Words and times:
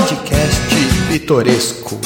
Podcast 0.00 0.72
Pitoresco. 1.10 2.00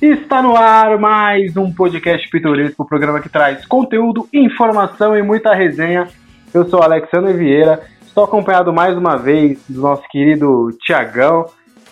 Está 0.00 0.40
no 0.40 0.56
ar 0.56 0.96
mais 0.96 1.56
um 1.56 1.72
podcast 1.72 2.30
pitoresco, 2.30 2.84
o 2.84 2.86
programa 2.86 3.20
que 3.20 3.28
traz 3.28 3.66
conteúdo, 3.66 4.28
informação 4.32 5.18
e 5.18 5.22
muita 5.22 5.52
resenha. 5.52 6.06
Eu 6.54 6.68
sou 6.68 6.80
Alexandre 6.80 7.32
Vieira, 7.32 7.82
estou 8.06 8.22
acompanhado 8.22 8.72
mais 8.72 8.96
uma 8.96 9.16
vez 9.16 9.58
do 9.68 9.80
nosso 9.80 10.04
querido 10.08 10.68
Tiagão, 10.84 11.46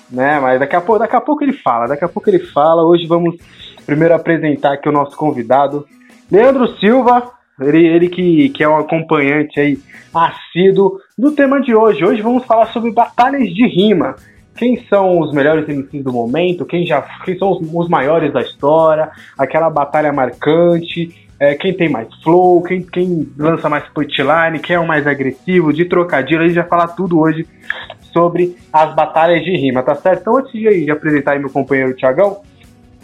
né? 0.08 0.38
Mas 0.38 0.60
daqui 0.60 0.76
a, 0.76 0.80
pouco, 0.80 1.00
daqui 1.00 1.16
a 1.16 1.20
pouco 1.20 1.42
ele 1.42 1.54
fala, 1.54 1.88
daqui 1.88 2.04
a 2.04 2.08
pouco 2.08 2.30
ele 2.30 2.38
fala. 2.38 2.84
Hoje 2.84 3.08
vamos 3.08 3.34
primeiro 3.84 4.14
apresentar 4.14 4.74
aqui 4.74 4.88
o 4.88 4.92
nosso 4.92 5.16
convidado, 5.16 5.84
Leandro 6.30 6.78
Silva, 6.78 7.28
ele, 7.68 7.86
ele 7.86 8.08
que, 8.08 8.48
que 8.50 8.62
é 8.62 8.68
um 8.68 8.76
acompanhante 8.76 9.58
aí 9.58 9.78
assíduo 10.14 10.98
do 11.16 11.32
tema 11.32 11.60
de 11.60 11.74
hoje. 11.74 12.04
Hoje 12.04 12.22
vamos 12.22 12.44
falar 12.44 12.66
sobre 12.66 12.90
batalhas 12.90 13.48
de 13.48 13.66
rima. 13.66 14.14
Quem 14.56 14.84
são 14.88 15.18
os 15.18 15.32
melhores 15.32 15.66
MCs 15.66 16.04
do 16.04 16.12
momento? 16.12 16.66
Quem 16.66 16.86
já 16.86 17.00
quem 17.24 17.36
são 17.38 17.52
os, 17.52 17.60
os 17.72 17.88
maiores 17.88 18.32
da 18.32 18.40
história? 18.40 19.10
Aquela 19.38 19.70
batalha 19.70 20.12
marcante? 20.12 21.28
É, 21.40 21.54
quem 21.54 21.72
tem 21.72 21.88
mais 21.88 22.08
flow? 22.22 22.62
Quem, 22.62 22.82
quem 22.82 23.28
lança 23.36 23.68
mais 23.68 23.84
punchline? 23.88 24.60
Quem 24.60 24.76
é 24.76 24.78
o 24.78 24.86
mais 24.86 25.06
agressivo? 25.06 25.72
De 25.72 25.84
trocadilho? 25.86 26.42
A 26.42 26.46
gente 26.46 26.54
vai 26.54 26.68
falar 26.68 26.88
tudo 26.88 27.18
hoje 27.18 27.46
sobre 28.12 28.56
as 28.72 28.94
batalhas 28.94 29.42
de 29.42 29.56
rima, 29.56 29.82
tá 29.82 29.94
certo? 29.94 30.20
Então, 30.20 30.36
antes 30.36 30.52
de, 30.52 30.84
de 30.84 30.90
apresentar 30.90 31.38
meu 31.40 31.50
companheiro 31.50 31.96
Tiagão, 31.96 32.42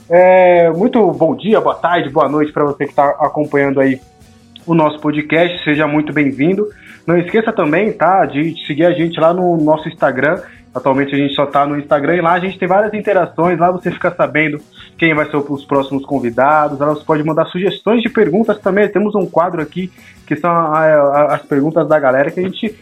é, 0.09 0.71
muito 0.71 1.11
bom 1.13 1.35
dia, 1.35 1.61
boa 1.61 1.75
tarde, 1.75 2.09
boa 2.09 2.29
noite 2.29 2.53
para 2.53 2.65
você 2.65 2.85
que 2.85 2.91
está 2.91 3.09
acompanhando 3.21 3.81
aí 3.81 4.01
o 4.69 4.75
nosso 4.75 5.01
podcast, 5.01 5.65
seja 5.65 5.87
muito 5.87 6.13
bem-vindo. 6.13 6.69
Não 7.07 7.17
esqueça 7.17 7.51
também, 7.51 7.91
tá, 7.91 8.27
de 8.27 8.55
seguir 8.67 8.85
a 8.85 8.93
gente 8.93 9.19
lá 9.19 9.33
no 9.33 9.57
nosso 9.57 9.89
Instagram. 9.89 10.43
Atualmente 10.75 11.15
a 11.15 11.19
gente 11.19 11.35
só 11.35 11.47
tá 11.47 11.67
no 11.67 11.79
Instagram 11.79 12.17
e 12.17 12.21
lá 12.21 12.35
a 12.35 12.39
gente 12.39 12.59
tem 12.59 12.69
várias 12.69 12.93
interações, 12.93 13.59
lá 13.59 13.71
você 13.71 13.91
fica 13.91 14.15
sabendo 14.15 14.61
quem 14.99 15.15
vai 15.15 15.25
ser 15.31 15.39
os 15.39 15.65
próximos 15.65 16.05
convidados, 16.05 16.79
lá 16.79 16.89
você 16.89 17.03
pode 17.03 17.25
mandar 17.25 17.47
sugestões 17.47 18.03
de 18.03 18.11
perguntas 18.11 18.59
também. 18.59 18.87
Temos 18.89 19.15
um 19.15 19.25
quadro 19.25 19.63
aqui 19.63 19.91
que 20.27 20.37
são 20.37 20.51
as 20.75 21.43
perguntas 21.43 21.89
da 21.89 21.99
galera 21.99 22.31
que 22.31 22.39
a 22.39 22.43
gente 22.43 22.79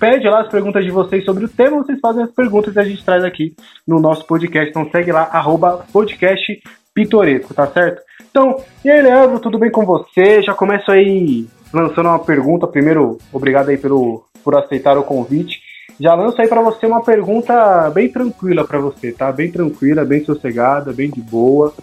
pede 0.00 0.26
lá 0.26 0.40
as 0.40 0.48
perguntas 0.48 0.82
de 0.82 0.90
vocês 0.90 1.22
sobre 1.22 1.44
o 1.44 1.48
tema, 1.48 1.76
vocês 1.76 2.00
fazem 2.00 2.22
as 2.22 2.30
perguntas 2.30 2.74
e 2.74 2.78
a 2.78 2.84
gente 2.84 3.04
traz 3.04 3.22
aqui 3.22 3.54
no 3.86 4.00
nosso 4.00 4.26
podcast. 4.26 4.70
Então 4.70 4.88
segue 4.90 5.12
lá, 5.12 5.28
arroba 5.30 5.84
podcast 5.92 6.62
pitoresco, 6.96 7.52
tá 7.52 7.66
certo? 7.66 8.00
Então, 8.30 8.58
e 8.82 8.90
aí, 8.90 9.02
Leandro, 9.02 9.38
tudo 9.38 9.58
bem 9.58 9.70
com 9.70 9.84
você? 9.84 10.40
Já 10.42 10.54
começo 10.54 10.90
aí 10.90 11.46
lançando 11.70 12.08
uma 12.08 12.18
pergunta. 12.18 12.66
Primeiro, 12.66 13.18
obrigado 13.30 13.68
aí 13.68 13.76
pelo, 13.76 14.24
por 14.42 14.56
aceitar 14.56 14.96
o 14.96 15.04
convite. 15.04 15.60
Já 16.00 16.14
lanço 16.14 16.40
aí 16.40 16.48
para 16.48 16.62
você 16.62 16.86
uma 16.86 17.02
pergunta 17.02 17.90
bem 17.90 18.08
tranquila 18.08 18.66
para 18.66 18.78
você, 18.78 19.12
tá? 19.12 19.30
Bem 19.30 19.52
tranquila, 19.52 20.06
bem 20.06 20.24
sossegada, 20.24 20.92
bem 20.92 21.10
de 21.10 21.20
boa, 21.20 21.74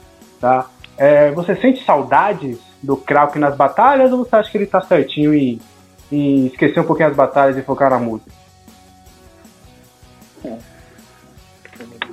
tá? 0.42 0.68
É, 0.98 1.32
você 1.32 1.56
sente 1.56 1.84
saudades 1.86 2.60
do 2.82 2.98
Krauk 2.98 3.38
nas 3.38 3.56
batalhas 3.56 4.12
ou 4.12 4.20
você 4.20 4.36
acha 4.36 4.52
que 4.52 4.58
ele 4.58 4.66
tá 4.66 4.82
certinho 4.82 5.34
e, 5.34 5.62
e 6.12 6.48
esquecer 6.48 6.80
um 6.80 6.86
pouquinho 6.86 7.10
as 7.10 7.16
batalhas 7.16 7.58
e 7.58 7.62
focar 7.62 7.92
na 7.92 8.00
música? 8.00 8.32
É. 10.46 10.73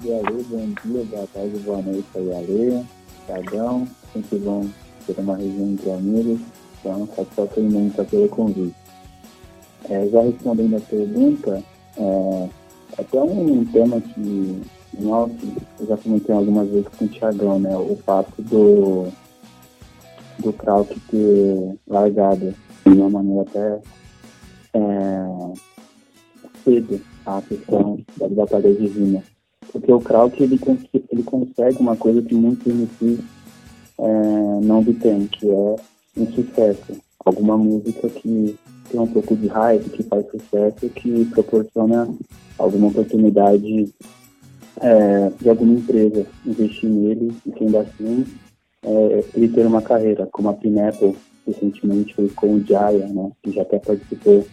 Bom 0.03 0.73
dia, 0.87 1.05
boa 1.05 1.29
tarde, 1.35 1.59
boa 1.59 1.83
noite 1.83 2.07
aí, 2.15 2.35
Ale, 2.35 2.87
Tiagão, 3.27 3.87
sempre 4.15 4.39
bom 4.39 4.67
ter 5.07 5.19
uma 5.19 5.37
reunião 5.37 5.73
entre 5.73 5.91
amigos, 5.91 6.41
então 6.79 7.07
satisfação 7.15 7.63
imensa 7.63 8.03
pelo 8.05 8.27
convite. 8.31 8.75
É, 9.91 10.09
já 10.09 10.23
respondendo 10.23 10.79
a 10.79 10.81
pergunta, 10.81 11.63
é, 11.99 12.49
até 12.97 13.23
um 13.23 13.63
tema 13.67 14.01
que, 14.01 14.63
nossa, 14.99 15.35
eu 15.79 15.87
já 15.87 15.97
comentei 15.99 16.35
algumas 16.35 16.71
vezes 16.71 16.89
com 16.97 17.05
o 17.05 17.09
Tiagão, 17.09 17.61
né, 17.61 17.77
o 17.77 17.95
fato 17.97 18.41
do, 18.41 19.09
do 20.39 20.51
Krauk 20.55 20.99
ter 21.11 21.79
largado 21.87 22.55
de 22.87 22.93
uma 22.93 23.11
maneira 23.11 23.43
até 23.43 23.81
é, 24.73 25.27
cedo 26.65 27.03
a 27.27 27.43
questão 27.43 28.01
da 28.17 28.29
batalha 28.29 28.73
divina. 28.73 29.23
Porque 29.73 29.93
o 29.93 30.01
Krauk, 30.01 30.43
ele, 30.43 30.59
ele 31.11 31.23
consegue 31.23 31.79
uma 31.79 31.97
coisa 31.97 32.23
que 32.23 32.35
muitos 32.35 32.67
MCs 32.67 33.21
é, 33.99 34.61
não 34.63 34.81
obtêm, 34.81 35.27
que 35.27 35.49
é 35.49 35.77
um 36.17 36.27
sucesso. 36.33 36.97
Alguma 37.25 37.57
música 37.57 38.09
que 38.09 38.59
tem 38.91 39.01
um 39.01 39.07
pouco 39.07 39.37
de 39.37 39.47
hype, 39.47 39.91
que 39.91 40.03
faz 40.03 40.27
sucesso, 40.31 40.89
que 40.89 41.25
proporciona 41.27 42.09
alguma 42.59 42.89
oportunidade 42.89 43.93
é, 44.81 45.31
de 45.41 45.49
alguma 45.49 45.75
empresa 45.75 46.27
investir 46.47 46.89
nele 46.89 47.33
e 47.47 47.53
que 47.53 47.65
ainda 47.65 47.81
assim 47.81 48.25
é, 48.83 49.25
ele 49.35 49.49
ter 49.49 49.67
uma 49.67 49.83
carreira, 49.83 50.27
como 50.33 50.49
a 50.49 50.55
Pineapple 50.55 51.15
recentemente 51.47 52.15
foi 52.15 52.29
com 52.31 52.55
o 52.55 52.65
Jaya, 52.65 53.07
né, 53.09 53.31
que 53.43 53.53
já 53.53 53.63
até 53.63 53.79
participou 53.79 54.47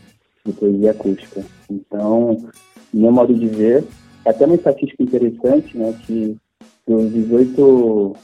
de 0.45 0.53
poesia 0.53 0.91
acústica. 0.91 1.43
Então, 1.69 2.45
meu 2.93 3.11
modo 3.11 3.33
de 3.33 3.47
ver, 3.47 3.83
até 4.27 4.45
uma 4.45 4.55
estatística 4.55 5.03
interessante, 5.03 5.77
né, 5.77 5.93
que 6.05 6.37
dos 6.87 7.11
18 7.11 8.15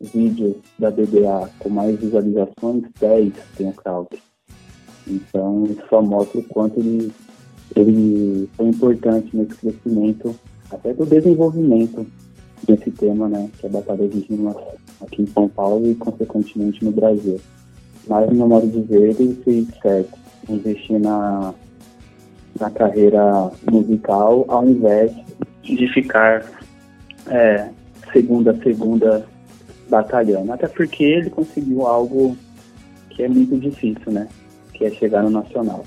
vídeos 0.00 0.56
da 0.78 0.90
BBA 0.90 1.50
com 1.58 1.68
mais 1.68 1.98
visualizações, 1.98 2.84
10 3.00 3.32
tem 3.56 3.68
o 3.68 3.72
Krauk. 3.72 4.18
Então, 5.06 5.64
isso 5.64 5.82
só 5.88 6.00
mostra 6.00 6.40
o 6.40 6.44
quanto 6.44 6.78
ele, 6.78 7.12
ele 7.74 8.48
foi 8.56 8.68
importante 8.68 9.36
nesse 9.36 9.54
crescimento, 9.56 10.34
até 10.70 10.94
do 10.94 11.04
desenvolvimento 11.04 12.06
desse 12.66 12.90
tema, 12.92 13.28
né, 13.28 13.50
que 13.58 13.66
é 13.66 13.68
Batalha 13.68 14.08
de 14.08 14.20
Rima 14.20 14.54
aqui 15.00 15.22
em 15.22 15.26
São 15.26 15.48
Paulo 15.48 15.90
e, 15.90 15.94
consequentemente, 15.94 16.84
no 16.84 16.92
Brasil. 16.92 17.40
Mas, 18.06 18.28
no 18.30 18.36
meu 18.36 18.48
modo 18.48 18.66
de 18.66 18.80
ver, 18.82 19.20
ele 19.20 19.34
fez 19.44 19.68
certo 19.80 20.18
investir 20.48 20.98
na, 20.98 21.54
na 22.58 22.70
carreira 22.70 23.50
musical 23.70 24.44
ao 24.48 24.66
invés 24.68 25.12
de 25.62 25.88
ficar 25.92 26.44
é, 27.28 27.68
segunda 28.12 28.52
a 28.52 28.62
segunda 28.62 29.26
batalhando. 29.88 30.52
Até 30.52 30.68
porque 30.68 31.04
ele 31.04 31.30
conseguiu 31.30 31.86
algo 31.86 32.36
que 33.10 33.22
é 33.22 33.28
muito 33.28 33.58
difícil, 33.58 34.12
né? 34.12 34.28
Que 34.72 34.86
é 34.86 34.90
chegar 34.90 35.22
no 35.22 35.30
nacional. 35.30 35.84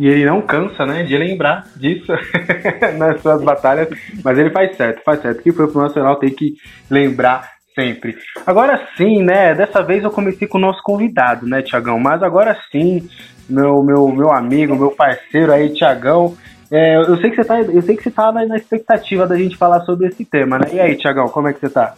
E 0.00 0.08
ele 0.08 0.24
não 0.24 0.40
cansa, 0.40 0.86
né, 0.86 1.02
de 1.02 1.14
lembrar 1.14 1.66
disso 1.76 2.10
nas 2.96 3.20
suas 3.20 3.42
batalhas, 3.42 3.86
mas 4.24 4.38
ele 4.38 4.48
faz 4.48 4.74
certo, 4.74 5.02
faz 5.04 5.20
certo. 5.20 5.42
Que 5.42 5.52
foi 5.52 5.70
pro 5.70 5.82
Nacional 5.82 6.16
tem 6.16 6.30
que 6.30 6.54
lembrar 6.90 7.50
sempre. 7.74 8.16
Agora 8.46 8.88
sim, 8.96 9.22
né, 9.22 9.54
dessa 9.54 9.82
vez 9.82 10.02
eu 10.02 10.10
comecei 10.10 10.48
com 10.48 10.56
o 10.56 10.60
nosso 10.60 10.82
convidado, 10.82 11.46
né, 11.46 11.60
Tiagão, 11.60 11.98
mas 11.98 12.22
agora 12.22 12.56
sim, 12.72 13.06
meu, 13.50 13.82
meu, 13.82 14.08
meu 14.08 14.32
amigo, 14.32 14.76
meu 14.76 14.90
parceiro 14.90 15.52
aí, 15.52 15.72
Tiagão, 15.72 16.36
é, 16.70 16.96
eu 16.96 17.16
sei 17.18 17.30
que 17.30 17.36
você 17.36 17.44
tá, 17.44 17.60
eu 17.60 17.82
sei 17.82 17.96
que 17.96 18.02
você 18.02 18.10
tá 18.10 18.30
na, 18.30 18.56
expectativa 18.56 19.26
da 19.26 19.36
gente 19.36 19.56
falar 19.56 19.80
sobre 19.80 20.06
esse 20.06 20.24
tema, 20.24 20.58
né? 20.58 20.66
E 20.72 20.80
aí, 20.80 20.96
Tiagão, 20.96 21.28
como 21.28 21.48
é 21.48 21.52
que 21.52 21.60
você 21.60 21.68
tá? 21.68 21.94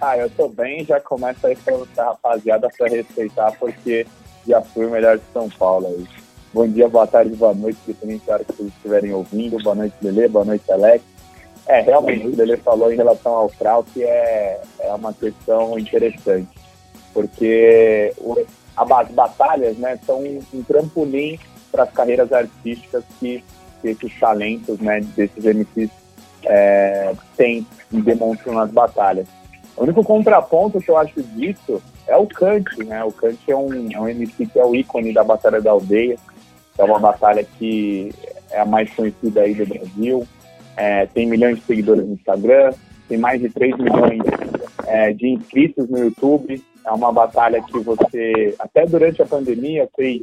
Ah, 0.00 0.18
eu 0.18 0.28
tô 0.30 0.48
bem, 0.48 0.84
já 0.84 1.00
começa 1.00 1.48
aí 1.48 1.56
pra 1.56 1.74
você, 1.74 2.00
rapaziada, 2.00 2.68
pra 2.76 2.86
respeitar, 2.86 3.52
porque 3.58 4.06
já 4.46 4.60
fui 4.60 4.84
o 4.84 4.90
melhor 4.90 5.16
de 5.16 5.24
São 5.32 5.48
Paulo 5.48 5.86
aí. 5.86 6.06
Bom 6.52 6.68
dia, 6.68 6.88
boa 6.88 7.06
tarde, 7.06 7.34
boa 7.34 7.54
noite, 7.54 7.78
dependente 7.86 8.26
da 8.26 8.34
hora 8.34 8.44
que 8.44 8.52
vocês 8.52 8.68
estiverem 8.68 9.12
ouvindo. 9.12 9.62
Boa 9.62 9.74
noite, 9.74 9.94
Lele, 10.02 10.28
boa 10.28 10.44
noite, 10.44 10.70
Alex. 10.70 11.02
É, 11.66 11.80
realmente, 11.80 12.26
o 12.26 12.36
Lele 12.36 12.56
falou 12.58 12.92
em 12.92 12.96
relação 12.96 13.32
ao 13.32 13.48
Frau, 13.48 13.82
que 13.82 14.04
é, 14.04 14.60
é 14.80 14.92
uma 14.92 15.12
questão 15.12 15.78
interessante, 15.78 16.48
porque 17.12 18.12
o, 18.18 18.36
as 18.76 19.08
batalhas, 19.10 19.76
né, 19.78 19.98
são 20.04 20.20
um, 20.20 20.62
trampolim 20.62 21.38
para 21.72 21.84
as 21.84 21.90
carreiras 21.92 22.32
artísticas 22.32 23.04
que, 23.18 23.42
que, 23.80 23.88
esses 23.88 24.18
talentos, 24.18 24.78
né, 24.78 25.00
desses 25.16 25.44
MCs 25.44 25.90
é, 26.44 27.14
têm 27.36 27.66
e 27.92 28.00
demonstram 28.00 28.54
nas 28.54 28.70
batalhas. 28.70 29.26
O 29.76 29.82
único 29.82 30.02
contraponto 30.04 30.80
que 30.80 30.90
eu 30.90 30.96
acho 30.96 31.22
disso 31.22 31.82
é 32.06 32.16
o 32.16 32.26
Kant, 32.26 32.82
né? 32.84 33.04
O 33.04 33.12
Kant 33.12 33.38
é 33.46 33.56
um, 33.56 33.92
é 33.92 34.00
um 34.00 34.08
MC 34.08 34.46
que 34.46 34.58
é 34.58 34.64
o 34.64 34.74
ícone 34.74 35.12
da 35.12 35.24
Batalha 35.24 35.60
da 35.60 35.70
Aldeia, 35.72 36.16
é 36.78 36.84
uma 36.84 36.98
batalha 36.98 37.44
que 37.58 38.14
é 38.50 38.60
a 38.60 38.64
mais 38.64 38.92
conhecida 38.94 39.42
aí 39.42 39.54
do 39.54 39.66
Brasil, 39.66 40.26
é, 40.76 41.06
tem 41.06 41.26
milhões 41.26 41.56
de 41.56 41.64
seguidores 41.64 42.06
no 42.06 42.14
Instagram, 42.14 42.72
tem 43.08 43.18
mais 43.18 43.40
de 43.40 43.48
3 43.48 43.76
milhões 43.76 44.22
é, 44.86 45.12
de 45.12 45.28
inscritos 45.28 45.88
no 45.88 45.98
YouTube, 45.98 46.62
é 46.86 46.90
uma 46.92 47.12
batalha 47.12 47.60
que 47.60 47.78
você, 47.80 48.54
até 48.60 48.86
durante 48.86 49.20
a 49.20 49.26
pandemia, 49.26 49.88
fez 49.96 50.22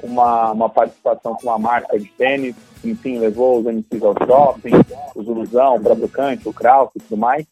uma, 0.00 0.52
uma 0.52 0.68
participação 0.68 1.34
com 1.34 1.48
uma 1.48 1.58
marca 1.58 1.98
de 1.98 2.06
tênis, 2.06 2.54
enfim, 2.84 3.18
levou 3.18 3.58
os 3.58 3.66
MCs 3.66 4.02
ao 4.02 4.14
shopping, 4.24 4.72
o 5.14 5.22
Zuluzão, 5.22 5.74
o 5.74 5.80
próprio 5.80 6.10
o 6.44 6.52
Kraus 6.52 6.90
e 6.94 7.00
tudo 7.00 7.16
mais. 7.16 7.44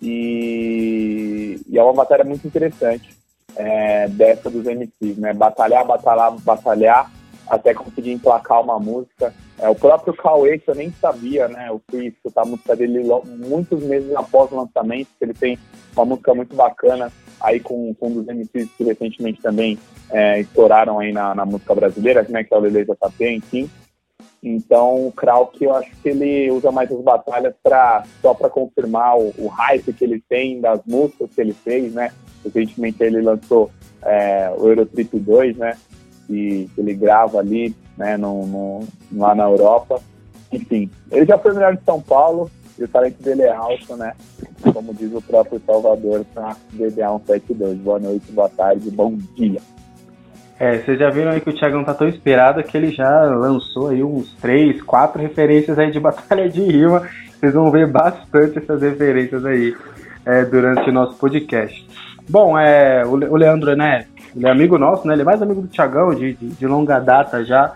E, 0.00 1.60
e, 1.68 1.78
é 1.78 1.82
uma 1.82 1.92
batalha 1.92 2.24
muito 2.24 2.44
interessante. 2.44 3.16
é, 3.54 4.08
dessa 4.08 4.50
dos 4.50 4.64
MCs, 4.64 5.18
né? 5.18 5.32
Batalhar, 5.32 5.84
batalhar, 5.86 6.32
batalhar, 6.38 7.10
até 7.46 7.74
conseguir 7.74 8.12
emplacar 8.12 8.62
uma 8.62 8.80
música. 8.80 9.32
É, 9.58 9.68
o 9.68 9.74
próprio 9.74 10.14
Cauê, 10.14 10.58
que 10.58 10.70
eu 10.70 10.74
nem 10.74 10.90
sabia, 11.00 11.46
né? 11.48 11.68
Eu 11.68 11.80
fui 11.88 12.06
escutar 12.06 12.42
a 12.42 12.46
música 12.46 12.74
dele 12.74 13.04
muitos 13.46 13.82
meses 13.82 14.12
após 14.16 14.50
o 14.50 14.56
lançamento, 14.56 15.08
ele 15.20 15.34
tem 15.34 15.58
uma 15.94 16.04
música 16.04 16.34
muito 16.34 16.56
bacana 16.56 17.12
aí 17.42 17.60
com, 17.60 17.92
com 17.94 18.08
um 18.08 18.22
dos 18.22 18.26
MCs 18.26 18.70
que 18.76 18.84
recentemente 18.84 19.42
também 19.42 19.78
é, 20.10 20.40
estouraram 20.40 20.98
aí 20.98 21.12
na, 21.12 21.34
na, 21.34 21.44
música 21.44 21.74
brasileira, 21.74 22.24
né? 22.28 22.44
Que 22.44 22.54
é 22.54 22.56
o 22.56 22.60
Lele 22.60 22.84
JP, 22.84 23.28
enfim. 23.28 23.70
Então, 24.42 25.06
o 25.06 25.12
Krauk, 25.12 25.62
eu 25.62 25.74
acho 25.74 25.90
que 26.02 26.08
ele 26.08 26.50
usa 26.50 26.72
mais 26.72 26.90
as 26.90 27.00
batalhas 27.00 27.54
pra, 27.62 28.04
só 28.20 28.34
para 28.34 28.50
confirmar 28.50 29.16
o, 29.16 29.32
o, 29.38 29.46
hype 29.46 29.92
que 29.92 30.04
ele 30.04 30.22
tem 30.28 30.60
das 30.60 30.80
músicas 30.84 31.30
que 31.34 31.40
ele 31.40 31.52
fez, 31.52 31.92
né? 31.92 32.12
Recentemente 32.44 33.02
ele 33.02 33.20
lançou 33.20 33.70
é, 34.02 34.52
o 34.56 34.68
Eurotrip 34.68 35.18
2, 35.18 35.56
né? 35.56 35.76
Que, 36.26 36.68
que 36.74 36.80
ele 36.80 36.94
grava 36.94 37.38
ali, 37.38 37.74
né? 37.96 38.16
No, 38.16 38.46
no, 38.46 38.80
lá 39.12 39.34
na 39.34 39.44
Europa. 39.44 40.00
Enfim, 40.52 40.90
ele 41.10 41.24
já 41.24 41.38
foi 41.38 41.52
melhor 41.54 41.76
de 41.76 41.84
São 41.84 42.00
Paulo 42.00 42.50
e 42.78 42.84
o 42.84 42.88
talento 42.88 43.22
dele 43.22 43.42
é 43.42 43.52
alto, 43.52 43.96
né? 43.96 44.12
Como 44.72 44.94
diz 44.94 45.12
o 45.12 45.20
próprio 45.20 45.60
Salvador 45.64 46.24
para 46.32 46.56
DBA 46.72 47.20
172. 47.26 47.78
Boa 47.78 47.98
noite, 47.98 48.32
boa 48.32 48.48
tarde, 48.48 48.90
bom 48.90 49.16
dia. 49.36 49.60
É, 50.58 50.78
vocês 50.78 50.98
já 50.98 51.10
viram 51.10 51.32
aí 51.32 51.40
que 51.40 51.50
o 51.50 51.52
Thiagão 51.52 51.82
tá 51.82 51.92
tão 51.92 52.08
esperado 52.08 52.62
que 52.62 52.76
ele 52.76 52.92
já 52.92 53.24
lançou 53.24 53.88
aí 53.88 54.02
uns 54.02 54.32
três, 54.34 54.80
quatro 54.82 55.20
referências 55.20 55.78
aí 55.78 55.90
de 55.90 55.98
batalha 56.00 56.48
de 56.48 56.62
rima. 56.62 57.08
Vocês 57.32 57.52
vão 57.52 57.70
ver 57.70 57.90
bastante 57.90 58.58
essas 58.58 58.80
referências 58.80 59.44
aí 59.44 59.76
é, 60.24 60.44
durante 60.44 60.88
o 60.88 60.92
nosso 60.92 61.16
podcast. 61.16 61.84
Bom, 62.28 62.56
é, 62.56 63.04
o 63.04 63.36
Leandro, 63.36 63.74
né? 63.74 64.06
Ele 64.34 64.46
é 64.46 64.50
amigo 64.50 64.78
nosso, 64.78 65.06
né? 65.06 65.14
Ele 65.14 65.22
é 65.22 65.24
mais 65.24 65.42
amigo 65.42 65.60
do 65.60 65.68
Thiagão, 65.68 66.14
de, 66.14 66.34
de, 66.34 66.48
de 66.50 66.66
longa 66.66 67.00
data 67.00 67.44
já. 67.44 67.74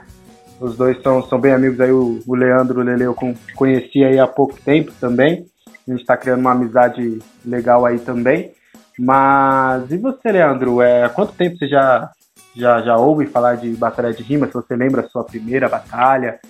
Os 0.60 0.76
dois 0.76 1.00
são, 1.02 1.22
são 1.28 1.40
bem 1.40 1.52
amigos 1.52 1.80
aí. 1.80 1.92
O, 1.92 2.22
o 2.26 2.34
Leandro, 2.34 2.80
o 2.80 2.82
Lele, 2.82 3.04
eu 3.04 3.16
conheci 3.54 4.04
aí 4.04 4.18
há 4.18 4.26
pouco 4.26 4.58
tempo 4.60 4.92
também. 5.00 5.46
A 5.86 5.90
gente 5.90 6.00
está 6.00 6.16
criando 6.16 6.40
uma 6.40 6.52
amizade 6.52 7.18
legal 7.44 7.84
aí 7.84 7.98
também. 7.98 8.52
Mas 8.98 9.90
e 9.90 9.98
você, 9.98 10.32
Leandro? 10.32 10.80
É, 10.80 11.08
quanto 11.08 11.32
tempo 11.32 11.58
você 11.58 11.68
já 11.68 12.10
já, 12.56 12.80
já 12.80 12.96
ouve 12.96 13.26
falar 13.26 13.56
de 13.56 13.68
batalha 13.74 14.12
de 14.12 14.22
rima, 14.22 14.46
se 14.46 14.54
você 14.54 14.74
lembra 14.74 15.02
a 15.02 15.08
sua 15.08 15.22
primeira 15.22 15.68
batalha 15.68 16.40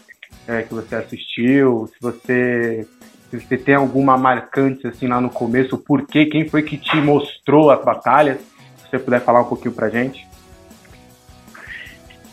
é, 0.47 0.63
que 0.63 0.73
você 0.73 0.95
assistiu, 0.95 1.89
se 1.89 2.01
você, 2.01 2.87
se 3.29 3.41
você 3.41 3.59
tem 3.59 3.75
alguma 3.75 4.17
marcante 4.17 4.87
assim 4.87 5.09
lá 5.09 5.21
no 5.21 5.29
começo, 5.29 5.75
o 5.75 5.79
porquê, 5.79 6.27
quem 6.27 6.49
foi 6.49 6.63
que 6.63 6.79
te 6.79 6.97
mostrou 6.99 7.71
as 7.71 7.85
batalhas, 7.85 8.39
se 8.39 8.89
você 8.89 8.99
puder 9.01 9.21
falar 9.21 9.41
um 9.41 9.49
pouquinho 9.49 9.75
pra 9.75 9.89
gente. 9.89 10.27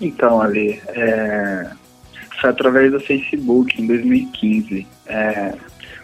Então, 0.03 0.41
Ali, 0.41 0.81
é, 0.89 1.71
foi 2.41 2.49
através 2.49 2.91
do 2.91 2.99
Facebook 2.99 3.81
em 3.81 3.87
2015. 3.87 4.85
É, 5.05 5.53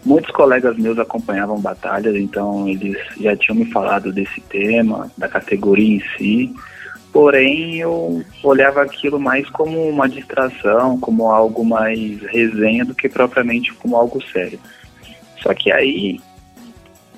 muitos 0.05 0.31
colegas 0.31 0.77
meus 0.77 0.97
acompanhavam 0.97 1.59
batalhas, 1.59 2.15
então 2.15 2.67
eles 2.67 2.97
já 3.19 3.35
tinham 3.35 3.57
me 3.57 3.65
falado 3.65 4.13
desse 4.13 4.39
tema, 4.41 5.11
da 5.17 5.27
categoria 5.27 5.97
em 5.97 6.03
si. 6.17 6.55
Porém, 7.11 7.77
eu 7.77 8.23
olhava 8.41 8.81
aquilo 8.81 9.19
mais 9.19 9.49
como 9.49 9.89
uma 9.89 10.07
distração, 10.07 10.97
como 10.99 11.29
algo 11.29 11.65
mais 11.65 12.21
resenha 12.21 12.85
do 12.85 12.95
que 12.95 13.09
propriamente 13.09 13.73
como 13.73 13.97
algo 13.97 14.23
sério. 14.31 14.59
Só 15.41 15.53
que 15.53 15.71
aí, 15.71 16.21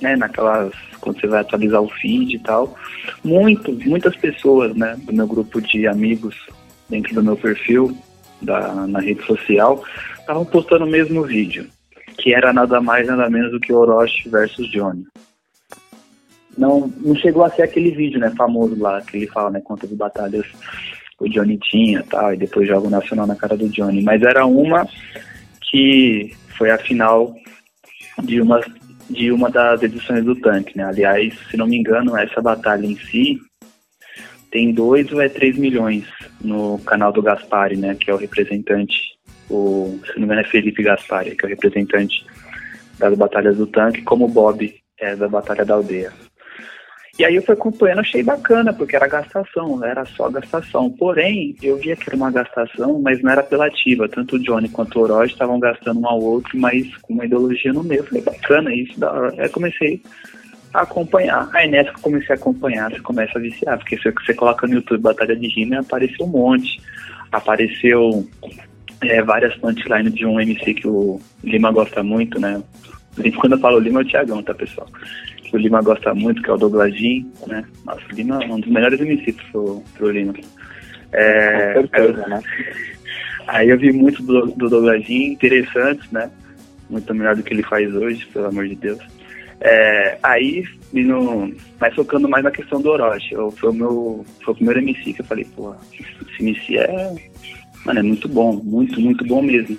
né, 0.02 0.16
naquelas 0.16 0.74
quando 1.02 1.20
você 1.20 1.28
vai 1.28 1.42
atualizar 1.42 1.82
o 1.82 1.90
feed 1.90 2.36
e 2.36 2.40
tal, 2.40 2.76
muito, 3.24 3.74
muitas 3.88 4.16
pessoas, 4.16 4.76
né, 4.76 4.96
do 5.00 5.12
meu 5.12 5.28
grupo 5.28 5.60
de 5.60 5.88
amigos 5.88 6.36
dentro 6.92 7.16
do 7.16 7.24
meu 7.24 7.36
perfil 7.36 7.98
da, 8.42 8.74
na 8.86 9.00
rede 9.00 9.26
social, 9.26 9.84
estavam 10.20 10.46
postando 10.46 10.86
o 10.86 10.90
mesmo 10.90 11.24
vídeo, 11.24 11.68
que 12.20 12.34
era 12.34 12.54
nada 12.54 12.80
mais 12.80 13.08
nada 13.08 13.28
menos 13.30 13.52
do 13.52 13.60
que 13.60 13.74
Orochi 13.74 14.30
versus 14.30 14.70
Johnny 14.70 15.06
não, 16.58 16.92
não 17.02 17.16
chegou 17.16 17.44
a 17.44 17.50
ser 17.50 17.64
aquele 17.64 17.92
vídeo, 17.92 18.20
né, 18.20 18.32
famoso 18.38 18.78
lá, 18.80 19.02
que 19.02 19.18
ele 19.18 19.28
fala, 19.28 19.50
né, 19.52 19.62
quantas 19.64 19.90
batalhas 19.92 20.46
o 21.20 21.30
Johnny 21.30 21.58
tinha 21.58 22.04
tal, 22.04 22.34
e 22.34 22.38
depois 22.38 22.68
joga 22.68 22.88
o 22.88 22.92
Nacional 22.92 23.28
na 23.28 23.36
cara 23.36 23.56
do 23.56 23.70
Johnny. 23.70 24.02
Mas 24.02 24.22
era 24.22 24.46
uma 24.46 24.88
que 25.70 26.36
foi 26.58 26.72
a 26.72 26.78
final 26.78 27.34
de 28.24 28.42
uma, 28.42 28.60
de 29.10 29.32
uma 29.32 29.50
das 29.50 29.84
edições 29.84 30.26
do 30.26 30.36
tanque, 30.36 30.78
né? 30.78 30.84
Aliás, 30.84 31.34
se 31.50 31.56
não 31.56 31.68
me 31.68 31.78
engano, 31.78 32.18
essa 32.18 32.42
batalha 32.42 32.86
em 32.86 32.98
si 32.98 33.40
tem 34.52 34.74
dois 34.74 35.12
ou 35.12 35.22
é 35.22 35.30
três 35.30 35.58
milhões 35.58 36.06
no 36.42 36.78
canal 36.80 37.12
do 37.12 37.22
Gaspari, 37.22 37.78
né? 37.78 37.96
Que 37.96 38.12
é 38.12 38.14
o 38.14 38.18
representante, 38.18 38.94
o, 39.50 40.00
se 40.06 40.12
não 40.14 40.20
me 40.20 40.26
engano 40.26 40.42
é 40.42 40.50
Felipe 40.50 40.84
Gaspari, 40.84 41.36
que 41.36 41.46
é 41.46 41.48
o 41.48 41.50
representante 41.50 42.26
das 43.00 43.18
batalhas 43.18 43.58
do 43.58 43.66
tanque, 43.66 44.02
como 44.04 44.26
o 44.26 44.30
Bob 44.30 44.74
é 45.00 45.16
da 45.16 45.28
Batalha 45.28 45.66
da 45.66 45.74
Aldeia. 45.74 46.12
E 47.20 47.26
aí 47.26 47.36
eu 47.36 47.44
fui 47.44 47.54
acompanhando, 47.54 48.00
achei 48.00 48.24
bacana, 48.24 48.74
porque 48.74 48.96
era 48.96 49.08
gastação, 49.08 49.84
era 49.84 50.06
só 50.06 50.30
gastação. 50.30 50.90
Porém, 50.90 51.56
eu 51.62 51.78
via 51.78 51.96
que 51.96 52.04
era 52.08 52.16
uma 52.16 52.32
gastação, 52.32 53.00
mas 53.02 53.22
não 53.22 53.32
era 53.32 53.42
apelativa. 53.42 54.08
Tanto 54.08 54.38
o 54.38 54.40
Johnny 54.40 54.70
quanto 54.70 54.98
o 54.98 55.04
Orochi 55.04 55.34
estavam 55.34 55.60
gastando 55.60 56.00
um 56.00 56.08
ao 56.08 56.22
outro, 56.22 56.58
mas 56.58 56.88
com 56.98 57.14
uma 57.14 57.26
ideologia 57.26 57.74
no 57.74 57.84
meio. 57.84 58.00
Eu 58.00 58.06
falei, 58.06 58.24
bacana 58.24 58.74
isso, 58.74 59.00
da 59.00 59.12
hora. 59.12 59.36
Aí 59.38 59.50
comecei 59.50 60.02
acompanhar. 60.74 61.50
Aí 61.54 61.70
nessa 61.70 61.92
que 61.92 61.98
eu 61.98 62.04
comecei 62.04 62.36
a 62.36 62.38
acompanhar, 62.38 62.92
você 62.92 63.00
começa 63.00 63.38
a 63.38 63.42
viciar, 63.42 63.78
porque 63.78 63.98
se 63.98 64.12
você 64.12 64.34
coloca 64.34 64.68
no 64.68 64.76
YouTube 64.76 65.02
Batalha 65.02 65.36
de 65.36 65.48
Rima, 65.48 65.80
apareceu 65.80 66.26
um 66.26 66.30
monte. 66.30 66.82
Apareceu 67.32 68.28
é, 69.02 69.22
várias 69.22 69.56
punchlines 69.58 70.14
de 70.14 70.26
um 70.26 70.40
MC 70.40 70.74
que 70.74 70.88
o 70.88 71.20
Lima 71.44 71.72
gosta 71.72 72.04
muito, 72.04 72.40
né? 72.40 72.62
Quando 73.40 73.54
eu 73.54 73.60
falo 73.60 73.80
Lima 73.80 74.02
é 74.02 74.04
o 74.04 74.08
Thiagão, 74.08 74.42
tá, 74.42 74.54
pessoal? 74.54 74.88
o 75.54 75.58
Lima 75.58 75.82
gosta 75.82 76.14
muito, 76.14 76.42
que 76.42 76.50
é 76.50 76.54
o 76.54 76.58
Douglas 76.58 76.96
Jean, 76.96 77.26
né? 77.48 77.66
Nossa, 77.86 78.02
o 78.10 78.16
Lima 78.16 78.42
é 78.44 78.48
um 78.48 78.60
dos 78.60 78.72
melhores 78.72 79.00
MCs 79.00 79.36
pro, 79.52 79.84
pro 79.98 80.12
Lima. 80.12 80.34
É, 81.12 81.74
certeza, 81.74 82.28
né? 82.28 82.42
Aí 83.48 83.70
eu 83.70 83.78
vi 83.78 83.92
muito 83.92 84.24
do, 84.24 84.48
do 84.48 84.70
Douglas 84.70 85.04
Jean, 85.06 85.34
interessantes, 85.34 86.10
né? 86.12 86.32
Muito 86.90 87.14
melhor 87.14 87.36
do 87.36 87.44
que 87.44 87.54
ele 87.54 87.64
faz 87.64 87.94
hoje, 87.94 88.26
pelo 88.28 88.48
amor 88.48 88.68
de 88.68 88.76
Deus. 88.76 89.00
É, 89.64 90.18
aí, 90.24 90.64
no, 90.92 91.54
mas 91.80 91.94
focando 91.94 92.28
mais 92.28 92.44
na 92.44 92.50
questão 92.50 92.82
do 92.82 92.90
Orochi, 92.90 93.34
eu, 93.34 93.52
foi, 93.52 93.70
o 93.70 93.74
meu, 93.74 94.26
foi 94.44 94.54
o 94.54 94.56
primeiro 94.56 94.80
MC 94.80 95.14
que 95.14 95.22
eu 95.22 95.26
falei, 95.26 95.46
pô, 95.56 95.76
esse 95.94 96.42
MC 96.42 96.80
é, 96.80 97.14
mano, 97.86 98.00
é 98.00 98.04
muito 98.04 98.28
bom, 98.28 98.54
muito, 98.54 99.00
muito 99.00 99.24
bom 99.26 99.42
mesmo. 99.42 99.78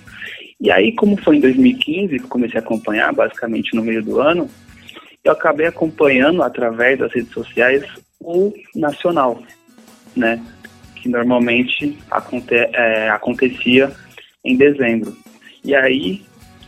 E 0.60 0.70
aí, 0.70 0.92
como 0.92 1.16
foi 1.16 1.38
em 1.38 1.40
2015 1.40 2.20
que 2.20 2.28
comecei 2.28 2.60
a 2.60 2.62
acompanhar, 2.62 3.12
basicamente 3.12 3.74
no 3.74 3.82
meio 3.82 4.00
do 4.04 4.20
ano, 4.20 4.48
eu 5.24 5.32
acabei 5.32 5.66
acompanhando 5.66 6.44
através 6.44 7.00
das 7.00 7.12
redes 7.12 7.32
sociais 7.32 7.84
o 8.20 8.52
nacional, 8.76 9.42
né? 10.14 10.40
Que 10.94 11.08
normalmente 11.08 11.98
aconte 12.08 12.54
é, 12.54 13.10
acontecia 13.10 13.90
em 14.44 14.56
dezembro. 14.56 15.16
E 15.64 15.74
aí 15.74 16.22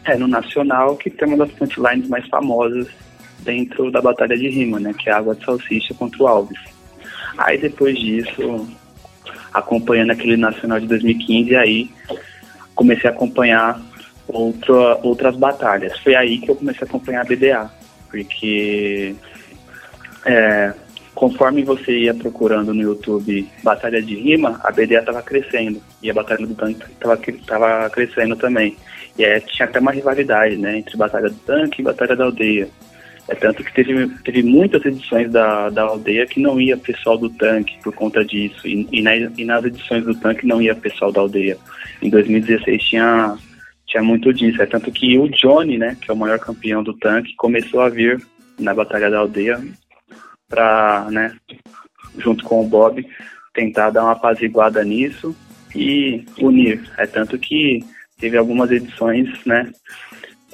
é 0.04 0.16
no 0.16 0.26
nacional 0.26 0.96
que 0.96 1.10
tem 1.10 1.28
uma 1.28 1.36
das 1.36 1.52
punchlines 1.52 2.08
mais 2.08 2.26
famosas 2.26 2.88
dentro 3.44 3.90
da 3.90 4.00
batalha 4.00 4.36
de 4.36 4.48
rima, 4.48 4.80
né? 4.80 4.94
Que 4.98 5.08
é 5.08 5.12
a 5.12 5.18
água 5.18 5.34
de 5.34 5.44
salsicha 5.44 5.94
contra 5.94 6.22
o 6.22 6.26
Alves. 6.26 6.58
Aí 7.36 7.58
depois 7.58 7.98
disso, 7.98 8.68
acompanhando 9.52 10.12
aquele 10.12 10.36
nacional 10.36 10.80
de 10.80 10.86
2015, 10.86 11.56
aí 11.56 11.90
comecei 12.74 13.08
a 13.08 13.12
acompanhar 13.12 13.80
outra, 14.26 14.98
outras 15.02 15.36
batalhas. 15.36 15.98
Foi 16.00 16.14
aí 16.14 16.38
que 16.38 16.50
eu 16.50 16.56
comecei 16.56 16.82
a 16.82 16.88
acompanhar 16.88 17.22
a 17.22 17.24
BDA 17.24 17.70
porque 18.14 19.16
é, 20.24 20.72
conforme 21.14 21.64
você 21.64 21.98
ia 21.98 22.14
procurando 22.14 22.72
no 22.72 22.80
YouTube 22.80 23.50
batalha 23.62 24.00
de 24.00 24.14
rima, 24.14 24.60
a 24.62 24.70
BDA 24.70 25.00
estava 25.00 25.20
crescendo 25.20 25.82
e 26.00 26.10
a 26.10 26.14
batalha 26.14 26.46
do 26.46 26.54
tanque 26.54 26.84
estava 27.30 27.90
crescendo 27.90 28.36
também. 28.36 28.76
E 29.18 29.24
aí 29.24 29.40
tinha 29.40 29.66
até 29.66 29.80
uma 29.80 29.90
rivalidade, 29.90 30.56
né, 30.56 30.78
entre 30.78 30.96
batalha 30.96 31.28
do 31.28 31.36
tanque 31.36 31.82
e 31.82 31.84
batalha 31.84 32.14
da 32.14 32.24
aldeia. 32.24 32.68
É 33.26 33.34
tanto 33.34 33.64
que 33.64 33.72
teve, 33.72 34.08
teve 34.22 34.42
muitas 34.42 34.84
edições 34.84 35.30
da, 35.32 35.70
da 35.70 35.82
aldeia 35.82 36.26
que 36.26 36.40
não 36.40 36.60
ia 36.60 36.76
pessoal 36.76 37.16
do 37.16 37.30
tanque 37.30 37.78
por 37.82 37.94
conta 37.94 38.24
disso. 38.24 38.68
E, 38.68 38.86
e, 38.92 39.00
na, 39.00 39.16
e 39.16 39.44
nas 39.44 39.64
edições 39.64 40.04
do 40.04 40.14
tanque 40.14 40.46
não 40.46 40.60
ia 40.60 40.74
pessoal 40.74 41.10
da 41.10 41.22
aldeia. 41.22 41.56
Em 42.02 42.10
2016 42.10 42.82
tinha 42.82 43.38
tinha 43.86 44.02
muito 44.02 44.32
disso. 44.32 44.60
É 44.60 44.66
tanto 44.66 44.90
que 44.90 45.16
o 45.18 45.28
Johnny, 45.28 45.78
né, 45.78 45.96
que 46.00 46.10
é 46.10 46.14
o 46.14 46.16
maior 46.16 46.38
campeão 46.38 46.82
do 46.82 46.92
tanque, 46.94 47.36
começou 47.36 47.80
a 47.80 47.88
vir 47.88 48.20
na 48.58 48.74
Batalha 48.74 49.08
da 49.08 49.18
Aldeia 49.18 49.62
para, 50.48 51.06
né, 51.10 51.34
junto 52.18 52.44
com 52.44 52.60
o 52.60 52.68
Bob, 52.68 53.06
tentar 53.52 53.90
dar 53.90 54.02
uma 54.02 54.12
apaziguada 54.12 54.82
nisso 54.84 55.34
e 55.74 56.24
unir. 56.38 56.82
É 56.98 57.06
tanto 57.06 57.38
que 57.38 57.84
teve 58.18 58.36
algumas 58.36 58.70
edições, 58.70 59.28
né, 59.44 59.70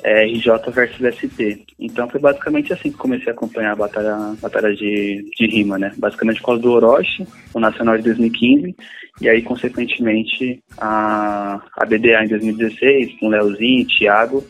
é, 0.03 0.25
RJ 0.25 0.71
versus 0.71 1.01
SP. 1.01 1.65
Então 1.79 2.09
foi 2.09 2.21
basicamente 2.21 2.73
assim 2.73 2.91
que 2.91 2.99
comecei 2.99 3.29
a 3.29 3.35
acompanhar 3.35 3.73
a 3.73 3.77
batalha, 3.77 4.15
a 4.15 4.37
batalha 4.41 4.75
de, 4.75 5.25
de 5.37 5.47
rima, 5.47 5.79
né? 5.79 5.93
Basicamente 5.97 6.41
por 6.41 6.47
causa 6.47 6.63
do 6.63 6.73
Orochi, 6.73 7.27
o 7.55 7.61
Nacional 7.61 7.97
de 7.97 8.05
2015, 8.05 8.75
e 9.21 9.29
aí, 9.29 9.43
consequentemente, 9.43 10.63
a, 10.79 11.61
a 11.77 11.85
BDA 11.85 12.25
em 12.25 12.29
2016, 12.29 13.19
com 13.19 13.29
Leozinho, 13.29 13.87
Thiago 13.87 14.45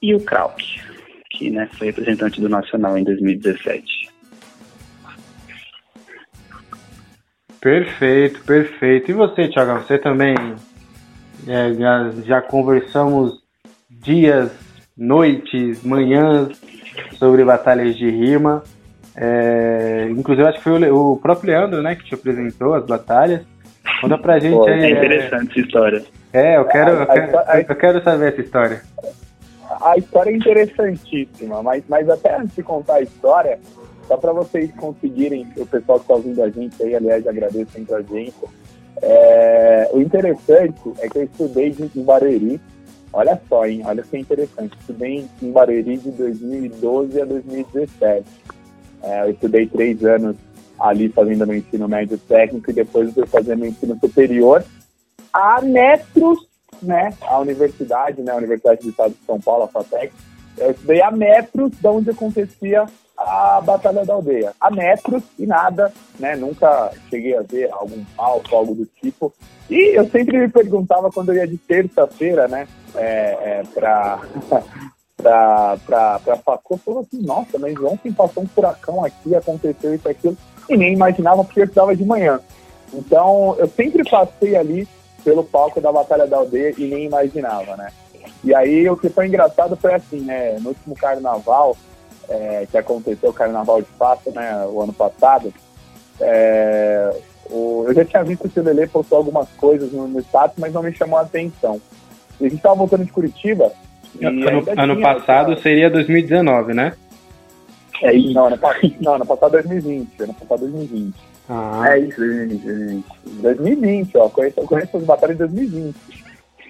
e 0.00 0.14
o 0.14 0.20
Krauk, 0.20 0.62
que 1.30 1.50
né, 1.50 1.68
foi 1.72 1.88
representante 1.88 2.40
do 2.40 2.48
Nacional 2.48 2.96
em 2.96 3.02
2017. 3.02 3.82
Perfeito, 7.60 8.44
perfeito. 8.44 9.10
E 9.10 9.14
você, 9.14 9.48
Thiago? 9.48 9.82
Você 9.82 9.98
também 9.98 10.36
é, 11.48 11.74
já, 11.74 12.10
já 12.24 12.40
conversamos 12.40 13.42
dias, 13.90 14.52
noites, 14.96 15.82
manhãs 15.82 16.48
sobre 17.18 17.44
batalhas 17.44 17.96
de 17.96 18.08
rima. 18.08 18.62
É, 19.16 20.08
inclusive, 20.10 20.46
acho 20.46 20.58
que 20.58 20.64
foi 20.64 20.90
o, 20.90 21.12
o, 21.12 21.16
próprio 21.16 21.50
Leandro 21.50 21.82
né, 21.82 21.94
que 21.94 22.04
te 22.04 22.14
apresentou 22.14 22.74
as 22.74 22.84
batalhas. 22.84 23.42
Conta 24.00 24.18
pra 24.18 24.38
gente 24.38 24.54
Pô, 24.54 24.66
aí. 24.66 24.84
É 24.84 24.90
interessante 24.90 25.50
essa 25.50 25.60
história. 25.60 26.04
É, 26.32 26.56
eu 26.56 26.64
quero, 26.66 26.90
eu 26.90 27.06
quero, 27.06 27.32
eu 27.68 27.76
quero 27.76 28.02
saber 28.02 28.32
essa 28.32 28.40
história. 28.40 28.82
A 29.82 29.96
história 29.96 30.30
é 30.30 30.36
interessantíssima, 30.36 31.62
mas, 31.62 31.82
mas 31.88 32.08
até 32.08 32.36
antes 32.36 32.54
de 32.54 32.62
contar 32.62 32.96
a 32.96 33.02
história, 33.02 33.58
só 34.06 34.16
para 34.16 34.32
vocês 34.32 34.70
conseguirem, 34.76 35.46
o 35.56 35.66
pessoal 35.66 35.98
que 35.98 36.04
está 36.04 36.14
ouvindo 36.14 36.42
a 36.42 36.50
gente 36.50 36.80
aí, 36.82 36.94
aliás, 36.94 37.26
agradeço 37.26 37.72
sempre 37.72 37.94
a 37.94 38.02
gente. 38.02 38.34
É, 39.02 39.90
o 39.92 40.00
interessante 40.00 40.80
é 41.00 41.08
que 41.08 41.18
eu 41.18 41.24
estudei 41.24 41.74
em 41.94 42.02
Barueri, 42.02 42.60
olha 43.16 43.40
só, 43.48 43.66
hein? 43.66 43.82
Olha 43.84 44.02
que 44.02 44.16
interessante. 44.16 44.76
Estudei 44.78 45.26
em 45.42 45.50
Barueri 45.50 45.96
de 45.96 46.10
2012 46.10 47.20
a 47.20 47.24
2017. 47.24 48.24
É, 49.02 49.22
eu 49.24 49.30
estudei 49.30 49.66
três 49.66 50.04
anos 50.04 50.36
ali 50.78 51.08
fazendo 51.08 51.46
meu 51.46 51.56
ensino 51.56 51.88
médio 51.88 52.18
técnico 52.18 52.70
e 52.70 52.74
depois 52.74 53.12
fui 53.14 53.26
fazendo 53.26 53.60
meu 53.60 53.70
ensino 53.70 53.98
superior 53.98 54.62
a 55.32 55.60
metros, 55.60 56.38
né? 56.82 57.12
A 57.22 57.38
universidade, 57.38 58.22
né? 58.22 58.32
A 58.32 58.36
Universidade 58.36 58.82
do 58.82 58.90
Estado 58.90 59.12
de 59.12 59.26
São 59.26 59.40
Paulo, 59.40 59.64
a 59.64 59.68
FATEC. 59.68 60.12
Eu 60.58 60.70
estudei 60.70 61.02
a 61.02 61.10
metros 61.10 61.72
de 61.72 61.86
onde 61.86 62.10
acontecia 62.10 62.86
a 63.16 63.60
Batalha 63.60 64.04
da 64.04 64.14
Aldeia. 64.14 64.52
A 64.60 64.70
metros 64.70 65.22
e 65.38 65.46
nada, 65.46 65.92
né? 66.18 66.36
Nunca 66.36 66.90
cheguei 67.08 67.36
a 67.36 67.42
ver 67.42 67.70
algum 67.72 68.04
palco, 68.16 68.54
algo 68.54 68.74
do 68.74 68.86
tipo. 69.00 69.32
E 69.68 69.96
eu 69.96 70.08
sempre 70.10 70.38
me 70.38 70.48
perguntava 70.48 71.10
quando 71.10 71.30
eu 71.30 71.36
ia 71.36 71.46
de 71.46 71.56
terça-feira, 71.56 72.46
né? 72.46 72.68
É, 72.94 73.38
é, 73.40 73.62
para 73.74 74.20
pra, 75.16 75.76
pra, 75.84 76.18
pra 76.20 76.36
Facô, 76.36 76.76
falou 76.76 77.00
assim, 77.00 77.22
nossa, 77.22 77.58
mas 77.58 77.74
ontem 77.80 78.12
passou 78.12 78.42
um 78.42 78.48
furacão 78.48 79.04
aqui, 79.04 79.34
aconteceu 79.34 79.94
isso, 79.94 80.08
aquilo, 80.08 80.36
e 80.68 80.76
nem 80.76 80.92
imaginava 80.92 81.42
porque 81.42 81.60
eu 81.60 81.64
estava 81.64 81.96
de 81.96 82.04
manhã. 82.04 82.38
Então, 82.92 83.56
eu 83.58 83.66
sempre 83.68 84.08
passei 84.08 84.56
ali 84.56 84.86
pelo 85.24 85.42
palco 85.42 85.80
da 85.80 85.90
Batalha 85.90 86.26
da 86.26 86.36
Aldeia 86.36 86.74
e 86.78 86.86
nem 86.86 87.06
imaginava, 87.06 87.76
né? 87.76 87.90
E 88.44 88.54
aí, 88.54 88.88
o 88.88 88.96
que 88.96 89.08
foi 89.08 89.26
engraçado 89.26 89.76
foi 89.76 89.94
assim, 89.94 90.20
né? 90.20 90.58
No 90.60 90.68
último 90.68 90.94
carnaval, 90.94 91.76
é, 92.28 92.66
que 92.70 92.76
aconteceu, 92.78 93.30
o 93.30 93.34
carnaval 93.34 93.80
de 93.80 93.88
fato, 93.98 94.30
né? 94.30 94.66
O 94.66 94.82
ano 94.82 94.92
passado, 94.92 95.52
é, 96.20 97.16
o, 97.50 97.84
eu 97.86 97.94
já 97.94 98.04
tinha 98.04 98.24
visto 98.24 98.48
que 98.48 98.60
o 98.60 98.62
Lele 98.62 98.86
postou 98.86 99.18
algumas 99.18 99.48
coisas 99.50 99.92
no, 99.92 100.08
no 100.08 100.20
status, 100.20 100.56
mas 100.58 100.72
não 100.72 100.82
me 100.82 100.92
chamou 100.92 101.18
a 101.18 101.22
atenção. 101.22 101.80
E 102.40 102.46
a 102.46 102.48
gente 102.48 102.58
estava 102.58 102.74
voltando 102.74 103.04
de 103.04 103.12
Curitiba, 103.12 103.72
Ano, 104.22 104.64
ano 104.76 105.00
passado 105.00 105.52
essa... 105.52 105.62
seria 105.62 105.90
2019, 105.90 106.74
né? 106.74 106.92
É 108.02 108.14
isso. 108.14 108.32
Não, 108.32 108.46
ano, 108.46 108.58
não, 109.00 109.14
ano 109.14 109.26
passado 109.26 109.52
2020. 109.52 110.22
Ano 110.22 110.34
passado 110.34 110.60
2020. 110.60 111.14
Ah. 111.48 111.84
É 111.88 111.98
isso, 112.00 112.16
2020, 112.18 112.62
2020. 112.62 113.04
2020, 113.42 114.18
ó. 114.18 114.28
Conheço, 114.28 114.60
conheço 114.62 114.96
as 114.96 115.04
batalhas 115.04 115.36
de 115.36 115.44
2020. 115.44 115.96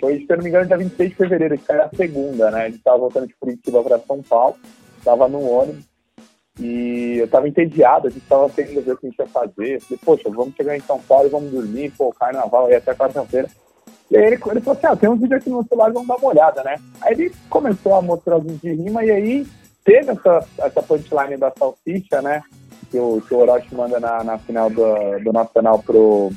Foi, 0.01 0.19
se 0.19 0.27
eu 0.29 0.37
não 0.37 0.45
me 0.45 0.51
engano, 0.51 0.67
dia 0.67 0.77
26 0.77 1.11
de 1.11 1.17
fevereiro, 1.17 1.59
que 1.59 1.73
era 1.73 1.85
a 1.87 1.97
segunda, 1.97 2.51
né? 2.51 2.65
A 2.65 2.69
gente 2.69 2.83
tava 2.83 2.99
voltando 2.99 3.27
de 3.27 3.35
Curitiba 3.35 3.83
para 3.83 3.99
São 4.01 4.23
Paulo, 4.23 4.57
tava 5.07 5.29
no 5.29 5.49
ônibus 5.49 5.85
e 6.59 7.19
eu 7.19 7.29
tava 7.29 7.49
entediado, 7.49 8.09
a 8.09 8.11
gente 8.11 8.27
tava 8.27 8.49
tentando 8.49 8.83
ver 8.83 8.93
o 8.93 8.97
que 8.97 9.07
a 9.07 9.11
gente 9.11 9.19
ia 9.19 9.27
fazer. 9.27 9.81
Falei, 9.81 10.01
poxa, 10.05 10.31
vamos 10.31 10.55
chegar 10.57 10.77
em 10.77 10.81
São 10.81 10.99
Paulo 11.01 11.27
e 11.27 11.31
vamos 11.31 11.51
dormir, 11.51 11.93
pô, 11.97 12.13
carnaval, 12.13 12.67
aí 12.67 12.75
até 12.75 12.95
quarta-feira. 12.95 13.49
E 14.11 14.17
aí 14.17 14.25
ele, 14.25 14.35
ele 14.35 14.61
falou 14.61 14.79
assim, 14.79 14.87
ah, 14.87 14.97
tem 14.97 15.09
uns 15.09 15.21
vídeos 15.21 15.41
aqui 15.41 15.51
no 15.51 15.67
celular, 15.67 15.93
vamos 15.93 16.09
dar 16.09 16.17
uma 16.17 16.29
olhada, 16.29 16.63
né? 16.65 16.77
Aí 17.03 17.13
ele 17.13 17.33
começou 17.51 17.95
a 17.95 18.03
mostrar 18.03 18.39
os 18.39 18.45
vídeos 18.45 18.61
de 18.61 18.83
rima 18.83 19.05
e 19.05 19.11
aí 19.11 19.47
teve 19.85 20.11
essa, 20.11 20.47
essa 20.59 20.83
punchline 20.83 21.37
da 21.37 21.53
salsicha, 21.57 22.23
né? 22.23 22.43
Que 22.91 22.99
o, 22.99 23.21
que 23.21 23.35
o 23.35 23.39
Orochi 23.39 23.75
manda 23.75 24.01
na, 24.01 24.25
na 24.25 24.39
final 24.39 24.71
do, 24.71 25.19
do 25.23 25.33
Nacional 25.33 25.81
pro, 25.81 26.31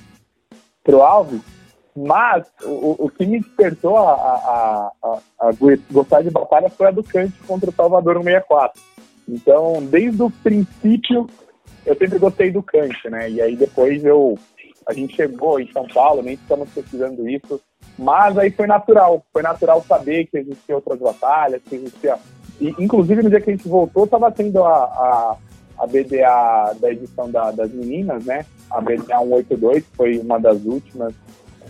pro 0.83 1.01
Alves. 1.01 1.41
Mas 1.96 2.48
o, 2.63 3.05
o 3.05 3.10
que 3.10 3.25
me 3.25 3.39
despertou 3.39 3.98
a, 3.98 4.13
a, 4.13 4.91
a, 5.03 5.19
a, 5.39 5.51
gostar 5.91 6.22
de 6.22 6.29
batalha 6.29 6.69
foi 6.69 6.88
a 6.88 6.91
do 6.91 7.03
Kant 7.03 7.34
contra 7.48 7.69
o 7.69 7.74
Salvador 7.74 8.15
no 8.15 8.24
64. 8.24 8.81
Então, 9.27 9.84
desde 9.84 10.22
o 10.24 10.29
princípio, 10.29 11.27
eu 11.86 11.96
sempre 11.96 12.19
gostei 12.19 12.51
do 12.51 12.63
Kant, 12.63 13.10
né? 13.10 13.29
E 13.29 13.41
aí 13.41 13.55
depois 13.55 14.03
eu 14.05 14.38
a 14.89 14.93
gente 14.93 15.15
chegou 15.15 15.60
em 15.60 15.72
São 15.72 15.88
Paulo, 15.88 16.24
nem 16.24 16.34
estamos 16.34 16.67
pesquisando 16.72 17.29
isso, 17.29 17.62
mas 17.96 18.36
aí 18.39 18.50
foi 18.50 18.65
natural, 18.65 19.24
foi 19.31 19.43
natural 19.43 19.84
saber 19.88 20.25
que 20.25 20.39
existiam 20.39 20.77
outras 20.77 20.98
batalhas, 20.98 21.62
que 21.63 21.75
existia. 21.75 22.17
E, 22.60 22.74
inclusive, 22.79 23.22
no 23.22 23.29
dia 23.29 23.39
que 23.39 23.51
a 23.51 23.55
gente 23.55 23.67
voltou, 23.67 24.05
estava 24.05 24.31
tendo 24.31 24.63
a, 24.63 24.74
a, 24.74 25.38
a, 25.77 25.86
BDA 25.86 26.75
da 26.79 26.91
edição 26.91 27.29
da, 27.29 27.51
das 27.51 27.72
meninas, 27.72 28.25
né? 28.25 28.46
A 28.72 28.81
BDA 28.81 29.19
182, 29.19 29.86
que 29.86 29.96
foi 29.96 30.17
uma 30.17 30.39
das 30.39 30.63
últimas 30.65 31.13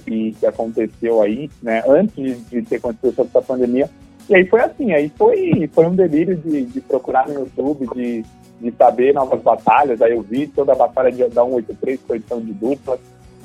que, 0.10 0.36
que 0.40 0.46
aconteceu 0.46 1.22
aí, 1.22 1.50
né? 1.62 1.84
Antes 1.88 2.50
de, 2.50 2.62
ter 2.64 2.78
acontecido 2.78 3.22
essa 3.22 3.42
pandemia. 3.42 3.90
E 4.28 4.36
aí 4.36 4.46
foi 4.46 4.62
assim, 4.62 4.92
aí 4.92 5.12
foi, 5.18 5.70
foi 5.74 5.86
um 5.86 5.96
delírio 5.96 6.36
de, 6.36 6.66
de 6.66 6.82
procurar 6.82 7.28
no 7.28 7.40
YouTube, 7.40 7.88
de 7.96 8.24
de 8.60 8.72
saber 8.72 9.14
novas 9.14 9.42
batalhas. 9.42 10.02
Aí 10.02 10.12
eu 10.12 10.22
vi 10.22 10.48
toda 10.48 10.74
a 10.74 10.76
batalha 10.76 11.12
de, 11.12 11.28
da 11.30 11.44
183, 11.44 12.00
que 12.00 12.06
foi 12.06 12.18
edição 12.18 12.42
de 12.42 12.54
dupla. 12.54 13.00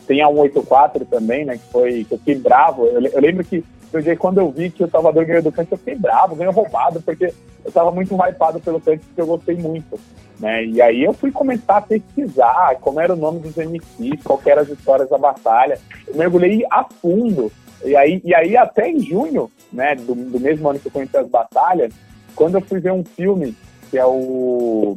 Tem 0.06 0.22
a 0.22 0.26
184 0.26 1.04
também, 1.06 1.44
né? 1.44 1.56
Que 1.56 1.72
foi. 1.72 2.04
Que 2.04 2.14
eu 2.14 2.18
fiquei 2.18 2.34
bravo. 2.34 2.86
Eu, 2.86 3.00
eu 3.00 3.20
lembro 3.20 3.44
que 3.44 3.64
eu, 4.00 4.16
quando 4.16 4.38
eu 4.38 4.50
vi 4.50 4.70
que 4.70 4.84
o 4.84 4.90
Salvador 4.90 5.24
ganhou 5.24 5.42
do 5.42 5.52
Kant, 5.52 5.70
eu 5.70 5.78
fiquei 5.78 5.94
bravo, 5.94 6.36
ganhou 6.36 6.52
roubado, 6.52 7.00
porque 7.00 7.26
eu 7.26 7.68
estava 7.68 7.90
muito 7.90 8.14
hypado 8.14 8.60
pelo 8.60 8.80
Kant, 8.80 9.00
porque 9.04 9.20
eu 9.20 9.26
gostei 9.26 9.56
muito. 9.56 9.98
Né? 10.38 10.64
E 10.64 10.82
aí 10.82 11.04
eu 11.04 11.12
fui 11.12 11.30
começar 11.30 11.76
a 11.76 11.82
pesquisar 11.82 12.76
como 12.80 13.00
era 13.00 13.12
o 13.12 13.16
nome 13.16 13.40
dos 13.40 13.56
MCs, 13.56 14.22
qual 14.22 14.40
eram 14.44 14.62
as 14.62 14.68
histórias 14.68 15.08
da 15.08 15.18
batalha. 15.18 15.78
Eu 16.06 16.16
mergulhei 16.16 16.64
a 16.70 16.84
fundo. 16.84 17.52
E 17.84 17.94
aí, 17.94 18.20
e 18.24 18.34
aí 18.34 18.56
até 18.56 18.88
em 18.88 19.00
junho, 19.00 19.50
né, 19.72 19.94
do, 19.94 20.14
do 20.14 20.40
mesmo 20.40 20.68
ano 20.68 20.78
que 20.78 20.88
eu 20.88 20.92
conheci 20.92 21.16
as 21.16 21.28
batalhas, 21.28 21.92
quando 22.34 22.56
eu 22.56 22.60
fui 22.60 22.80
ver 22.80 22.92
um 22.92 23.04
filme 23.04 23.56
que 23.90 23.98
é 23.98 24.04
o, 24.04 24.96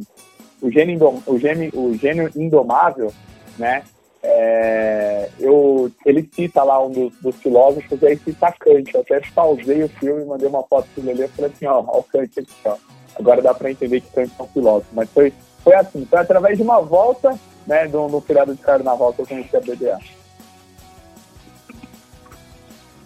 o, 0.61 0.71
gênio, 0.71 1.21
o, 1.25 1.37
gênio, 1.37 1.71
o 1.73 1.95
gênio 1.95 2.31
indomável, 2.35 3.13
né? 3.59 3.83
É, 4.29 5.29
eu, 5.39 5.89
ele 6.05 6.29
cita 6.33 6.61
lá 6.61 6.85
um 6.85 6.91
dos, 6.91 7.13
dos 7.21 7.35
filósofos, 7.37 8.03
aí 8.03 8.17
cita 8.17 8.51
Kant. 8.59 8.93
Eu 8.93 8.99
até 8.99 9.21
pausei 9.33 9.83
o 9.83 9.89
filme, 9.89 10.25
mandei 10.25 10.49
uma 10.49 10.63
foto 10.63 10.85
pro 10.93 11.05
Lelê 11.05 11.25
e 11.25 11.27
falei 11.29 11.49
assim, 11.49 11.65
ó, 11.65 11.81
ó 11.87 11.99
o 11.99 12.03
Kant 12.03 12.37
aqui, 12.37 12.51
ó. 12.65 12.75
Agora 13.17 13.41
dá 13.41 13.53
para 13.53 13.71
entender 13.71 14.01
que 14.01 14.11
Kant 14.11 14.29
é 14.37 14.43
um 14.43 14.47
filósofo. 14.47 14.89
Mas 14.91 15.09
foi, 15.11 15.33
foi 15.63 15.75
assim, 15.75 16.05
foi 16.05 16.19
através 16.19 16.57
de 16.57 16.63
uma 16.63 16.81
volta, 16.81 17.39
né, 17.65 17.87
do, 17.87 18.07
do 18.09 18.19
feriado 18.19 18.53
de 18.53 18.61
carnaval 18.61 19.13
que 19.13 19.21
eu 19.21 19.27
conheci 19.27 19.55
a 19.55 19.61
BDA. 19.61 19.97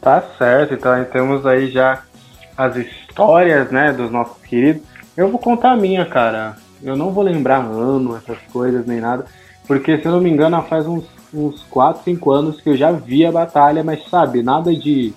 Tá 0.02 0.24
certo, 0.40 0.74
então 0.74 1.06
temos 1.06 1.46
aí 1.46 1.70
já 1.70 2.04
as 2.58 2.76
histórias, 2.76 3.70
né, 3.70 3.94
dos 3.94 4.10
nossos 4.10 4.42
queridos. 4.42 4.82
Eu 5.16 5.30
vou 5.30 5.40
contar 5.40 5.74
a 5.74 5.78
minha, 5.78 6.04
cara. 6.04 6.58
Eu 6.82 6.96
não 6.96 7.12
vou 7.12 7.24
lembrar 7.24 7.64
ano, 7.64 8.18
essas 8.18 8.40
coisas, 8.52 8.88
nem 8.88 9.00
nada. 9.00 9.26
Porque, 9.68 9.98
se 9.98 10.06
eu 10.06 10.12
não 10.12 10.22
me 10.22 10.30
engano, 10.30 10.62
faz 10.64 10.86
uns, 10.86 11.06
uns 11.34 11.64
4, 11.64 12.04
5 12.04 12.32
anos 12.32 12.62
que 12.62 12.70
eu 12.70 12.78
já 12.78 12.92
vi 12.92 13.26
a 13.26 13.32
batalha, 13.32 13.84
mas 13.84 14.08
sabe, 14.10 14.44
nada 14.44 14.74
de, 14.76 15.14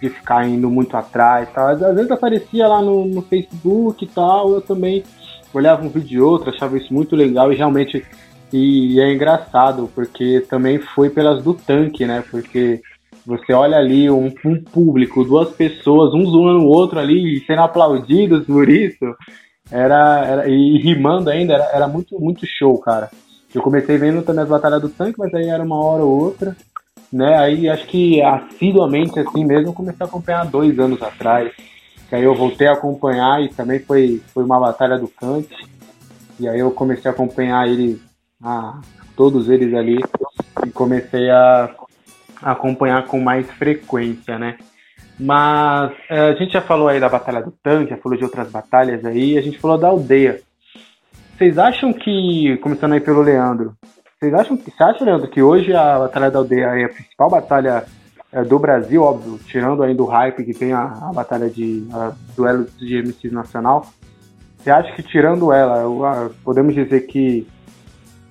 de 0.00 0.10
ficar 0.10 0.46
indo 0.46 0.70
muito 0.70 0.96
atrás 0.96 1.48
tal. 1.52 1.68
Às 1.68 1.80
vezes 1.80 2.10
aparecia 2.10 2.68
lá 2.68 2.82
no, 2.82 3.06
no 3.06 3.22
Facebook 3.22 4.04
e 4.04 4.08
tal, 4.08 4.52
eu 4.52 4.60
também 4.60 5.02
olhava 5.54 5.84
um 5.84 5.88
vídeo 5.88 6.08
de 6.08 6.20
outro, 6.20 6.50
achava 6.50 6.76
isso 6.76 6.92
muito 6.92 7.16
legal 7.16 7.52
e 7.52 7.56
realmente. 7.56 8.04
E 8.52 9.00
é 9.00 9.12
engraçado, 9.12 9.90
porque 9.94 10.44
também 10.48 10.78
foi 10.78 11.10
pelas 11.10 11.42
do 11.42 11.52
tanque, 11.52 12.06
né? 12.06 12.22
Porque 12.30 12.80
você 13.26 13.52
olha 13.52 13.76
ali 13.76 14.08
um, 14.08 14.32
um 14.44 14.62
público, 14.62 15.24
duas 15.24 15.50
pessoas, 15.50 16.14
um 16.14 16.24
zoando 16.26 16.60
o 16.60 16.68
outro 16.68 17.00
ali, 17.00 17.42
sendo 17.44 17.62
aplaudidos 17.62 18.46
por 18.46 18.68
isso, 18.68 19.04
era, 19.70 20.24
era 20.24 20.48
e 20.48 20.78
rimando 20.78 21.28
ainda, 21.28 21.54
era, 21.54 21.64
era 21.72 21.88
muito, 21.88 22.20
muito 22.20 22.46
show, 22.46 22.78
cara. 22.78 23.10
Eu 23.54 23.62
comecei 23.62 23.96
vendo 23.96 24.22
também 24.22 24.42
as 24.42 24.48
batalhas 24.48 24.82
do 24.82 24.88
tanque, 24.88 25.18
mas 25.18 25.32
aí 25.34 25.48
era 25.48 25.62
uma 25.62 25.82
hora 25.82 26.02
ou 26.02 26.24
outra, 26.24 26.56
né? 27.12 27.36
Aí 27.38 27.68
acho 27.68 27.86
que 27.86 28.20
assiduamente 28.22 29.18
assim 29.18 29.44
mesmo 29.44 29.68
eu 29.68 29.72
comecei 29.72 30.04
a 30.04 30.08
acompanhar 30.08 30.46
dois 30.46 30.78
anos 30.78 31.02
atrás. 31.02 31.52
que 32.08 32.14
aí 32.14 32.22
eu 32.22 32.34
voltei 32.34 32.66
a 32.66 32.72
acompanhar 32.72 33.42
e 33.42 33.48
também 33.48 33.80
foi, 33.80 34.22
foi 34.32 34.44
uma 34.44 34.60
batalha 34.60 34.98
do 34.98 35.08
Kant. 35.08 35.48
E 36.38 36.46
aí 36.48 36.60
eu 36.60 36.70
comecei 36.70 37.10
a 37.10 37.14
acompanhar 37.14 37.66
ele, 37.66 38.00
a, 38.42 38.80
todos 39.16 39.48
eles 39.48 39.72
ali, 39.74 39.98
e 40.66 40.70
comecei 40.70 41.30
a, 41.30 41.74
a 42.42 42.52
acompanhar 42.52 43.06
com 43.06 43.18
mais 43.18 43.50
frequência, 43.52 44.38
né? 44.38 44.58
Mas 45.18 45.92
é, 46.10 46.20
a 46.28 46.34
gente 46.34 46.52
já 46.52 46.60
falou 46.60 46.88
aí 46.88 47.00
da 47.00 47.08
Batalha 47.08 47.42
do 47.42 47.50
Tanque, 47.50 47.90
já 47.90 47.96
falou 47.96 48.18
de 48.18 48.24
outras 48.24 48.50
batalhas 48.50 49.04
aí, 49.04 49.38
a 49.38 49.40
gente 49.40 49.58
falou 49.58 49.78
da 49.78 49.88
aldeia. 49.88 50.42
Vocês 51.36 51.58
acham 51.58 51.92
que, 51.92 52.56
começando 52.62 52.94
aí 52.94 53.00
pelo 53.00 53.20
Leandro, 53.20 53.76
vocês 54.18 54.32
acham 54.32 54.56
que, 54.56 54.70
você 54.70 54.82
acha, 54.82 55.04
Leandro, 55.04 55.28
que 55.28 55.42
hoje 55.42 55.70
a 55.74 55.98
Batalha 55.98 56.30
da 56.30 56.38
Aldeia 56.38 56.64
é 56.64 56.84
a 56.84 56.88
principal 56.88 57.28
batalha 57.28 57.84
é, 58.32 58.42
do 58.42 58.58
Brasil, 58.58 59.02
óbvio, 59.02 59.38
tirando 59.46 59.82
ainda 59.82 60.02
o 60.02 60.06
hype 60.06 60.44
que 60.44 60.54
tem 60.54 60.72
a, 60.72 60.84
a 60.84 61.12
batalha 61.12 61.50
de 61.50 61.86
a, 61.92 62.12
duelo 62.34 62.66
de 62.78 63.02
MCs 63.02 63.32
nacional? 63.32 63.86
Você 64.56 64.70
acha 64.70 64.90
que 64.94 65.02
tirando 65.02 65.52
ela, 65.52 65.82
a, 66.10 66.30
podemos 66.42 66.74
dizer 66.74 67.00
que 67.02 67.46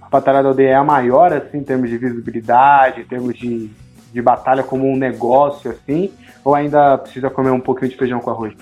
a 0.02 0.10
Batalha 0.10 0.42
da 0.42 0.50
Aldeia 0.50 0.70
é 0.70 0.76
a 0.76 0.84
maior, 0.84 1.32
assim, 1.32 1.60
em 1.60 1.64
termos 1.64 1.92
de 1.92 2.00
visibilidade, 2.00 3.02
em 3.02 3.06
termos 3.06 3.38
de, 3.38 3.70
de 4.12 4.22
batalha 4.24 4.64
como 4.64 4.84
um 4.92 4.98
negócio, 4.98 5.70
assim, 5.70 6.12
ou 6.44 6.56
ainda 6.56 6.98
precisa 6.98 7.30
comer 7.30 7.52
um 7.52 7.60
pouquinho 7.60 7.92
de 7.92 7.98
feijão 7.98 8.20
com 8.20 8.32
arroz? 8.32 8.56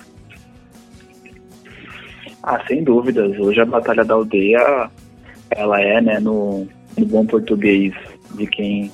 Ah, 2.46 2.62
sem 2.68 2.84
dúvidas. 2.84 3.40
Hoje 3.40 3.62
a 3.62 3.66
Batalha 3.66 4.04
da 4.04 4.16
Aldeia, 4.16 4.92
ela 5.50 5.82
é, 5.82 6.02
né, 6.02 6.20
no, 6.20 6.68
no 6.98 7.06
bom 7.06 7.26
português 7.26 7.94
de 8.36 8.46
quem 8.46 8.92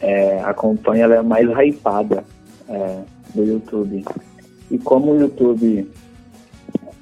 é, 0.00 0.40
acompanha, 0.40 1.04
ela 1.04 1.16
é 1.16 1.22
mais 1.22 1.46
hypada 1.46 2.24
é, 2.66 3.02
do 3.34 3.44
YouTube. 3.44 4.02
E 4.70 4.78
como 4.78 5.12
o 5.12 5.20
YouTube, 5.20 5.86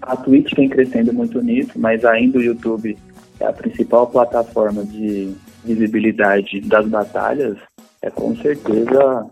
a 0.02 0.16
Twitch 0.16 0.52
vem 0.57 0.69
crescendo 0.69 1.12
muito 1.12 1.40
nisso, 1.40 1.78
mas 1.78 2.04
ainda 2.04 2.38
o 2.38 2.42
YouTube 2.42 2.99
é 3.38 3.47
a 3.47 3.52
principal 3.52 4.09
plataforma 4.09 4.85
de 4.85 5.33
visibilidade 5.64 6.61
das 6.62 6.88
batalhas, 6.88 7.57
é 8.02 8.11
com 8.11 8.35
certeza 8.35 9.31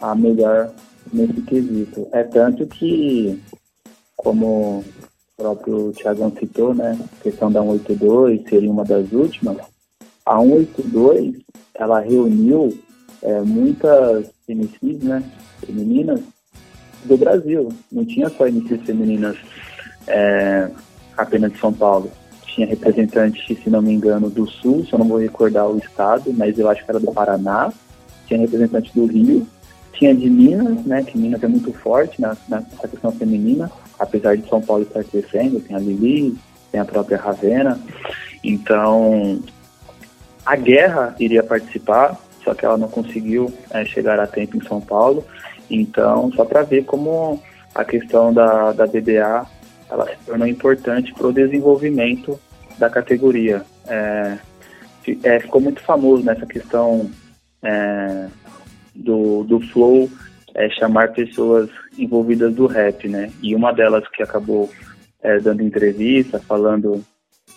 a 0.00 0.16
melhor 0.16 0.72
nesse 1.12 1.40
quesito. 1.42 2.08
É 2.10 2.24
tanto 2.24 2.66
que, 2.66 3.40
como 4.16 4.82
o 5.36 5.42
próprio 5.42 5.92
Thiagão 5.92 6.32
citou, 6.38 6.74
né, 6.74 6.98
a 7.00 7.22
questão 7.22 7.50
da 7.50 7.60
182 7.60 8.48
seria 8.48 8.70
uma 8.70 8.84
das 8.84 9.10
últimas, 9.12 9.58
a 10.24 10.38
182 10.40 11.42
ela 11.74 12.00
reuniu 12.00 12.76
é, 13.22 13.40
muitas 13.40 14.30
MCs, 14.48 15.02
né, 15.02 15.22
femininas 15.60 16.20
do 17.04 17.16
Brasil. 17.16 17.68
Não 17.90 18.04
tinha 18.04 18.28
só 18.28 18.46
MCs 18.46 18.82
femininas 18.82 19.36
é, 20.06 20.70
apenas 21.16 21.52
de 21.52 21.58
São 21.58 21.72
Paulo. 21.72 22.10
Tinha 22.46 22.66
representantes, 22.66 23.44
se 23.44 23.68
não 23.68 23.82
me 23.82 23.92
engano, 23.92 24.30
do 24.30 24.46
Sul, 24.46 24.84
se 24.84 24.92
eu 24.92 24.98
não 24.98 25.08
vou 25.08 25.18
recordar 25.18 25.68
o 25.68 25.78
estado, 25.78 26.32
mas 26.32 26.56
eu 26.58 26.68
acho 26.68 26.84
que 26.84 26.90
era 26.90 27.00
do 27.00 27.12
Paraná. 27.12 27.72
Tinha 28.26 28.38
representantes 28.38 28.92
do 28.94 29.06
Rio. 29.06 29.46
Tinha 29.92 30.14
de 30.14 30.30
Minas, 30.30 30.84
né, 30.84 31.02
que 31.02 31.18
Minas 31.18 31.42
é 31.42 31.48
muito 31.48 31.72
forte 31.72 32.20
na, 32.20 32.36
nessa 32.48 32.88
questão 32.88 33.12
feminina, 33.12 33.70
apesar 33.98 34.36
de 34.36 34.48
São 34.48 34.60
Paulo 34.60 34.82
estar 34.82 35.04
crescendo. 35.04 35.60
Tem 35.60 35.76
a 35.76 35.78
Lili, 35.78 36.36
tem 36.70 36.80
a 36.80 36.84
própria 36.84 37.18
Ravena. 37.18 37.80
Então, 38.42 39.40
a 40.44 40.56
Guerra 40.56 41.14
iria 41.18 41.42
participar, 41.42 42.18
só 42.42 42.54
que 42.54 42.64
ela 42.64 42.76
não 42.76 42.88
conseguiu 42.88 43.52
é, 43.70 43.84
chegar 43.84 44.20
a 44.20 44.26
tempo 44.26 44.56
em 44.56 44.64
São 44.66 44.80
Paulo. 44.80 45.24
Então, 45.70 46.30
só 46.32 46.44
para 46.44 46.62
ver 46.62 46.84
como 46.84 47.42
a 47.74 47.84
questão 47.84 48.32
da, 48.32 48.72
da 48.72 48.86
BDA 48.86 49.46
ela 49.90 50.06
se 50.06 50.16
tornou 50.26 50.46
importante 50.46 51.12
para 51.14 51.26
o 51.26 51.32
desenvolvimento 51.32 52.38
da 52.78 52.90
categoria. 52.90 53.64
É, 53.86 54.38
é, 55.22 55.40
ficou 55.40 55.60
muito 55.60 55.80
famoso 55.80 56.24
nessa 56.24 56.46
questão 56.46 57.10
é, 57.62 58.26
do, 58.94 59.44
do 59.44 59.60
flow 59.60 60.08
chamar 60.78 61.12
pessoas 61.12 61.68
envolvidas 61.98 62.54
do 62.54 62.66
rap, 62.66 63.08
né? 63.08 63.30
E 63.42 63.54
uma 63.54 63.72
delas 63.72 64.06
que 64.08 64.22
acabou 64.22 64.70
é, 65.22 65.38
dando 65.38 65.62
entrevista, 65.62 66.38
falando 66.38 67.04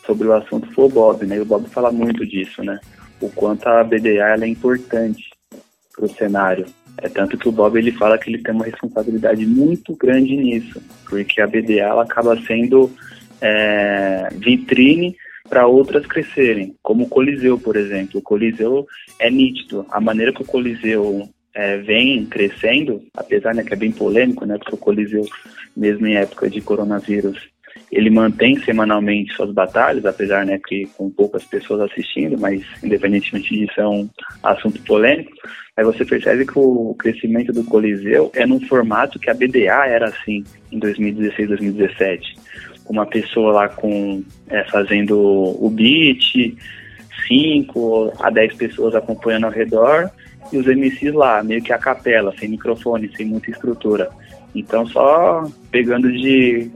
sobre 0.05 0.27
o 0.27 0.33
assunto 0.33 0.71
foi 0.73 0.85
o 0.85 0.89
Bob, 0.89 1.25
né? 1.25 1.37
E 1.37 1.41
o 1.41 1.45
Bob 1.45 1.67
fala 1.69 1.91
muito 1.91 2.25
disso, 2.25 2.63
né? 2.63 2.79
O 3.21 3.29
quanto 3.29 3.67
a 3.67 3.83
BDA 3.83 4.37
é 4.39 4.47
importante 4.47 5.29
para 5.95 6.05
o 6.05 6.09
cenário. 6.09 6.65
É 6.99 7.09
tanto 7.09 7.37
que 7.37 7.47
o 7.47 7.51
Bob 7.51 7.77
ele 7.77 7.91
fala 7.91 8.17
que 8.17 8.29
ele 8.29 8.41
tem 8.41 8.53
uma 8.53 8.65
responsabilidade 8.65 9.45
muito 9.45 9.95
grande 9.95 10.35
nisso, 10.35 10.81
porque 11.07 11.41
a 11.41 11.47
BDA 11.47 11.81
ela 11.81 12.03
acaba 12.03 12.39
sendo 12.41 12.89
é, 13.41 14.29
vitrine 14.33 15.15
para 15.47 15.67
outras 15.67 16.05
crescerem, 16.05 16.75
como 16.81 17.05
o 17.05 17.09
Coliseu, 17.09 17.57
por 17.57 17.75
exemplo. 17.75 18.19
O 18.19 18.23
Coliseu 18.23 18.85
é 19.19 19.29
nítido. 19.29 19.85
A 19.89 19.99
maneira 19.99 20.33
que 20.33 20.41
o 20.41 20.45
Coliseu 20.45 21.29
é, 21.57 21.77
vem 21.77 22.23
crescendo, 22.27 23.01
apesar 23.15 23.55
né, 23.55 23.63
que 23.63 23.73
é 23.73 23.75
bem 23.75 23.91
polêmico, 23.91 24.45
né, 24.45 24.59
porque 24.59 24.75
o 24.75 24.77
Coliseu, 24.77 25.25
mesmo 25.75 26.05
em 26.05 26.15
época 26.15 26.47
de 26.51 26.61
coronavírus, 26.61 27.49
ele 27.91 28.11
mantém 28.11 28.59
semanalmente 28.59 29.33
suas 29.33 29.51
batalhas, 29.51 30.05
apesar 30.05 30.45
né, 30.45 30.59
que 30.67 30.85
com 30.95 31.09
poucas 31.09 31.43
pessoas 31.45 31.81
assistindo, 31.81 32.39
mas 32.39 32.61
independentemente 32.83 33.55
disso 33.55 33.81
é 33.81 33.87
um 33.87 34.07
assunto 34.43 34.79
polêmico. 34.83 35.31
Aí 35.75 35.83
você 35.83 36.05
percebe 36.05 36.45
que 36.45 36.59
o 36.59 36.93
crescimento 36.93 37.51
do 37.51 37.63
Coliseu 37.63 38.31
é 38.35 38.45
num 38.45 38.59
formato 38.59 39.19
que 39.19 39.29
a 39.29 39.33
BDA 39.33 39.87
era 39.87 40.09
assim 40.09 40.43
em 40.71 40.77
2016, 40.77 41.49
2017. 41.49 42.35
Uma 42.87 43.05
pessoa 43.07 43.51
lá 43.51 43.69
com 43.69 44.23
é, 44.47 44.63
fazendo 44.65 45.17
o 45.19 45.69
beat, 45.71 46.55
5 47.27 48.13
a 48.19 48.29
10 48.29 48.55
pessoas 48.55 48.93
acompanhando 48.93 49.45
ao 49.45 49.51
redor 49.51 50.11
e 50.51 50.57
os 50.57 50.65
MCs 50.65 51.13
lá, 51.13 51.43
meio 51.43 51.61
que 51.61 51.73
a 51.73 51.77
capela, 51.77 52.33
sem 52.37 52.49
microfone, 52.49 53.11
sem 53.15 53.25
muita 53.25 53.51
estrutura. 53.51 54.09
Então 54.55 54.85
só 54.87 55.49
pegando 55.71 56.11
de 56.11 56.71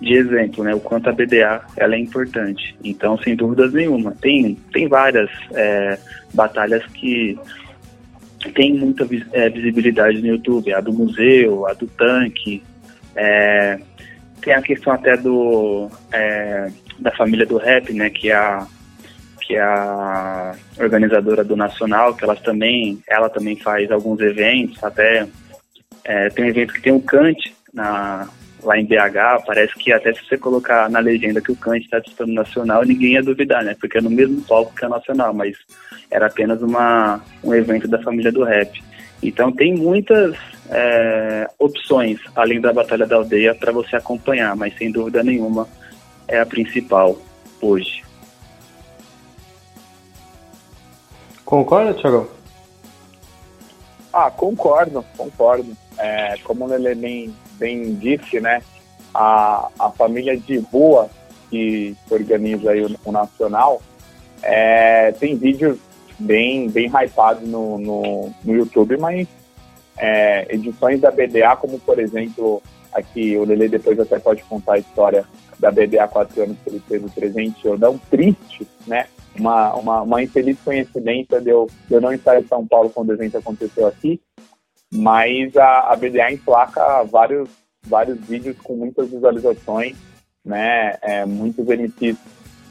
de 0.00 0.14
exemplo, 0.14 0.62
né, 0.64 0.74
o 0.74 0.80
quanto 0.80 1.08
a 1.08 1.12
BDA 1.12 1.64
ela 1.76 1.94
é 1.94 1.98
importante. 1.98 2.76
Então, 2.84 3.16
sem 3.18 3.34
dúvidas 3.34 3.72
nenhuma, 3.72 4.12
tem, 4.20 4.54
tem 4.72 4.86
várias 4.86 5.30
é, 5.52 5.98
batalhas 6.34 6.84
que 6.86 7.38
tem 8.54 8.74
muita 8.74 9.08
é, 9.32 9.48
visibilidade 9.48 10.20
no 10.20 10.26
YouTube, 10.26 10.74
a 10.74 10.80
do 10.80 10.92
museu, 10.92 11.66
a 11.66 11.72
do 11.72 11.86
tanque, 11.86 12.62
é, 13.16 13.78
tem 14.42 14.52
a 14.52 14.60
questão 14.60 14.92
até 14.92 15.16
do 15.16 15.88
é, 16.12 16.70
da 16.98 17.10
família 17.12 17.46
do 17.46 17.56
rap, 17.56 17.92
né, 17.92 18.10
que 18.10 18.30
é 18.30 18.34
a 18.34 18.66
que 19.46 19.54
é 19.54 19.62
a 19.62 20.54
organizadora 20.78 21.44
do 21.44 21.56
Nacional, 21.56 22.14
que 22.14 22.24
elas 22.24 22.40
também, 22.40 22.98
ela 23.08 23.28
também 23.28 23.56
faz 23.56 23.90
alguns 23.90 24.20
eventos, 24.20 24.82
até 24.82 25.26
é, 26.04 26.28
tem 26.30 26.46
um 26.46 26.48
evento 26.48 26.72
que 26.72 26.82
tem 26.82 26.92
o 26.92 27.00
Kant 27.00 27.54
na, 27.72 28.28
lá 28.62 28.78
em 28.78 28.86
BH, 28.86 29.44
parece 29.46 29.74
que 29.74 29.92
até 29.92 30.12
se 30.14 30.24
você 30.24 30.38
colocar 30.38 30.88
na 30.88 30.98
legenda 30.98 31.40
que 31.40 31.52
o 31.52 31.56
Kant 31.56 31.84
está 31.84 31.98
disputando 31.98 32.32
nacional, 32.32 32.84
ninguém 32.84 33.12
ia 33.12 33.22
duvidar, 33.22 33.62
né? 33.62 33.76
Porque 33.78 33.98
é 33.98 34.00
no 34.00 34.10
mesmo 34.10 34.40
palco 34.42 34.74
que 34.74 34.84
a 34.84 34.88
nacional, 34.88 35.34
mas 35.34 35.56
era 36.10 36.26
apenas 36.26 36.62
uma, 36.62 37.20
um 37.42 37.54
evento 37.54 37.86
da 37.86 38.02
família 38.02 38.32
do 38.32 38.44
rap. 38.44 38.82
Então 39.22 39.52
tem 39.52 39.74
muitas 39.74 40.36
é, 40.70 41.48
opções, 41.58 42.18
além 42.34 42.60
da 42.60 42.72
Batalha 42.72 43.06
da 43.06 43.16
Aldeia, 43.16 43.54
para 43.54 43.72
você 43.72 43.96
acompanhar, 43.96 44.56
mas 44.56 44.76
sem 44.76 44.90
dúvida 44.90 45.22
nenhuma 45.22 45.68
é 46.28 46.40
a 46.40 46.46
principal 46.46 47.18
hoje. 47.60 48.02
Concorda, 51.44 51.94
Thiago? 51.94 52.28
Ah, 54.12 54.30
concordo, 54.30 55.04
concordo. 55.16 55.76
É, 55.98 56.36
como 56.44 56.64
o 56.64 56.68
Lele 56.68 56.94
bem, 56.94 57.36
bem 57.58 57.94
disse, 57.94 58.40
né, 58.40 58.62
a, 59.12 59.68
a 59.78 59.90
família 59.90 60.36
de 60.36 60.58
rua 60.58 61.08
que 61.50 61.96
organiza 62.10 62.70
aí 62.70 62.84
o, 62.84 62.90
o 63.04 63.12
Nacional 63.12 63.80
é, 64.42 65.12
tem 65.12 65.36
vídeos 65.36 65.78
bem, 66.18 66.68
bem 66.68 66.86
hypados 66.88 67.48
no, 67.48 67.78
no, 67.78 68.32
no 68.44 68.54
YouTube, 68.54 68.96
mas 68.96 69.28
é, 69.96 70.46
edições 70.52 71.00
da 71.00 71.10
BDA, 71.10 71.56
como 71.56 71.78
por 71.78 71.98
exemplo, 71.98 72.62
aqui 72.92 73.36
o 73.36 73.44
Lele 73.44 73.68
depois 73.68 73.98
até 73.98 74.18
pode 74.18 74.42
contar 74.44 74.74
a 74.74 74.78
história 74.78 75.24
da 75.58 75.70
BDA 75.70 76.08
4 76.08 76.42
anos 76.42 76.56
que 76.62 76.70
ele 76.70 76.82
teve 76.88 77.08
presente 77.10 77.66
ou 77.68 77.78
não, 77.78 77.98
triste, 77.98 78.66
né? 78.86 79.06
Uma, 79.38 79.74
uma, 79.74 80.02
uma 80.02 80.22
infeliz 80.22 80.58
coincidência 80.60 81.40
de 81.40 81.50
eu, 81.50 81.68
de 81.88 81.94
eu 81.94 82.00
não 82.00 82.12
estar 82.12 82.40
em 82.40 82.46
São 82.46 82.66
Paulo 82.66 82.90
quando 82.90 83.10
o 83.10 83.12
evento 83.14 83.36
aconteceu 83.36 83.86
aqui, 83.86 84.20
mas 84.92 85.56
a, 85.56 85.92
a 85.92 85.96
BDA 85.96 86.32
emplaca 86.32 87.02
vários, 87.04 87.48
vários 87.84 88.18
vídeos 88.20 88.56
com 88.62 88.76
muitas 88.76 89.10
visualizações, 89.10 89.96
né? 90.44 90.96
É, 91.02 91.24
muitos 91.24 91.66
MCs 91.66 92.16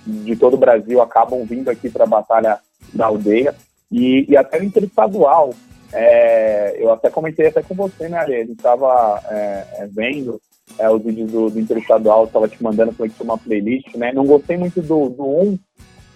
de 0.06 0.36
todo 0.36 0.54
o 0.54 0.58
Brasil 0.58 1.02
acabam 1.02 1.44
vindo 1.46 1.70
aqui 1.70 1.90
para 1.90 2.04
a 2.04 2.08
Batalha 2.08 2.60
da 2.94 3.08
Aldeia 3.08 3.56
e, 3.92 4.26
e 4.30 4.38
até 4.38 4.60
o 4.60 4.64
interestadual. 4.64 5.54
É, 5.92 6.76
eu 6.78 6.92
até 6.92 7.10
comentei 7.10 7.48
até 7.48 7.62
com 7.62 7.76
você, 7.76 8.10
né, 8.10 8.18
Ale? 8.18 8.36
A 8.36 8.40
gente 8.40 8.54
estava 8.54 9.22
é, 9.30 9.66
é, 9.78 9.88
vendo 9.88 10.42
é, 10.80 10.90
os 10.90 11.04
vídeos 11.04 11.32
do, 11.32 11.50
do 11.52 11.60
Interestadual, 11.60 12.26
estava 12.26 12.48
te 12.48 12.62
mandando, 12.64 12.92
falei 12.94 13.12
que 13.12 13.16
tinha 13.16 13.26
uma 13.26 13.38
playlist, 13.38 13.96
né? 13.96 14.12
Não 14.12 14.26
gostei 14.26 14.58
muito 14.58 14.82
do, 14.82 15.10
do 15.10 15.24
1, 15.24 15.60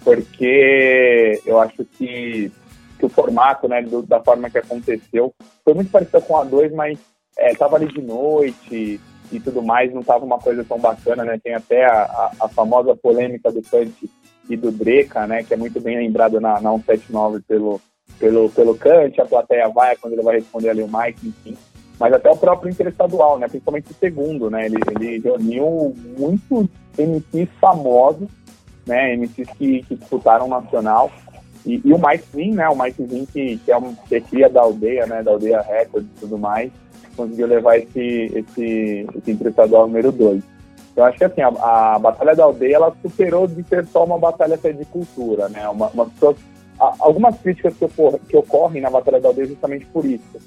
porque 0.07 1.41
eu 1.45 1.59
acho 1.59 1.83
que, 1.83 2.49
que 2.97 3.05
o 3.05 3.09
formato, 3.09 3.67
né, 3.67 3.81
do, 3.81 4.01
da 4.01 4.21
forma 4.21 4.49
que 4.49 4.57
aconteceu, 4.57 5.33
foi 5.65 5.73
muito 5.73 5.91
parecido 5.91 6.21
com 6.21 6.37
a 6.37 6.45
2, 6.45 6.71
mas 6.71 6.97
é, 7.37 7.53
tava 7.53 7.75
ali 7.75 7.87
de 7.87 8.01
noite 8.01 9.01
e 9.29 9.39
tudo 9.41 9.61
mais, 9.61 9.93
não 9.93 10.01
tava 10.01 10.23
uma 10.23 10.39
coisa 10.39 10.63
tão 10.63 10.79
bacana, 10.79 11.25
né? 11.25 11.37
Tem 11.43 11.53
até 11.53 11.83
a, 11.83 12.03
a, 12.03 12.31
a 12.39 12.47
famosa 12.47 12.95
polêmica 12.95 13.51
do 13.51 13.61
Kant 13.61 14.09
e 14.49 14.55
do 14.55 14.71
Dreca, 14.71 15.27
né, 15.27 15.43
que 15.43 15.53
é 15.53 15.57
muito 15.57 15.81
bem 15.81 15.97
lembrado 15.97 16.39
na, 16.39 16.61
na 16.61 16.71
179 16.71 17.41
pelo, 17.45 17.81
pelo, 18.17 18.49
pelo 18.49 18.77
Kant, 18.77 19.19
a 19.19 19.25
plateia 19.25 19.67
vai 19.67 19.97
quando 19.97 20.13
ele 20.13 20.23
vai 20.23 20.35
responder 20.35 20.69
ali 20.69 20.83
o 20.83 20.87
Mike, 20.87 21.27
enfim. 21.27 21.57
Mas 21.99 22.13
até 22.13 22.31
o 22.31 22.37
próprio 22.37 22.71
interestadual, 22.71 23.37
né, 23.37 23.49
principalmente 23.49 23.91
o 23.91 23.95
segundo, 23.95 24.49
né, 24.49 24.67
ele, 24.67 24.77
ele 24.95 25.19
reuniu 25.19 25.93
muitos 26.17 26.69
MCs 26.97 27.49
famosos, 27.59 28.29
né, 28.87 29.15
MCs 29.15 29.49
que, 29.57 29.83
que 29.83 29.95
disputaram 29.95 30.47
nacional, 30.47 31.11
e, 31.65 31.81
e 31.83 31.93
o 31.93 31.97
Mike 31.97 32.23
Zin, 32.33 32.51
né, 32.53 32.69
o 32.69 32.81
Mike 32.81 33.05
Zin 33.05 33.25
que, 33.25 33.57
que 33.57 33.71
é 33.71 33.77
um 33.77 33.93
que 33.93 34.15
é 34.15 34.21
cria 34.21 34.49
da 34.49 34.61
aldeia, 34.61 35.05
né, 35.05 35.21
da 35.21 35.31
aldeia 35.31 35.61
Record 35.61 36.05
e 36.05 36.19
tudo 36.19 36.37
mais, 36.37 36.71
conseguiu 37.15 37.47
levar 37.47 37.77
esse, 37.77 38.31
esse, 38.33 39.07
esse 39.15 39.33
número 39.33 40.11
2. 40.11 40.41
Eu 40.95 41.03
acho 41.03 41.17
que 41.17 41.25
assim, 41.25 41.41
a, 41.41 41.47
a, 41.47 41.99
Batalha 41.99 42.35
da 42.35 42.43
Aldeia 42.43 42.77
ela 42.77 42.95
superou 43.01 43.47
de 43.47 43.61
ser 43.63 43.85
só 43.85 44.03
uma 44.03 44.17
batalha 44.17 44.57
de 44.57 44.85
cultura, 44.85 45.47
né? 45.49 45.67
Uma, 45.69 45.89
uma 45.89 46.09
algumas 46.79 47.37
críticas 47.39 47.75
que, 47.75 47.85
ocor 47.85 48.19
que 48.27 48.35
ocorrem 48.35 48.81
na 48.81 48.89
Batalha 48.89 49.19
da 49.19 49.27
Aldeia 49.27 49.47
justamente 49.47 49.85
por 49.87 50.05
isso. 50.05 50.37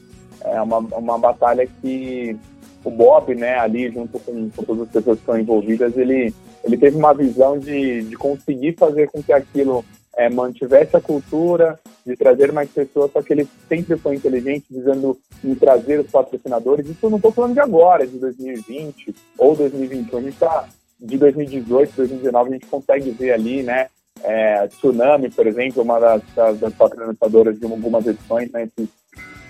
É 0.43 0.61
uma, 0.61 0.79
uma 0.79 1.19
batalha 1.19 1.69
que 1.81 2.37
o 2.83 2.91
Bob, 2.91 3.35
né, 3.35 3.59
ali 3.59 3.91
junto 3.91 4.19
com, 4.19 4.51
com 4.51 4.63
todas 4.65 4.83
as 4.83 4.89
pessoas 4.89 5.17
que 5.19 5.23
estão 5.23 5.39
envolvidas, 5.39 5.97
ele, 5.97 6.35
ele 6.65 6.77
teve 6.77 6.97
uma 6.97 7.15
visão 7.15 7.59
de, 7.59 8.03
de 8.03 8.17
conseguir 8.17 8.77
fazer 8.77 9.09
com 9.09 9.23
que 9.23 9.33
aquilo 9.33 9.85
é, 10.17 10.29
mantivesse 10.29 10.97
a 10.97 11.01
cultura, 11.01 11.79
de 12.05 12.17
trazer 12.17 12.53
mais 12.53 12.71
pessoas, 12.71 13.11
só 13.13 13.23
que 13.23 13.33
ele 13.33 13.49
sempre 13.69 13.97
foi 13.97 14.17
inteligente, 14.17 14.67
visando 14.71 15.19
em 15.45 15.55
trazer 15.55 16.01
os 16.01 16.11
patrocinadores. 16.11 16.87
Isso 16.87 17.07
eu 17.07 17.11
não 17.11 17.17
estou 17.17 17.33
falando 17.33 17.55
de 17.55 17.61
agora, 17.61 18.07
de 18.07 18.19
2020 18.19 19.15
ou 19.39 19.55
2021. 19.55 20.19
A 20.19 20.23
gente 20.23 20.33
está 20.35 20.69
de 20.99 21.17
2018, 21.17 21.95
2019, 21.97 22.51
a 22.51 22.53
gente 22.53 22.67
consegue 22.67 23.11
ver 23.11 23.33
ali, 23.33 23.63
né? 23.63 23.87
É, 24.23 24.67
Tsunami, 24.69 25.31
por 25.31 25.47
exemplo, 25.47 25.83
uma 25.83 25.99
das, 25.99 26.23
das, 26.59 26.75
patrocinadoras 26.75 27.59
de 27.59 27.65
algumas 27.65 28.07
edições, 28.07 28.51
né? 28.51 28.65
Esses, 28.65 28.89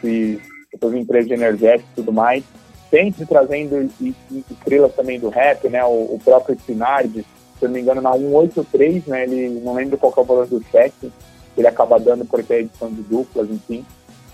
esses, 0.05 0.41
essas 0.73 0.95
empresas 0.95 1.31
energética 1.31 1.89
e 1.91 1.95
tudo 1.97 2.13
mais. 2.13 2.45
Sempre 2.91 3.25
trazendo 3.25 3.89
estrelas 4.51 4.95
também 4.95 5.21
do 5.21 5.29
rap, 5.29 5.69
né? 5.69 5.85
O, 5.85 6.15
o 6.15 6.21
próprio 6.25 6.59
Sinard, 6.67 7.25
se 7.59 7.65
não 7.65 7.71
me 7.71 7.81
engano, 7.81 8.01
na 8.01 8.13
183, 8.13 9.07
né? 9.07 9.25
Ele 9.25 9.61
não 9.61 9.75
lembro 9.75 9.97
qual 9.97 10.13
é 10.17 10.21
o 10.21 10.25
valor 10.25 10.47
do 10.47 10.63
cheque, 10.71 11.13
ele 11.57 11.67
acaba 11.67 12.01
dando 12.01 12.25
porque 12.25 12.53
é 12.53 12.61
edição 12.61 12.91
de 12.91 13.03
duplas, 13.03 13.49
enfim. 13.51 13.85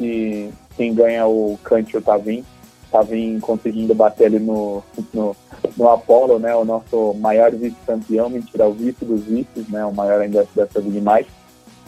E 0.00 0.50
quem 0.76 0.94
ganha 0.94 1.26
o 1.26 1.58
Kant 1.62 1.92
e 1.92 1.96
o 1.96 2.02
Tavim. 2.02 2.44
Tavim 2.90 3.40
conseguindo 3.40 3.94
bater 3.94 4.26
ali 4.26 4.38
no, 4.38 4.82
no, 5.12 5.36
no 5.76 5.88
Apollo, 5.90 6.38
né? 6.38 6.54
O 6.54 6.64
nosso 6.64 7.14
maior 7.14 7.50
vice-campeão, 7.50 8.30
mentira, 8.30 8.68
o 8.68 8.72
vice 8.72 9.04
dos 9.04 9.24
vices, 9.24 9.68
né? 9.68 9.84
O 9.84 9.92
maior 9.92 10.20
ainda 10.20 10.46
dessa 10.54 10.80
mais. 11.02 11.26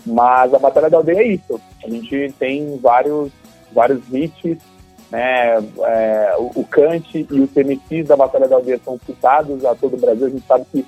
Mas 0.05 0.53
a 0.55 0.59
Batalha 0.59 0.91
da 0.91 0.97
Aldeia 0.97 1.21
é 1.21 1.29
isso. 1.29 1.61
A 1.85 1.89
gente 1.89 2.35
tem 2.39 2.79
vários, 2.79 3.31
vários 3.73 4.01
hits, 4.13 4.59
né? 5.11 5.57
É, 5.87 6.35
o, 6.39 6.65
Kant 6.65 7.27
e 7.31 7.41
os 7.41 7.51
MCs 7.55 8.09
da 8.09 8.17
Batalha 8.17 8.49
da 8.49 8.57
Aldeia 8.57 8.81
são 8.85 8.99
citados 9.05 9.65
a 9.65 9.75
todo 9.75 9.95
o 9.95 10.01
Brasil. 10.01 10.27
A 10.27 10.31
gente 10.31 10.47
sabe 10.47 10.67
que 10.71 10.87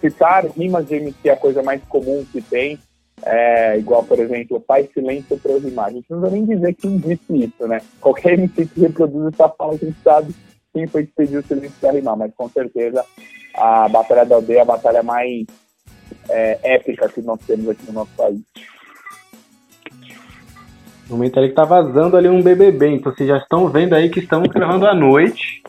citar 0.00 0.46
rimas 0.46 0.86
de 0.86 0.96
MC 0.96 1.28
é 1.28 1.32
a 1.32 1.36
coisa 1.36 1.62
mais 1.62 1.82
comum 1.84 2.24
que 2.30 2.40
tem. 2.40 2.78
É, 3.22 3.78
igual, 3.78 4.04
por 4.04 4.18
exemplo, 4.18 4.62
faz 4.66 4.90
silêncio 4.92 5.38
para 5.38 5.52
eu 5.52 5.58
rimar. 5.58 5.86
A 5.86 5.92
gente 5.92 6.10
não 6.10 6.20
vai 6.20 6.30
nem 6.30 6.44
dizer 6.44 6.74
quem 6.74 6.98
disse 6.98 7.44
isso, 7.44 7.66
né? 7.66 7.80
Qualquer 8.00 8.34
MC 8.34 8.66
que 8.66 8.80
reproduz 8.80 9.32
essa 9.32 9.48
fala, 9.48 9.72
a 9.72 9.76
gente 9.76 9.96
sabe 10.04 10.34
quem 10.72 10.86
foi 10.86 11.06
que 11.06 11.12
pediu 11.16 11.40
o 11.40 11.42
silêncio 11.42 11.76
para 11.80 11.92
rimar, 11.92 12.16
mas 12.16 12.34
com 12.34 12.48
certeza 12.50 13.04
a 13.54 13.88
Batalha 13.88 14.26
da 14.26 14.34
Aldeia 14.34 14.58
é 14.58 14.60
a 14.60 14.66
batalha 14.66 15.02
mais 15.02 15.46
é, 16.28 16.58
épica 16.62 17.08
que 17.08 17.22
nós 17.22 17.40
temos 17.46 17.68
aqui 17.68 17.86
no 17.86 17.94
nosso 17.94 18.10
país. 18.16 18.40
Momento 21.08 21.38
ali 21.38 21.48
que 21.48 21.54
tá 21.54 21.64
vazando 21.64 22.16
ali 22.16 22.28
um 22.28 22.42
BBB, 22.42 22.88
então 22.88 23.12
vocês 23.12 23.28
já 23.28 23.36
estão 23.38 23.68
vendo 23.68 23.94
aí 23.94 24.10
que 24.10 24.18
estamos 24.18 24.48
gravando 24.48 24.86
à 24.86 24.94
noite, 24.94 25.62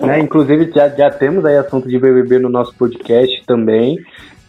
né? 0.00 0.18
Inclusive 0.18 0.72
já, 0.74 0.88
já 0.88 1.10
temos 1.10 1.44
aí 1.44 1.56
assunto 1.56 1.88
de 1.88 1.98
BBB 1.98 2.40
no 2.40 2.48
nosso 2.48 2.74
podcast 2.74 3.44
também. 3.46 3.98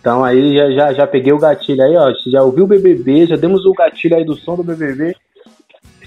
Então 0.02 0.24
aí 0.24 0.56
já, 0.56 0.72
já, 0.72 0.94
já 0.94 1.08
peguei 1.08 1.32
o 1.32 1.40
gatilho 1.40 1.84
aí, 1.84 1.96
ó. 1.96 2.12
Já 2.32 2.42
ouviu 2.42 2.64
o 2.64 2.68
BBB, 2.68 3.28
já 3.28 3.36
demos 3.36 3.64
o 3.66 3.74
gatilho 3.74 4.18
aí 4.18 4.26
do 4.26 4.36
som 4.36 4.56
do 4.56 4.64
BBB. 4.64 5.16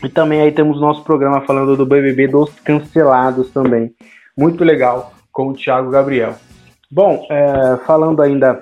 E 0.02 0.08
também 0.08 0.40
aí 0.40 0.52
temos 0.52 0.76
o 0.76 0.80
nosso 0.80 1.02
programa 1.02 1.40
falando 1.42 1.76
do 1.76 1.86
BBB 1.86 2.28
dos 2.28 2.50
cancelados 2.60 3.50
também. 3.50 3.94
Muito 4.36 4.64
legal 4.64 5.12
com 5.32 5.48
o 5.48 5.54
Thiago 5.54 5.90
Gabriel. 5.90 6.34
Bom, 6.90 7.26
é, 7.30 7.78
falando 7.86 8.20
ainda 8.20 8.60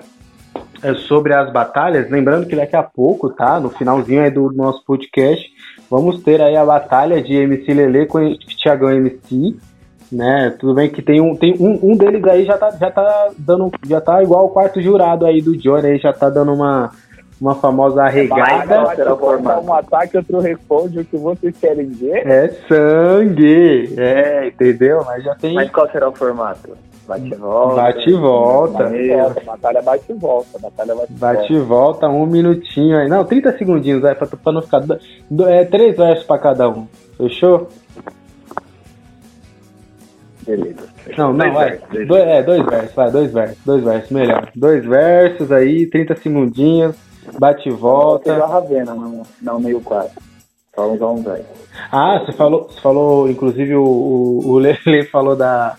sobre 1.07 1.33
as 1.33 1.51
batalhas, 1.51 2.09
lembrando 2.09 2.47
que 2.47 2.55
daqui 2.55 2.75
a 2.75 2.83
pouco, 2.83 3.29
tá? 3.29 3.59
No 3.59 3.69
finalzinho 3.69 4.21
aí 4.21 4.29
do 4.29 4.51
nosso 4.53 4.83
podcast, 4.85 5.49
vamos 5.89 6.21
ter 6.21 6.41
aí 6.41 6.55
a 6.55 6.65
batalha 6.65 7.21
de 7.21 7.33
MC 7.33 7.73
Lele 7.73 8.05
com 8.05 8.19
o 8.19 8.37
Thiagão 8.37 8.91
MC 8.91 9.55
né? 10.11 10.55
Tudo 10.59 10.73
bem 10.73 10.89
que 10.89 11.01
tem 11.01 11.21
um, 11.21 11.35
tem 11.35 11.55
um, 11.59 11.91
um 11.91 11.97
deles 11.97 12.23
aí 12.25 12.45
já 12.45 12.57
tá, 12.57 12.71
já 12.71 12.91
tá 12.91 13.29
dando, 13.37 13.71
já 13.85 13.99
tá 13.99 14.21
igual 14.23 14.45
o 14.45 14.49
quarto 14.49 14.81
jurado 14.81 15.25
aí 15.25 15.41
do 15.41 15.57
Johnny, 15.57 15.87
aí 15.87 15.97
já 15.97 16.13
tá 16.13 16.29
dando 16.29 16.53
uma, 16.53 16.91
uma 17.39 17.55
famosa 17.55 18.03
arregada. 18.03 18.83
um 19.61 19.73
ataque, 19.73 20.17
outro 20.17 20.39
responde 20.39 20.99
o 20.99 21.05
que 21.05 21.17
vocês 21.17 21.55
querem 21.59 21.87
ver. 21.87 22.25
É 22.27 22.47
sangue, 22.67 23.93
é, 23.97 24.47
entendeu? 24.47 25.03
Mas 25.05 25.23
já 25.23 25.35
tem. 25.35 25.53
Mas 25.53 25.69
qual 25.69 25.89
será 25.91 26.09
o 26.09 26.15
formato? 26.15 26.77
Bate 27.07 27.27
e 27.27 27.35
volta. 27.35 27.75
Bate 27.75 28.09
e 28.09 28.13
volta. 28.13 28.91
Batalha 29.45 29.81
bate 29.81 30.05
e 30.09 30.13
volta. 30.13 30.59
Batalha 30.59 30.95
bate 30.95 31.11
e 31.11 31.15
volta. 31.15 31.35
Bate 31.37 31.53
e 31.53 31.59
volta, 31.59 32.07
um 32.07 32.25
minutinho 32.25 32.97
aí. 32.97 33.07
Não, 33.07 33.23
30 33.23 33.57
segundinhos 33.57 34.03
aí 34.03 34.15
pra, 34.15 34.25
pra 34.25 34.51
não 34.51 34.61
ficar. 34.61 34.81
Do, 35.29 35.47
é, 35.47 35.65
três 35.65 35.95
versos 35.95 36.25
pra 36.25 36.39
cada 36.39 36.67
um. 36.69 36.87
Fechou? 37.17 37.69
Beleza. 40.45 40.87
Não, 41.17 41.33
não, 41.33 41.53
vai. 41.53 41.79
Dois, 42.07 42.23
é, 42.23 42.43
dois 42.43 42.65
versos, 42.65 42.95
vai, 42.95 43.11
dois 43.11 43.31
versos, 43.31 43.57
dois 43.65 43.83
versos, 43.83 44.11
melhor. 44.11 44.49
Dois 44.55 44.85
versos 44.85 45.51
aí, 45.51 45.87
30 45.87 46.15
segundinhos, 46.17 46.95
bate 47.39 47.69
e 47.69 47.71
volta. 47.71 48.31
Eu 48.31 48.43
a 48.43 48.47
Ravena, 48.47 48.93
não, 48.93 49.23
não 49.41 49.59
meio 49.59 49.81
quadro. 49.81 50.11
Só 50.75 50.91
usar 50.91 51.07
um 51.07 51.23
verso. 51.23 51.45
Ah, 51.91 52.19
você 52.19 52.33
falou, 52.33 52.63
você 52.63 52.81
falou, 52.81 53.29
inclusive 53.29 53.75
o, 53.75 53.83
o, 53.83 54.49
o 54.49 54.57
Lele 54.57 55.03
falou 55.05 55.35
da, 55.35 55.75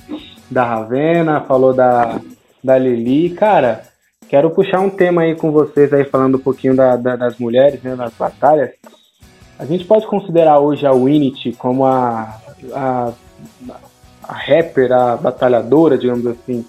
da 0.51 0.65
Ravena, 0.65 1.41
falou 1.43 1.73
da, 1.73 2.21
da 2.63 2.79
Lili. 2.79 3.31
Cara, 3.31 3.83
quero 4.29 4.51
puxar 4.51 4.81
um 4.81 4.91
tema 4.91 5.23
aí 5.23 5.35
com 5.35 5.51
vocês 5.51 5.93
aí, 5.93 6.05
falando 6.05 6.37
um 6.37 6.41
pouquinho 6.41 6.75
da, 6.75 6.97
da, 6.97 7.17
das 7.17 7.39
mulheres, 7.39 7.83
né, 7.83 7.95
das 7.97 8.13
batalhas. 8.15 8.71
A 9.59 9.65
gente 9.65 9.85
pode 9.85 10.07
considerar 10.07 10.61
hoje 10.61 10.87
a 10.87 10.93
Winit 10.93 11.53
como 11.53 11.85
a, 11.85 12.39
a 12.75 13.13
a 14.29 14.35
rapper, 14.35 14.93
a 14.93 15.17
batalhadora, 15.17 15.97
digamos 15.97 16.27
assim, 16.27 16.65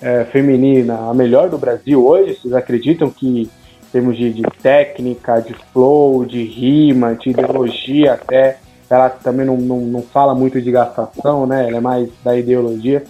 é, 0.00 0.24
feminina, 0.24 1.10
a 1.10 1.14
melhor 1.14 1.48
do 1.48 1.58
Brasil 1.58 2.06
hoje? 2.06 2.34
Vocês 2.34 2.54
acreditam 2.54 3.10
que, 3.10 3.42
em 3.42 3.50
termos 3.90 4.16
de, 4.16 4.32
de, 4.32 4.42
técnica, 4.62 5.40
de 5.40 5.54
flow, 5.72 6.24
de 6.24 6.42
rima, 6.44 7.14
de 7.14 7.30
ideologia 7.30 8.14
até, 8.14 8.58
ela 8.88 9.08
também 9.08 9.46
não, 9.46 9.56
não, 9.56 9.80
não 9.80 10.02
fala 10.02 10.34
muito 10.34 10.60
de 10.60 10.70
gastação, 10.70 11.46
né? 11.46 11.66
Ela 11.68 11.78
é 11.78 11.80
mais 11.80 12.10
da 12.22 12.36
ideologia. 12.36 13.04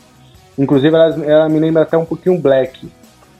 Inclusive, 0.58 0.94
ela, 0.94 1.24
ela 1.24 1.48
me 1.48 1.58
lembra 1.58 1.82
até 1.82 1.98
um 1.98 2.04
pouquinho 2.04 2.40
Black. 2.40 2.88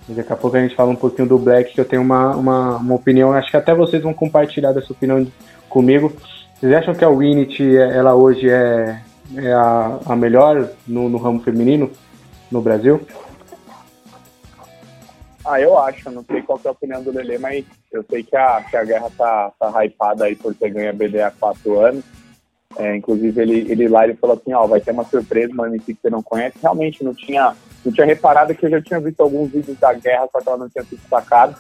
Daqui 0.09 0.33
a 0.33 0.37
pouco 0.37 0.57
a 0.57 0.61
gente 0.61 0.75
fala 0.75 0.91
um 0.91 0.97
pouquinho 0.97 1.29
do 1.29 1.39
Black, 1.39 1.73
que 1.73 1.81
eu 1.81 1.85
tenho 1.85 2.03
uma, 2.03 2.37
uma, 2.37 2.77
uma 2.77 2.95
opinião, 2.95 3.33
acho 3.33 3.51
que 3.51 3.57
até 3.57 3.75
vocês 3.75 4.03
vão 4.03 4.13
compartilhar 4.13 4.73
dessa 4.73 4.93
opinião 4.93 5.27
comigo. 5.69 6.13
Vocês 6.59 6.73
acham 6.75 6.95
que 6.95 7.05
a 7.05 7.09
Winit, 7.09 7.77
ela 7.77 8.15
hoje 8.15 8.51
é, 8.51 9.01
é 9.37 9.53
a, 9.53 9.99
a 10.07 10.17
melhor 10.17 10.69
no, 10.87 11.09
no 11.09 11.19
ramo 11.19 11.41
feminino 11.41 11.91
no 12.51 12.61
Brasil? 12.61 13.01
Ah, 15.47 15.61
eu 15.61 15.79
acho, 15.79 16.11
não 16.11 16.25
sei 16.25 16.41
qual 16.43 16.59
é 16.65 16.69
a 16.69 16.73
opinião 16.73 17.03
do 17.03 17.13
Lele, 17.13 17.37
mas 17.37 17.65
eu 17.93 18.03
sei 18.11 18.23
que 18.23 18.35
a, 18.35 18.63
que 18.63 18.77
a 18.77 18.85
guerra 18.85 19.11
tá, 19.17 19.53
tá 19.59 19.85
hypada 19.85 20.25
aí 20.25 20.35
por 20.35 20.55
ter 20.55 20.71
ganho 20.71 20.89
a 20.89 20.93
BD 20.93 21.21
há 21.21 21.31
quatro 21.31 21.81
anos. 21.81 22.05
É, 22.77 22.97
inclusive 22.97 23.41
ele, 23.41 23.71
ele 23.71 23.89
lá 23.89 24.05
ele 24.05 24.15
falou 24.15 24.37
assim, 24.37 24.53
ó, 24.53 24.67
vai 24.67 24.81
ter 24.81 24.91
uma 24.91 25.05
surpresa, 25.05 25.53
uma 25.53 25.69
MC 25.69 25.95
que 25.95 26.01
você 26.03 26.11
não 26.11 26.23
conhece. 26.23 26.59
Realmente 26.61 27.05
não 27.05 27.15
tinha, 27.15 27.55
não 27.85 27.93
tinha 27.93 28.07
reparado 28.07 28.55
que 28.55 28.67
eu 28.67 28.71
já 28.71 28.83
tinha 28.83 29.01
visto 29.01 29.21
alguns 29.21 29.51
vídeos 29.51 29.79
da 29.79 29.93
guerra, 29.93 30.29
só 30.33 30.41
que 30.41 30.49
ela 30.49 30.59
não 30.59 30.69
tinha 30.69 30.85
sido 30.85 31.01
sacada. 31.09 31.57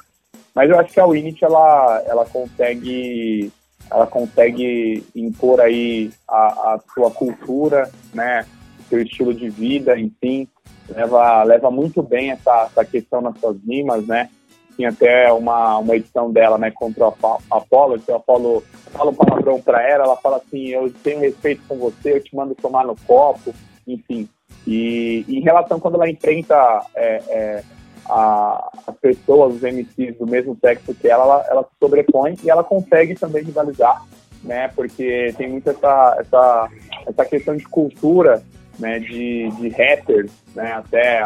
Mas 0.55 0.71
eu 0.71 0.79
acho 0.79 0.93
que 0.93 1.01
a 1.01 1.07
Winit 1.07 1.45
ela, 1.45 2.03
ela 2.07 2.25
consegue 2.27 3.53
ela 3.91 4.07
consegue 4.07 5.05
impor 5.15 5.61
aí 5.61 6.11
a, 6.27 6.75
a 6.75 6.81
sua 6.95 7.11
cultura, 7.11 7.91
né? 8.13 8.45
seu 8.89 9.03
estilo 9.03 9.35
de 9.35 9.49
vida, 9.49 9.99
enfim, 9.99 10.49
leva, 10.89 11.43
leva 11.43 11.71
muito 11.71 12.03
bem 12.03 12.31
essa, 12.31 12.69
essa 12.71 12.85
questão 12.85 13.21
nas 13.21 13.39
suas 13.39 13.57
rimas, 13.67 14.07
né? 14.07 14.31
Tinha 14.77 14.91
até 14.91 15.33
uma, 15.33 15.79
uma 15.79 15.97
edição 15.97 16.33
dela, 16.33 16.59
né, 16.59 16.71
contra 16.71 17.09
o 17.09 17.15
Apolo, 17.51 17.99
que 17.99 18.11
o 18.11 18.17
Apolo 18.17 18.63
fala 18.95 19.11
um 19.11 19.15
palavrão 19.15 19.61
para 19.61 19.83
ela, 19.83 20.05
ela 20.05 20.17
fala 20.17 20.37
assim, 20.37 20.69
eu 20.69 20.93
tenho 21.03 21.21
respeito 21.21 21.63
com 21.69 21.77
você, 21.77 22.15
eu 22.15 22.23
te 22.23 22.35
mando 22.35 22.55
tomar 22.55 22.87
no 22.87 22.97
copo, 23.07 23.55
enfim. 23.87 24.29
E 24.67 25.25
em 25.29 25.41
relação 25.41 25.81
quando 25.81 25.97
ela 25.97 26.09
enfrenta 26.09 26.55
é, 26.95 27.23
é, 27.29 27.65
a, 28.09 28.71
as 28.87 28.97
pessoas, 28.97 29.57
os 29.57 29.63
MCs 29.63 30.17
do 30.17 30.27
mesmo 30.27 30.57
sexo 30.61 30.95
que 30.95 31.09
ela, 31.09 31.25
ela, 31.25 31.47
ela 31.49 31.63
se 31.65 31.71
sobrepõe 31.79 32.37
e 32.43 32.51
ela 32.51 32.63
consegue 32.63 33.15
também 33.15 33.43
rivalizar, 33.43 34.03
né, 34.43 34.69
porque 34.69 35.35
tem 35.37 35.51
muito 35.51 35.69
essa, 35.69 36.17
essa, 36.21 36.71
essa 37.07 37.25
questão 37.25 37.57
de 37.57 37.65
cultura, 37.65 38.43
né, 38.79 38.99
de, 38.99 39.51
de 39.51 39.69
rappers, 39.71 40.31
né, 40.55 40.73
até, 40.73 41.23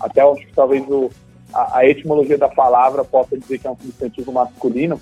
até 0.00 0.20
acho 0.22 0.46
que 0.46 0.54
talvez 0.54 0.84
o, 0.88 1.10
a, 1.52 1.78
a, 1.78 1.86
etimologia 1.86 2.38
da 2.38 2.48
palavra 2.48 3.04
possa 3.04 3.36
dizer 3.36 3.58
que 3.58 3.66
é 3.66 3.70
um 3.70 3.78
substantivo 3.78 4.32
masculino, 4.32 5.00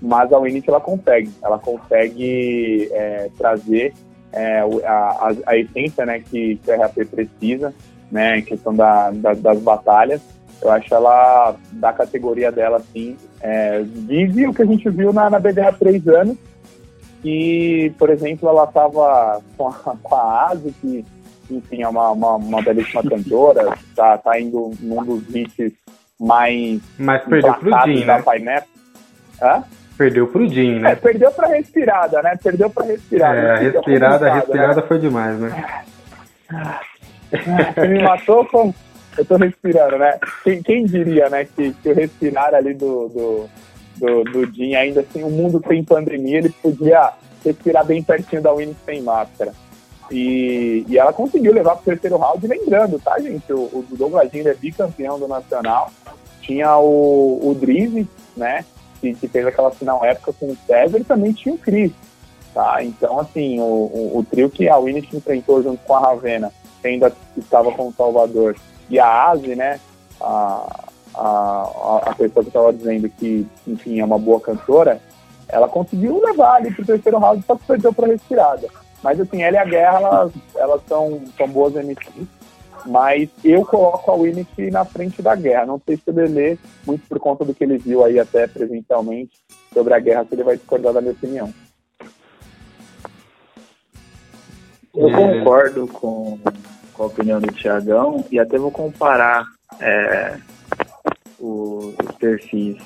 mas 0.00 0.32
a 0.32 0.38
Winnet 0.38 0.68
ela 0.68 0.80
consegue, 0.80 1.30
ela 1.42 1.58
consegue 1.58 2.88
é, 2.92 3.30
trazer 3.36 3.94
é, 4.32 4.60
a, 4.84 4.92
a, 4.92 5.32
a, 5.46 5.56
essência 5.56 6.04
né, 6.04 6.20
que, 6.20 6.56
que 6.56 6.70
o 6.70 6.78
RAP 6.78 6.96
precisa, 7.10 7.74
né, 8.10 8.38
em 8.38 8.42
questão 8.42 8.74
da, 8.74 9.10
da, 9.10 9.34
das 9.34 9.58
batalhas. 9.60 10.20
Eu 10.60 10.70
acho 10.70 10.94
ela, 10.94 11.54
da 11.72 11.92
categoria 11.92 12.50
dela, 12.50 12.78
assim, 12.78 13.16
é, 13.40 13.82
vive 13.82 14.46
o 14.46 14.54
que 14.54 14.62
a 14.62 14.66
gente 14.66 14.88
viu 14.90 15.12
na, 15.12 15.28
na 15.28 15.38
BDA 15.38 15.68
há 15.68 15.72
três 15.72 16.06
anos, 16.08 16.36
que, 17.22 17.92
por 17.98 18.10
exemplo, 18.10 18.48
ela 18.48 18.64
estava 18.64 19.42
com 19.56 19.68
a, 19.68 19.72
com 20.02 20.14
a 20.14 20.50
Asi, 20.50 20.74
que 20.80 21.04
enfim, 21.50 21.82
é 21.82 21.88
uma, 21.88 22.10
uma, 22.10 22.36
uma 22.36 22.62
belíssima 22.62 23.02
cantora, 23.02 23.76
tá, 23.94 24.18
tá 24.18 24.40
indo 24.40 24.72
num 24.80 25.04
dos 25.04 25.34
hits 25.34 25.72
mais. 26.18 26.80
Mas 26.98 27.22
perdeu 27.24 27.54
pro 27.54 27.70
Jim, 27.84 28.04
né? 28.04 28.62
Hã? 29.40 29.62
Perdeu 29.96 30.26
pro 30.26 30.48
Jim, 30.48 30.80
né? 30.80 30.92
É, 30.92 30.94
perdeu 30.94 31.30
pra 31.30 31.48
respirada, 31.48 32.22
né? 32.22 32.38
Perdeu 32.42 32.68
pra 32.68 32.84
respirada. 32.84 33.38
É, 33.38 33.50
a 33.50 33.56
respirada, 33.56 34.30
a 34.30 34.34
respirada 34.34 34.80
né? 34.80 34.86
foi 34.86 34.98
demais, 34.98 35.38
né? 35.38 35.84
Você 37.74 37.88
me 37.88 38.02
matou 38.02 38.44
com. 38.46 38.74
Eu 39.16 39.24
tô 39.24 39.36
respirando, 39.36 39.96
né? 39.98 40.18
Quem, 40.44 40.62
quem 40.62 40.84
diria, 40.84 41.30
né, 41.30 41.46
que, 41.46 41.72
que 41.72 41.88
o 41.88 41.94
respirar 41.94 42.54
ali 42.54 42.74
do, 42.74 43.08
do, 43.08 43.48
do, 43.96 44.24
do 44.24 44.54
Jim, 44.54 44.74
ainda 44.74 45.00
assim, 45.00 45.22
o 45.22 45.30
mundo 45.30 45.62
sem 45.66 45.82
pandemia, 45.82 46.38
ele 46.38 46.50
podia 46.50 47.12
respirar 47.42 47.86
bem 47.86 48.02
pertinho 48.02 48.42
da 48.42 48.52
Winnie 48.52 48.76
sem 48.84 49.00
máscara. 49.00 49.52
E, 50.10 50.84
e 50.86 50.98
ela 50.98 51.14
conseguiu 51.14 51.52
levar 51.52 51.76
para 51.76 51.82
o 51.82 51.84
terceiro 51.84 52.18
round, 52.18 52.46
lembrando, 52.46 52.98
tá, 52.98 53.18
gente? 53.18 53.50
O, 53.52 53.62
o 53.62 53.86
Douglas 53.92 54.30
é 54.34 54.54
bicampeão 54.54 55.18
do 55.18 55.26
Nacional. 55.26 55.90
Tinha 56.42 56.76
o, 56.76 57.40
o 57.42 57.54
Drizzy, 57.54 58.06
né? 58.36 58.64
Que, 59.00 59.14
que 59.14 59.28
fez 59.28 59.46
aquela 59.46 59.70
final 59.70 60.04
época 60.04 60.32
com 60.32 60.46
o 60.46 60.56
e 60.98 61.04
também 61.04 61.32
tinha 61.32 61.54
o 61.54 61.58
Cris. 61.58 61.92
Tá? 62.54 62.82
Então, 62.82 63.20
assim, 63.20 63.60
o, 63.60 63.62
o, 63.62 64.18
o 64.18 64.24
trio 64.24 64.48
que 64.48 64.68
a 64.68 64.78
Winnet 64.78 65.14
enfrentou 65.14 65.62
junto 65.62 65.82
com 65.84 65.94
a 65.94 66.00
Ravena, 66.00 66.50
que 66.80 66.88
ainda 66.88 67.12
estava 67.36 67.70
com 67.72 67.88
o 67.88 67.92
Salvador, 67.92 68.56
e 68.88 68.98
a 68.98 69.30
Asi, 69.30 69.54
né? 69.54 69.78
A, 70.20 70.86
a, 71.14 72.00
a 72.06 72.14
pessoa 72.14 72.42
que 72.42 72.48
estava 72.48 72.72
dizendo 72.72 73.08
que, 73.10 73.46
enfim, 73.66 74.00
é 74.00 74.04
uma 74.04 74.18
boa 74.18 74.40
cantora, 74.40 75.00
ela 75.48 75.68
conseguiu 75.68 76.20
levar 76.24 76.56
ali 76.56 76.72
para 76.72 76.82
o 76.82 76.86
terceiro 76.86 77.18
round, 77.18 77.44
só 77.46 77.56
que 77.56 77.66
perdeu 77.66 77.92
para 77.92 78.06
respirada. 78.06 78.68
Mas 79.02 79.20
assim, 79.20 79.42
ela 79.42 79.56
e 79.56 79.58
a 79.58 79.64
Guerra, 79.64 80.00
elas, 80.00 80.32
elas 80.56 80.80
são, 80.88 81.20
são 81.36 81.48
boas 81.48 81.74
MCs, 81.74 82.26
mas 82.86 83.28
eu 83.44 83.64
coloco 83.64 84.10
a 84.10 84.16
Winnet 84.16 84.70
na 84.70 84.84
frente 84.84 85.20
da 85.22 85.34
Guerra. 85.34 85.66
Não 85.66 85.80
sei 85.84 85.96
se 85.96 86.02
o 86.08 86.14
Lelê, 86.14 86.58
muito 86.86 87.06
por 87.08 87.18
conta 87.18 87.44
do 87.44 87.54
que 87.54 87.64
ele 87.64 87.78
viu 87.78 88.04
aí 88.04 88.18
até 88.18 88.46
presencialmente 88.46 89.32
sobre 89.72 89.94
a 89.94 89.98
Guerra, 89.98 90.24
se 90.24 90.34
ele 90.34 90.44
vai 90.44 90.56
discordar 90.56 90.92
da 90.92 91.00
minha 91.00 91.12
opinião. 91.12 91.52
Eu 94.94 95.10
concordo 95.12 95.86
com, 95.88 96.38
com 96.94 97.02
a 97.02 97.06
opinião 97.06 97.40
do 97.40 97.52
Tiagão 97.52 98.24
e 98.30 98.38
até 98.38 98.56
vou 98.56 98.70
comparar 98.70 99.44
é, 99.78 100.38
o, 101.38 101.92
os 102.02 102.16
perfis 102.18 102.76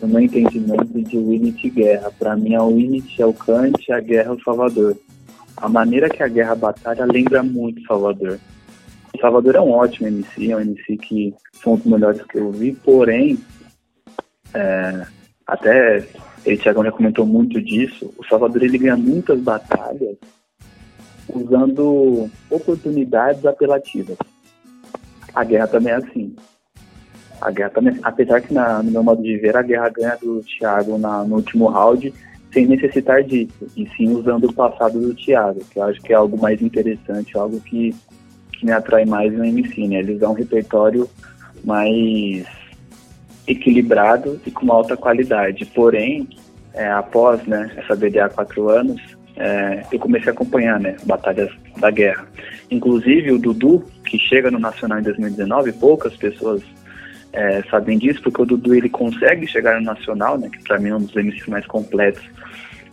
no 0.00 0.08
meu 0.08 0.20
entendimento 0.20 1.02
de 1.02 1.18
Winnet 1.18 1.66
e 1.66 1.70
Guerra. 1.70 2.10
Para 2.18 2.36
mim, 2.36 2.54
a 2.54 2.62
Winnet 2.64 3.20
é 3.20 3.26
o 3.26 3.34
Kant, 3.34 3.92
a 3.92 4.00
Guerra 4.00 4.30
é 4.30 4.34
o 4.34 4.42
Salvador 4.42 4.96
a 5.60 5.68
maneira 5.68 6.08
que 6.08 6.22
a 6.22 6.28
guerra 6.28 6.54
batalha 6.54 7.04
lembra 7.04 7.42
muito 7.42 7.82
Salvador. 7.82 8.38
Salvador 9.20 9.56
é 9.56 9.60
um 9.60 9.72
ótimo 9.72 10.08
MC, 10.08 10.52
é 10.52 10.56
um 10.56 10.60
MC 10.60 10.96
que 10.96 11.34
são 11.62 11.74
os 11.74 11.84
melhores 11.84 12.22
que 12.22 12.38
eu 12.38 12.50
vi, 12.50 12.72
porém, 12.72 13.38
é, 14.54 15.06
até 15.46 16.06
ele, 16.44 16.56
Thiago, 16.56 16.84
já 16.84 16.92
comentou 16.92 17.26
muito 17.26 17.60
disso, 17.60 18.12
o 18.16 18.24
Salvador 18.26 18.62
ele 18.62 18.78
ganha 18.78 18.96
muitas 18.96 19.40
batalhas 19.40 20.16
usando 21.28 22.30
oportunidades 22.50 23.44
apelativas. 23.44 24.16
A 25.34 25.44
guerra 25.44 25.66
também 25.66 25.92
é 25.92 25.96
assim. 25.96 26.34
A 27.40 27.50
guerra 27.50 27.70
também, 27.70 27.98
apesar 28.02 28.40
que 28.40 28.52
na, 28.52 28.82
no 28.82 28.90
meu 28.90 29.02
modo 29.02 29.22
de 29.22 29.36
ver, 29.36 29.56
a 29.56 29.62
guerra 29.62 29.88
ganha 29.90 30.16
do 30.16 30.42
Thiago 30.42 30.98
na, 30.98 31.22
no 31.24 31.36
último 31.36 31.68
round, 31.68 32.12
sem 32.52 32.66
necessitar 32.66 33.22
disso, 33.22 33.66
e 33.76 33.86
sim 33.90 34.08
usando 34.10 34.44
o 34.44 34.52
passado 34.52 34.98
do 34.98 35.14
Thiago, 35.14 35.60
que 35.70 35.78
eu 35.78 35.82
acho 35.84 36.00
que 36.00 36.12
é 36.12 36.16
algo 36.16 36.40
mais 36.40 36.60
interessante, 36.62 37.36
algo 37.36 37.60
que, 37.60 37.94
que 38.58 38.66
me 38.66 38.72
atrai 38.72 39.04
mais 39.04 39.32
no 39.32 39.44
MC, 39.44 39.86
né? 39.86 40.00
Eles 40.00 40.18
dão 40.18 40.32
um 40.32 40.34
repertório 40.34 41.08
mais 41.64 42.44
equilibrado 43.46 44.40
e 44.44 44.50
com 44.50 44.64
uma 44.64 44.74
alta 44.74 44.96
qualidade. 44.96 45.64
Porém, 45.66 46.28
é, 46.74 46.90
após 46.90 47.42
né, 47.46 47.70
essa 47.76 47.94
BDA 47.94 48.26
há 48.26 48.28
quatro 48.28 48.68
anos, 48.68 49.00
é, 49.36 49.84
eu 49.92 49.98
comecei 49.98 50.30
a 50.30 50.32
acompanhar 50.32 50.80
né, 50.80 50.96
batalhas 51.04 51.50
da 51.78 51.90
guerra. 51.90 52.26
Inclusive 52.70 53.32
o 53.32 53.38
Dudu, 53.38 53.84
que 54.04 54.18
chega 54.18 54.50
no 54.50 54.58
Nacional 54.58 54.98
em 54.98 55.02
2019, 55.02 55.72
poucas 55.72 56.16
pessoas 56.16 56.62
é, 57.32 57.62
sabem 57.70 57.98
disso, 57.98 58.20
porque 58.22 58.42
o 58.42 58.46
Dudu 58.46 58.74
ele 58.74 58.88
consegue 58.88 59.46
chegar 59.46 59.80
no 59.80 59.86
Nacional, 59.86 60.36
né, 60.38 60.48
que 60.50 60.62
para 60.64 60.78
mim 60.78 60.90
é 60.90 60.96
um 60.96 61.00
dos 61.00 61.14
MCs 61.14 61.46
mais 61.46 61.66
completos 61.66 62.22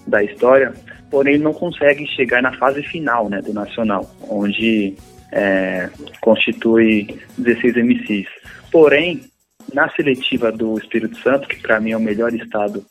da 0.06 0.23
história, 0.23 0.71
porém 1.10 1.36
ele 1.36 1.43
não 1.43 1.54
consegue 1.54 2.06
chegar 2.06 2.41
na 2.43 2.54
fase 2.54 2.84
final 2.84 3.28
né, 3.28 3.41
do 3.41 3.54
Nacional, 3.54 4.08
onde 4.30 4.95
é, 5.36 5.89
constitui 6.21 7.19
16 7.38 7.76
MCs. 7.76 8.28
Porém, 8.71 9.21
na 9.74 9.89
seletiva 9.89 10.52
do 10.52 10.78
Espírito 10.78 11.17
Santo, 11.19 11.48
que 11.48 11.62
para 11.62 11.80
mim 11.80 11.91
é 11.91 11.98
o 11.98 12.02
melhor 12.02 12.34
estado 12.34 12.86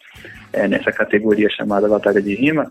é, 0.52 0.68
nessa 0.68 0.92
categoria 0.92 1.48
chamada 1.48 1.88
Batalha 1.88 2.20
de 2.20 2.34
Rima, 2.34 2.70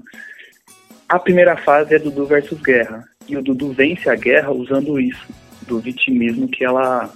a 1.09 1.17
primeira 1.17 1.57
fase 1.57 1.95
é 1.95 1.99
Dudu 1.99 2.25
versus 2.25 2.61
Guerra. 2.61 3.03
E 3.27 3.35
o 3.35 3.41
Dudu 3.41 3.71
vence 3.71 4.09
a 4.09 4.15
guerra 4.15 4.51
usando 4.51 4.99
isso, 4.99 5.25
do 5.67 5.79
vitimismo 5.79 6.47
que 6.47 6.63
ela, 6.63 7.11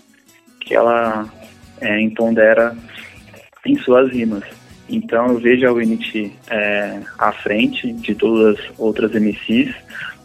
que 0.61 0.73
ela 0.73 1.31
é, 1.79 1.99
empodera 2.01 2.75
em 3.65 3.77
suas 3.77 4.11
rimas. 4.11 4.43
Então 4.89 5.27
eu 5.27 5.37
vejo 5.37 5.67
a 5.67 5.73
Winit 5.73 6.33
é, 6.49 7.01
à 7.17 7.31
frente 7.31 7.91
de 7.91 8.15
todas 8.15 8.57
as 8.57 8.79
outras 8.79 9.11
MCs, 9.11 9.75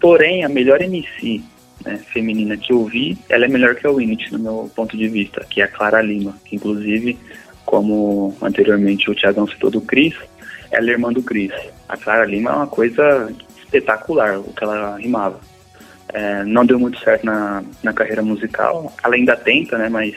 porém 0.00 0.44
a 0.44 0.48
melhor 0.48 0.80
MC 0.80 1.42
né, 1.84 1.98
feminina 2.12 2.56
que 2.56 2.72
eu 2.72 2.84
vi, 2.84 3.18
ela 3.28 3.44
é 3.44 3.48
melhor 3.48 3.74
que 3.74 3.86
a 3.86 3.90
Winit 3.90 4.32
no 4.32 4.38
meu 4.38 4.70
ponto 4.74 4.96
de 4.96 5.08
vista, 5.08 5.44
que 5.48 5.60
é 5.60 5.64
a 5.64 5.68
Clara 5.68 6.00
Lima, 6.00 6.34
que 6.44 6.56
inclusive, 6.56 7.18
como 7.64 8.34
anteriormente 8.42 9.10
o 9.10 9.14
Thiagão 9.14 9.46
citou 9.46 9.70
do 9.70 9.80
Cris, 9.80 10.14
ela 10.70 10.88
é 10.88 10.92
irmã 10.92 11.12
do 11.12 11.22
Cris. 11.22 11.52
A 11.88 11.96
Clara 11.96 12.24
Lima 12.24 12.50
é 12.50 12.54
uma 12.54 12.66
coisa 12.66 13.32
espetacular, 13.58 14.38
o 14.38 14.52
que 14.52 14.64
ela 14.64 14.96
rimava. 14.96 15.40
É, 16.12 16.44
não 16.44 16.66
deu 16.66 16.78
muito 16.78 16.98
certo 16.98 17.24
na, 17.24 17.62
na 17.82 17.92
carreira 17.92 18.22
musical, 18.22 18.92
ela 19.02 19.14
ainda 19.14 19.36
tenta, 19.36 19.78
né, 19.78 19.88
mas 19.88 20.14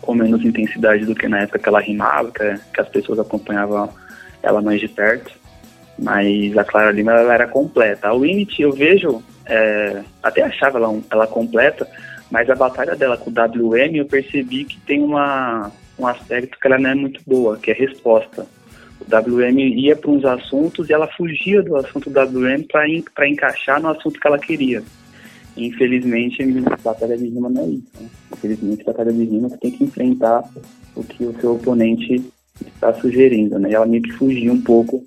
com 0.00 0.14
menos 0.14 0.44
intensidade 0.44 1.04
do 1.04 1.14
que 1.14 1.28
na 1.28 1.40
época 1.40 1.58
que 1.58 1.68
ela 1.68 1.80
rimava, 1.80 2.30
que, 2.30 2.54
que 2.72 2.80
as 2.80 2.88
pessoas 2.88 3.18
acompanhavam 3.18 3.90
ela 4.42 4.62
mais 4.62 4.80
de 4.80 4.88
perto. 4.88 5.32
Mas 5.98 6.56
a 6.56 6.64
Clara 6.64 6.90
Lima 6.90 7.12
ela 7.12 7.34
era 7.34 7.46
completa. 7.46 8.08
A 8.08 8.14
Winnet 8.14 8.60
eu 8.62 8.72
vejo, 8.72 9.22
é, 9.50 10.04
até 10.22 10.42
achava 10.42 10.78
ela, 10.78 11.00
ela 11.10 11.26
completa, 11.26 11.86
mas 12.30 12.48
a 12.48 12.54
batalha 12.54 12.94
dela 12.94 13.16
com 13.16 13.30
o 13.30 13.34
WM 13.34 13.96
eu 13.96 14.06
percebi 14.06 14.64
que 14.64 14.78
tem 14.80 15.02
uma, 15.02 15.72
um 15.98 16.06
aspecto 16.06 16.58
que 16.58 16.66
ela 16.66 16.78
não 16.78 16.90
é 16.90 16.94
muito 16.94 17.20
boa, 17.26 17.58
que 17.58 17.72
é 17.72 17.74
resposta. 17.74 18.46
O 19.00 19.04
WM 19.04 19.58
ia 19.58 19.96
para 19.96 20.10
uns 20.10 20.24
assuntos 20.24 20.88
e 20.88 20.92
ela 20.92 21.08
fugia 21.08 21.62
do 21.62 21.74
assunto 21.76 22.10
WM 22.10 22.64
para 23.12 23.28
encaixar 23.28 23.82
no 23.82 23.88
assunto 23.88 24.20
que 24.20 24.26
ela 24.26 24.38
queria. 24.38 24.82
Infelizmente, 25.56 26.44
batalha 26.82 27.18
de 27.18 27.24
rima 27.24 27.50
não 27.50 27.64
é 27.64 27.66
isso. 27.70 27.90
Né? 28.00 28.08
Infelizmente, 28.32 28.84
batalha 28.84 29.12
de 29.12 29.24
rima 29.24 29.50
tem 29.60 29.72
que 29.72 29.82
enfrentar 29.82 30.44
o 30.94 31.02
que 31.02 31.24
o 31.24 31.38
seu 31.40 31.54
oponente 31.54 32.24
está 32.64 32.94
sugerindo, 32.94 33.58
né? 33.58 33.72
Ela 33.72 33.86
meio 33.86 34.02
que 34.02 34.12
fugiu 34.12 34.52
um 34.52 34.60
pouco 34.60 35.04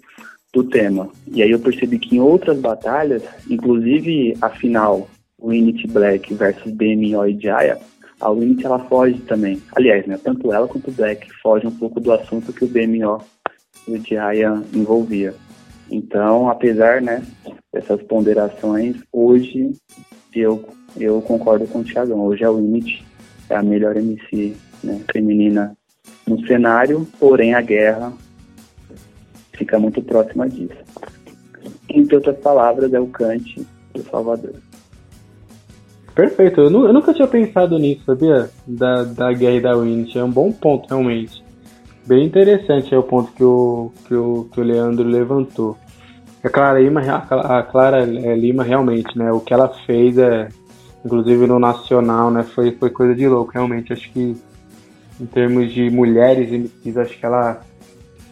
do 0.54 0.64
tema. 0.64 1.10
E 1.28 1.42
aí 1.42 1.50
eu 1.50 1.60
percebi 1.60 1.98
que 1.98 2.16
em 2.16 2.20
outras 2.20 2.60
batalhas, 2.60 3.24
inclusive 3.50 4.38
a 4.40 4.50
final, 4.50 5.10
Unity 5.42 5.88
Black 5.88 6.34
versus 6.36 6.72
BMO 6.72 7.26
e 7.26 7.38
Jaya, 7.40 7.80
a 8.22 8.30
Unity 8.30 8.66
ela 8.66 8.80
foge 8.80 9.20
também. 9.22 9.62
Aliás, 9.76 10.06
né, 10.06 10.18
tanto 10.24 10.54
ela 10.54 10.68
quanto 10.68 10.90
o 10.90 10.94
Black 10.94 11.28
fogem 11.42 11.68
um 11.68 11.76
pouco 11.76 12.00
do 12.00 12.14
assunto 12.14 12.54
que 12.54 12.64
o 12.64 12.68
BMO 12.68 13.22
e 13.88 13.94
o 13.94 14.06
Jaya 14.06 14.62
envolvia. 14.74 15.34
Então, 15.90 16.48
apesar 16.48 17.02
né, 17.02 17.24
dessas 17.74 18.02
ponderações, 18.04 18.96
hoje 19.12 19.72
eu, 20.34 20.64
eu 20.98 21.22
concordo 21.22 21.68
com 21.68 21.80
o 21.80 21.84
Thiagão. 21.84 22.22
Hoje 22.22 22.44
a 22.46 22.52
Unity 22.52 23.04
é 23.50 23.56
a 23.56 23.64
melhor 23.64 23.98
MC 23.98 24.56
né, 24.84 25.02
feminina 25.12 25.76
no 26.26 26.46
cenário, 26.48 27.08
porém 27.20 27.54
a 27.54 27.62
guerra 27.62 28.14
fica 29.64 29.80
muito 29.80 30.02
próxima 30.02 30.48
disso. 30.48 30.76
Entre 31.90 32.16
outras 32.16 32.38
palavras, 32.38 32.94
é 32.94 33.00
o 33.00 33.08
Kant 33.08 33.66
do 33.94 34.04
Salvador. 34.04 34.54
Perfeito, 36.14 36.62
eu, 36.62 36.70
eu, 36.70 36.94
nunca 36.94 37.14
tinha 37.14 37.28
pensado 37.28 37.80
nisso, 37.80 38.04
sabia? 38.06 38.50
Da, 38.68 39.04
da 39.04 39.34
guerra 39.34 39.56
e 39.56 39.62
da 39.62 39.76
Unity. 39.76 40.20
É 40.20 40.24
um 40.24 40.30
bom 40.30 40.52
ponto, 40.52 40.88
realmente. 40.88 41.44
Bem 42.06 42.26
interessante 42.26 42.94
é 42.94 42.98
o 42.98 43.04
ponto 43.04 43.32
que 43.32 43.44
o, 43.44 43.92
que 44.08 44.14
o, 44.14 44.50
que 44.52 44.60
o 44.60 44.64
Leandro 44.64 45.08
levantou. 45.08 45.78
A 46.44 46.50
Clara 46.50 46.80
Lima, 46.80 47.02
a 47.02 47.64
Clara 47.64 48.04
Lima 48.04 48.64
realmente, 48.64 49.18
né? 49.18 49.32
O 49.32 49.40
que 49.40 49.54
ela 49.54 49.70
fez 49.86 50.18
é, 50.18 50.50
inclusive 51.04 51.48
no 51.48 51.58
nacional, 51.58 52.30
né? 52.30 52.44
Foi, 52.44 52.74
foi 52.74 52.90
coisa 52.90 53.16
de 53.16 53.28
louco, 53.28 53.54
realmente. 53.54 53.94
Acho 53.94 54.12
que 54.12 54.36
em 55.20 55.26
termos 55.26 55.72
de 55.72 55.90
mulheres 55.90 56.52
MCs, 56.52 56.98
acho 56.98 57.18
que 57.18 57.26
ela 57.26 57.52
é 57.52 57.58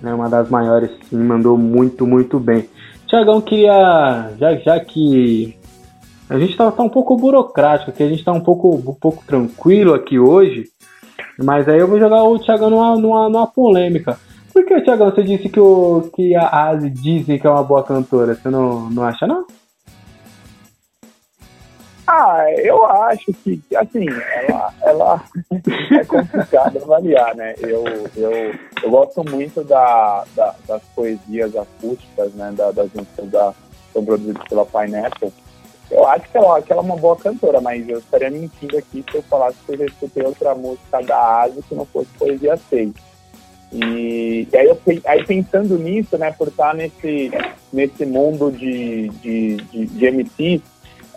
né, 0.02 0.14
uma 0.14 0.30
das 0.30 0.50
maiores, 0.50 0.90
sim, 1.10 1.18
mandou 1.18 1.58
muito, 1.58 2.06
muito 2.06 2.40
bem. 2.40 2.68
Tiagão 3.08 3.42
queria, 3.42 4.32
já, 4.40 4.56
já 4.56 4.80
que 4.80 5.58
a 6.30 6.40
gente 6.40 6.56
tá, 6.56 6.72
tá 6.72 6.82
um 6.82 6.90
pouco 6.90 7.18
burocrático, 7.18 7.92
que 7.92 8.04
a 8.04 8.08
gente 8.08 8.24
tá 8.24 8.32
um 8.32 8.40
pouco, 8.40 8.76
um 8.76 8.94
pouco 8.94 9.24
tranquilo 9.26 9.94
aqui 9.94 10.18
hoje, 10.18 10.66
mas 11.38 11.68
aí 11.68 11.80
eu 11.80 11.88
vou 11.88 12.00
jogar 12.00 12.24
o 12.24 12.40
Tiagão 12.40 12.70
numa, 12.70 12.96
numa, 12.96 13.30
numa 13.30 13.48
polêmica. 13.48 14.18
Por 14.54 14.66
que, 14.66 14.82
Tiagão, 14.82 15.12
você 15.12 15.24
disse 15.24 15.50
que, 15.50 15.60
o, 15.60 16.10
que 16.14 16.36
a 16.36 16.68
Asi 16.68 16.90
dizem 16.90 17.38
que 17.40 17.48
é 17.48 17.50
uma 17.50 17.64
boa 17.64 17.84
cantora? 17.84 18.36
Você 18.36 18.50
não, 18.50 18.90
não 18.90 19.04
acha, 19.04 19.28
não? 19.28 19.46
Ah, 22.14 22.44
eu 22.58 22.86
acho 22.86 23.32
que, 23.42 23.62
assim, 23.74 24.06
ela, 24.34 24.74
ela 24.82 25.24
é 25.98 26.04
complicado 26.04 26.78
avaliar, 26.84 27.34
né? 27.38 27.56
Eu, 27.60 27.86
eu, 28.18 28.54
eu 28.84 28.90
gosto 28.90 29.24
muito 29.24 29.64
da, 29.64 30.26
da 30.36 30.54
das 30.68 30.82
poesias 30.94 31.56
acústicas, 31.56 32.34
né? 32.34 32.52
Da, 32.54 32.72
das 32.72 32.92
músicas 32.92 33.30
da, 33.30 33.54
são 33.94 34.04
produzidas 34.04 34.44
pela 34.50 34.66
Pineapple. 34.66 35.32
Eu 35.90 36.06
acho 36.06 36.30
que 36.30 36.38
ela, 36.38 36.62
que 36.62 36.74
ela 36.74 36.82
é 36.82 36.86
uma 36.86 36.98
boa 36.98 37.16
cantora, 37.16 37.62
mas 37.62 37.88
eu 37.88 38.00
estaria 38.00 38.30
mentindo 38.30 38.78
aqui 38.78 39.06
se 39.10 39.18
eu 39.18 39.24
falasse 39.24 39.58
que 39.66 39.72
eu 39.72 39.78
já 39.78 39.86
escutei 39.86 40.24
outra 40.24 40.54
música 40.54 41.02
da 41.04 41.44
Asi 41.44 41.62
que 41.62 41.74
não 41.74 41.86
fosse 41.86 42.10
poesia 42.20 42.58
6. 42.58 42.92
E, 43.72 44.48
e, 44.52 44.58
aí, 44.58 44.68
eu, 44.68 44.78
aí 45.06 45.26
pensando 45.26 45.78
nisso, 45.80 46.18
né, 46.18 46.30
por 46.32 46.50
estar 46.50 46.76
nesse, 46.76 47.32
nesse 47.72 48.06
mundo 48.06 48.52
de, 48.52 49.08
de, 49.22 49.56
de, 49.56 49.86
de 49.86 50.06
MC, 50.06 50.62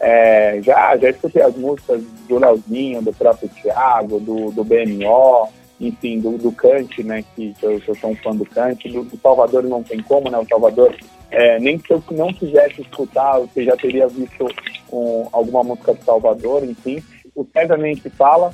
é, 0.00 0.60
já, 0.62 0.96
já 0.96 1.10
escutei 1.10 1.42
as 1.42 1.54
músicas 1.56 2.02
do 2.28 2.38
Leozinho, 2.38 3.02
do 3.02 3.12
próprio 3.12 3.48
Thiago, 3.48 4.18
do, 4.20 4.50
do 4.50 4.64
BMO, 4.64 5.48
enfim, 5.80 6.20
do, 6.20 6.38
do 6.38 6.52
Kant, 6.52 7.02
né, 7.02 7.24
que, 7.34 7.54
que 7.54 7.66
eu, 7.66 7.80
que 7.80 7.88
eu 7.88 7.94
sou 7.96 8.10
um 8.10 8.16
fã 8.16 8.34
do 8.34 8.44
Kant, 8.44 8.88
do, 8.88 9.04
do 9.04 9.16
Salvador 9.18 9.62
não 9.64 9.82
tem 9.82 10.00
como, 10.02 10.30
né, 10.30 10.38
o 10.38 10.46
Salvador, 10.46 10.94
é, 11.30 11.58
nem 11.58 11.78
que 11.78 11.92
eu 11.92 12.02
não 12.12 12.32
quisesse 12.32 12.82
escutar, 12.82 13.38
você 13.38 13.64
já 13.64 13.76
teria 13.76 14.06
visto 14.06 14.46
um, 14.92 15.26
alguma 15.32 15.62
música 15.64 15.94
do 15.94 16.04
Salvador, 16.04 16.64
enfim, 16.64 17.02
o 17.34 17.44
César 17.52 17.76
nem 17.76 17.96
se 17.96 18.10
fala, 18.10 18.52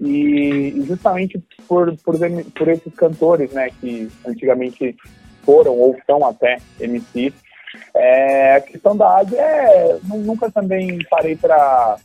e 0.00 0.82
justamente 0.86 1.42
por, 1.68 1.94
por, 1.98 2.16
por 2.54 2.68
esses 2.68 2.94
cantores, 2.94 3.50
né, 3.52 3.70
que 3.80 4.08
antigamente 4.26 4.96
foram 5.42 5.76
ou 5.78 5.96
são 6.06 6.24
até 6.24 6.58
MCs, 6.78 7.34
é, 7.94 8.56
a 8.56 8.60
questão 8.60 8.96
da 8.96 9.18
Ásia 9.18 9.40
é, 9.40 9.98
nunca 10.04 10.50
também 10.50 10.98
parei 11.08 11.36
para 11.36 11.96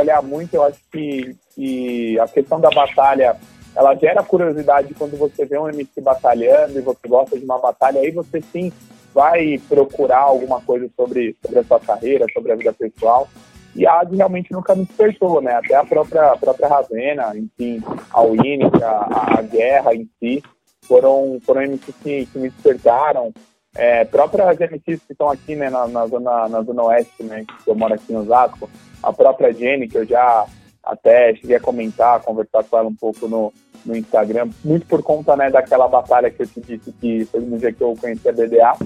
olhar 0.00 0.22
muito, 0.22 0.54
eu 0.54 0.62
acho 0.62 0.78
que, 0.90 1.36
que 1.54 2.18
a 2.18 2.28
questão 2.28 2.60
da 2.60 2.70
batalha, 2.70 3.36
ela 3.74 3.94
gera 3.94 4.22
curiosidade 4.22 4.94
quando 4.94 5.16
você 5.16 5.44
vê 5.44 5.58
um 5.58 5.68
MC 5.68 6.00
batalhando 6.00 6.78
e 6.78 6.82
você 6.82 7.08
gosta 7.08 7.38
de 7.38 7.44
uma 7.44 7.58
batalha, 7.58 8.00
aí 8.00 8.10
você 8.10 8.40
sim 8.52 8.72
vai 9.14 9.60
procurar 9.68 10.20
alguma 10.20 10.60
coisa 10.60 10.88
sobre, 10.96 11.36
sobre 11.42 11.58
a 11.58 11.64
sua 11.64 11.80
carreira, 11.80 12.26
sobre 12.32 12.52
a 12.52 12.56
vida 12.56 12.72
pessoal. 12.72 13.28
E 13.74 13.86
a 13.86 14.00
AD 14.00 14.16
realmente 14.16 14.52
nunca 14.52 14.74
me 14.74 14.84
despertou, 14.84 15.40
né? 15.40 15.54
Até 15.54 15.74
a 15.74 15.84
própria, 15.84 16.32
a 16.32 16.36
própria 16.36 16.68
Ravena, 16.68 17.32
enfim, 17.34 17.82
a 18.10 18.20
Winnie, 18.22 18.70
a, 18.82 19.38
a 19.38 19.42
Guerra 19.42 19.94
em 19.94 20.08
si, 20.18 20.42
foram, 20.82 21.38
foram 21.44 21.62
MCs 21.62 21.94
que, 22.02 22.26
que 22.26 22.38
me 22.38 22.50
despertaram. 22.50 23.32
É, 23.74 24.04
próprias 24.04 24.58
MCs 24.58 25.00
que 25.06 25.12
estão 25.12 25.30
aqui, 25.30 25.56
né, 25.56 25.70
na, 25.70 25.86
na, 25.86 26.06
zona, 26.06 26.48
na 26.48 26.62
zona 26.62 26.82
oeste, 26.84 27.22
né, 27.22 27.44
que 27.64 27.70
eu 27.70 27.74
moro 27.74 27.94
aqui 27.94 28.12
em 28.12 28.16
Osasco, 28.16 28.68
a 29.02 29.12
própria 29.12 29.52
Jenny, 29.52 29.88
que 29.88 29.96
eu 29.96 30.04
já 30.04 30.46
até 30.84 31.34
cheguei 31.36 31.56
a 31.56 31.60
comentar, 31.60 32.20
conversar 32.20 32.64
com 32.64 32.76
ela 32.76 32.88
um 32.88 32.94
pouco 32.94 33.26
no, 33.26 33.52
no 33.86 33.96
Instagram, 33.96 34.50
muito 34.62 34.86
por 34.86 35.02
conta, 35.02 35.36
né, 35.36 35.50
daquela 35.50 35.88
batalha 35.88 36.30
que 36.30 36.42
eu 36.42 36.46
te 36.46 36.60
disse 36.60 36.92
que 36.92 37.24
foi 37.26 37.40
no 37.40 37.58
dia 37.58 37.72
que 37.72 37.82
eu 37.82 37.94
conheci 37.98 38.28
a 38.28 38.32
BDA, 38.32 38.76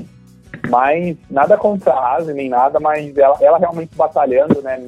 mas 0.69 1.17
nada 1.31 1.57
contra 1.57 1.93
a 1.93 2.17
Asi, 2.17 2.33
nem 2.33 2.49
nada, 2.49 2.81
mas 2.81 3.17
ela, 3.17 3.37
ela 3.41 3.59
realmente 3.59 3.95
batalhando, 3.95 4.61
né? 4.63 4.81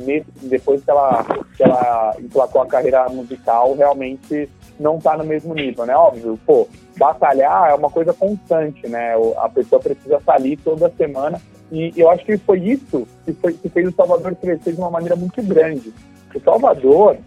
Depois 0.42 0.82
que 0.82 0.90
ela, 0.90 1.24
que 1.56 1.62
ela 1.62 2.16
emplacou 2.18 2.62
a 2.62 2.66
carreira 2.66 3.08
musical, 3.08 3.74
realmente 3.74 4.48
não 4.78 4.98
tá 4.98 5.16
no 5.16 5.24
mesmo 5.24 5.54
nível, 5.54 5.86
né? 5.86 5.94
Óbvio, 5.94 6.38
pô, 6.46 6.68
batalhar 6.96 7.70
é 7.70 7.74
uma 7.74 7.90
coisa 7.90 8.12
constante, 8.12 8.86
né? 8.88 9.14
A 9.38 9.48
pessoa 9.48 9.80
precisa 9.80 10.20
ali 10.26 10.56
toda 10.56 10.92
semana. 10.96 11.40
E 11.70 11.92
eu 11.96 12.10
acho 12.10 12.24
que 12.24 12.36
foi 12.38 12.60
isso 12.60 13.06
que, 13.24 13.32
foi, 13.32 13.52
que 13.52 13.68
fez 13.68 13.88
o 13.88 13.92
Salvador 13.92 14.34
crescer 14.36 14.72
de 14.72 14.78
uma 14.78 14.90
maneira 14.90 15.14
muito 15.16 15.42
grande. 15.42 15.92
O 16.34 16.40
Salvador, 16.40 17.18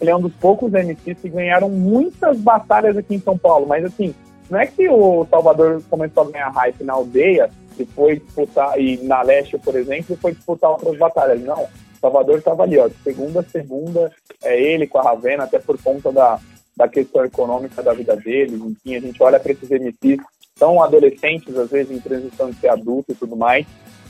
ele 0.00 0.10
é 0.10 0.16
um 0.16 0.20
dos 0.20 0.34
poucos 0.34 0.72
MCs 0.72 1.18
que 1.20 1.28
ganharam 1.28 1.68
muitas 1.68 2.38
batalhas 2.38 2.96
aqui 2.96 3.14
em 3.14 3.20
São 3.20 3.38
Paulo, 3.38 3.66
mas 3.66 3.84
assim, 3.84 4.14
não 4.50 4.58
é 4.58 4.66
que 4.66 4.88
o 4.88 5.26
Salvador 5.30 5.82
começou 5.88 6.24
a 6.24 6.30
ganhar 6.30 6.50
hype 6.50 6.82
na 6.82 6.94
aldeia 6.94 7.50
e 7.78 7.86
foi 7.86 8.16
disputar, 8.16 8.78
e 8.78 8.98
na 9.04 9.22
leste, 9.22 9.56
por 9.58 9.76
exemplo, 9.76 10.16
foi 10.16 10.32
disputar 10.32 10.70
outras 10.70 10.98
batalhas. 10.98 11.40
Não, 11.42 11.66
Salvador 12.00 12.38
estava 12.38 12.64
ali, 12.64 12.78
ó, 12.78 12.88
de 12.88 12.96
segunda 12.96 13.40
a 13.40 13.44
segunda, 13.44 14.10
é 14.42 14.60
ele 14.60 14.88
com 14.88 14.98
a 14.98 15.02
Ravena, 15.02 15.44
até 15.44 15.60
por 15.60 15.80
conta 15.80 16.10
da, 16.10 16.38
da 16.76 16.88
questão 16.88 17.24
econômica 17.24 17.82
da 17.82 17.92
vida 17.92 18.16
deles, 18.16 18.60
enfim, 18.60 18.96
a 18.96 19.00
gente 19.00 19.22
olha 19.22 19.38
para 19.38 19.52
esses 19.52 19.68
MCs, 19.68 20.20
são 20.56 20.82
adolescentes, 20.82 21.56
às 21.56 21.70
vezes 21.70 21.96
em 21.96 22.00
transição 22.00 22.50
de 22.50 22.56
ser 22.56 22.68
adulto 22.68 23.12
e 23.12 23.14
tudo 23.14 23.36
mais, 23.36 23.66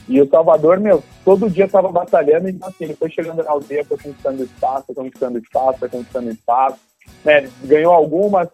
e 0.08 0.20
o 0.20 0.28
Salvador, 0.28 0.80
meu, 0.80 1.02
todo 1.24 1.50
dia 1.50 1.66
estava 1.66 1.90
batalhando, 1.90 2.48
e 2.48 2.58
assim, 2.62 2.84
ele 2.84 2.94
foi 2.94 3.10
chegando 3.10 3.42
na 3.42 3.50
aldeia, 3.50 3.84
foi 3.84 3.96
conquistando 3.98 4.42
espaço, 4.42 4.94
conquistando 4.94 5.38
espaço, 5.38 5.88
conquistando 5.88 6.30
espaço, 6.30 6.78
né, 7.24 7.48
ganhou 7.64 7.92
algumas, 7.92 8.48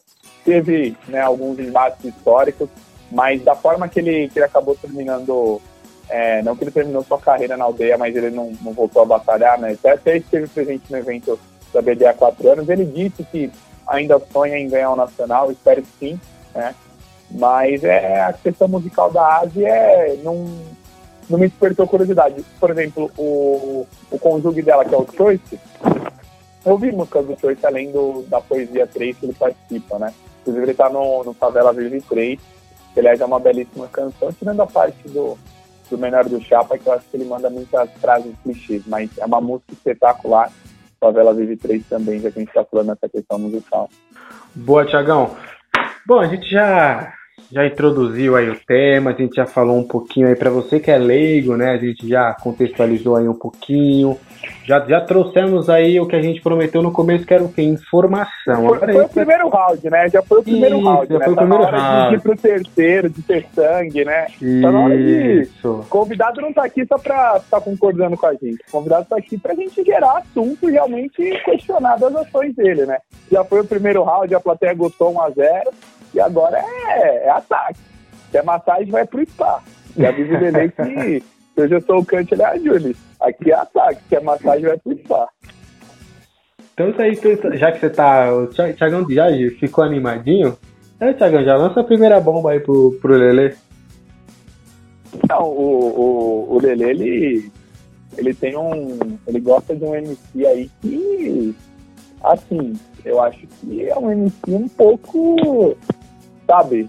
teve 0.45 0.97
né, 1.09 1.21
alguns 1.21 1.59
embates 1.59 2.05
históricos, 2.05 2.69
mas 3.11 3.43
da 3.43 3.55
forma 3.55 3.89
que 3.89 4.01
ele, 4.01 4.29
que 4.29 4.39
ele 4.39 4.47
acabou 4.47 4.75
terminando, 4.75 5.61
é, 6.09 6.43
não 6.43 6.57
que 6.57 6.65
ele 6.65 6.71
terminou 6.71 7.03
sua 7.03 7.19
carreira 7.19 7.57
na 7.57 7.65
aldeia, 7.65 7.97
mas 7.97 8.15
ele 8.15 8.31
não, 8.31 8.53
não 8.63 8.73
voltou 8.73 9.03
a 9.03 9.07
batalhar, 9.07 9.59
né? 9.59 9.73
Até, 9.73 9.93
até 9.93 10.17
esteve 10.19 10.47
presente 10.49 10.91
no 10.91 10.99
evento 10.99 11.39
da 11.73 11.81
BD 11.81 12.07
há 12.07 12.15
quatro 12.15 12.51
anos. 12.51 12.69
Ele 12.69 12.85
disse 12.85 13.25
que 13.25 13.51
ainda 13.89 14.21
sonha 14.33 14.59
em 14.59 14.69
ganhar 14.69 14.91
o 14.91 14.97
Nacional, 14.97 15.51
espero 15.51 15.83
que 15.83 15.89
sim, 15.99 16.21
né? 16.55 16.75
Mas 17.31 17.83
é, 17.85 18.23
a 18.23 18.33
questão 18.33 18.69
musical 18.69 19.11
da 19.11 19.41
Ásia 19.41 19.69
é, 19.69 20.17
não, 20.23 20.47
não 21.29 21.39
me 21.39 21.49
despertou 21.49 21.87
curiosidade. 21.87 22.45
Por 22.59 22.71
exemplo, 22.71 23.11
o, 23.19 23.87
o 24.11 24.19
conjugue 24.19 24.63
dela, 24.63 24.85
que 24.85 24.95
é 24.95 24.99
o 24.99 25.07
Choice, 25.15 25.61
eu 26.65 26.79
vi 26.79 26.93
músicas 26.93 27.27
do 27.27 27.39
Choice 27.39 27.65
além 27.67 27.91
do, 27.91 28.23
da 28.29 28.41
Poesia 28.41 28.87
3 28.87 29.17
que 29.17 29.27
ele 29.27 29.35
participa, 29.35 29.99
né? 29.99 30.13
Inclusive 30.41 30.67
ele 30.67 30.75
tá 30.75 30.89
no, 30.89 31.25
no 31.25 31.35
Favela 31.35 31.73
Vive 31.73 32.01
3 32.03 32.39
que 32.93 33.01
aliás 33.01 33.21
é 33.21 33.25
uma 33.25 33.39
belíssima 33.39 33.87
canção, 33.89 34.33
tirando 34.33 34.61
a 34.61 34.67
parte 34.67 35.09
do, 35.09 35.39
do 35.89 35.99
Menor 35.99 36.25
do 36.25 36.41
Chapa, 36.41 36.77
que 36.77 36.87
eu 36.87 36.93
acho 36.93 37.05
que 37.09 37.17
ele 37.17 37.25
manda 37.25 37.49
muitas 37.49 37.89
frases 38.01 38.35
clichês, 38.43 38.83
mas 38.87 39.11
é 39.19 39.25
uma 39.25 39.41
música 39.41 39.73
espetacular. 39.73 40.51
Favela 41.01 41.35
Vive 41.35 41.57
3 41.57 41.87
também, 41.87 42.21
já 42.21 42.31
que 42.31 42.39
a 42.39 42.41
gente 42.41 42.49
está 42.49 42.65
falando 42.65 42.89
nessa 42.89 43.09
questão 43.09 43.39
musical. 43.39 43.89
Boa, 44.55 44.85
Tiagão. 44.85 45.37
Bom, 46.07 46.21
a 46.21 46.27
gente 46.27 46.51
já 46.51 47.13
já 47.51 47.67
introduziu 47.67 48.37
aí 48.37 48.51
o 48.51 48.61
tema, 48.67 49.11
a 49.11 49.15
gente 49.15 49.37
já 49.37 49.47
falou 49.47 49.79
um 49.79 49.87
pouquinho 49.87 50.29
aí 50.29 50.37
para 50.37 50.51
você 50.51 50.79
que 50.79 50.91
é 50.91 50.99
leigo, 50.99 51.57
né? 51.57 51.71
A 51.71 51.79
gente 51.79 52.07
já 52.07 52.35
contextualizou 52.35 53.17
aí 53.17 53.27
um 53.27 53.35
pouquinho. 53.35 54.19
Já, 54.65 54.85
já 54.87 55.01
trouxemos 55.01 55.71
aí 55.71 55.99
o 55.99 56.07
que 56.07 56.15
a 56.15 56.21
gente 56.21 56.43
prometeu 56.43 56.83
no 56.83 56.93
começo, 56.93 57.25
que 57.25 57.33
era 57.33 57.43
o 57.43 57.53
quê? 57.53 57.63
Informação. 57.63 58.69
Foi, 58.69 58.79
foi 58.79 59.05
o 59.05 59.09
primeiro 59.09 59.49
round, 59.49 59.91
né? 59.91 60.09
Já 60.11 60.23
foi 60.23 60.41
o 60.41 60.43
primeiro 60.43 60.77
Isso, 60.77 60.85
round, 60.85 61.09
já 61.09 61.19
né? 61.19 61.25
foi 61.25 61.33
o 61.33 61.37
tá 61.37 61.43
primeiro 61.43 61.65
round. 61.65 62.09
de 62.09 62.15
ir 62.15 62.21
pro 62.21 62.37
terceiro, 62.37 63.09
de 63.11 63.23
ter 63.23 63.47
sangue, 63.55 64.05
né? 64.05 64.27
Tá 64.63 64.73
na 64.73 64.81
hora 64.81 64.97
de... 64.97 65.41
Isso. 65.41 65.71
O 65.71 65.87
convidado 65.87 66.41
não 66.41 66.53
tá 66.53 66.65
aqui 66.65 66.85
só 66.87 66.99
pra 66.99 67.39
estar 67.39 67.61
concordando 67.61 68.17
com 68.17 68.27
a 68.27 68.33
gente. 68.33 68.59
O 68.69 68.73
convidado 68.73 69.07
tá 69.09 69.17
aqui 69.17 69.39
pra 69.39 69.55
gente 69.55 69.83
gerar 69.83 70.19
assunto 70.19 70.69
e 70.69 70.73
realmente 70.73 71.31
questionar 71.45 71.97
das 71.97 72.15
ações 72.15 72.55
dele, 72.55 72.85
né? 72.85 72.99
Já 73.33 73.43
foi 73.45 73.61
o 73.61 73.67
primeiro 73.67 74.03
round, 74.03 74.35
a 74.35 74.41
plateia 74.41 74.75
gostou 74.75 75.15
1x0 75.15 75.73
e 76.15 76.21
agora 76.21 76.59
é, 76.59 77.27
é 77.27 77.31
ataque. 77.31 77.79
Se 78.31 78.37
é 78.37 78.43
massagem, 78.43 78.91
vai 78.91 79.07
pro 79.07 79.25
spa. 79.27 79.63
E 79.97 80.05
a 80.05 80.11
Vivi 80.11 80.37
Lele 80.37 80.71
que 80.71 81.23
eu 81.57 81.81
sou 81.81 82.01
o 82.01 82.05
Kant, 82.05 82.31
ele 82.31 82.43
é 82.43 82.47
a 82.47 82.59
Julie. 82.59 82.95
Aqui 83.21 83.51
é 83.51 83.55
ataque, 83.55 84.01
se 84.09 84.17
é 84.17 84.21
massagem, 84.21 84.67
vai 84.67 84.97
spa. 85.05 85.29
Então 86.75 86.91
isso 86.91 87.03
aí, 87.03 87.37
tu- 87.37 87.57
já 87.57 87.73
que 87.73 87.81
você 87.81 87.91
tá. 87.91 88.33
O 88.33 88.47
Thi- 88.47 88.73
Thiagão 88.75 89.05
já 89.11 89.27
ficou 89.59 89.83
animadinho. 89.85 90.57
É, 91.01 91.13
Thiagão, 91.13 91.43
já 91.45 91.57
lança 91.57 91.81
a 91.81 91.85
primeira 91.85 92.21
bomba 92.21 92.53
aí 92.53 92.61
pro, 92.61 92.93
pro 93.01 93.15
Lelê. 93.17 93.55
Não, 95.29 95.43
o, 95.43 96.47
o, 96.51 96.55
o 96.55 96.61
Lele, 96.61 96.85
ele, 96.85 97.53
ele 98.17 98.35
tem 98.35 98.57
um. 98.57 98.99
Ele 99.27 99.41
gosta 99.41 99.75
de 99.75 99.85
um 99.85 99.95
MC 99.95 100.47
aí 100.47 100.71
que, 100.81 101.55
assim, 102.23 102.75
eu 103.05 103.21
acho 103.23 103.45
que 103.47 103.89
é 103.89 103.99
um 103.99 104.11
MC 104.13 104.35
um 104.49 104.69
pouco, 104.69 105.77
sabe, 106.47 106.89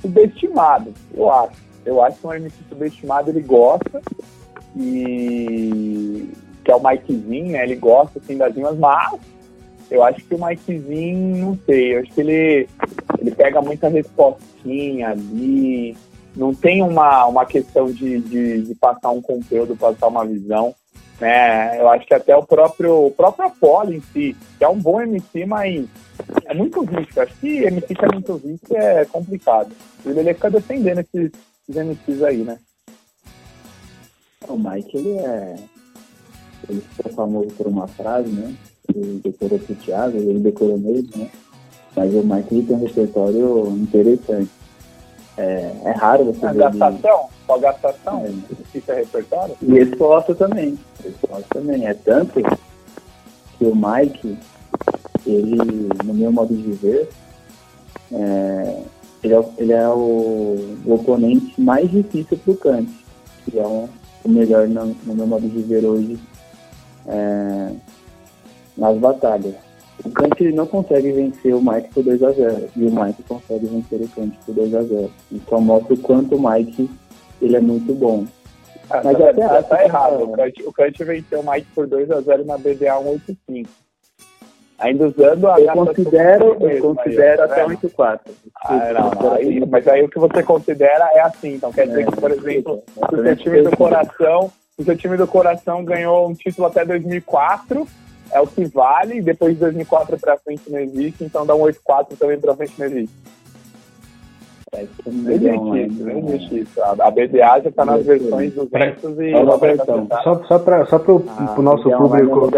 subestimado, 0.00 0.92
eu 1.14 1.30
acho. 1.30 1.62
Eu 1.84 2.02
acho 2.02 2.18
que 2.18 2.26
um 2.26 2.32
MC 2.34 2.56
subestimado 2.68 3.30
ele 3.30 3.40
gosta 3.42 4.00
e 4.76 6.28
que 6.64 6.70
é 6.70 6.76
o 6.76 6.82
Mikezinho, 6.82 7.52
né? 7.52 7.64
Ele 7.64 7.76
gosta 7.76 8.18
assim 8.18 8.36
das 8.36 8.54
rimas, 8.54 8.78
mas 8.78 9.20
eu 9.90 10.02
acho 10.02 10.24
que 10.24 10.34
o 10.34 10.44
Mikezinho, 10.44 11.36
não 11.36 11.58
sei, 11.66 11.94
eu 11.94 12.00
acho 12.00 12.12
que 12.12 12.20
ele, 12.20 12.68
ele 13.18 13.30
pega 13.32 13.60
muita 13.60 13.88
respostinha 13.88 15.10
ali, 15.10 15.96
não 16.34 16.54
tem 16.54 16.82
uma, 16.82 17.26
uma 17.26 17.44
questão 17.44 17.90
de, 17.90 18.20
de, 18.20 18.62
de 18.62 18.74
passar 18.74 19.10
um 19.10 19.20
conteúdo, 19.20 19.76
passar 19.76 20.08
uma 20.08 20.24
visão, 20.24 20.74
né? 21.20 21.78
Eu 21.78 21.88
acho 21.88 22.06
que 22.06 22.14
até 22.14 22.34
o 22.34 22.42
próprio, 22.42 23.06
o 23.06 23.10
próprio 23.10 23.46
Apollo 23.46 23.92
em 23.92 24.00
si, 24.00 24.36
que 24.58 24.64
é 24.64 24.68
um 24.68 24.78
bom 24.78 25.00
MC, 25.00 25.44
mas 25.44 25.86
é 26.46 26.54
muito 26.54 26.82
vício. 26.82 27.22
Acho 27.22 27.34
que 27.36 27.64
MC 27.64 27.94
que 27.94 28.04
é 28.04 28.08
muito 28.12 28.34
vício 28.36 28.76
é 28.76 29.04
complicado. 29.04 29.70
E 30.04 30.08
ele 30.08 30.34
fica 30.34 30.50
defendendo 30.50 31.00
esses, 31.00 31.30
esses 31.68 31.84
MCs 31.84 32.22
aí, 32.22 32.38
né? 32.38 32.58
O 34.48 34.56
Mike, 34.58 34.96
ele 34.96 35.10
é. 35.18 35.56
Ele 36.68 36.80
ficou 36.80 37.12
famoso 37.12 37.48
por 37.56 37.66
uma 37.66 37.88
frase, 37.88 38.28
né? 38.30 38.54
Ele 38.94 39.20
decorou 39.24 39.58
pro 39.58 39.74
Thiago, 39.76 40.16
ele 40.16 40.38
decorou 40.40 40.78
mesmo, 40.78 41.10
né? 41.16 41.30
Mas 41.96 42.14
o 42.14 42.22
Mike 42.22 42.54
ele 42.54 42.66
tem 42.66 42.76
um 42.76 42.80
repertório 42.80 43.68
interessante. 43.70 44.50
É, 45.36 45.72
é 45.84 45.90
raro 45.92 46.24
você 46.26 46.44
A 46.46 46.52
ver 46.52 46.64
ele... 46.66 46.78
gastação, 46.78 47.28
só 47.46 47.58
gastação, 47.58 48.24
É. 48.26 48.30
isso 48.78 48.90
é 48.92 48.94
repertório? 48.96 49.56
E 49.62 49.72
resposta 49.72 50.34
também. 50.34 50.78
Resposta 51.02 51.46
também. 51.54 51.86
É 51.86 51.94
tanto 51.94 52.40
que 53.58 53.64
o 53.64 53.74
Mike, 53.74 54.36
ele, 55.26 55.56
no 56.04 56.14
meu 56.14 56.30
modo 56.32 56.54
de 56.54 56.72
ver, 56.72 57.08
é, 58.12 58.82
ele 59.22 59.34
é, 59.34 59.38
o- 59.40 59.52
ele 59.58 59.72
é 59.72 59.88
o, 59.88 60.76
o 60.86 60.94
oponente 60.94 61.58
mais 61.60 61.90
difícil 61.90 62.36
pro 62.38 62.56
Kant, 62.56 62.88
que 63.44 63.58
é 63.58 63.66
um, 63.66 63.88
o 64.24 64.28
melhor 64.28 64.68
no, 64.68 64.86
no 65.04 65.14
meu 65.14 65.26
modo 65.26 65.48
de 65.48 65.62
ver 65.62 65.84
hoje 65.84 66.18
é, 67.06 67.72
nas 68.76 68.96
batalhas. 68.98 69.54
O 70.04 70.10
Kant 70.10 70.40
não 70.52 70.66
consegue 70.66 71.12
vencer 71.12 71.54
o 71.54 71.60
Mike 71.62 71.90
por 71.94 72.02
2x0 72.04 72.68
e 72.76 72.84
o 72.86 72.90
Mike 73.04 73.22
consegue 73.24 73.66
vencer 73.66 74.00
o 74.00 74.08
Kant 74.08 74.36
por 74.44 74.54
2x0. 74.54 75.10
Então 75.30 75.60
mostra 75.60 75.94
o 75.94 75.98
quanto 75.98 76.36
o 76.36 76.50
Mike 76.50 76.90
ele 77.40 77.56
é 77.56 77.60
muito 77.60 77.94
bom. 77.94 78.24
Ah, 78.90 79.00
Mas 79.04 79.16
tá, 79.16 79.30
até 79.30 79.48
tá- 79.48 79.62
tá 79.62 79.84
errado. 79.84 80.24
O 80.24 80.32
Kant, 80.32 80.62
o 80.66 80.72
Kant 80.72 81.04
venceu 81.04 81.40
o 81.40 81.50
Mike 81.50 81.68
por 81.74 81.86
2x0 81.86 82.44
na 82.44 82.58
BDA 82.58 82.98
185. 83.00 83.68
Ainda 84.82 85.06
usando 85.06 85.48
a 85.48 85.60
Eu 85.60 85.72
considero, 85.72 86.44
eu 86.44 86.60
mesmo 86.60 86.94
considero 86.94 87.36
tá 87.38 87.44
até 87.44 87.66
vendo? 87.66 87.78
8-4. 87.78 88.20
Ah, 88.64 88.92
não, 88.92 89.10
não, 89.10 89.32
aí- 89.34 89.64
mas 89.66 89.86
aí 89.86 90.02
o 90.02 90.08
que 90.08 90.18
você 90.18 90.42
considera 90.42 91.08
é 91.14 91.20
assim. 91.20 91.54
Então 91.54 91.72
quer 91.72 91.86
dizer 91.86 92.06
que, 92.06 92.16
por 92.16 92.30
exemplo, 92.30 92.82
se 93.08 93.14
o 93.14 93.22
seu 93.22 93.36
time 93.36 93.62
do 93.62 93.76
coração, 93.76 94.50
se 94.74 94.82
o 94.82 94.84
seu 94.84 94.96
time 94.96 95.16
do 95.16 95.26
coração 95.26 95.84
ganhou 95.84 96.28
um 96.28 96.34
título 96.34 96.66
até 96.66 96.84
2004, 96.84 97.86
é 98.32 98.40
o 98.40 98.46
que 98.46 98.64
vale, 98.64 99.18
e 99.18 99.22
depois 99.22 99.54
de 99.54 99.60
2004 99.60 100.18
pra 100.18 100.36
frente 100.36 100.62
não 100.68 100.80
existe, 100.80 101.22
então 101.22 101.46
dá 101.46 101.54
um 101.54 101.60
8-4 101.60 102.16
também 102.18 102.40
pra 102.40 102.56
frente 102.56 102.74
não 102.78 102.86
existe. 102.86 103.14
Não 105.06 105.30
existe 105.30 105.78
isso, 105.86 106.02
não 106.02 106.18
existe 106.18 106.60
isso. 106.60 106.82
A, 106.82 106.90
a 107.06 107.10
BDA 107.10 107.60
já 107.62 107.70
tá 107.70 107.84
nas 107.84 108.04
versões 108.06 108.54
200 108.54 109.20
e... 109.20 109.34
É 109.34 109.56
versão. 109.58 110.08
Só, 110.24 110.42
só 110.44 110.58
para 110.58 110.86
só 110.86 110.98
pro, 110.98 111.22
Ah, 111.28 111.54
nosso 111.60 111.92
é 111.92 111.96
público. 111.96 112.50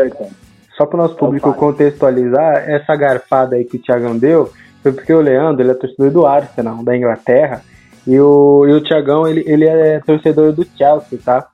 Só 0.76 0.86
para 0.86 0.98
o 0.98 1.02
nosso 1.02 1.16
público 1.16 1.50
Opa. 1.50 1.58
contextualizar, 1.58 2.68
essa 2.68 2.96
garfada 2.96 3.56
aí 3.56 3.64
que 3.64 3.76
o 3.76 3.80
Thiagão 3.80 4.16
deu 4.16 4.50
foi 4.82 4.92
porque 4.92 5.12
o 5.12 5.20
Leandro 5.20 5.62
ele 5.62 5.70
é 5.70 5.74
torcedor 5.74 6.10
do 6.10 6.26
Arsenal, 6.26 6.82
da 6.84 6.96
Inglaterra, 6.96 7.62
e 8.06 8.18
o, 8.20 8.66
e 8.66 8.72
o 8.72 8.82
Thiagão 8.82 9.26
ele, 9.26 9.42
ele 9.46 9.64
é 9.64 10.00
torcedor 10.00 10.52
do 10.52 10.66
Chelsea, 10.76 11.18
tá? 11.24 11.46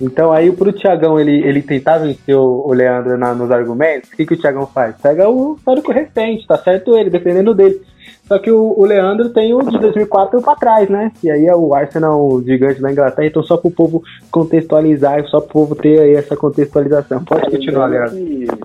Então 0.00 0.32
aí 0.32 0.50
pro 0.52 0.72
Thiagão 0.72 1.18
ele, 1.18 1.42
ele 1.44 1.60
tentar 1.62 1.98
vencer 1.98 2.36
o, 2.36 2.66
o 2.68 2.72
Leandro 2.72 3.18
na- 3.18 3.34
nos 3.34 3.50
argumentos, 3.50 4.10
o 4.10 4.16
que, 4.16 4.24
que 4.26 4.34
o 4.34 4.38
Thiagão 4.40 4.66
faz? 4.66 4.94
Pega 5.02 5.28
o 5.28 5.54
histórico 5.56 5.90
recente, 5.92 6.46
tá 6.46 6.56
certo 6.58 6.96
ele, 6.96 7.10
dependendo 7.10 7.52
dele. 7.54 7.80
Só 8.26 8.38
que 8.38 8.50
o, 8.50 8.74
o 8.78 8.84
Leandro 8.84 9.30
tem 9.30 9.54
o 9.54 9.62
de 9.62 9.78
2004 9.78 10.40
pra 10.42 10.54
trás, 10.54 10.88
né? 10.88 11.10
E 11.24 11.30
aí 11.30 11.46
é 11.46 11.56
o 11.56 11.74
Arsenal 11.74 12.40
gigante 12.42 12.80
da 12.80 12.92
Inglaterra, 12.92 13.26
então 13.26 13.42
só 13.42 13.56
pro 13.56 13.70
povo 13.70 14.02
contextualizar, 14.30 15.24
só 15.28 15.40
pro 15.40 15.48
povo 15.50 15.74
ter 15.74 15.98
aí 16.00 16.14
essa 16.14 16.36
contextualização. 16.36 17.24
Pode 17.24 17.50
continuar, 17.50 17.86
Lembrando 17.86 18.14
Leandro. 18.14 18.56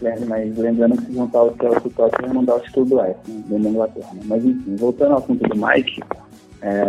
que- 0.00 0.06
é, 0.06 0.18
mas 0.28 0.58
lembrando 0.58 0.96
que 0.98 1.06
se 1.06 1.14
juntar 1.14 1.42
o 1.44 1.54
Chelsea 1.58 1.80
e 1.84 1.88
o 1.88 1.90
Tottenham 1.90 2.34
não 2.34 2.44
dá 2.44 2.54
o 2.56 2.60
título 2.60 2.86
do 2.86 3.00
Arsenal, 3.00 3.38
né, 3.48 3.58
da 3.58 3.68
Inglaterra. 3.70 4.08
né? 4.14 4.20
Mas 4.26 4.44
enfim, 4.44 4.76
voltando 4.76 5.12
ao 5.12 5.18
assunto 5.18 5.48
do 5.48 5.56
Mike, 5.66 6.02
é, 6.62 6.82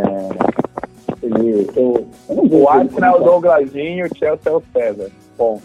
eu, 1.24 2.07
eu 2.30 2.36
não 2.36 2.45
O 2.61 2.70
Arsenal 2.70 3.18
é 3.18 3.22
o 3.22 3.24
Douglasinho, 3.24 4.05
o 4.05 4.18
Chelsea 4.18 4.51
é 4.51 4.55
o 4.55 4.63
César. 4.74 5.11
Bom, 5.38 5.61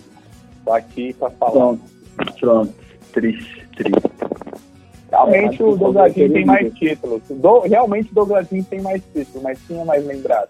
tô 0.64 0.72
aqui 0.72 1.12
pra 1.14 1.30
falar. 1.30 1.52
Pronto, 1.52 1.80
pronto, 2.40 2.74
triste, 3.12 3.68
triste. 3.76 4.10
Realmente 5.10 5.60
É, 5.60 5.64
o 5.64 5.76
Douglasinho 5.76 6.32
tem 6.32 6.44
mais 6.44 6.72
títulos. 6.74 7.22
Do, 7.28 7.60
realmente 7.60 8.10
o 8.12 8.14
Douglasinho 8.14 8.64
tem 8.64 8.80
mais 8.80 9.02
títulos, 9.12 9.42
mas 9.42 9.58
quem 9.66 9.80
é 9.80 9.84
mais 9.84 10.06
lembrado? 10.06 10.48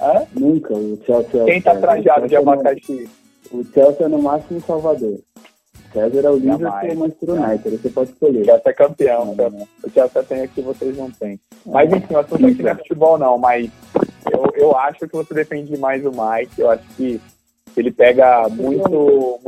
Hã? 0.00 0.22
Nunca, 0.34 0.72
o 0.74 0.98
Chelsea 1.04 1.40
é 1.40 1.42
o 1.42 1.46
Quem 1.46 1.60
tá 1.62 1.74
trajado 1.76 2.26
de 2.26 2.34
é 2.34 2.40
no- 2.40 2.50
abacaxi? 2.50 3.08
O 3.52 3.64
Chelsea 3.64 4.06
é 4.06 4.08
no 4.08 4.22
máximo 4.22 4.60
Salvador. 4.62 5.18
César 5.92 6.20
é 6.24 6.30
o 6.30 6.36
Liverpool 6.36 6.88
ou 6.88 6.92
o 6.92 6.98
Manchester 7.00 7.30
United, 7.30 7.76
você 7.76 7.90
pode 7.90 8.10
escolher. 8.12 8.42
O 8.42 8.44
Chelsea 8.44 8.62
é 8.64 8.72
campeão. 8.72 9.34
É. 9.36 9.86
O 9.86 9.90
Chelsea 9.90 10.22
tem 10.22 10.40
aqui, 10.42 10.62
vocês 10.62 10.96
não 10.96 11.10
têm. 11.10 11.38
Mas 11.66 11.92
enfim, 11.92 12.14
o 12.14 12.18
assunto 12.18 12.46
aqui 12.46 12.62
não 12.62 12.70
é 12.70 12.74
futebol 12.78 13.18
não, 13.18 13.36
mas 13.36 13.68
eu, 14.60 14.76
acho 14.76 15.00
que 15.00 15.16
você 15.16 15.34
defende 15.34 15.76
mais 15.78 16.04
o 16.04 16.10
Mike. 16.10 16.60
Eu 16.60 16.70
acho 16.70 16.84
que 16.96 17.20
ele 17.76 17.90
pega 17.90 18.48
muito, 18.48 19.40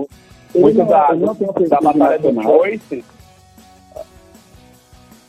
muito, 0.54 0.78
não- 0.78 0.86
da, 0.86 1.12
um 1.12 1.20
da 1.20 1.32
de 1.32 1.68
batalha 1.68 2.18
do. 2.18 2.42
Choice. 2.42 3.04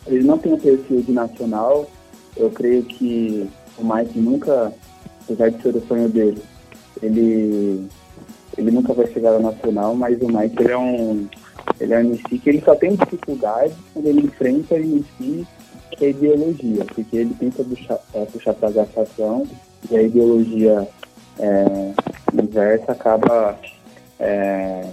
Ele 0.05 0.23
não 0.23 0.37
tem 0.37 0.53
um 0.53 0.59
perfil 0.59 1.01
de 1.01 1.11
nacional. 1.11 1.89
Eu 2.35 2.49
creio 2.49 2.83
que 2.83 3.49
o 3.77 3.83
Mike 3.83 4.19
nunca, 4.19 4.73
apesar 5.23 5.49
de 5.49 5.61
ser 5.61 5.75
o 5.75 5.87
sonho 5.87 6.09
dele, 6.09 6.41
ele, 7.01 7.87
ele 8.57 8.71
nunca 8.71 8.93
vai 8.93 9.07
chegar 9.07 9.33
ao 9.33 9.39
nacional, 9.39 9.95
mas 9.95 10.21
o 10.21 10.27
Mike 10.27 10.61
ele 10.61 10.71
é 10.71 10.77
um 10.77 11.27
ele 11.79 11.93
é 11.93 11.97
um 11.97 12.01
MC 12.01 12.39
que 12.39 12.49
ele 12.49 12.61
só 12.61 12.75
tem 12.75 12.95
dificuldade 12.95 13.73
quando 13.93 14.07
ele 14.07 14.21
enfrenta 14.21 14.75
o 14.75 14.77
MC 14.77 15.45
que 15.91 16.05
é 16.05 16.09
ideologia, 16.09 16.85
porque 16.85 17.15
ele 17.15 17.33
tenta 17.35 17.63
puxar, 17.63 17.99
é, 18.13 18.25
puxar 18.25 18.53
para 18.53 18.69
a 18.69 18.71
gastação 18.71 19.47
e 19.89 19.97
a 19.97 20.01
ideologia 20.01 20.87
é, 21.39 21.93
inversa 22.33 22.91
acaba 22.91 23.57
é, 24.19 24.89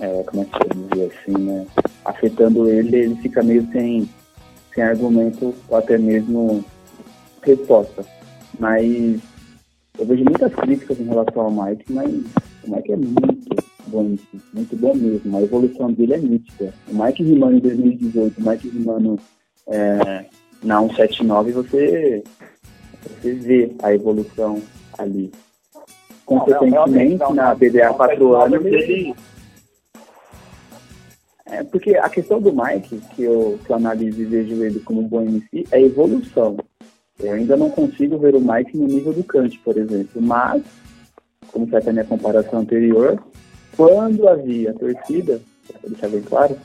é, 0.00 0.22
como 0.24 0.42
é 0.42 0.44
que 0.44 0.64
eu 0.64 0.88
dizer 0.88 1.12
assim, 1.12 1.42
né? 1.42 1.66
afetando 2.04 2.68
ele, 2.68 2.96
ele 2.96 3.16
fica 3.16 3.42
meio 3.42 3.66
sem, 3.72 4.08
sem 4.74 4.84
argumento 4.84 5.54
ou 5.68 5.76
até 5.76 5.98
mesmo 5.98 6.64
resposta. 7.42 8.04
Mas 8.58 9.20
eu 9.98 10.06
vejo 10.06 10.24
muitas 10.24 10.54
críticas 10.54 10.98
em 10.98 11.04
relação 11.04 11.42
ao 11.42 11.50
Mike, 11.50 11.92
mas 11.92 12.10
o 12.64 12.74
Mike 12.74 12.92
é 12.92 12.96
muito 12.96 13.56
bom, 13.86 14.16
muito 14.54 14.76
bom 14.76 14.94
mesmo. 14.94 15.36
A 15.36 15.42
evolução 15.42 15.92
dele 15.92 16.14
é 16.14 16.18
nítida. 16.18 16.72
O 16.88 17.02
Mike 17.02 17.22
rimando 17.22 17.56
em 17.56 17.60
2018, 17.60 18.40
o 18.40 18.48
Mike 18.48 18.68
rimando 18.68 19.18
é, 19.66 20.24
na 20.62 20.80
179 20.80 21.52
você, 21.52 22.22
você 23.02 23.32
vê 23.34 23.72
a 23.82 23.94
evolução 23.94 24.60
ali. 24.98 25.30
Consequentemente, 26.24 27.32
na 27.34 27.54
BDA 27.54 27.92
4 27.92 28.36
anos, 28.36 28.64
ele. 28.64 29.14
É, 31.46 31.64
porque 31.64 31.96
a 31.96 32.08
questão 32.08 32.40
do 32.40 32.52
Mike, 32.52 33.00
que 33.14 33.24
eu, 33.24 33.58
que 33.64 33.70
eu 33.70 33.76
analiso 33.76 34.22
e 34.22 34.24
vejo 34.24 34.62
ele 34.62 34.78
como 34.80 35.00
um 35.00 35.08
bom 35.08 35.22
MC, 35.22 35.66
é 35.72 35.82
evolução. 35.82 36.56
Eu 37.18 37.32
ainda 37.32 37.56
não 37.56 37.68
consigo 37.68 38.16
ver 38.18 38.34
o 38.36 38.40
Mike 38.40 38.76
no 38.78 38.86
nível 38.86 39.12
do 39.12 39.24
Kant, 39.24 39.58
por 39.64 39.76
exemplo, 39.76 40.22
mas, 40.22 40.62
como 41.50 41.66
foi 41.66 41.80
a 41.80 41.92
minha 41.92 42.04
comparação 42.04 42.60
anterior, 42.60 43.20
quando 43.76 44.28
havia 44.28 44.72
torcida, 44.74 45.40
para 45.68 45.90
deixar 45.90 46.08
bem 46.08 46.22
claro, 46.22 46.56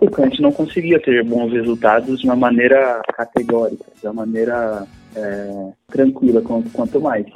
o 0.00 0.10
Kant 0.10 0.40
não 0.40 0.52
conseguia 0.52 1.00
ter 1.00 1.24
bons 1.24 1.52
resultados 1.52 2.20
de 2.20 2.26
uma 2.26 2.36
maneira 2.36 3.02
categórica, 3.14 3.84
de 4.00 4.06
uma 4.06 4.24
maneira 4.24 4.86
é, 5.14 5.68
tranquila 5.88 6.42
quanto, 6.42 6.70
quanto 6.70 7.00
mais. 7.00 7.26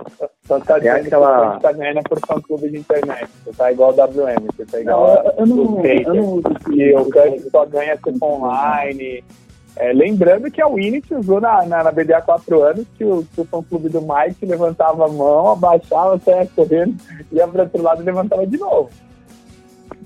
Só 0.47 0.59
tá 0.61 0.79
é 0.79 0.89
aquela... 0.91 1.59
Tá 1.61 1.73
ganhando 1.73 2.03
por 2.03 2.19
fã 2.27 2.41
clube 2.41 2.71
de 2.71 2.79
internet. 2.79 3.29
Você 3.45 3.53
tá 3.53 3.71
igual 3.73 3.93
o 3.93 3.95
WM, 3.95 4.47
você 4.57 4.67
tá 4.67 4.81
igual 4.81 5.07
não, 5.07 5.25
eu, 5.25 5.33
eu 5.39 5.47
não, 5.47 5.87
eu 5.87 6.15
não 6.15 6.25
uso 6.35 6.73
E 6.73 6.95
o 6.95 7.51
só 7.51 7.65
ganha 7.67 7.97
com 7.99 8.17
online. 8.23 9.25
É, 9.77 9.93
lembrando 9.93 10.51
que 10.51 10.61
a 10.61 10.67
Winit 10.67 11.15
usou 11.15 11.41
na, 11.41 11.65
na, 11.65 11.85
na, 11.85 11.93
BDA 11.93 12.19
há 12.19 12.23
quatro 12.23 12.63
anos 12.63 12.87
que 12.99 13.05
o, 13.05 13.25
que 13.33 13.41
o 13.41 13.45
fã 13.45 13.63
clube 13.63 13.89
do 13.89 14.03
Mike 14.03 14.45
levantava 14.45 15.07
a 15.07 15.09
mão, 15.09 15.49
abaixava, 15.49 16.19
saia 16.19 16.49
correndo, 16.55 16.97
ia 17.31 17.47
para 17.47 17.63
outro 17.63 17.83
lado 17.83 18.03
e 18.03 18.05
levantava 18.05 18.47
de 18.47 18.59
novo. 18.59 18.91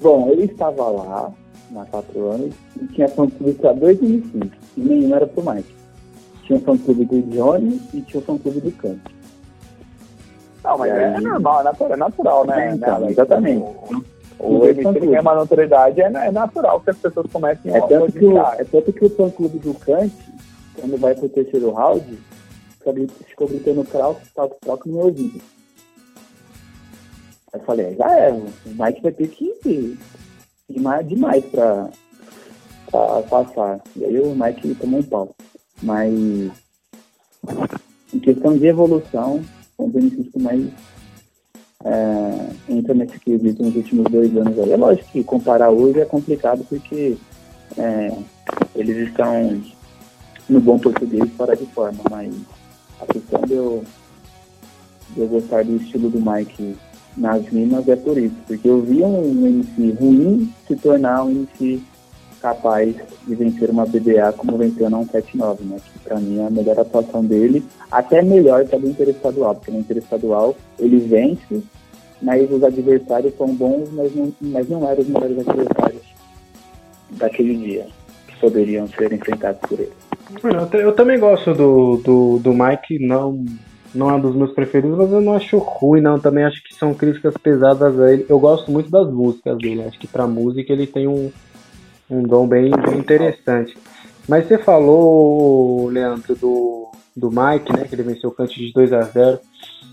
Bom, 0.01 0.31
ele 0.31 0.45
estava 0.45 0.89
lá, 0.89 1.33
há 1.77 1.85
quatro 1.87 2.31
anos, 2.31 2.55
e 2.81 2.87
tinha 2.89 3.09
fã-clube 3.09 3.55
para 3.55 3.73
dois 3.73 3.99
e 4.03 4.23
nenhum 4.77 5.15
era 5.15 5.27
pro 5.27 5.43
Mike. 5.43 5.74
Tinha 6.45 6.59
o 6.59 6.63
fã-clube 6.63 7.05
do 7.07 7.23
Johnny 7.23 7.81
e 7.93 8.01
tinha 8.03 8.21
o 8.21 8.25
fã-clube 8.25 8.61
do 8.61 8.73
Canto. 8.73 9.11
Não, 10.63 10.79
mas 10.79 10.91
é, 10.93 11.21
normal, 11.21 11.61
é 11.61 11.65
natural, 11.65 11.93
é 11.93 11.97
natural 11.97 12.47
né? 12.47 12.69
É, 12.69 12.75
então, 12.75 12.99
né? 13.01 13.11
Exatamente. 13.11 13.65
O, 14.39 14.59
o 14.59 14.67
MC 14.67 15.01
ganha 15.01 15.21
uma 15.21 15.35
notoriedade 15.35 16.01
é, 16.01 16.07
é, 16.07 16.31
natural 16.31 16.81
que 16.81 16.91
as 16.91 16.99
pessoas 16.99 17.31
comecem 17.31 17.73
é 17.73 17.79
a 17.79 17.83
tanto 17.83 18.13
que 18.13 18.25
o, 18.25 18.39
É 18.39 18.65
tanto 18.65 18.93
que 18.93 19.05
o 19.05 19.11
fã-clube 19.11 19.59
do 19.59 19.75
Kant, 19.75 20.13
quando 20.81 20.99
vai 20.99 21.15
pro 21.15 21.29
terceiro 21.29 21.71
round, 21.71 22.19
ficou 23.27 23.49
gritando 23.49 23.85
troca, 23.85 24.21
troca, 24.35 24.57
troca 24.61 24.89
no 24.89 24.97
meu 24.97 25.07
ouvido. 25.07 25.41
Aí 27.53 27.61
eu 27.61 27.65
falei, 27.65 27.95
já 27.97 28.19
é, 28.19 28.33
o 28.33 28.45
Mike 28.67 29.03
vai 29.03 29.13
ter 29.13 29.29
que 29.29 29.99
demais, 30.69 31.07
demais 31.07 31.45
pra, 31.47 31.89
pra 32.91 33.23
passar. 33.23 33.81
E 33.97 34.05
aí 34.05 34.19
o 34.19 34.35
Mike 34.35 34.75
tomou 34.77 35.01
um 35.01 35.03
pau. 35.03 35.35
Mas 35.85 36.13
em 38.13 38.19
questão 38.19 38.57
de 38.57 38.67
evolução, 38.67 39.45
são 39.77 39.89
benefícios 39.89 40.33
que 40.33 40.39
mais 40.41 40.67
é, 41.85 42.51
entra 42.69 42.95
nesse 42.95 43.19
quesito 43.19 43.63
nos 43.63 43.77
últimos 43.77 44.11
dois 44.11 44.35
anos 44.37 44.59
aí. 44.59 44.73
É 44.73 44.77
lógico 44.77 45.11
que 45.11 45.23
comparar 45.23 45.71
hoje 45.71 46.01
é 46.01 46.05
complicado 46.05 46.65
porque 46.69 47.17
é, 47.77 48.17
eles 48.75 49.09
estão 49.09 49.63
no 50.49 50.61
bom 50.61 50.79
português 50.79 51.31
fora 51.37 51.57
de 51.57 51.67
forma, 51.67 52.03
mas 52.11 52.35
a 53.01 53.07
questão 53.13 53.41
de 53.43 53.53
eu, 53.53 53.85
de 55.11 55.21
eu 55.21 55.29
gostar 55.29 55.65
do 55.65 55.77
estilo 55.77 56.09
do 56.09 56.21
Mike 56.21 56.77
nas 57.17 57.47
rimas 57.47 57.87
é 57.89 57.97
por 57.97 58.17
isso, 58.19 58.35
porque 58.47 58.69
eu 58.69 58.83
vi 58.83 59.03
um 59.03 59.47
MC 59.47 59.93
ruim 60.01 60.53
se 60.67 60.77
tornar 60.77 61.25
um 61.25 61.31
MC 61.31 61.83
capaz 62.45 62.95
de 63.27 63.35
vencer 63.35 63.71
uma 63.71 63.87
BDA 63.87 64.31
como 64.37 64.59
venceu 64.59 64.91
na 64.91 64.99
179, 64.99 65.65
né? 65.65 65.79
Que 65.83 65.99
pra 66.01 66.21
mim 66.21 66.41
é 66.41 66.47
a 66.47 66.51
melhor 66.51 66.79
atuação 66.79 67.25
dele, 67.25 67.65
até 67.91 68.21
melhor 68.21 68.67
que 68.67 68.75
a 68.75 68.79
do 68.79 68.87
Interestadual, 68.87 69.55
porque 69.55 69.71
no 69.71 69.79
Interestadual 69.79 70.55
ele 70.79 70.99
vence, 70.99 71.63
mas 72.21 72.51
os 72.53 72.63
adversários 72.63 73.35
são 73.39 73.47
bons, 73.47 73.89
mas 73.95 74.15
não, 74.15 74.31
mas 74.43 74.69
não 74.69 74.87
eram 74.87 75.01
os 75.01 75.09
melhores 75.09 75.39
adversários 75.39 76.03
daquele 77.13 77.57
dia, 77.57 77.87
que 78.27 78.37
poderiam 78.39 78.87
ser 78.89 79.11
enfrentados 79.11 79.61
por 79.67 79.81
ele. 79.81 79.93
Eu, 80.43 80.81
eu 80.81 80.93
também 80.93 81.19
gosto 81.19 81.55
do, 81.55 81.97
do, 81.97 82.39
do 82.41 82.53
Mike, 82.53 82.99
não 82.99 83.43
não 83.95 84.11
é 84.11 84.15
um 84.15 84.21
dos 84.21 84.35
meus 84.35 84.53
preferidos, 84.53 84.99
mas 84.99 85.11
eu 85.13 85.21
não 85.21 85.35
acho 85.35 85.57
ruim, 85.57 86.01
não. 86.01 86.19
Também 86.19 86.43
acho 86.43 86.61
que 86.65 86.75
são 86.75 86.93
críticas 86.93 87.35
pesadas 87.37 87.99
a 88.01 88.13
ele. 88.13 88.27
Eu 88.29 88.41
gosto 88.41 88.69
muito 88.69 88.91
das 88.91 89.09
músicas 89.09 89.57
dele. 89.57 89.85
Acho 89.85 89.97
que 90.01 90.09
pra 90.09 90.27
música 90.27 90.73
ele 90.73 90.85
tem 90.85 91.07
um, 91.07 91.31
um 92.11 92.23
dom 92.23 92.47
bem, 92.47 92.71
bem 92.71 92.99
interessante. 92.99 93.77
Mas 94.29 94.47
você 94.47 94.59
falou, 94.59 95.89
Leandro, 95.89 96.35
do, 96.35 96.91
do 97.17 97.31
Mike, 97.31 97.73
né? 97.73 97.85
Que 97.87 97.95
ele 97.95 98.03
venceu 98.03 98.31
o 98.31 98.33
Kant 98.33 98.55
de 98.55 98.73
2 98.73 98.93
a 98.93 99.03
0 99.03 99.39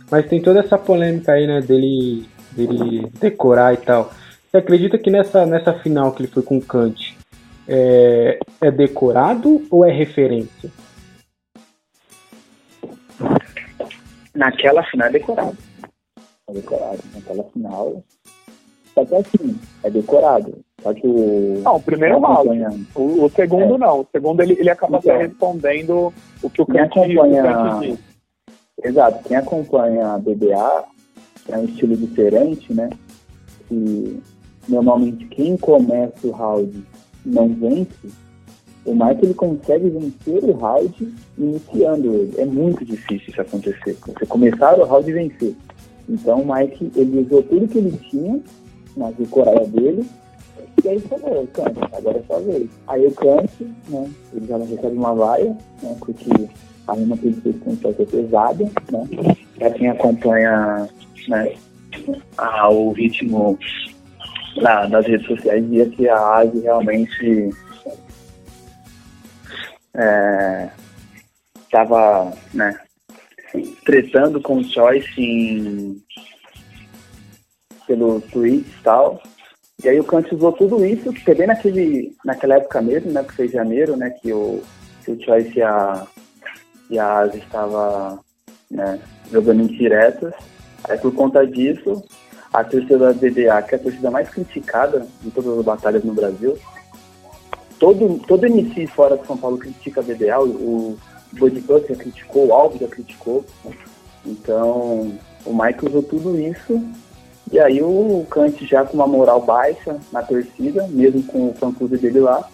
Mas 0.09 0.28
tem 0.28 0.41
toda 0.41 0.59
essa 0.59 0.78
polêmica 0.78 1.34
aí, 1.34 1.45
né? 1.45 1.62
Dele, 1.62 2.28
dele 2.51 3.12
decorar 3.20 3.74
e 3.74 3.78
tal. 3.78 4.12
Você 4.49 4.57
acredita 4.57 4.97
que 4.97 5.09
nessa, 5.09 5.45
nessa 5.45 5.74
final 5.74 6.12
que 6.14 6.24
ele 6.24 6.32
foi 6.32 6.43
com 6.43 6.57
o 6.57 6.62
Kant 6.62 7.18
é, 7.68 8.39
é 8.62 8.72
decorado 8.72 9.66
ou 9.70 9.86
é 9.86 9.91
referência? 9.91 10.70
Naquela 14.34 14.84
final 14.84 15.07
é 15.07 15.12
decorado. 15.12 15.57
É 16.49 16.53
decorado. 16.53 16.99
Naquela 17.14 17.43
final. 17.45 18.03
Só 18.94 19.06
que 19.06 19.16
assim, 19.16 19.60
é 19.84 19.89
decorado. 19.89 20.54
Só 20.82 20.94
que 20.94 21.08
o. 21.08 21.62
Não, 21.64 21.76
o 21.76 21.82
primeiro 21.82 22.20
round. 22.20 22.88
O, 22.96 23.26
o, 23.26 23.30
segundo 23.30 23.76
é. 23.76 23.78
não. 23.78 24.02
O 24.02 24.08
segundo 24.12 24.42
ele, 24.42 24.54
ele 24.54 24.70
acaba 24.70 24.98
então, 24.98 25.18
respondendo 25.18 26.14
o 26.42 26.50
que 26.50 26.62
o 26.62 26.66
quem 26.66 26.82
acompanha... 26.82 27.98
Exato. 28.84 29.28
Quem 29.28 29.38
acompanha 29.38 30.08
a 30.14 30.18
BBA 30.18 30.86
é 31.50 31.58
um 31.58 31.66
estilo 31.66 31.96
diferente, 31.96 32.74
né? 32.74 32.89
E 33.72 34.20
normalmente 34.68 35.26
quem 35.28 35.56
começa 35.56 36.28
o 36.28 36.32
round 36.32 36.84
não 37.26 37.50
vence, 37.50 38.10
o 38.86 38.96
Mike 38.96 39.26
ele 39.26 39.34
consegue 39.34 39.89
vencer 39.89 40.44
o 40.44 40.54
round 40.54 41.14
iniciando 41.38 42.14
ele. 42.14 42.34
É 42.38 42.46
muito 42.46 42.84
difícil 42.84 43.30
isso 43.30 43.42
acontecer. 43.42 43.96
Você 44.06 44.26
começar 44.26 44.80
o 44.80 44.86
round 44.86 45.10
e 45.10 45.14
vencer. 45.14 45.56
Então 46.10 46.42
o 46.42 46.54
Mike 46.54 46.92
ele 46.96 47.22
usou 47.22 47.44
tudo 47.44 47.68
que 47.68 47.78
ele 47.78 47.98
tinha 48.10 48.42
na 48.96 49.12
decorada 49.12 49.66
dele 49.68 50.06
e 50.84 50.89
aí 50.89 51.00
falou, 51.02 51.48
Kant, 51.54 51.78
agora 51.94 52.18
é 52.18 52.24
sua 52.24 52.39
vez. 52.39 52.70
Aí 52.88 53.06
o 53.06 53.12
Kant, 53.12 53.52
né, 53.89 54.10
ele 54.34 54.48
já 54.48 54.58
recebe 54.58 54.98
uma 54.98 55.14
vaia, 55.14 55.56
né, 55.84 55.96
porque 56.00 56.50
a 56.88 56.94
rima 56.94 57.18
tem 57.18 57.34
que 57.34 57.42
ser 57.42 58.06
pesada, 58.08 58.64
né. 58.92 59.36
Pra 59.58 59.70
quem 59.72 59.89
acompanha 59.89 60.89
né, 61.28 61.54
a, 62.38 62.70
o 62.70 62.92
ritmo 62.94 63.60
na, 64.58 64.88
nas 64.88 65.06
redes 65.06 65.28
sociais, 65.28 65.64
via 65.66 65.86
que 65.88 66.10
a 66.10 66.38
ASE 66.38 66.60
realmente 66.62 67.50
estava 71.66 72.34
é, 72.54 72.58
né, 72.58 72.80
tretando 73.86 74.42
com 74.42 74.58
o 74.58 74.64
Choice 74.64 75.22
em, 75.22 76.02
pelo 77.92 78.22
Twitch 78.22 78.66
e 78.68 78.84
tal. 78.84 79.22
E 79.84 79.89
aí 79.89 80.00
o 80.00 80.04
Kant 80.04 80.34
usou 80.34 80.54
tudo 80.54 80.86
isso, 80.86 81.12
que 81.12 81.34
bem 81.34 81.48
naquele, 81.48 82.16
naquela 82.24 82.56
época 82.56 82.82
mesmo, 82.82 83.12
né, 83.12 83.22
que 83.24 83.34
foi 83.34 83.50
janeiro, 83.50 83.98
né, 83.98 84.12
que 84.12 84.32
o, 84.32 84.62
que 85.04 85.12
o 85.12 85.22
Choice 85.22 85.58
e 85.58 85.62
a, 85.62 86.08
e 86.89 86.98
a 86.98 87.18
Asa 87.20 87.38
estava 87.38 88.20
né, 88.70 89.00
jogando 89.30 89.64
indiretas. 89.64 90.34
Aí 90.88 90.98
por 91.00 91.14
conta 91.14 91.46
disso, 91.46 92.02
a 92.54 92.64
torcida 92.64 92.98
da 92.98 93.12
DDA, 93.12 93.62
que 93.64 93.76
é 93.76 93.78
a 93.78 93.82
torcida 93.82 94.10
mais 94.10 94.30
criticada 94.30 95.06
de 95.22 95.32
todas 95.32 95.58
as 95.58 95.66
batalhas 95.66 96.04
no 96.04 96.14
Brasil, 96.14 96.58
todo, 97.78 98.20
todo 98.26 98.46
MC 98.46 98.88
fora 98.88 99.18
de 99.18 99.28
São 99.28 99.36
Paulo 99.36 99.58
critica 99.58 100.00
a 100.00 100.04
BDA, 100.04 100.39
o, 100.39 100.46
o 100.46 101.00
Bud 101.34 101.62
já 101.89 101.96
criticou, 101.96 102.48
o 102.48 102.54
Alves 102.54 102.80
já 102.80 102.88
criticou. 102.88 103.44
Então, 104.26 105.18
o 105.46 105.54
Mike 105.54 105.88
usou 105.88 106.04
tudo 106.04 106.39
isso. 106.39 106.82
E 107.52 107.60
aí 107.60 107.82
o 107.82 108.26
Kant 108.30 108.66
já 108.66 108.86
com 108.86 108.93
uma 108.93 109.08
moral 109.08 109.41
baixa 109.41 109.99
na 110.12 110.24
torcida, 110.24 110.88
mesmo 110.88 111.22
com 111.24 111.49
o 111.49 111.54
fã-clube 111.54 111.97
dele 111.97 112.22
lá, 112.22 112.47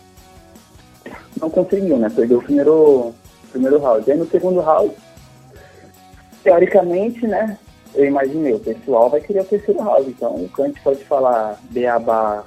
não 1.39 1.51
conseguiu, 1.51 1.97
né? 1.97 2.11
Perdeu 2.13 2.39
o 2.39 2.43
primeiro, 2.43 3.13
primeiro 3.51 3.79
round. 3.79 4.11
Aí 4.11 4.17
no 4.17 4.27
segundo 4.27 4.59
round, 4.59 4.91
teoricamente, 6.43 7.27
né? 7.27 7.59
Eu 7.93 8.05
imaginei, 8.05 8.53
o 8.53 8.59
pessoal 8.59 9.09
vai 9.09 9.21
querer 9.21 9.41
o 9.41 9.45
terceiro 9.45 9.81
round. 9.81 10.09
Então 10.09 10.33
o 10.33 10.49
Kant 10.49 10.79
pode 10.81 11.03
falar 11.05 11.59
Beabá 11.69 12.43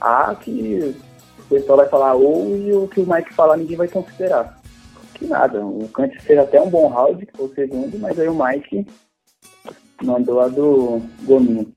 A, 0.00 0.34
que 0.34 0.96
o 1.38 1.42
pessoal 1.44 1.78
vai 1.78 1.88
falar 1.88 2.14
ou 2.14 2.56
e 2.56 2.72
o 2.72 2.88
que 2.88 3.00
o 3.00 3.06
Mike 3.06 3.34
falar 3.34 3.58
ninguém 3.58 3.76
vai 3.76 3.88
considerar. 3.88 4.58
Que 5.12 5.26
nada, 5.26 5.64
o 5.64 5.88
Kant 5.92 6.18
fez 6.20 6.38
até 6.38 6.60
um 6.60 6.70
bom 6.70 6.88
round, 6.88 7.24
que 7.26 7.36
foi 7.36 7.46
o 7.46 7.54
segundo, 7.54 7.98
mas 7.98 8.18
aí 8.18 8.28
o 8.28 8.34
Mike 8.34 8.86
mandou 10.02 10.40
a 10.40 10.48
do 10.48 11.00
Gominho. 11.22 11.72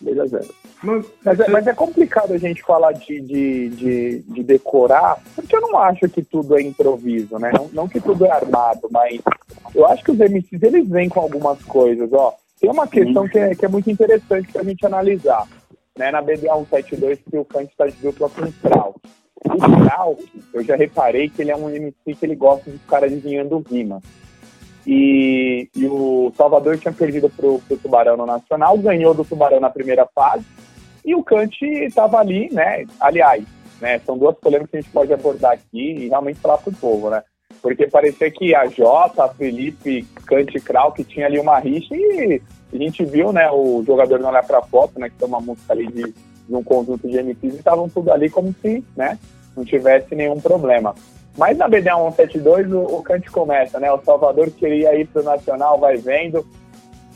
2 0.00 0.18
a 0.18 0.26
0 0.26 0.54
mas, 0.82 1.06
mas, 1.22 1.40
é, 1.40 1.48
mas, 1.48 1.66
é, 1.66 1.74
complicado 1.74 2.32
a 2.32 2.38
gente 2.38 2.62
falar 2.62 2.92
de, 2.92 3.20
de, 3.20 3.68
de, 3.68 4.18
de, 4.20 4.42
decorar, 4.42 5.18
porque 5.34 5.54
eu 5.54 5.60
não 5.60 5.78
acho 5.78 6.08
que 6.08 6.22
tudo 6.22 6.56
é 6.56 6.62
improviso, 6.62 7.38
né? 7.38 7.52
Não, 7.52 7.68
não, 7.72 7.88
que 7.88 8.00
tudo 8.00 8.24
é 8.24 8.30
armado, 8.30 8.88
mas 8.90 9.20
eu 9.74 9.86
acho 9.86 10.02
que 10.02 10.12
os 10.12 10.18
MCs 10.18 10.62
eles 10.62 10.88
vêm 10.88 11.08
com 11.08 11.20
algumas 11.20 11.62
coisas, 11.64 12.10
ó. 12.14 12.34
Tem 12.58 12.70
uma 12.70 12.86
questão 12.86 13.28
que 13.28 13.38
é, 13.38 13.54
que 13.54 13.64
é 13.64 13.68
muito 13.68 13.90
interessante 13.90 14.50
para 14.50 14.62
a 14.62 14.64
gente 14.64 14.86
analisar, 14.86 15.46
né? 15.98 16.10
Na 16.10 16.22
BDA 16.22 16.54
172 16.54 17.18
que 17.30 17.36
o 17.36 17.44
Kant 17.44 17.70
está 17.70 17.86
de 17.86 17.96
dupla 17.96 18.30
com 18.30 18.42
o 18.42 18.52
Kraut. 18.52 18.98
O 19.44 19.84
Kraut, 19.84 20.32
eu 20.54 20.64
já 20.64 20.76
reparei 20.76 21.28
que 21.28 21.42
ele 21.42 21.50
é 21.50 21.56
um 21.56 21.68
MC 21.68 22.14
que 22.14 22.24
ele 22.24 22.36
gosta 22.36 22.70
de 22.70 22.78
ficar 22.78 23.04
adivinhando 23.04 23.62
rima. 23.70 24.00
E, 24.86 25.68
e, 25.76 25.86
o 25.86 26.32
Salvador 26.36 26.78
tinha 26.78 26.92
perdido 26.92 27.28
para 27.28 27.46
o 27.46 27.60
Tubarão 27.82 28.16
no 28.16 28.26
Nacional, 28.26 28.78
ganhou 28.78 29.12
do 29.12 29.24
Tubarão 29.24 29.60
na 29.60 29.70
primeira 29.70 30.08
fase, 30.14 30.44
e 31.04 31.14
o 31.14 31.22
Kant 31.22 31.64
estava 31.64 32.18
ali, 32.18 32.48
né? 32.52 32.86
Aliás, 32.98 33.44
né, 33.80 33.98
são 34.00 34.16
duas 34.16 34.36
polêmicas 34.36 34.70
que 34.70 34.76
a 34.76 34.80
gente 34.80 34.90
pode 34.90 35.12
abordar 35.12 35.52
aqui 35.52 35.92
e 35.92 36.08
realmente 36.08 36.40
falar 36.40 36.58
para 36.58 36.70
o 36.70 36.76
povo, 36.76 37.10
né? 37.10 37.22
Porque 37.62 37.86
parecia 37.86 38.30
que 38.30 38.54
a 38.54 38.66
Jota, 38.66 39.24
a 39.24 39.28
Felipe, 39.28 40.06
Kant 40.26 40.56
e 40.56 40.60
Krau, 40.60 40.92
que 40.92 41.04
tinha 41.04 41.26
ali 41.26 41.38
uma 41.38 41.58
rixa 41.58 41.94
e 41.94 42.40
a 42.72 42.76
gente 42.76 43.04
viu, 43.04 43.32
né, 43.32 43.50
o 43.50 43.82
jogador 43.86 44.18
não 44.18 44.30
olhar 44.30 44.46
para 44.46 44.58
a 44.58 44.62
foto, 44.62 44.98
né, 44.98 45.10
que 45.10 45.16
tem 45.16 45.28
uma 45.28 45.40
música 45.40 45.72
ali 45.72 45.86
de, 45.88 46.02
de 46.02 46.54
um 46.54 46.62
conjunto 46.62 47.08
de 47.08 47.18
MPs 47.18 47.54
e 47.54 47.58
estavam 47.58 47.88
tudo 47.88 48.12
ali 48.12 48.30
como 48.30 48.54
se, 48.62 48.84
né, 48.96 49.18
não 49.56 49.64
tivesse 49.64 50.14
nenhum 50.14 50.40
problema. 50.40 50.94
Mas 51.36 51.56
na 51.56 51.68
BDA 51.68 51.94
172 51.96 52.72
o, 52.72 52.80
o 52.80 53.02
Kant 53.02 53.30
começa, 53.30 53.78
né? 53.78 53.90
O 53.92 54.02
Salvador 54.02 54.50
queria 54.50 54.94
ir 54.94 55.06
pro 55.06 55.22
Nacional, 55.22 55.78
vai 55.78 55.96
vendo, 55.96 56.46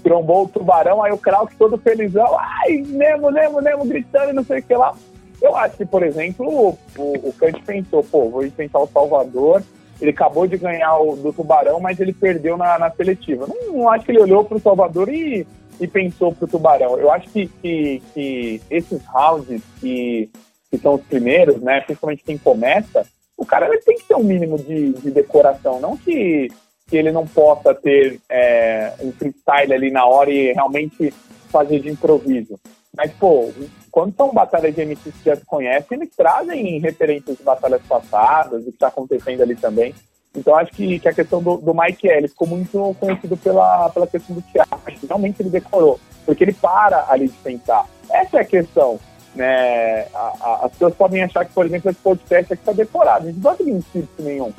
trombou 0.02 0.44
o 0.44 0.48
tubarão, 0.48 1.02
aí 1.02 1.12
o 1.12 1.18
Krauk 1.18 1.54
todo 1.56 1.78
felizão, 1.78 2.36
ai, 2.38 2.84
Nemo, 2.86 3.30
Nemo, 3.30 3.60
Nemo, 3.60 3.84
gritando 3.86 4.30
e 4.30 4.34
não 4.34 4.44
sei 4.44 4.60
o 4.60 4.62
que 4.62 4.74
lá. 4.74 4.94
Eu 5.42 5.56
acho 5.56 5.76
que, 5.76 5.84
por 5.84 6.02
exemplo, 6.02 6.46
o, 6.48 7.28
o, 7.28 7.32
Kant 7.32 7.60
pensou, 7.64 8.02
pô, 8.04 8.30
vou 8.30 8.46
enfrentar 8.46 8.78
o 8.78 8.86
Salvador, 8.86 9.62
ele 10.00 10.10
acabou 10.10 10.46
de 10.46 10.56
ganhar 10.56 10.96
o 10.98 11.16
do 11.16 11.32
Tubarão, 11.32 11.80
mas 11.80 11.98
ele 12.00 12.12
perdeu 12.12 12.56
na, 12.56 12.78
na 12.78 12.90
seletiva. 12.90 13.46
Não, 13.46 13.72
não 13.72 13.88
acho 13.88 14.04
que 14.04 14.12
ele 14.12 14.22
olhou 14.22 14.44
para 14.44 14.56
o 14.56 14.60
Salvador 14.60 15.08
e, 15.08 15.46
e 15.80 15.86
pensou 15.86 16.32
para 16.32 16.44
o 16.44 16.48
Tubarão. 16.48 16.98
Eu 16.98 17.10
acho 17.10 17.28
que, 17.28 17.46
que, 17.60 18.02
que 18.12 18.62
esses 18.70 19.04
rounds 19.06 19.62
que, 19.80 20.30
que 20.70 20.78
são 20.78 20.94
os 20.94 21.02
primeiros, 21.02 21.60
né, 21.60 21.80
principalmente 21.80 22.24
quem 22.24 22.38
começa, 22.38 23.06
o 23.36 23.44
cara 23.44 23.68
tem 23.80 23.96
que 23.96 24.04
ter 24.04 24.14
um 24.14 24.22
mínimo 24.22 24.58
de, 24.58 24.92
de 24.92 25.10
decoração, 25.10 25.80
não 25.80 25.96
que, 25.96 26.48
que 26.86 26.96
ele 26.96 27.10
não 27.10 27.26
possa 27.26 27.74
ter 27.74 28.20
é, 28.28 28.92
um 29.00 29.12
freestyle 29.12 29.72
ali 29.72 29.90
na 29.90 30.06
hora 30.06 30.30
e 30.30 30.52
realmente 30.52 31.12
fazer 31.50 31.80
de 31.80 31.90
improviso. 31.90 32.58
Mas, 32.96 33.12
pô, 33.12 33.52
quando 33.90 34.14
são 34.14 34.32
batalhas 34.32 34.74
de 34.74 34.84
MCs 34.84 35.14
que 35.16 35.24
já 35.24 35.36
se 35.36 35.44
conhecem, 35.44 35.98
eles 35.98 36.14
trazem 36.16 36.78
referências 36.78 37.36
de 37.36 37.42
batalhas 37.42 37.82
passadas, 37.82 38.62
o 38.62 38.66
que 38.66 38.70
está 38.70 38.86
acontecendo 38.88 39.42
ali 39.42 39.56
também. 39.56 39.94
Então, 40.36 40.54
acho 40.56 40.72
que, 40.72 40.98
que 40.98 41.08
a 41.08 41.12
questão 41.12 41.42
do, 41.42 41.56
do 41.56 41.74
Mike 41.74 42.08
L 42.08 42.26
ficou 42.28 42.46
muito 42.46 42.96
conhecido 42.98 43.36
pela, 43.36 43.88
pela 43.90 44.06
questão 44.06 44.34
do 44.34 44.42
teatro. 44.42 44.78
Realmente 45.08 45.42
ele 45.42 45.50
decorou, 45.50 45.98
porque 46.24 46.42
ele 46.44 46.52
para 46.52 47.06
ali 47.08 47.28
de 47.28 47.36
pensar. 47.38 47.86
Essa 48.10 48.38
é 48.38 48.40
a 48.40 48.44
questão 48.44 48.98
né, 49.34 50.06
a, 50.14 50.32
a, 50.40 50.60
as 50.64 50.72
pessoas 50.72 50.94
podem 50.94 51.22
achar 51.22 51.44
que, 51.44 51.52
por 51.52 51.66
exemplo, 51.66 51.90
esse 51.90 52.00
podcast 52.00 52.52
aqui 52.52 52.62
está 52.62 52.72
decorado. 52.72 53.28
A 53.28 53.30
gente 53.30 53.42
não 53.42 53.56
tem 53.56 53.68
inscrito 53.70 54.22
nenhum. 54.22 54.52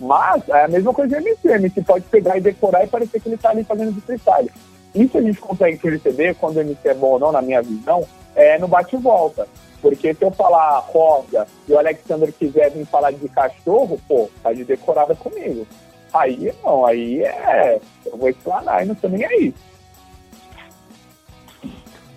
Mas 0.00 0.48
é 0.48 0.64
a 0.64 0.68
mesma 0.68 0.92
coisa 0.92 1.16
de 1.16 1.22
MC. 1.22 1.48
MC 1.48 1.82
pode 1.82 2.04
pegar 2.06 2.36
e 2.36 2.40
decorar 2.40 2.84
e 2.84 2.88
parecer 2.88 3.20
que 3.20 3.28
ele 3.28 3.36
está 3.36 3.50
ali 3.50 3.62
fazendo 3.64 3.92
de 3.92 4.00
freestyle. 4.00 4.50
Isso 4.94 5.16
a 5.16 5.22
gente 5.22 5.40
consegue 5.40 5.78
perceber 5.78 6.34
quando 6.34 6.56
o 6.56 6.60
MC 6.60 6.88
é 6.88 6.94
bom 6.94 7.12
ou 7.12 7.18
não, 7.18 7.32
na 7.32 7.40
minha 7.40 7.62
visão, 7.62 8.06
é 8.34 8.58
no 8.58 8.68
bate-volta. 8.68 9.46
Porque 9.80 10.14
se 10.14 10.24
eu 10.24 10.30
falar 10.30 10.78
rosa 10.78 11.46
e 11.68 11.72
o 11.72 11.78
Alexander 11.78 12.32
quiser 12.32 12.70
vir 12.70 12.86
falar 12.86 13.12
de 13.12 13.28
cachorro, 13.28 14.00
pô, 14.06 14.30
tá 14.42 14.52
de 14.52 14.64
decorada 14.64 15.14
comigo. 15.14 15.66
Aí 16.12 16.52
não, 16.62 16.84
aí 16.86 17.24
é. 17.24 17.80
Eu 18.06 18.16
vou 18.16 18.28
explanar 18.28 18.82
e 18.82 18.86
não 18.86 18.94
tô 18.94 19.08
nem 19.08 19.24
aí. 19.24 19.54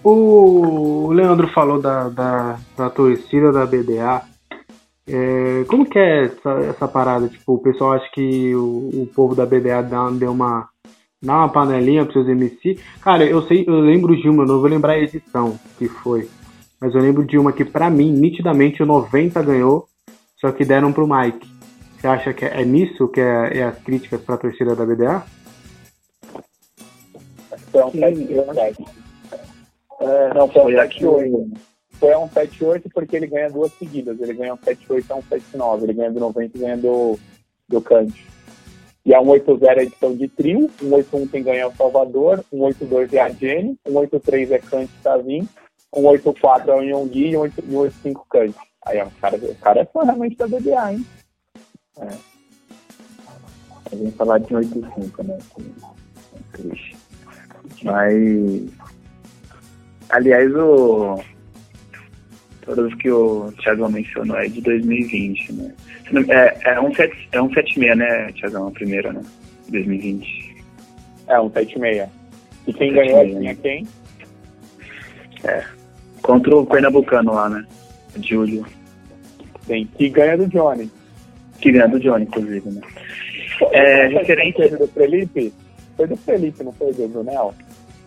O 0.08 1.12
Leandro 1.14 1.48
falou 1.48 1.82
da, 1.82 2.10
da, 2.10 2.60
da 2.78 2.92
torcida 2.92 3.52
da 3.52 3.66
BDA. 3.66 4.22
É, 5.08 5.66
como 5.68 5.90
que 5.90 5.98
é 5.98 6.26
essa, 6.26 6.52
essa, 6.60 6.88
parada? 6.88 7.28
Tipo, 7.28 7.56
o 7.56 7.58
pessoal 7.58 7.94
acha 7.94 8.08
que 8.14 8.54
o, 8.54 9.02
o 9.02 9.10
povo 9.16 9.34
da 9.34 9.48
BDA 9.48 9.82
dá, 9.82 10.08
deu 10.12 10.32
uma, 10.32 10.70
dá 11.20 11.38
uma 11.38 11.50
panelinha 11.50 12.04
para 12.06 12.14
seus 12.14 12.28
MC. 12.28 12.78
Cara, 13.02 13.26
eu 13.26 13.42
sei, 13.48 13.66
eu 13.68 13.80
lembro 13.80 14.16
de 14.16 14.30
uma, 14.30 14.46
não 14.46 14.60
vou 14.60 14.70
lembrar 14.70 14.94
a 14.94 15.00
edição 15.00 15.58
que 15.80 15.88
foi. 15.88 16.30
Mas 16.80 16.94
eu 16.94 17.02
lembro 17.02 17.26
de 17.26 17.40
uma 17.40 17.52
que, 17.52 17.66
pra 17.66 17.90
mim, 17.90 18.12
nitidamente 18.12 18.84
o 18.84 18.86
90 18.86 19.42
ganhou, 19.42 19.88
só 20.40 20.52
que 20.52 20.64
deram 20.64 20.94
pro 20.94 21.08
Mike. 21.08 21.50
Você 21.98 22.06
acha 22.06 22.32
que 22.32 22.46
é, 22.46 22.62
é 22.62 22.64
nisso 22.64 23.08
que 23.08 23.22
é, 23.22 23.58
é 23.58 23.64
as 23.64 23.80
críticas 23.80 24.22
pra 24.22 24.38
torcida 24.38 24.76
da 24.76 24.86
BDA? 24.86 25.24
Então, 27.70 27.90
Sim, 27.90 29.05
é, 30.00 30.34
não, 30.34 30.48
foi, 30.50 30.76
um 30.76 30.78
7-8. 30.78 31.58
Foi 31.92 32.16
um 32.16 32.28
7-8 32.28 32.92
porque 32.94 33.16
ele 33.16 33.28
ganha 33.28 33.50
duas 33.50 33.72
seguidas. 33.74 34.20
Ele 34.20 34.34
ganha 34.34 34.54
um 34.54 34.58
7-8 34.58 35.06
e 35.10 35.14
um 35.14 35.22
7-9. 35.22 35.84
Ele 35.84 35.94
ganha 35.94 36.12
do 36.12 36.20
90 36.20 36.58
e 36.58 36.62
ganha 36.62 36.78
do, 36.78 37.18
do 37.68 37.82
Kant. 37.82 38.14
E 39.06 39.14
a 39.14 39.20
180 39.20 39.66
é 39.66 39.80
a 39.80 39.84
edição 39.84 40.16
de 40.16 40.28
trio. 40.28 40.70
181 40.80 41.28
quem 41.28 41.44
ganha 41.44 41.62
é 41.62 41.68
o 41.68 41.76
Salvador. 41.76 42.44
182 42.50 43.14
é 43.14 43.22
a 43.22 43.30
Jenny. 43.30 43.78
183 43.86 44.52
é 44.52 44.60
Kant 44.60 44.90
e 44.90 45.04
Tavim. 45.04 45.48
184 45.94 46.72
é 46.72 46.76
o 46.76 46.82
Yonggi 46.82 47.28
e 47.30 47.32
185 47.32 48.26
Kant. 48.30 48.56
Aí, 48.86 49.02
o 49.02 49.12
cara, 49.22 49.38
o 49.38 49.56
cara 49.56 49.82
é 49.82 49.86
fã 49.86 50.04
realmente 50.04 50.36
da 50.36 50.48
BBA, 50.48 50.94
hein? 50.94 51.06
É. 52.00 52.08
A 53.92 53.96
gente 53.96 54.12
falar 54.18 54.40
de 54.40 54.56
85, 54.56 55.24
né? 55.24 55.38
Mas 57.84 58.70
Aliás, 60.10 60.54
o 60.56 61.20
todas 62.66 62.94
que 62.96 63.12
o 63.12 63.52
Thiago 63.62 63.90
mencionou 63.90 64.38
é 64.38 64.48
de 64.48 64.60
2020, 64.62 65.54
né? 65.54 65.74
É, 66.30 66.72
é 66.72 66.82
um 66.82 66.94
7, 66.94 67.30
é 67.32 67.42
um 67.42 67.54
76, 67.54 67.98
né, 67.98 68.32
Thiago, 68.34 68.68
a 68.68 68.72
primeira, 68.72 69.14
né? 69.14 69.22
2020. 69.70 70.56
É, 71.28 71.40
um 71.40 71.50
76. 71.50 72.10
E 72.68 72.74
quem 72.74 72.94
ganhou 72.94 73.26
tinha 73.26 73.40
né? 73.40 73.58
quem? 73.62 73.88
É. 75.44 75.64
Contra 76.22 76.56
o 76.56 76.66
Pernambucano 76.66 77.34
lá, 77.34 77.50
né? 77.50 77.66
Júlio. 78.22 78.66
Sim, 79.68 79.88
que 79.98 80.10
ganha 80.10 80.38
do 80.38 80.48
Johnny. 80.48 80.92
Que 81.60 81.72
ganha 81.72 81.88
do 81.88 82.00
Johnny, 82.00 82.26
inclusive, 82.26 82.70
né? 82.70 82.82
É, 83.72 84.08
referente... 84.08 84.68
do 84.70 84.88
Felipe? 84.88 85.54
Foi 85.96 86.08
do 86.08 86.18
Felipe, 86.18 86.64
não 86.64 86.74
foi 86.74 86.94
do 86.94 87.08
Brunel? 87.08 87.54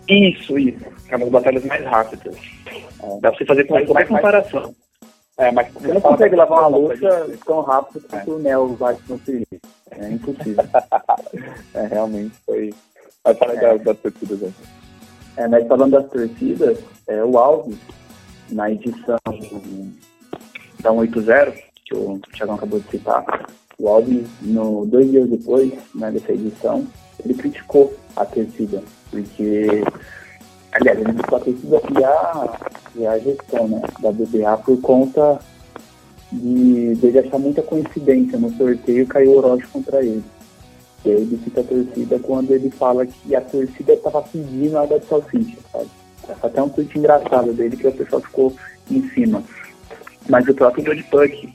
Isso, 0.09 0.59
isso. 0.59 0.85
É 1.09 1.17
uma 1.17 1.27
das 1.27 1.31
batalhas 1.31 1.65
mais 1.65 1.85
rápidas. 1.85 2.37
É. 2.67 3.21
Dá 3.21 3.31
pra 3.31 3.39
você 3.39 3.45
fazer 3.45 3.65
com 3.65 3.75
mais, 3.75 3.89
mais 3.89 4.09
comparação. 4.09 4.75
É, 5.37 5.53
mas 5.53 5.73
você 5.73 5.89
não 5.89 6.01
consegue 6.01 6.35
levar 6.35 6.69
uma 6.69 6.79
luta 6.79 7.31
tão 7.47 7.61
rápido 7.61 8.05
quanto 8.09 8.31
é. 8.31 8.35
o 8.35 8.39
Neo 8.39 8.69
bate 8.71 9.01
no 9.09 9.19
Felipe. 9.19 9.61
É 9.93 10.11
impossível. 10.11 10.65
é, 11.75 11.87
realmente 11.87 12.35
foi. 12.45 12.75
Vai 13.23 13.35
falar 13.35 13.55
é. 13.55 13.61
das, 13.61 13.83
das 13.83 13.99
torcidas 13.99 14.43
aí. 14.43 14.53
É, 15.37 15.47
mas 15.47 15.69
falando 15.69 15.93
das 15.93 16.11
torcidas, 16.11 16.79
é, 17.07 17.23
o 17.23 17.39
Alves, 17.39 17.79
na 18.51 18.71
edição 18.71 19.17
da 20.83 20.91
180, 20.91 21.53
que 21.85 21.95
o 21.95 22.19
Thiago 22.33 22.55
acabou 22.55 22.81
de 22.81 22.91
citar, 22.91 23.25
o 23.79 23.89
Alves, 23.89 24.27
no, 24.43 24.85
dois 24.87 25.09
dias 25.09 25.31
depois 25.31 25.73
né, 25.95 26.11
dessa 26.11 26.33
edição, 26.33 26.85
ele 27.25 27.35
criticou 27.35 27.95
a 28.17 28.25
torcida 28.25 28.83
porque, 29.11 29.83
aliás, 30.73 30.99
ele 30.99 31.15
só 31.29 31.39
precisa 31.39 31.81
criar, 31.81 32.59
criar 32.93 33.13
a 33.13 33.19
gestão 33.19 33.69
né, 33.69 33.83
da 34.01 34.13
BBA 34.13 34.57
por 34.59 34.81
conta 34.81 35.39
de 36.31 36.95
dele 36.97 37.21
achar 37.21 37.39
muita 37.39 37.63
coincidência 37.63 38.39
no 38.39 38.51
sorteio 38.57 39.07
caiu 39.07 39.33
o 39.33 39.39
Orochi 39.39 39.67
contra 39.69 40.05
ele. 40.05 40.23
E 41.05 41.11
aí 41.11 41.17
ele 41.17 41.41
cita 41.43 41.61
a 41.61 41.65
torcida 41.65 42.19
quando 42.19 42.51
ele 42.51 42.71
fala 42.71 43.07
que 43.07 43.35
a 43.35 43.41
torcida 43.41 43.95
estava 43.95 44.21
pedindo 44.23 44.77
a 44.77 44.83
água 44.83 44.99
de 44.99 45.07
salsicha, 45.07 45.57
sabe? 45.73 45.89
Até 46.43 46.63
um 46.63 46.69
tweet 46.69 46.99
engraçado 46.99 47.53
dele 47.55 47.77
que 47.77 47.87
o 47.87 47.93
pessoal 47.93 48.21
ficou 48.21 48.55
em 48.91 49.09
cima. 49.11 49.43
Mas 50.29 50.47
o 50.47 50.55
próprio 50.55 50.85
Bud 50.85 51.03
Puck 51.05 51.55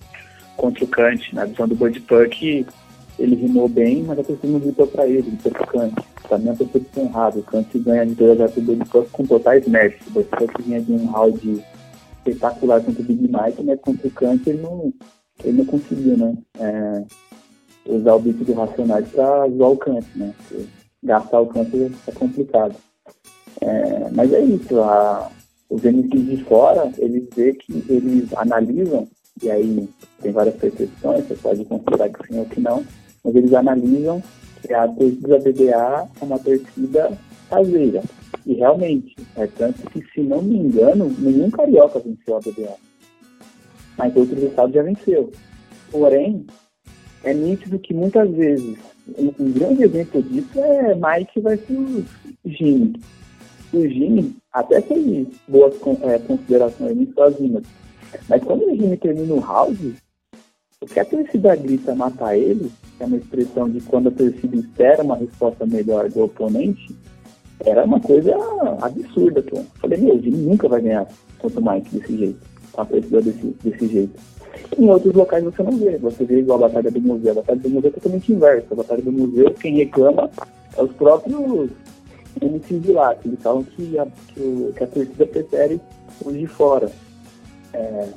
contra 0.58 0.84
o 0.84 0.88
Kant, 0.88 1.36
na 1.36 1.46
visão 1.46 1.68
do 1.68 1.76
Bud 1.76 2.00
Puck, 2.02 2.66
ele 3.20 3.36
rimou 3.36 3.68
bem, 3.70 4.04
mas 4.04 4.20
a 4.20 4.24
torcida 4.24 4.48
não 4.52 4.60
gritou 4.60 4.88
para 4.88 5.08
ele, 5.08 5.22
gritou 5.22 5.52
pro 5.52 5.68
Kant 5.68 5.94
para 6.34 6.38
mim 6.38 6.50
é 6.50 6.54
percepção 6.54 7.04
errada. 7.04 7.40
O 7.40 7.44
Kant 7.44 7.80
ganha 7.80 8.06
de 8.06 8.16
2 8.16 8.42
a 8.42 8.48
0 8.48 8.62
do 8.62 8.90
Cup 8.90 9.08
com 9.12 9.26
totais 9.26 9.68
méritos. 9.68 10.08
O 10.08 10.24
Cup 10.24 10.62
vinha 10.62 10.82
de 10.82 10.92
um 10.92 11.06
round 11.06 11.64
espetacular 12.18 12.82
contra 12.82 13.02
o 13.02 13.06
Big 13.06 13.22
Mike, 13.22 13.64
mas 13.64 13.80
contra 13.82 14.08
o 14.08 14.12
Kant 14.12 14.50
ele 14.50 14.62
não, 14.62 14.94
ele 15.44 15.58
não 15.60 15.66
conseguiu, 15.66 16.18
né? 16.18 16.38
É, 16.60 17.04
usar 17.86 18.16
o 18.16 18.20
beat 18.20 18.38
do 18.38 18.54
Racionais 18.54 19.08
para 19.10 19.50
zoar 19.50 19.72
o 19.72 19.78
Kant, 19.78 20.06
né? 20.16 20.34
Porque 20.38 20.66
gastar 21.04 21.42
o 21.42 21.48
Kant 21.48 21.70
é 22.08 22.12
complicado. 22.12 22.76
É, 23.62 24.10
mas 24.12 24.34
é 24.34 24.42
isso, 24.42 24.80
a, 24.82 25.30
os 25.70 25.84
MCs 25.84 26.26
de 26.26 26.44
fora, 26.46 26.92
eles 26.98 27.28
vê 27.36 27.54
que 27.54 27.84
eles 27.88 28.34
analisam, 28.36 29.08
e 29.42 29.52
aí 29.52 29.90
tem 30.22 30.32
várias 30.32 30.56
percepções, 30.56 31.26
você 31.26 31.36
pode 31.36 31.66
considerar 31.66 32.10
que 32.10 32.28
sim 32.28 32.40
ou 32.40 32.46
que 32.46 32.60
não, 32.60 32.84
mas 33.24 33.36
eles 33.36 33.54
analisam 33.54 34.22
que 34.62 34.74
a 34.74 34.88
torcida 34.88 35.40
BBA 35.40 36.10
é 36.22 36.24
uma 36.24 36.40
torcida 36.40 37.18
caseira. 37.50 38.04
E 38.46 38.54
realmente, 38.56 39.16
é 39.36 39.48
tanto 39.48 39.82
que, 39.90 40.04
se 40.14 40.22
não 40.22 40.42
me 40.42 40.58
engano, 40.58 41.14
nenhum 41.18 41.50
carioca 41.50 42.00
venceu 42.00 42.36
a 42.36 42.40
BBA. 42.40 42.76
Mas 43.98 44.16
outros 44.16 44.42
estados 44.44 44.74
já 44.74 44.84
venceu. 44.84 45.32
Porém, 45.92 46.46
é 47.24 47.34
nítido 47.34 47.80
que 47.80 47.94
muitas 47.94 48.30
vezes, 48.32 48.78
um, 49.18 49.32
um 49.40 49.52
grande 49.52 49.84
exemplo 49.84 50.22
disso 50.24 50.60
é 50.60 50.96
Mike 50.96 51.40
versus 51.40 52.06
Jimmy. 52.46 52.94
O 53.74 53.88
Jimmy 53.88 54.36
até 54.52 54.82
fez 54.82 55.28
boas 55.48 55.74
é, 56.02 56.20
considerações 56.20 56.98
rimas. 57.40 57.64
Mas 58.30 58.44
quando 58.44 58.66
o 58.66 58.76
Jimmy 58.76 58.98
termina 58.98 59.34
o 59.34 59.40
round, 59.40 59.96
o 60.84 60.86
que 60.86 61.00
a 61.00 61.06
torcida 61.06 61.56
grita 61.56 61.96
matar 61.96 62.38
ele, 62.38 62.70
que 62.98 63.04
é 63.04 63.06
uma 63.06 63.18
expressão 63.18 63.70
de 63.70 63.80
quando 63.82 64.10
a 64.10 64.12
torcida 64.12 64.56
espera 64.56 65.02
uma 65.02 65.16
resposta 65.16 65.66
melhor 65.66 66.10
do 66.10 66.24
oponente, 66.24 66.94
era 67.62 67.86
uma 67.86 68.00
coisa 68.00 68.36
absurda. 68.82 69.42
Pô. 69.44 69.64
Falei, 69.80 69.98
meu, 70.00 70.22
Jimmy 70.22 70.38
nunca 70.40 70.68
vai 70.68 70.82
ganhar 70.82 71.08
contra 71.40 71.60
o 71.60 71.74
Mike 71.74 71.98
desse 71.98 72.18
jeito, 72.18 72.40
com 72.74 72.82
a 72.82 72.86
torcida 72.86 73.22
desse, 73.22 73.56
desse 73.64 73.88
jeito. 73.88 74.20
Em 74.78 74.90
outros 74.90 75.14
locais 75.14 75.44
você 75.44 75.64
não 75.64 75.72
vê, 75.72 75.98
você 75.98 76.26
vê 76.26 76.40
igual 76.40 76.60
a 76.60 76.68
Batalha 76.68 76.92
do 76.92 77.02
Museu. 77.02 77.32
A 77.32 77.36
Batalha 77.36 77.60
do 77.60 77.70
Museu 77.70 77.90
é 77.90 77.94
totalmente 77.94 78.32
inversa. 78.32 78.68
A 78.72 78.76
Batalha 78.76 79.02
do 79.02 79.12
Museu, 79.12 79.52
quem 79.54 79.76
reclama 79.76 80.30
é 80.78 80.84
os 80.84 80.92
próprios 80.94 81.70
MCs 82.42 82.82
de 82.82 82.92
lá, 82.92 83.16
que 83.16 83.30
eles 83.30 83.42
falam 83.42 83.64
que 83.64 83.98
a, 83.98 84.06
que 84.34 84.84
a 84.84 84.88
torcida 84.88 85.26
prefere 85.26 85.80
os 86.26 86.34
de 86.34 86.48
fora. 86.48 86.92
É, 87.74 88.08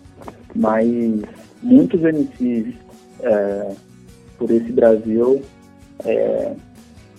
mas 0.55 1.23
muitos 1.67 2.01
MCs 2.01 2.75
é, 3.21 3.75
por 4.39 4.51
esse 4.51 4.71
Brasil 4.73 5.43
é, 6.05 6.55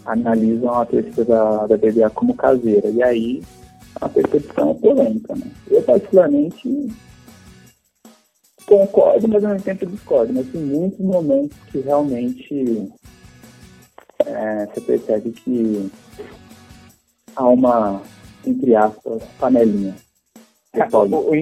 analisam 0.05 0.73
a 0.73 0.85
torcida 0.85 1.25
da, 1.25 1.67
da 1.67 1.77
BBA 1.77 2.09
como 2.11 2.33
caseira. 2.33 2.87
E 2.89 3.03
aí 3.03 3.43
a 3.99 4.07
percepção 4.07 4.71
é 4.71 4.73
polêmica. 4.75 5.35
Né? 5.35 5.51
Eu, 5.69 5.81
particularmente, 5.83 6.87
concordo, 8.65 9.27
mas 9.27 9.43
ao 9.43 9.51
mesmo 9.51 9.65
tempo 9.65 9.85
discordo. 9.85 10.33
Mas 10.33 10.47
tem 10.47 10.61
muitos 10.61 10.99
momentos 10.99 11.57
que 11.71 11.79
realmente 11.79 12.89
é, 14.25 14.65
você 14.65 14.81
percebe 14.81 15.31
que 15.31 15.91
há 17.35 17.47
uma, 17.47 18.01
entre 18.45 18.75
aspas, 18.75 19.23
panelinha. 19.39 19.95
É, 20.73 20.83
o, 20.95 21.31
o, 21.31 21.35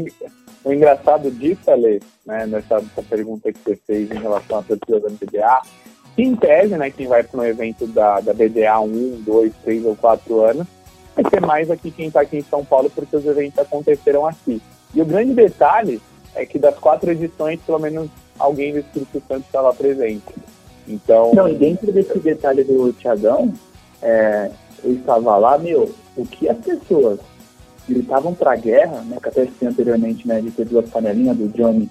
engraçado 0.73 1.29
disso, 1.29 1.69
Ale, 1.69 2.01
né, 2.25 2.45
nessa, 2.47 2.79
nessa, 2.79 3.03
pergunta 3.03 3.53
que 3.53 3.59
você 3.59 3.75
fez 3.85 4.09
em 4.09 4.19
relação 4.19 4.59
à 4.59 4.63
torcida 4.63 4.99
da 4.99 5.09
BDA, 5.09 5.61
que 6.15 6.23
em 6.23 6.35
tese, 6.35 6.75
né, 6.75 6.89
quem 6.89 7.07
vai 7.07 7.23
para 7.23 7.39
um 7.39 7.45
evento 7.45 7.85
da, 7.87 8.19
da 8.19 8.33
BDA 8.33 8.79
um, 8.79 9.21
dois, 9.21 9.53
três 9.63 9.85
ou 9.85 9.95
quatro 9.95 10.41
anos, 10.41 10.65
vai 11.15 11.29
ser 11.29 11.41
mais 11.41 11.69
aqui 11.69 11.91
quem 11.91 12.07
está 12.07 12.21
aqui 12.21 12.37
em 12.37 12.43
São 12.43 12.65
Paulo, 12.65 12.89
porque 12.89 13.15
os 13.15 13.25
eventos 13.25 13.59
aconteceram 13.59 14.25
aqui. 14.25 14.61
E 14.93 15.01
o 15.01 15.05
grande 15.05 15.33
detalhe 15.33 16.01
é 16.33 16.45
que 16.45 16.57
das 16.57 16.77
quatro 16.79 17.11
edições, 17.11 17.59
pelo 17.61 17.79
menos 17.79 18.09
alguém 18.39 18.73
do 18.73 18.79
Espírito 18.79 19.21
Santo 19.27 19.45
estava 19.45 19.73
presente. 19.73 20.33
Então. 20.87 21.31
Não, 21.33 21.47
e 21.47 21.55
dentro 21.55 21.91
desse 21.91 22.17
detalhe 22.19 22.63
do 22.63 22.91
Tiagão, 22.93 23.53
é, 24.01 24.51
eu 24.83 24.93
estava 24.93 25.37
lá, 25.37 25.57
meu, 25.57 25.93
o 26.15 26.25
que 26.25 26.47
as 26.49 26.57
pessoas 26.57 27.19
gritavam 27.87 28.33
para 28.33 28.55
guerra, 28.55 29.01
né, 29.01 29.17
que 29.21 29.29
até 29.29 29.45
citei 29.45 29.67
anteriormente, 29.67 30.27
né, 30.27 30.41
de 30.41 30.51
ter 30.51 30.65
duas 30.65 30.89
panelinhas 30.89 31.37
do 31.37 31.47
Johnny 31.49 31.89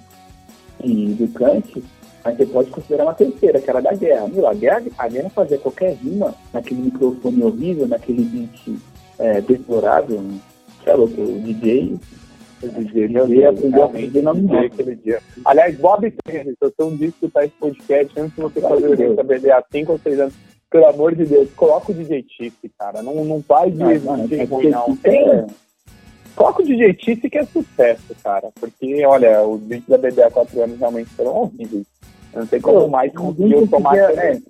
e 0.82 1.14
do 1.14 1.28
Kant, 1.28 1.82
mas 2.24 2.36
você 2.36 2.47
pode 2.47 2.70
considerar 2.70 3.05
uma 3.05 3.14
terceira, 3.14 3.61
que 3.61 3.68
era 3.68 3.82
da 3.82 3.92
guerra. 3.92 4.28
Meu, 4.28 4.47
a 4.49 4.55
guerra, 4.55 4.82
a 4.97 5.09
guerra 5.09 5.30
fazia 5.30 5.59
qualquer 5.59 5.95
rima 5.95 6.34
naquele 6.53 6.82
microfone 6.82 7.42
horrível, 7.42 7.86
naquele 7.86 8.24
beat 8.24 8.78
é, 9.18 9.40
deplorável, 9.40 10.20
né? 10.20 10.38
é 10.86 10.95
louco, 10.95 11.20
o 11.20 11.40
DJ 11.40 11.99
dia 13.26 13.51
aprendeu 13.51 13.84
a 13.84 13.88
fazer 13.88 14.22
nome 14.22 14.59
aquele 14.59 14.97
dia. 14.97 15.20
Aliás, 15.45 15.76
Bob 15.76 16.11
Tênis, 16.24 16.55
eu 16.61 16.72
sou 16.78 16.90
um 16.90 16.97
disco 16.97 17.28
tá 17.30 17.45
esse 17.45 17.55
podcast 17.59 18.20
antes 18.20 18.34
de 18.34 18.42
você 18.42 18.61
fazer 18.61 18.88
o 18.88 18.92
evento 18.92 19.16
da 19.16 19.22
BD 19.22 19.51
há 19.51 19.62
5 19.70 19.92
ou 19.92 19.99
6 19.99 20.20
anos. 20.20 20.34
Pelo 20.70 20.86
amor 20.86 21.14
de 21.14 21.24
Deus, 21.24 21.51
coloca 21.55 21.92
o 21.92 21.95
DJ 21.95 22.22
Tiff, 22.22 22.57
cara. 22.78 23.03
Não, 23.03 23.24
não 23.24 23.42
faz 23.42 23.72
de 23.72 23.78
não, 23.78 24.47
ruim, 24.47 24.70
não. 24.70 24.97
Tem, 24.97 25.47
coloca 26.35 26.62
o 26.62 26.64
DJ 26.64 26.95
Tiff 26.95 27.28
que 27.28 27.39
é 27.39 27.45
sucesso, 27.45 28.14
cara. 28.22 28.51
Porque, 28.55 29.05
olha, 29.05 29.43
os 29.43 29.61
vídeos 29.61 29.89
da 29.89 29.99
BD 29.99 30.22
há 30.22 30.30
4 30.30 30.62
anos 30.62 30.78
realmente 30.78 31.11
foram 31.11 31.37
horríveis. 31.37 31.87
Eu 32.32 32.41
não 32.41 32.47
sei 32.47 32.61
como 32.61 32.89
mais 32.89 33.12
conseguiu 33.12 33.66
tomar. 33.68 33.97
É, 33.97 34.41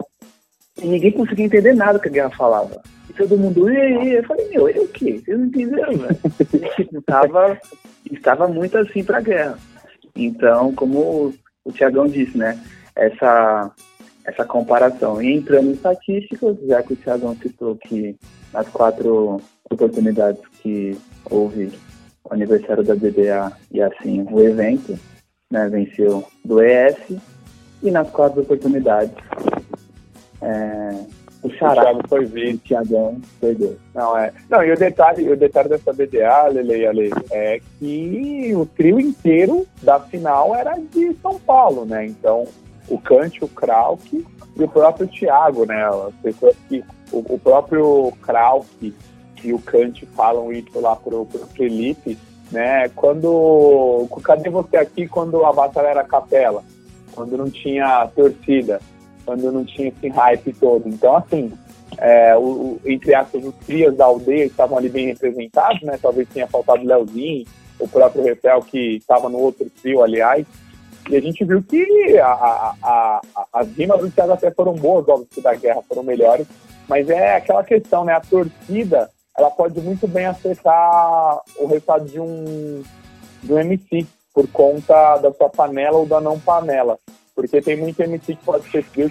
e 0.82 0.86
ninguém 0.86 1.12
conseguia 1.12 1.44
entender 1.44 1.74
nada 1.74 1.98
que 1.98 2.08
a 2.08 2.12
guerra 2.12 2.30
falava. 2.30 2.82
E 3.08 3.12
todo 3.12 3.38
mundo, 3.38 3.70
e, 3.70 4.14
eu 4.14 4.24
falei, 4.24 4.48
meu, 4.48 4.68
eu 4.68 4.84
o 4.84 4.88
quê? 4.88 5.20
Vocês 5.24 5.38
não 5.38 5.46
entenderam, 5.46 5.92
velho? 5.96 6.18
estava, 6.98 7.60
estava 8.10 8.48
muito 8.48 8.78
assim 8.78 9.04
para 9.04 9.18
a 9.18 9.22
guerra. 9.22 9.58
Então, 10.16 10.74
como 10.74 11.32
o 11.64 11.72
Tiagão 11.72 12.06
disse, 12.06 12.36
né? 12.36 12.58
Essa, 12.96 13.70
essa 14.24 14.44
comparação. 14.44 15.22
E 15.22 15.32
entrando 15.32 15.68
em 15.68 15.72
estatísticas, 15.72 16.56
já 16.66 16.82
que 16.82 16.94
o 16.94 16.96
Tiagão 16.96 17.36
citou 17.36 17.76
que 17.76 18.16
nas 18.52 18.68
quatro 18.68 19.40
oportunidades 19.70 20.40
que 20.60 20.96
houve 21.30 21.72
o 22.24 22.32
aniversário 22.32 22.82
da 22.82 22.94
BBA 22.94 23.52
e 23.70 23.82
assim 23.82 24.26
o 24.30 24.40
evento, 24.40 24.98
né, 25.50 25.68
venceu 25.68 26.24
do 26.44 26.62
ES, 26.62 26.96
e 27.82 27.90
nas 27.90 28.10
quatro 28.10 28.40
oportunidades 28.40 29.14
é, 30.40 31.04
o 31.42 31.50
Xará. 31.50 31.82
O 31.82 31.84
Thiago 31.84 32.08
foi 32.08 32.24
visto. 32.24 32.56
O 32.56 32.58
Thiagão 32.60 33.20
perdeu. 33.40 33.76
Não, 33.94 34.16
é. 34.16 34.32
Não, 34.48 34.62
e 34.64 34.72
o 34.72 34.76
detalhe, 34.76 35.30
o 35.30 35.36
detalhe 35.36 35.68
dessa 35.68 35.92
BDA, 35.92 36.48
Lele 36.48 36.86
Ale, 36.86 37.10
é 37.30 37.60
que 37.78 38.52
o 38.56 38.66
trio 38.66 38.98
inteiro 38.98 39.66
da 39.82 40.00
final 40.00 40.54
era 40.54 40.74
de 40.76 41.14
São 41.22 41.38
Paulo, 41.38 41.84
né? 41.84 42.06
Então, 42.06 42.44
o 42.88 42.98
Kant, 42.98 43.44
o 43.44 43.48
Krauk 43.48 44.26
e 44.56 44.62
o 44.62 44.68
próprio 44.68 45.06
Thiago, 45.06 45.66
né? 45.66 45.84
As 45.84 46.14
pessoas 46.22 46.56
que. 46.68 46.82
O, 47.12 47.34
o 47.34 47.38
próprio 47.38 48.12
Krauk 48.22 48.94
e 49.44 49.52
o 49.52 49.58
Kant 49.58 50.06
falam 50.14 50.52
isso 50.52 50.80
lá 50.80 50.96
pro, 50.96 51.26
pro 51.26 51.46
Felipe, 51.48 52.18
né? 52.50 52.88
Quando. 52.90 54.08
Cadê 54.22 54.50
você 54.50 54.76
aqui 54.76 55.06
quando 55.06 55.44
a 55.44 55.52
batalha 55.52 55.88
era 55.88 56.04
capela? 56.04 56.62
Quando 57.14 57.36
não 57.36 57.50
tinha 57.50 58.08
torcida? 58.14 58.80
quando 59.24 59.50
não 59.50 59.64
tinha 59.64 59.88
esse 59.88 60.08
hype 60.08 60.52
todo. 60.54 60.88
Então, 60.88 61.16
assim, 61.16 61.52
é, 61.98 62.36
o, 62.36 62.78
entre 62.84 63.14
aspas, 63.14 63.44
os 63.44 63.54
crias 63.66 63.96
da 63.96 64.04
aldeia 64.04 64.44
estavam 64.44 64.78
ali 64.78 64.88
bem 64.88 65.06
representados, 65.06 65.82
né? 65.82 65.98
Talvez 66.00 66.28
tenha 66.28 66.46
faltado 66.46 66.82
o 66.82 66.86
Leozinho, 66.86 67.46
o 67.78 67.88
próprio 67.88 68.24
Repel, 68.24 68.60
que 68.62 68.96
estava 68.96 69.28
no 69.28 69.38
outro 69.38 69.66
trio, 69.82 70.02
aliás. 70.02 70.46
E 71.08 71.16
a 71.16 71.20
gente 71.20 71.44
viu 71.44 71.62
que 71.62 72.18
a, 72.18 72.26
a, 72.26 72.74
a, 72.82 73.20
as 73.52 73.68
rimas 73.76 74.00
do 74.00 74.10
Thiago 74.10 74.32
até 74.32 74.50
foram 74.50 74.74
boas, 74.74 75.06
óbvio 75.08 75.42
da 75.42 75.54
guerra 75.54 75.82
foram 75.86 76.02
melhores, 76.02 76.46
mas 76.88 77.08
é 77.10 77.36
aquela 77.36 77.62
questão, 77.62 78.04
né? 78.04 78.14
A 78.14 78.20
torcida, 78.20 79.10
ela 79.36 79.50
pode 79.50 79.80
muito 79.80 80.06
bem 80.06 80.26
acessar 80.26 81.40
o 81.58 81.66
resultado 81.66 82.04
de 82.04 82.20
um, 82.20 82.82
de 83.42 83.52
um 83.52 83.58
MC, 83.58 84.06
por 84.32 84.48
conta 84.48 85.16
da 85.18 85.32
sua 85.32 85.48
panela 85.48 85.96
ou 85.96 86.06
da 86.06 86.20
não 86.20 86.38
panela. 86.38 86.98
Porque 87.34 87.60
tem 87.60 87.76
muito 87.76 88.00
MC 88.00 88.34
que 88.34 88.44
pode 88.44 88.68
ser 88.70 88.82
frio, 88.82 89.10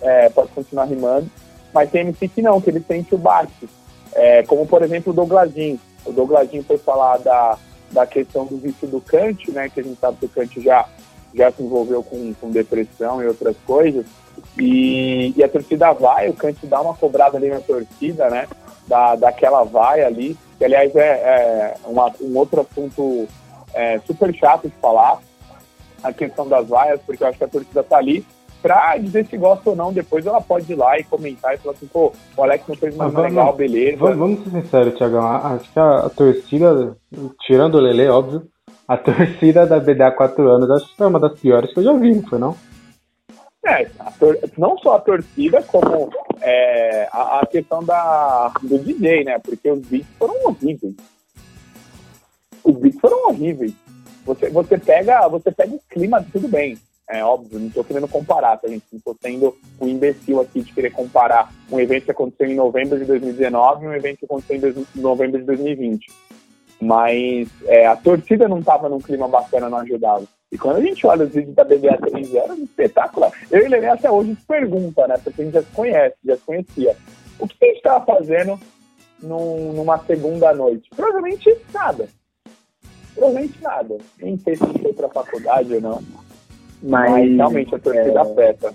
é, 0.00 0.28
pode 0.30 0.50
continuar 0.50 0.84
rimando, 0.84 1.30
mas 1.72 1.90
tem 1.90 2.02
MC 2.02 2.28
que 2.28 2.42
não, 2.42 2.60
que 2.60 2.70
ele 2.70 2.80
sente 2.80 3.14
o 3.14 3.18
baixo. 3.18 3.68
É, 4.12 4.42
como, 4.42 4.66
por 4.66 4.82
exemplo, 4.82 5.12
o 5.12 5.16
Douglasinho. 5.16 5.78
O 6.04 6.12
Douglasinho 6.12 6.64
foi 6.64 6.78
falar 6.78 7.18
da, 7.18 7.58
da 7.90 8.06
questão 8.06 8.46
do 8.46 8.56
vício 8.56 8.88
do 8.88 9.00
Kant, 9.00 9.50
né, 9.50 9.68
que 9.68 9.80
a 9.80 9.82
gente 9.82 9.98
sabe 10.00 10.18
que 10.18 10.26
o 10.26 10.28
Kant 10.28 10.60
já, 10.60 10.86
já 11.34 11.50
se 11.52 11.62
envolveu 11.62 12.02
com, 12.02 12.34
com 12.34 12.50
depressão 12.50 13.22
e 13.22 13.26
outras 13.26 13.56
coisas. 13.66 14.06
E, 14.58 15.34
e 15.36 15.44
a 15.44 15.48
torcida 15.48 15.92
vai, 15.92 16.28
o 16.28 16.34
Kant 16.34 16.66
dá 16.66 16.80
uma 16.80 16.94
cobrada 16.94 17.36
ali 17.36 17.48
na 17.48 17.60
torcida, 17.60 18.28
né, 18.30 18.48
da, 18.90 19.14
daquela 19.14 19.62
vai 19.62 20.02
ali, 20.02 20.36
que 20.58 20.64
aliás 20.64 20.94
é, 20.96 21.00
é 21.00 21.74
uma, 21.86 22.12
um 22.20 22.36
outro 22.36 22.60
assunto 22.60 23.28
é, 23.72 24.00
super 24.00 24.34
chato 24.34 24.68
de 24.68 24.74
falar, 24.82 25.20
a 26.02 26.12
questão 26.12 26.48
das 26.48 26.66
vaias, 26.66 27.00
porque 27.06 27.22
eu 27.22 27.28
acho 27.28 27.38
que 27.38 27.44
a 27.44 27.48
torcida 27.48 27.82
tá 27.84 27.98
ali 27.98 28.26
pra 28.60 28.96
dizer 28.96 29.26
se 29.26 29.36
gosta 29.36 29.70
ou 29.70 29.76
não. 29.76 29.92
Depois 29.92 30.26
ela 30.26 30.40
pode 30.40 30.72
ir 30.72 30.74
lá 30.74 30.98
e 30.98 31.04
comentar 31.04 31.54
e 31.54 31.58
falar 31.58 31.74
assim, 31.74 31.86
pô, 31.86 32.12
o 32.36 32.42
Alex 32.42 32.64
não 32.66 32.74
fez 32.74 32.96
mais 32.96 33.14
legal, 33.14 33.52
beleza. 33.52 33.98
Vamos, 33.98 34.18
vamos 34.18 34.44
ser 34.44 34.50
sinceros, 34.50 34.94
Thiagão. 34.94 35.24
Acho 35.24 35.72
que 35.72 35.78
a, 35.78 35.98
a, 35.98 36.10
torcida, 36.10 36.96
tirando 37.46 37.76
o 37.76 37.80
Lele, 37.80 38.08
óbvio, 38.08 38.42
a 38.88 38.96
torcida 38.98 39.66
da 39.66 39.78
BDA 39.78 40.08
há 40.08 40.12
quatro 40.12 40.48
anos, 40.48 40.70
acho 40.70 40.88
que 40.88 40.96
foi 40.96 41.06
uma 41.06 41.20
das 41.20 41.38
piores 41.38 41.72
que 41.72 41.78
eu 41.78 41.84
já 41.84 41.92
vi, 41.92 42.14
não 42.14 42.28
foi 42.28 42.38
não? 42.38 42.56
É, 43.64 43.84
tor- 44.18 44.38
não 44.56 44.78
só 44.78 44.96
a 44.96 45.00
torcida, 45.00 45.62
como 45.62 46.10
é, 46.40 47.08
a, 47.12 47.40
a, 47.40 47.46
questão 47.46 47.84
da, 47.84 48.52
do 48.62 48.78
DJ, 48.78 49.24
né? 49.24 49.38
Porque 49.38 49.70
os 49.70 49.80
beats 49.80 50.08
foram 50.18 50.34
horríveis. 50.46 50.94
os 52.64 52.76
beats 52.76 53.00
foram 53.00 53.28
horríveis. 53.28 53.74
Você, 54.24 54.48
você, 54.48 54.78
pega, 54.78 55.28
você 55.28 55.50
pega 55.52 55.74
o 55.74 55.80
clima, 55.90 56.24
tudo 56.32 56.48
bem. 56.48 56.78
É 57.08 57.24
óbvio, 57.24 57.58
não 57.58 57.66
estou 57.66 57.82
querendo 57.82 58.06
comparar, 58.06 58.56
tá, 58.56 58.68
gente? 58.68 58.84
Não 58.92 58.98
estou 58.98 59.16
sendo 59.20 59.56
um 59.80 59.88
imbecil 59.88 60.40
aqui 60.40 60.62
de 60.62 60.72
querer 60.72 60.90
comparar 60.90 61.52
um 61.70 61.80
evento 61.80 62.04
que 62.04 62.12
aconteceu 62.12 62.46
em 62.46 62.54
novembro 62.54 62.98
de 62.98 63.04
2019 63.04 63.84
e 63.84 63.88
um 63.88 63.94
evento 63.94 64.18
que 64.18 64.24
aconteceu 64.26 64.70
em 64.96 65.00
novembro 65.00 65.40
de 65.40 65.44
2020. 65.44 66.06
Mas 66.80 67.48
é, 67.66 67.86
a 67.86 67.96
torcida 67.96 68.48
não 68.48 68.60
estava 68.60 68.88
num 68.88 69.00
clima 69.00 69.26
bacana, 69.26 69.68
não 69.68 69.78
ajudava. 69.78 70.24
E 70.52 70.58
quando 70.58 70.76
a 70.76 70.80
gente 70.80 71.06
olha 71.06 71.24
os 71.24 71.32
vídeos 71.32 71.54
da 71.54 71.64
BBA 71.64 71.96
3 71.98 72.34
era 72.34 72.52
um 72.52 72.64
espetáculo. 72.64 73.30
Eu 73.50 73.64
e 73.64 73.68
Lelê 73.68 73.86
até 73.86 74.10
hoje 74.10 74.34
se 74.34 74.46
pergunta, 74.46 75.06
né? 75.06 75.16
Porque 75.22 75.42
a 75.42 75.44
gente 75.44 75.54
já 75.54 75.62
se 75.62 75.70
conhece, 75.72 76.16
já 76.24 76.36
se 76.36 76.42
conhecia. 76.42 76.96
O 77.38 77.46
que 77.46 77.56
a 77.62 77.66
gente 77.66 77.76
estava 77.76 78.04
fazendo 78.04 78.58
num, 79.22 79.72
numa 79.72 79.98
segunda 79.98 80.52
noite? 80.52 80.90
Provavelmente 80.94 81.56
nada. 81.72 82.08
Provavelmente 83.14 83.62
nada. 83.62 83.98
Nem 84.20 84.36
sei 84.38 84.56
se 84.56 84.64
foi 84.64 84.92
para 84.92 85.08
faculdade 85.08 85.74
ou 85.74 85.80
não. 85.80 86.02
Mas, 86.82 87.10
Mas 87.12 87.36
realmente 87.36 87.74
a 87.74 87.78
torcida 87.78 88.18
é... 88.18 88.18
afeta. 88.18 88.74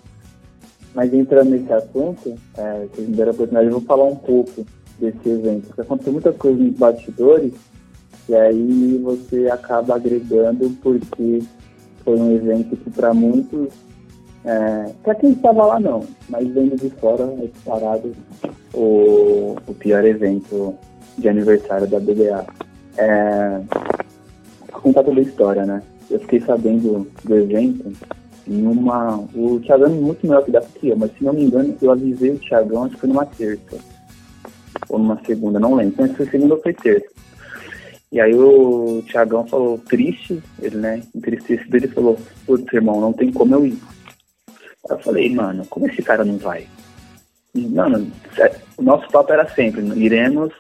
Mas 0.94 1.14
entrando 1.14 1.50
nesse 1.50 1.74
assunto, 1.74 2.38
é, 2.58 2.86
vocês 2.86 3.10
me 3.10 3.16
deram 3.18 3.32
a 3.32 3.34
oportunidade, 3.34 3.68
eu 3.68 3.74
vou 3.74 3.82
falar 3.82 4.06
um 4.06 4.16
pouco 4.16 4.66
desse 4.98 5.30
evento. 5.30 5.68
Porque 5.68 5.82
aconteceu 5.82 6.14
muita 6.14 6.32
coisa 6.32 6.58
nos 6.58 6.78
bastidores 6.78 7.54
e 8.30 8.36
aí 8.36 8.98
você 9.04 9.50
acaba 9.50 9.96
agregando 9.96 10.70
porque 10.82 11.44
foi 12.06 12.18
um 12.18 12.36
evento 12.36 12.78
que 12.78 12.90
para 12.92 13.14
muitos, 13.14 13.74
é, 14.46 14.92
para 15.04 15.16
quem 15.16 15.32
estava 15.32 15.66
lá 15.66 15.80
não, 15.80 16.06
mas 16.30 16.48
vendo 16.48 16.78
de 16.78 16.90
fora 16.92 17.24
é 17.42 17.48
disparado 17.48 18.14
o, 18.74 19.56
o 19.68 19.74
pior 19.74 20.06
evento 20.06 20.76
de 21.18 21.28
aniversário 21.28 21.88
da 21.88 22.00
BDA. 22.00 22.46
É, 22.98 23.62
contar 24.72 25.04
toda 25.04 25.20
a 25.20 25.24
história, 25.24 25.66
né? 25.66 25.82
Eu 26.10 26.20
fiquei 26.20 26.40
sabendo 26.42 27.08
do 27.24 27.36
evento 27.36 27.92
em 28.48 28.68
uma. 28.68 29.18
O 29.34 29.60
Thiagão 29.60 29.88
é 29.88 29.90
muito 29.90 30.26
melhor 30.28 30.44
que 30.46 30.52
dá 30.52 30.62
que 30.62 30.90
eu, 30.90 30.96
mas 30.96 31.12
se 31.18 31.24
não 31.24 31.34
me 31.34 31.46
engano, 31.46 31.76
eu 31.82 31.92
avisei 31.92 32.32
o 32.32 32.40
Thiagão, 32.40 32.84
acho 32.84 32.94
que 32.94 33.02
foi 33.02 33.10
numa 33.10 33.26
terça. 33.26 33.78
Ou 34.90 35.00
numa 35.00 35.20
segunda, 35.26 35.60
não 35.60 35.74
lembro. 35.74 35.94
Então, 35.94 36.08
se 36.08 36.14
foi 36.14 36.28
segunda 36.28 36.54
ou 36.54 36.62
foi 36.62 36.74
terça. 36.74 37.15
E 38.16 38.22
aí 38.22 38.34
o 38.34 39.04
Tiagão 39.08 39.46
falou, 39.46 39.78
triste, 39.78 40.42
ele, 40.62 40.78
né, 40.78 41.04
entristecido, 41.14 41.76
ele 41.76 41.90
falou, 41.90 42.18
putz, 42.46 42.72
irmão, 42.72 43.02
não 43.02 43.12
tem 43.12 43.30
como 43.30 43.54
eu 43.54 43.66
ir. 43.66 43.78
Eu 44.90 44.98
falei, 45.00 45.36
mano, 45.36 45.66
como 45.68 45.86
esse 45.86 46.02
cara 46.02 46.24
não 46.24 46.38
vai? 46.38 46.66
Mano, 47.54 48.10
o 48.78 48.82
nosso 48.82 49.10
papo 49.10 49.34
era 49.34 49.46
sempre, 49.50 49.82
iremos 50.00 50.54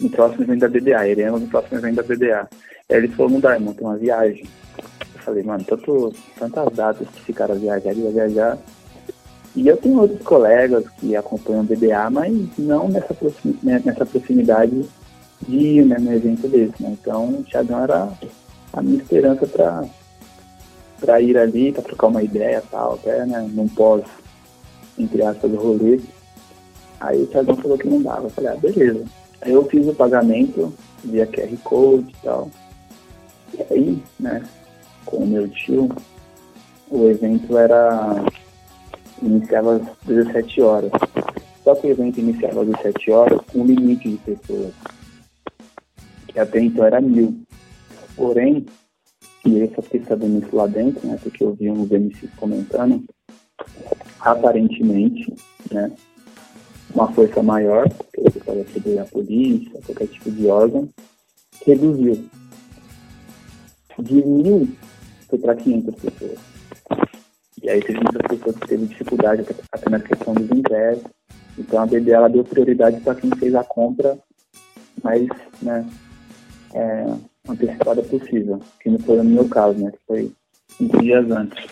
no 0.00 0.08
próximo 0.08 0.44
evento 0.44 0.60
da 0.60 0.68
BDA, 0.68 1.06
iremos 1.06 1.42
no 1.42 1.48
próximo 1.48 1.76
evento 1.76 1.96
da 1.96 2.02
BDA. 2.02 2.48
Aí 2.88 2.96
ele 2.96 3.08
falou, 3.08 3.32
não 3.32 3.40
dá, 3.40 3.52
irmão, 3.52 3.74
tem 3.74 3.86
uma 3.86 3.98
viagem. 3.98 4.46
Eu 4.78 5.20
falei, 5.20 5.42
mano, 5.42 5.64
tanto, 5.64 6.14
tantas 6.38 6.72
datas 6.72 7.06
que 7.10 7.20
esse 7.20 7.32
cara 7.34 7.54
viajaria, 7.54 8.10
viajar. 8.10 8.56
E 9.54 9.68
eu 9.68 9.76
tenho 9.76 10.00
outros 10.00 10.22
colegas 10.22 10.88
que 10.98 11.14
acompanham 11.14 11.60
o 11.60 11.64
BDA, 11.64 12.08
mas 12.08 12.32
não 12.56 12.88
nessa, 12.88 13.14
né, 13.62 13.82
nessa 13.84 14.06
proximidade 14.06 14.72
de 14.72 14.88
ir 15.48 15.84
né, 15.84 15.96
no 15.98 16.12
evento 16.12 16.48
desse. 16.48 16.82
Né? 16.82 16.96
Então, 17.00 17.28
o 17.28 17.42
Thiagão 17.44 17.82
era 17.82 18.12
a 18.72 18.82
minha 18.82 18.98
esperança 18.98 19.46
para 21.00 21.20
ir 21.20 21.36
ali, 21.36 21.72
para 21.72 21.82
trocar 21.82 22.08
uma 22.08 22.22
ideia 22.22 22.62
tal, 22.70 22.94
até 22.94 23.24
né, 23.24 23.48
num 23.52 23.68
pós, 23.68 24.04
entre 24.98 25.22
aspas, 25.22 25.50
do 25.50 25.56
rolê. 25.56 26.00
Aí 27.00 27.22
o 27.22 27.26
Thiagão 27.26 27.56
falou 27.56 27.78
que 27.78 27.88
não 27.88 28.02
dava. 28.02 28.24
Eu 28.24 28.30
falei, 28.30 28.50
ah, 28.50 28.56
beleza. 28.56 29.04
Aí 29.42 29.52
eu 29.52 29.64
fiz 29.66 29.86
o 29.86 29.94
pagamento 29.94 30.72
via 31.04 31.26
QR 31.26 31.56
Code 31.62 32.10
e 32.10 32.24
tal. 32.24 32.50
E 33.54 33.62
aí, 33.72 34.02
né, 34.18 34.42
com 35.04 35.18
o 35.18 35.26
meu 35.26 35.48
tio, 35.48 35.88
o 36.90 37.08
evento 37.08 37.56
era. 37.56 38.24
iniciava 39.22 39.76
às 39.76 39.82
17 40.06 40.62
horas. 40.62 40.90
Só 41.62 41.74
que 41.74 41.86
o 41.86 41.90
evento 41.90 42.20
iniciava 42.20 42.62
às 42.62 42.68
17 42.68 43.10
horas 43.10 43.40
com 43.52 43.60
um 43.60 43.66
limite 43.66 44.10
de 44.10 44.16
pessoas 44.18 44.72
que 46.36 46.40
até 46.40 46.60
então 46.60 46.84
era 46.84 47.00
mil. 47.00 47.34
Porém, 48.14 48.66
e 49.46 49.58
eu 49.58 49.72
só 49.74 49.80
fiquei 49.80 50.04
sabendo 50.04 50.44
isso 50.44 50.54
lá 50.54 50.66
dentro, 50.66 51.06
né, 51.08 51.18
porque 51.22 51.42
eu 51.42 51.54
vi 51.54 51.70
uns 51.70 51.90
MCs 51.90 52.30
comentando, 52.36 53.02
aparentemente, 54.20 55.34
né, 55.72 55.90
uma 56.94 57.10
força 57.12 57.42
maior, 57.42 57.88
que 57.88 58.40
pode 58.40 58.68
ser 58.70 58.98
a 58.98 59.04
polícia, 59.06 59.80
qualquer 59.86 60.08
tipo 60.08 60.30
de 60.30 60.46
órgão, 60.46 60.86
reduziu. 61.64 62.26
De 63.98 64.14
mil 64.26 64.68
foi 65.30 65.38
para 65.38 65.56
500 65.56 65.94
pessoas. 65.94 66.38
E 67.62 67.70
aí 67.70 67.80
teve 67.80 67.98
muitas 67.98 68.22
pessoas 68.28 68.56
que 68.56 68.68
teve 68.68 68.86
dificuldade 68.86 69.42
até 69.72 69.88
na 69.88 70.00
questão 70.00 70.34
dos 70.34 70.50
ingressos. 70.50 71.04
Então 71.58 71.80
a 71.80 71.86
BB 71.86 72.10
ela 72.10 72.28
deu 72.28 72.44
prioridade 72.44 73.00
para 73.00 73.14
quem 73.14 73.30
fez 73.38 73.54
a 73.54 73.64
compra 73.64 74.18
mais 75.02 75.26
né, 75.62 75.86
é, 76.76 77.06
antecipada 77.48 78.02
possível, 78.02 78.60
que 78.80 78.90
não 78.90 78.98
foi 78.98 79.16
no 79.16 79.24
meu 79.24 79.48
caso, 79.48 79.78
né, 79.78 79.90
que 79.90 79.98
foi 80.06 80.32
cinco 80.68 81.00
dias 81.00 81.30
antes. 81.30 81.66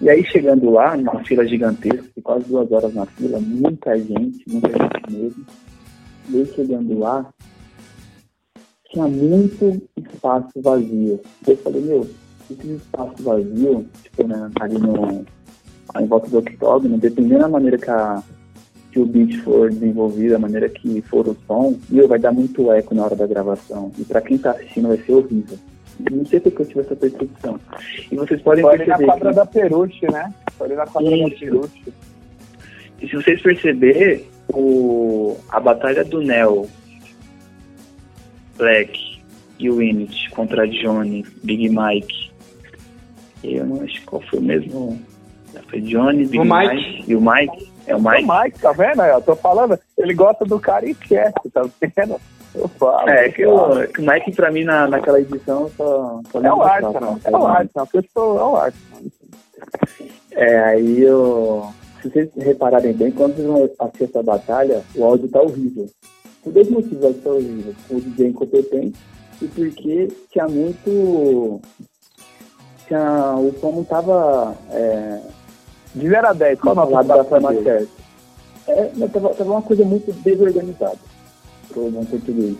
E 0.00 0.08
aí 0.08 0.24
chegando 0.24 0.70
lá, 0.70 0.96
numa 0.96 1.22
fila 1.24 1.46
gigantesca, 1.46 2.08
quase 2.22 2.46
duas 2.46 2.72
horas 2.72 2.94
na 2.94 3.04
fila, 3.04 3.38
muita 3.38 3.98
gente, 3.98 4.42
muita 4.48 4.68
gente 4.68 5.12
mesmo. 5.12 5.46
E 6.30 6.38
aí 6.38 6.46
chegando 6.46 6.98
lá, 6.98 7.28
tinha 8.90 9.06
muito 9.06 9.82
espaço 9.96 10.50
vazio. 10.56 11.20
Eu 11.46 11.56
falei, 11.58 11.82
meu, 11.82 12.08
esse 12.50 12.72
espaço 12.72 13.22
vazio, 13.22 13.86
tipo, 14.02 14.26
né, 14.26 14.50
ali 14.58 14.78
no, 14.78 15.26
em 16.00 16.06
volta 16.06 16.30
do 16.30 16.38
octógono, 16.38 16.96
dependendo 16.96 17.40
da 17.40 17.48
maneira 17.48 17.76
que 17.76 17.90
a 17.90 18.22
que 18.90 18.98
o 18.98 19.06
beat 19.06 19.36
for 19.42 19.70
desenvolvido, 19.70 20.34
a 20.34 20.38
maneira 20.38 20.68
que 20.68 21.00
for 21.02 21.26
o 21.28 21.36
som, 21.46 21.78
meu, 21.88 22.08
vai 22.08 22.18
dar 22.18 22.32
muito 22.32 22.72
eco 22.72 22.94
na 22.94 23.04
hora 23.04 23.16
da 23.16 23.26
gravação. 23.26 23.92
E 23.98 24.04
para 24.04 24.20
quem 24.20 24.36
tá 24.36 24.50
assistindo 24.50 24.88
vai 24.88 24.98
ser 24.98 25.12
horrível. 25.12 25.58
Não 26.10 26.24
sei 26.24 26.40
porque 26.40 26.62
eu 26.62 26.66
tive 26.66 26.80
essa 26.80 26.96
percepção. 26.96 27.60
E 28.10 28.16
vocês 28.16 28.40
podem 28.42 28.62
Foi 28.62 28.76
perceber. 28.78 29.06
na 29.06 29.12
quadra 29.12 29.30
que... 29.30 29.36
da 29.36 29.46
Peruche, 29.46 30.10
né? 30.10 30.34
Foi 30.56 30.68
na 30.68 30.86
quadra 30.86 31.14
Isso. 31.14 31.30
da 31.30 31.36
Peruche. 31.36 31.92
E 33.00 33.08
se 33.08 33.16
vocês 33.16 33.40
perceberem, 33.42 34.24
o... 34.52 35.36
a 35.50 35.60
batalha 35.60 36.04
do 36.04 36.20
Neo, 36.20 36.66
Black 38.56 39.20
e 39.58 39.70
o 39.70 39.82
Init 39.82 40.30
contra 40.30 40.66
Johnny, 40.66 41.24
Big 41.42 41.68
Mike. 41.68 42.30
Eu 43.44 43.66
não 43.66 43.82
acho 43.82 44.02
qual 44.04 44.22
foi 44.22 44.38
o 44.38 44.42
mesmo. 44.42 45.00
Foi 45.68 45.80
Johnny, 45.80 46.26
Big 46.26 46.38
o 46.38 46.44
Mike. 46.44 46.74
Mike 46.74 47.04
e 47.10 47.14
o 47.14 47.20
Mike. 47.20 47.69
É 47.90 47.96
o 47.96 48.00
Mike? 48.00 48.24
o 48.24 48.42
Mike, 48.42 48.58
tá 48.60 48.72
vendo? 48.72 49.02
Eu 49.02 49.20
tô 49.20 49.34
falando, 49.34 49.78
ele 49.98 50.14
gosta 50.14 50.44
do 50.44 50.60
cara 50.60 50.86
e 50.86 50.92
esquece, 50.92 51.50
tá 51.52 51.62
vendo? 51.80 52.20
Eu 52.54 52.68
falo. 52.68 53.08
É, 53.08 53.28
que, 53.28 53.42
eu, 53.42 53.88
que 53.92 54.00
o 54.00 54.06
Mike 54.06 54.32
pra 54.32 54.50
mim 54.50 54.64
na, 54.64 54.88
naquela 54.88 55.20
edição 55.20 55.70
só. 55.76 56.20
só 56.30 56.40
é 56.40 56.52
o 56.52 56.62
Arsenal, 56.62 57.18
é 57.24 57.30
o 57.30 57.46
Arsenal, 57.46 57.88
eu 57.92 58.04
sou, 58.12 58.38
é 58.38 58.44
o 58.44 58.56
Arsenal. 58.56 59.00
É, 60.32 60.58
aí 60.60 61.02
eu. 61.02 61.68
Se 62.00 62.08
vocês 62.08 62.30
repararem 62.36 62.94
bem, 62.94 63.10
quando 63.10 63.36
vocês 63.36 63.46
vão 63.46 63.70
assistir 63.78 64.04
essa 64.04 64.22
batalha, 64.22 64.82
o 64.96 65.04
áudio 65.04 65.28
tá 65.28 65.40
horrível. 65.40 65.86
Por 66.42 66.52
dois 66.52 66.70
motivos 66.70 67.04
áudio 67.04 67.20
tá 67.20 67.30
horrível. 67.30 67.74
O 67.90 68.00
DJ 68.00 68.28
incompetente 68.28 68.98
e 69.42 69.48
porque 69.48 70.08
tinha 70.30 70.48
muito. 70.48 71.60
Tinha, 72.86 73.34
o 73.36 73.52
som 73.60 73.72
não 73.72 73.84
tava. 73.84 74.56
É, 74.70 75.20
de 75.94 76.08
0 76.08 76.26
a 76.28 76.32
10, 76.32 76.60
qual 76.60 76.78
a 76.78 76.86
nota 76.86 77.16
da 77.16 77.24
forma 77.24 77.52
certa? 77.62 77.88
É, 78.68 78.84
tava, 79.12 79.34
tava 79.34 79.50
uma 79.50 79.62
coisa 79.62 79.84
muito 79.84 80.12
desorganizada, 80.12 80.98
para 81.68 81.80
o 81.80 81.90
bom 81.90 82.04
português. 82.04 82.56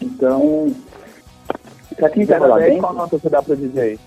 Então, 0.00 0.74
para 1.96 2.10
quem 2.10 2.26
tá 2.26 2.38
lá 2.38 2.58
dentro... 2.58 2.80
Qual 2.80 2.94
nota 2.94 3.18
você 3.18 3.28
dá 3.28 3.42
para 3.42 3.54
dizer 3.54 3.80
aí? 3.80 3.98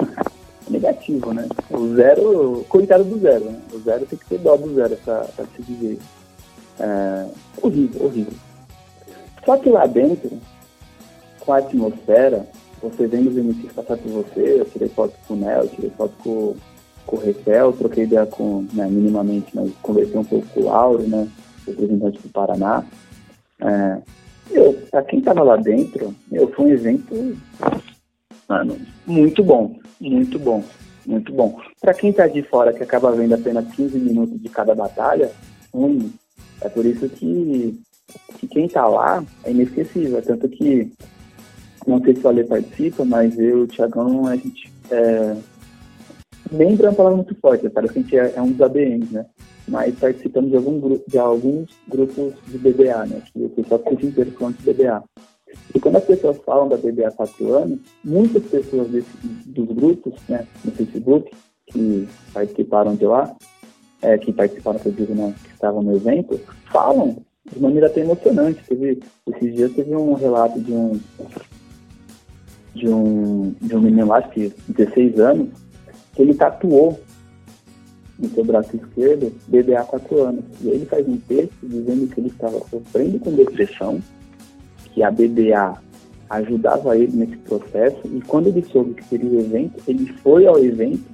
Negativo, 0.68 1.32
né? 1.32 1.46
O 1.70 1.94
zero, 1.94 2.64
coitado 2.68 3.04
do 3.04 3.18
zero, 3.20 3.44
né? 3.44 3.60
O 3.72 3.78
zero 3.80 4.06
tem 4.06 4.18
que 4.18 4.26
ter 4.26 4.38
dó 4.38 4.56
do 4.56 4.74
zero 4.74 4.96
para 5.04 5.26
se 5.56 5.62
dizer. 5.62 5.98
É, 6.80 7.26
horrível, 7.60 8.06
horrível. 8.06 8.32
Só 9.44 9.56
que 9.56 9.70
lá 9.70 9.86
dentro, 9.86 10.30
com 11.40 11.52
a 11.52 11.58
atmosfera, 11.58 12.46
você 12.82 13.06
vendo 13.06 13.28
os 13.28 13.36
MCs 13.36 13.72
passar 13.72 13.96
por 13.96 14.10
você, 14.10 14.60
eu 14.60 14.64
tirei 14.64 14.88
foto 14.88 15.14
com 15.26 15.34
o 15.34 15.36
Nel, 15.36 15.68
tirei 15.68 15.90
foto 15.90 16.14
com, 16.22 16.56
com 17.06 17.16
o 17.16 17.20
Recel, 17.20 17.72
troquei 17.72 18.04
ideia 18.04 18.26
com, 18.26 18.66
né, 18.72 18.86
minimamente, 18.86 19.54
mas 19.54 19.72
conversei 19.82 20.18
um 20.18 20.24
pouco 20.24 20.46
com 20.48 20.60
o 20.60 20.64
Lauro, 20.64 21.02
né, 21.06 21.28
representante 21.66 22.20
do 22.20 22.28
Paraná. 22.28 22.84
É, 23.60 23.98
eu, 24.50 24.74
pra 24.90 25.02
quem 25.02 25.20
tava 25.20 25.42
lá 25.42 25.56
dentro, 25.56 26.14
eu, 26.30 26.48
foi 26.52 26.66
um 26.66 26.72
evento, 26.72 27.36
mano, 28.48 28.76
muito 29.06 29.44
bom, 29.44 29.76
muito 30.00 30.38
bom, 30.38 30.64
muito 31.06 31.32
bom. 31.32 31.60
Pra 31.80 31.94
quem 31.94 32.12
tá 32.12 32.26
de 32.26 32.42
fora, 32.42 32.72
que 32.72 32.82
acaba 32.82 33.12
vendo 33.12 33.34
apenas 33.34 33.72
15 33.74 33.98
minutos 33.98 34.40
de 34.40 34.48
cada 34.48 34.74
batalha, 34.74 35.30
ruim. 35.72 36.12
É 36.60 36.68
por 36.68 36.84
isso 36.84 37.08
que 37.08 37.80
que 38.38 38.48
quem 38.48 38.66
está 38.66 38.86
lá 38.86 39.24
é 39.44 39.50
inesquecível. 39.50 40.20
Tanto 40.22 40.48
que, 40.48 40.92
não 41.86 42.02
sei 42.02 42.14
se 42.14 42.24
o 42.24 42.28
Ale 42.28 42.44
participa, 42.44 43.04
mas 43.04 43.38
eu 43.38 43.58
e 43.58 43.62
o 43.62 43.66
Thiagão, 43.66 44.26
a 44.26 44.36
gente 44.36 44.72
é, 44.90 45.36
lembra 46.50 46.90
uma 46.90 46.96
palavra 46.96 47.16
muito 47.16 47.34
forte, 47.36 47.68
parece 47.68 47.92
que 47.92 47.98
a 47.98 48.02
gente 48.02 48.16
é, 48.18 48.34
é 48.36 48.42
um 48.42 48.52
dos 48.52 48.60
ABNs, 48.60 49.12
né? 49.12 49.26
Mas 49.68 49.94
participamos 49.98 50.50
de, 50.50 50.56
algum, 50.56 50.98
de 51.06 51.18
alguns 51.18 51.70
grupos 51.88 52.34
de 52.48 52.58
BBA, 52.58 53.06
né? 53.06 53.22
Que 53.32 53.44
o 53.44 53.48
pessoal 53.48 53.80
fica 53.88 54.06
inteiro 54.06 54.30
de 54.30 54.72
BBA. 54.72 55.02
E 55.74 55.80
quando 55.80 55.96
as 55.96 56.04
pessoas 56.04 56.38
falam 56.44 56.68
da 56.68 56.76
BBA 56.76 57.08
há 57.08 57.12
quatro 57.12 57.54
anos, 57.54 57.78
muitas 58.04 58.42
pessoas 58.44 58.88
desse, 58.88 59.10
dos 59.46 59.68
grupos, 59.68 60.14
né, 60.28 60.46
no 60.64 60.72
Facebook, 60.72 61.30
que 61.66 62.08
participaram 62.32 62.94
de 62.94 63.06
lá, 63.06 63.34
é, 64.00 64.18
que 64.18 64.32
participaram, 64.32 64.78
que 64.78 64.86
eu 64.86 64.92
digo, 64.92 65.14
né, 65.14 65.34
que 65.44 65.52
estavam 65.52 65.82
no 65.82 65.94
evento, 65.94 66.40
falam 66.70 67.18
de 67.50 67.60
maneira 67.60 67.86
até 67.86 68.00
emocionante. 68.00 68.62
Teve, 68.66 69.00
esses 69.28 69.54
dias 69.54 69.72
teve 69.72 69.94
um 69.94 70.14
relato 70.14 70.60
de 70.60 70.72
um 70.72 70.98
de 72.74 72.88
um, 72.88 73.54
de 73.60 73.76
um 73.76 73.80
menino 73.80 74.06
lá 74.06 74.20
de 74.20 74.52
16 74.68 75.20
anos 75.20 75.48
que 76.14 76.22
ele 76.22 76.34
tatuou 76.34 77.00
no 78.18 78.28
seu 78.30 78.44
braço 78.44 78.76
esquerdo 78.76 79.32
BBA 79.48 79.80
há 79.80 79.84
4 79.84 80.22
anos. 80.22 80.44
E 80.62 80.68
ele 80.68 80.86
faz 80.86 81.06
um 81.08 81.16
texto 81.16 81.54
dizendo 81.62 82.06
que 82.08 82.20
ele 82.20 82.28
estava 82.28 82.58
sofrendo 82.70 83.18
com 83.18 83.32
depressão, 83.32 84.00
que 84.92 85.02
a 85.02 85.10
BBA 85.10 85.80
ajudava 86.30 86.96
ele 86.96 87.16
nesse 87.16 87.36
processo, 87.38 88.00
e 88.04 88.20
quando 88.22 88.46
ele 88.46 88.64
soube 88.72 88.94
que 88.94 89.04
seria 89.04 89.30
o 89.30 89.40
evento, 89.40 89.82
ele 89.86 90.06
foi 90.22 90.46
ao 90.46 90.58
evento 90.58 91.04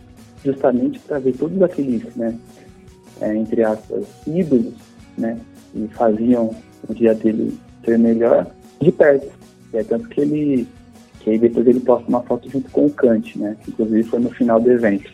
justamente 0.45 0.99
para 1.01 1.19
ver 1.19 1.37
todos 1.37 1.61
aqueles, 1.61 2.05
né, 2.15 2.39
é, 3.21 3.35
entre 3.37 3.65
aspas, 3.65 4.05
ídolos, 4.27 4.75
né, 5.17 5.37
que 5.73 5.89
faziam 5.89 6.55
o 6.89 6.95
dia 6.95 7.15
dele 7.15 7.59
ser 7.85 7.99
melhor 7.99 8.47
de 8.81 8.93
perto. 8.93 9.33
É 9.73 9.83
tanto 9.83 10.09
que 10.09 10.21
ele, 10.21 10.69
aí 11.31 11.39
depois 11.39 11.67
ele 11.67 11.81
posta 11.81 12.09
uma 12.09 12.23
foto 12.23 12.51
junto 12.51 12.71
com 12.71 12.87
o 12.87 12.91
Kant, 12.91 13.39
né, 13.39 13.57
que 13.63 13.71
inclusive 13.71 14.03
foi 14.05 14.21
no 14.21 14.31
final 14.31 14.61
do 14.61 14.71
evento. 14.71 15.11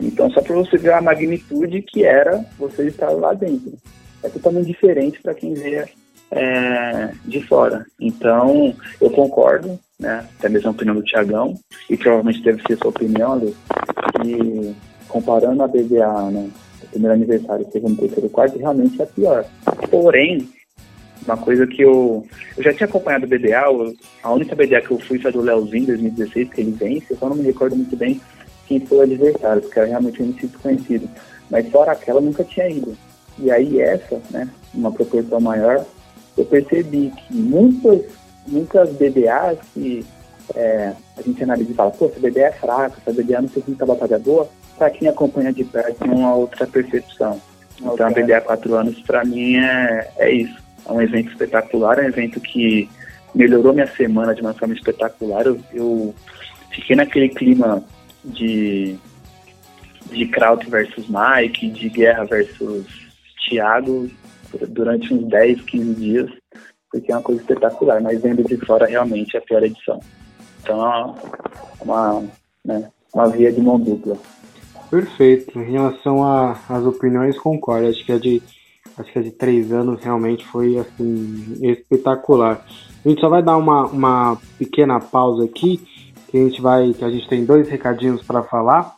Então, 0.00 0.30
só 0.30 0.40
para 0.42 0.56
você 0.56 0.76
ver 0.76 0.92
a 0.92 1.00
magnitude 1.00 1.82
que 1.82 2.04
era 2.04 2.44
você 2.58 2.86
estar 2.86 3.10
lá 3.10 3.32
dentro. 3.32 3.72
É 4.22 4.28
totalmente 4.28 4.66
diferente 4.66 5.20
para 5.22 5.34
quem 5.34 5.54
vê 5.54 5.84
é, 6.30 7.10
de 7.24 7.40
fora. 7.46 7.86
Então, 8.00 8.74
eu 9.00 9.10
concordo, 9.10 9.78
né, 9.98 10.26
até 10.38 10.48
mesmo 10.48 10.68
a 10.68 10.72
opinião 10.72 10.96
do 10.96 11.02
Tiagão, 11.02 11.54
e 11.88 11.96
provavelmente 11.96 12.42
deve 12.42 12.62
ser 12.66 12.76
sua 12.76 12.90
opinião, 12.90 13.32
Ale, 13.32 13.54
que 14.20 14.74
comparando 15.08 15.62
a 15.62 15.68
BBA, 15.68 16.30
né, 16.30 16.50
o 16.82 16.86
primeiro 16.88 17.14
aniversário, 17.14 17.66
segundo, 17.70 18.00
terceiro, 18.00 18.28
quarto, 18.28 18.58
realmente 18.58 19.00
é 19.00 19.06
pior. 19.06 19.44
Porém, 19.90 20.48
uma 21.26 21.36
coisa 21.36 21.66
que 21.66 21.82
eu. 21.82 22.26
Eu 22.56 22.62
já 22.62 22.72
tinha 22.72 22.86
acompanhado 22.86 23.24
o 23.24 23.28
BDA, 23.28 23.64
a 24.22 24.32
única 24.32 24.54
BDA 24.54 24.80
que 24.80 24.90
eu 24.90 24.98
fui 24.98 25.18
foi 25.18 25.32
do 25.32 25.40
Leozinho 25.40 25.82
em 25.82 25.86
2016, 25.86 26.50
que 26.50 26.60
ele 26.60 26.72
vence, 26.72 27.06
eu 27.10 27.16
só 27.16 27.28
não 27.28 27.36
me 27.36 27.42
recordo 27.42 27.76
muito 27.76 27.96
bem 27.96 28.20
quem 28.66 28.80
foi 28.80 28.98
o 28.98 29.02
adversário, 29.02 29.62
porque 29.62 29.78
era 29.78 29.88
realmente 29.88 30.22
um 30.22 30.26
MC 30.26 30.46
desconhecido. 30.46 31.08
Mas 31.50 31.68
fora 31.68 31.92
aquela, 31.92 32.18
eu 32.18 32.24
nunca 32.24 32.44
tinha 32.44 32.68
ido. 32.68 32.96
E 33.38 33.50
aí 33.50 33.80
essa, 33.80 34.20
né, 34.30 34.48
uma 34.72 34.92
proporção 34.92 35.40
maior, 35.40 35.84
eu 36.36 36.44
percebi 36.44 37.12
que 37.16 37.34
muitas, 37.34 38.02
muitas 38.46 38.90
BDAs 38.90 39.58
que 39.72 40.04
é, 40.54 40.92
a 41.16 41.22
gente 41.22 41.42
analisa 41.42 41.70
e 41.70 41.74
fala, 41.74 41.90
pô, 41.90 42.06
essa 42.06 42.20
BDA 42.20 42.46
é 42.46 42.52
fraca, 42.52 42.96
essa 43.00 43.22
BDA 43.22 43.42
não 43.42 43.48
fez 43.48 43.66
muita 43.66 43.86
batalha 43.86 44.18
boa, 44.18 44.48
para 44.76 44.90
quem 44.90 45.08
acompanha 45.08 45.52
de 45.52 45.64
perto 45.64 45.98
tem 45.98 46.10
uma 46.10 46.34
outra 46.34 46.66
percepção. 46.66 47.40
Então 47.80 48.06
a 48.06 48.10
BDA 48.10 48.40
4 48.40 48.74
anos 48.74 49.00
para 49.00 49.24
mim 49.24 49.56
é, 49.56 50.10
é 50.16 50.32
isso. 50.32 50.63
É 50.86 50.92
um 50.92 51.00
evento 51.00 51.30
espetacular, 51.30 51.98
é 51.98 52.02
um 52.02 52.08
evento 52.08 52.40
que 52.40 52.88
melhorou 53.34 53.72
minha 53.72 53.86
semana 53.86 54.34
de 54.34 54.40
uma 54.40 54.54
forma 54.54 54.74
espetacular. 54.74 55.46
Eu, 55.46 55.60
eu 55.72 56.14
fiquei 56.70 56.94
naquele 56.94 57.28
clima 57.28 57.82
de, 58.24 58.96
de 60.10 60.26
Kraut 60.26 60.68
versus 60.68 61.06
Mike, 61.08 61.70
de 61.70 61.88
Guerra 61.88 62.24
versus 62.24 62.86
Thiago, 63.48 64.10
durante 64.68 65.12
uns 65.12 65.26
10, 65.28 65.62
15 65.62 65.94
dias, 65.94 66.30
porque 66.90 67.10
é 67.10 67.16
uma 67.16 67.22
coisa 67.22 67.40
espetacular, 67.40 68.00
mas 68.00 68.22
vendo 68.22 68.44
de 68.44 68.56
fora 68.64 68.86
realmente 68.86 69.36
é 69.36 69.40
a 69.40 69.42
pior 69.42 69.62
edição. 69.62 70.00
Então 70.62 71.16
é 71.80 71.84
uma, 71.84 72.24
né, 72.64 72.90
uma 73.12 73.28
via 73.28 73.52
de 73.52 73.60
mão 73.60 73.78
dupla. 73.78 74.16
Perfeito. 74.90 75.58
Em 75.58 75.72
relação 75.72 76.22
às 76.68 76.84
opiniões, 76.84 77.36
concordo. 77.38 77.88
Acho 77.88 78.04
que 78.04 78.12
a 78.12 78.18
de 78.18 78.40
acho 78.98 79.12
que 79.12 79.18
a 79.18 79.22
de 79.22 79.30
três 79.30 79.72
anos 79.72 80.02
realmente 80.02 80.44
foi 80.46 80.78
assim 80.78 81.58
espetacular. 81.62 82.64
A 83.04 83.08
gente 83.08 83.20
só 83.20 83.28
vai 83.28 83.42
dar 83.42 83.56
uma, 83.56 83.86
uma 83.86 84.38
pequena 84.58 85.00
pausa 85.00 85.44
aqui, 85.44 85.80
que 86.30 86.38
a 86.38 86.44
gente 86.44 86.60
vai, 86.60 86.92
que 86.92 87.04
a 87.04 87.10
gente 87.10 87.28
tem 87.28 87.44
dois 87.44 87.68
recadinhos 87.68 88.22
para 88.22 88.42
falar. 88.42 88.94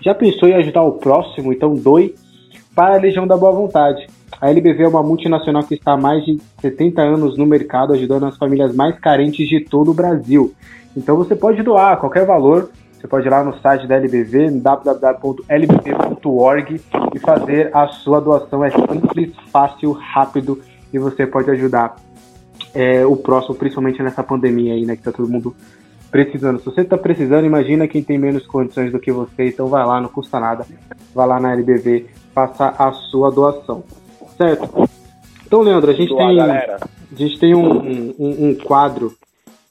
já 0.00 0.14
pensou 0.14 0.48
em 0.48 0.54
ajudar 0.54 0.82
o 0.82 0.92
próximo? 0.92 1.52
Então 1.52 1.74
doe 1.74 2.14
para 2.74 2.94
a 2.94 2.98
Legião 2.98 3.26
da 3.26 3.36
Boa 3.36 3.52
Vontade. 3.52 4.06
A 4.40 4.48
LBV 4.48 4.84
é 4.84 4.88
uma 4.88 5.02
multinacional 5.02 5.62
que 5.64 5.74
está 5.74 5.92
há 5.92 5.96
mais 5.98 6.24
de 6.24 6.38
70 6.60 7.02
anos 7.02 7.36
no 7.36 7.44
mercado, 7.44 7.92
ajudando 7.92 8.24
as 8.24 8.38
famílias 8.38 8.74
mais 8.74 8.98
carentes 8.98 9.46
de 9.48 9.60
todo 9.60 9.90
o 9.90 9.94
Brasil. 9.94 10.54
Então 10.96 11.16
você 11.16 11.36
pode 11.36 11.62
doar 11.62 11.98
qualquer 11.98 12.24
valor, 12.24 12.70
você 12.98 13.06
pode 13.06 13.26
ir 13.26 13.30
lá 13.30 13.44
no 13.44 13.58
site 13.60 13.86
da 13.86 13.96
LBV, 13.96 14.50
www.lbv.org 14.60 15.50
e 17.14 17.18
fazer 17.18 17.70
a 17.74 17.88
sua 17.88 18.18
doação. 18.20 18.64
É 18.64 18.70
simples, 18.70 19.34
fácil, 19.52 19.92
rápido 19.92 20.58
e 20.92 20.98
você 20.98 21.26
pode 21.26 21.50
ajudar 21.50 21.96
é, 22.74 23.04
o 23.04 23.16
próximo, 23.16 23.54
principalmente 23.54 24.02
nessa 24.02 24.22
pandemia 24.22 24.74
aí, 24.74 24.84
né, 24.84 24.96
que 24.96 25.02
tá 25.02 25.12
todo 25.12 25.28
mundo 25.28 25.54
precisando. 26.10 26.58
Se 26.58 26.64
você 26.66 26.80
está 26.82 26.98
precisando, 26.98 27.46
imagina 27.46 27.88
quem 27.88 28.02
tem 28.02 28.18
menos 28.18 28.46
condições 28.46 28.92
do 28.92 28.98
que 28.98 29.12
você, 29.12 29.48
então 29.48 29.68
vai 29.68 29.84
lá, 29.84 30.00
não 30.00 30.08
custa 30.08 30.40
nada, 30.40 30.66
vai 31.14 31.26
lá 31.26 31.40
na 31.40 31.52
LBV, 31.52 32.06
faça 32.34 32.74
a 32.78 32.92
sua 32.92 33.30
doação. 33.30 33.84
Certo? 34.36 34.88
Então, 35.46 35.62
Leandro, 35.62 35.90
a 35.90 35.94
gente 35.94 36.10
Boa, 36.10 36.26
tem, 36.26 36.36
galera. 36.36 36.78
a 36.80 37.14
gente 37.14 37.38
tem 37.38 37.54
um, 37.54 38.14
um, 38.18 38.48
um, 38.48 38.54
quadro, 38.54 39.14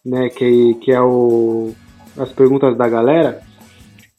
né, 0.05 0.29
que, 0.29 0.75
que 0.75 0.91
é 0.91 1.01
o 1.01 1.73
as 2.17 2.31
perguntas 2.33 2.75
da 2.75 2.87
galera, 2.89 3.41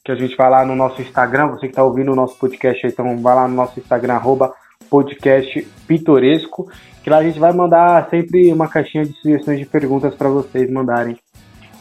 que 0.03 0.11
a 0.11 0.15
gente 0.15 0.35
vai 0.35 0.49
lá 0.49 0.65
no 0.65 0.75
nosso 0.75 1.01
Instagram, 1.01 1.49
você 1.49 1.61
que 1.61 1.67
está 1.67 1.83
ouvindo 1.83 2.11
o 2.11 2.15
nosso 2.15 2.35
podcast, 2.37 2.87
então 2.87 3.21
vai 3.21 3.35
lá 3.35 3.47
no 3.47 3.53
nosso 3.53 3.79
Instagram, 3.79 4.15
arroba 4.15 4.51
podcast 4.91 5.65
pitoresco, 5.87 6.69
que 7.01 7.09
lá 7.09 7.19
a 7.19 7.23
gente 7.23 7.39
vai 7.39 7.53
mandar 7.53 8.09
sempre 8.09 8.51
uma 8.51 8.67
caixinha 8.67 9.05
de 9.05 9.13
sugestões 9.13 9.57
de 9.57 9.65
perguntas 9.65 10.13
para 10.13 10.27
vocês 10.27 10.69
mandarem 10.69 11.17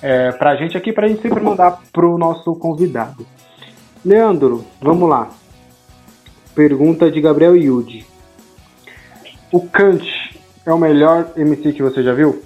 é, 0.00 0.30
para 0.30 0.52
a 0.52 0.56
gente 0.56 0.76
aqui, 0.76 0.92
para 0.92 1.06
a 1.06 1.08
gente 1.08 1.20
sempre 1.20 1.42
mandar 1.42 1.82
para 1.92 2.06
o 2.06 2.16
nosso 2.16 2.54
convidado. 2.54 3.26
Leandro, 4.04 4.64
vamos 4.80 5.10
lá. 5.10 5.28
Pergunta 6.54 7.10
de 7.10 7.20
Gabriel 7.20 7.56
Yudi. 7.56 8.06
O 9.52 9.68
Kant 9.68 10.06
é 10.64 10.72
o 10.72 10.78
melhor 10.78 11.32
MC 11.36 11.72
que 11.72 11.82
você 11.82 12.02
já 12.04 12.14
viu? 12.14 12.42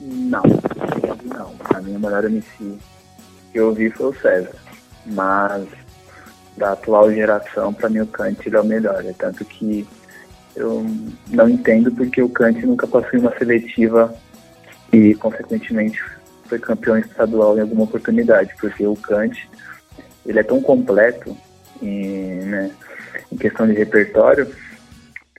Não, 0.00 0.42
não. 1.24 1.54
A 1.74 1.80
minha 1.80 1.98
melhor 1.98 2.24
MC 2.26 2.78
que 3.52 3.58
eu 3.58 3.72
vi 3.72 3.90
foi 3.90 4.06
o 4.06 4.14
César. 4.14 4.54
Mas 5.06 5.66
da 6.56 6.72
atual 6.72 7.12
geração, 7.12 7.72
para 7.72 7.88
mim 7.88 8.00
o 8.00 8.06
Kant 8.06 8.38
é 8.52 8.60
o 8.60 8.64
melhor. 8.64 9.04
É 9.04 9.12
tanto 9.12 9.44
que 9.44 9.86
eu 10.54 10.84
não 11.28 11.48
entendo 11.48 11.92
porque 11.92 12.22
o 12.22 12.28
Kant 12.28 12.64
nunca 12.64 12.86
passou 12.86 13.10
em 13.14 13.18
uma 13.18 13.36
seletiva 13.36 14.14
e, 14.92 15.14
consequentemente, 15.14 16.02
foi 16.46 16.58
campeão 16.58 16.96
estadual 16.96 17.58
em 17.58 17.60
alguma 17.60 17.84
oportunidade, 17.84 18.54
porque 18.60 18.86
o 18.86 18.96
Kant 18.96 19.48
ele 20.24 20.38
é 20.38 20.42
tão 20.42 20.60
completo 20.60 21.36
em, 21.82 22.40
né, 22.40 22.70
em 23.30 23.36
questão 23.36 23.66
de 23.66 23.74
repertório 23.74 24.50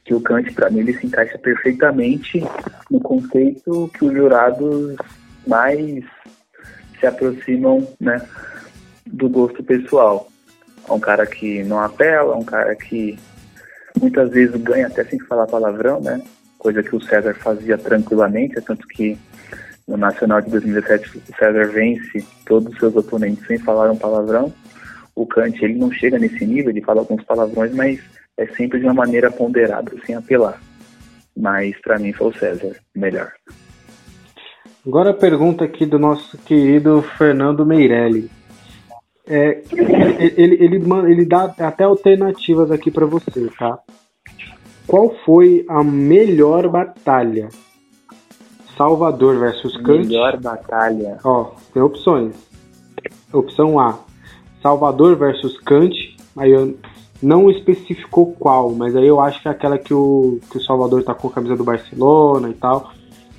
que 0.08 0.14
o 0.14 0.22
Kant, 0.22 0.54
para 0.54 0.70
mim, 0.70 0.80
ele 0.80 0.98
se 0.98 1.06
encaixa 1.06 1.38
perfeitamente 1.38 2.42
no 2.90 3.00
conceito 3.02 3.92
que 3.94 4.06
os 4.06 4.14
jurados 4.14 4.96
mais 5.46 6.06
se 6.98 7.06
aproximam 7.06 7.86
né, 8.00 8.22
do 9.06 9.28
gosto 9.28 9.62
pessoal. 9.64 10.30
É 10.88 10.92
um 10.92 11.00
cara 11.00 11.26
que 11.26 11.64
não 11.64 11.80
apela, 11.80 12.34
é 12.34 12.38
um 12.38 12.44
cara 12.44 12.76
que 12.76 13.18
muitas 14.00 14.30
vezes 14.30 14.56
ganha 14.62 14.88
até 14.88 15.04
sem 15.04 15.20
falar 15.20 15.48
palavrão, 15.48 16.00
né? 16.00 16.22
coisa 16.58 16.84
que 16.84 16.96
o 16.96 17.02
César 17.02 17.34
fazia 17.36 17.78
tranquilamente, 17.78 18.58
é 18.58 18.62
tanto 18.62 18.88
que 18.88 19.18
no 19.88 19.96
Nacional 19.96 20.42
de 20.42 20.50
2017 20.50 21.18
o 21.18 21.36
César 21.38 21.72
vence 21.72 22.26
todos 22.46 22.74
os 22.74 22.80
seus 22.80 22.96
oponentes 22.96 23.46
sem 23.48 23.58
falar 23.58 23.90
um 23.90 23.98
palavrão. 23.98 24.52
O 25.16 25.26
Kant 25.26 25.64
ele 25.64 25.76
não 25.76 25.92
chega 25.92 26.20
nesse 26.20 26.46
nível, 26.46 26.72
ele 26.72 26.82
fala 26.82 27.00
alguns 27.00 27.24
palavrões, 27.24 27.74
mas 27.74 28.00
é 28.38 28.46
sempre 28.48 28.80
de 28.80 28.86
uma 28.86 28.94
maneira 28.94 29.32
ponderada, 29.32 29.92
sem 30.06 30.16
apelar. 30.16 30.62
Mas 31.36 31.80
para 31.82 31.98
mim 31.98 32.12
foi 32.12 32.28
o 32.28 32.38
César 32.38 32.76
melhor. 32.94 33.32
Agora 34.86 35.12
a 35.12 35.14
pergunta 35.14 35.64
aqui 35.64 35.86
do 35.86 36.00
nosso 36.00 36.38
querido 36.40 37.02
Fernando 37.18 37.66
Meirelli. 37.66 38.30
É, 39.30 39.62
ele, 39.72 40.34
ele, 40.38 40.64
ele, 40.64 41.12
ele 41.12 41.26
dá 41.26 41.54
até 41.60 41.84
alternativas 41.84 42.72
aqui 42.72 42.90
para 42.90 43.06
você, 43.06 43.50
tá? 43.58 43.80
Qual 44.88 45.14
foi 45.26 45.66
a 45.68 45.84
melhor 45.84 46.70
batalha? 46.70 47.50
Salvador 48.78 49.38
versus 49.38 49.76
Kant. 49.78 50.08
Melhor 50.08 50.40
batalha. 50.40 51.18
Ó, 51.24 51.52
tem 51.74 51.82
opções. 51.82 52.36
Opção 53.34 53.80
A, 53.80 54.00
Salvador 54.62 55.18
versus 55.18 55.60
Kant. 55.62 56.16
Aí 56.38 56.52
eu 56.52 56.78
não 57.22 57.50
especificou 57.50 58.34
qual, 58.40 58.72
mas 58.72 58.96
aí 58.96 59.08
eu 59.08 59.20
acho 59.20 59.42
que 59.42 59.48
é 59.48 59.52
aquela 59.52 59.78
que 59.78 59.94
o, 59.94 60.40
que 60.50 60.58
o 60.58 60.64
Salvador 60.64 61.04
tá 61.04 61.14
com 61.14 61.28
a 61.28 61.32
camisa 61.32 61.56
do 61.56 61.64
Barcelona 61.64 62.50
e 62.50 62.54
tal. 62.54 62.92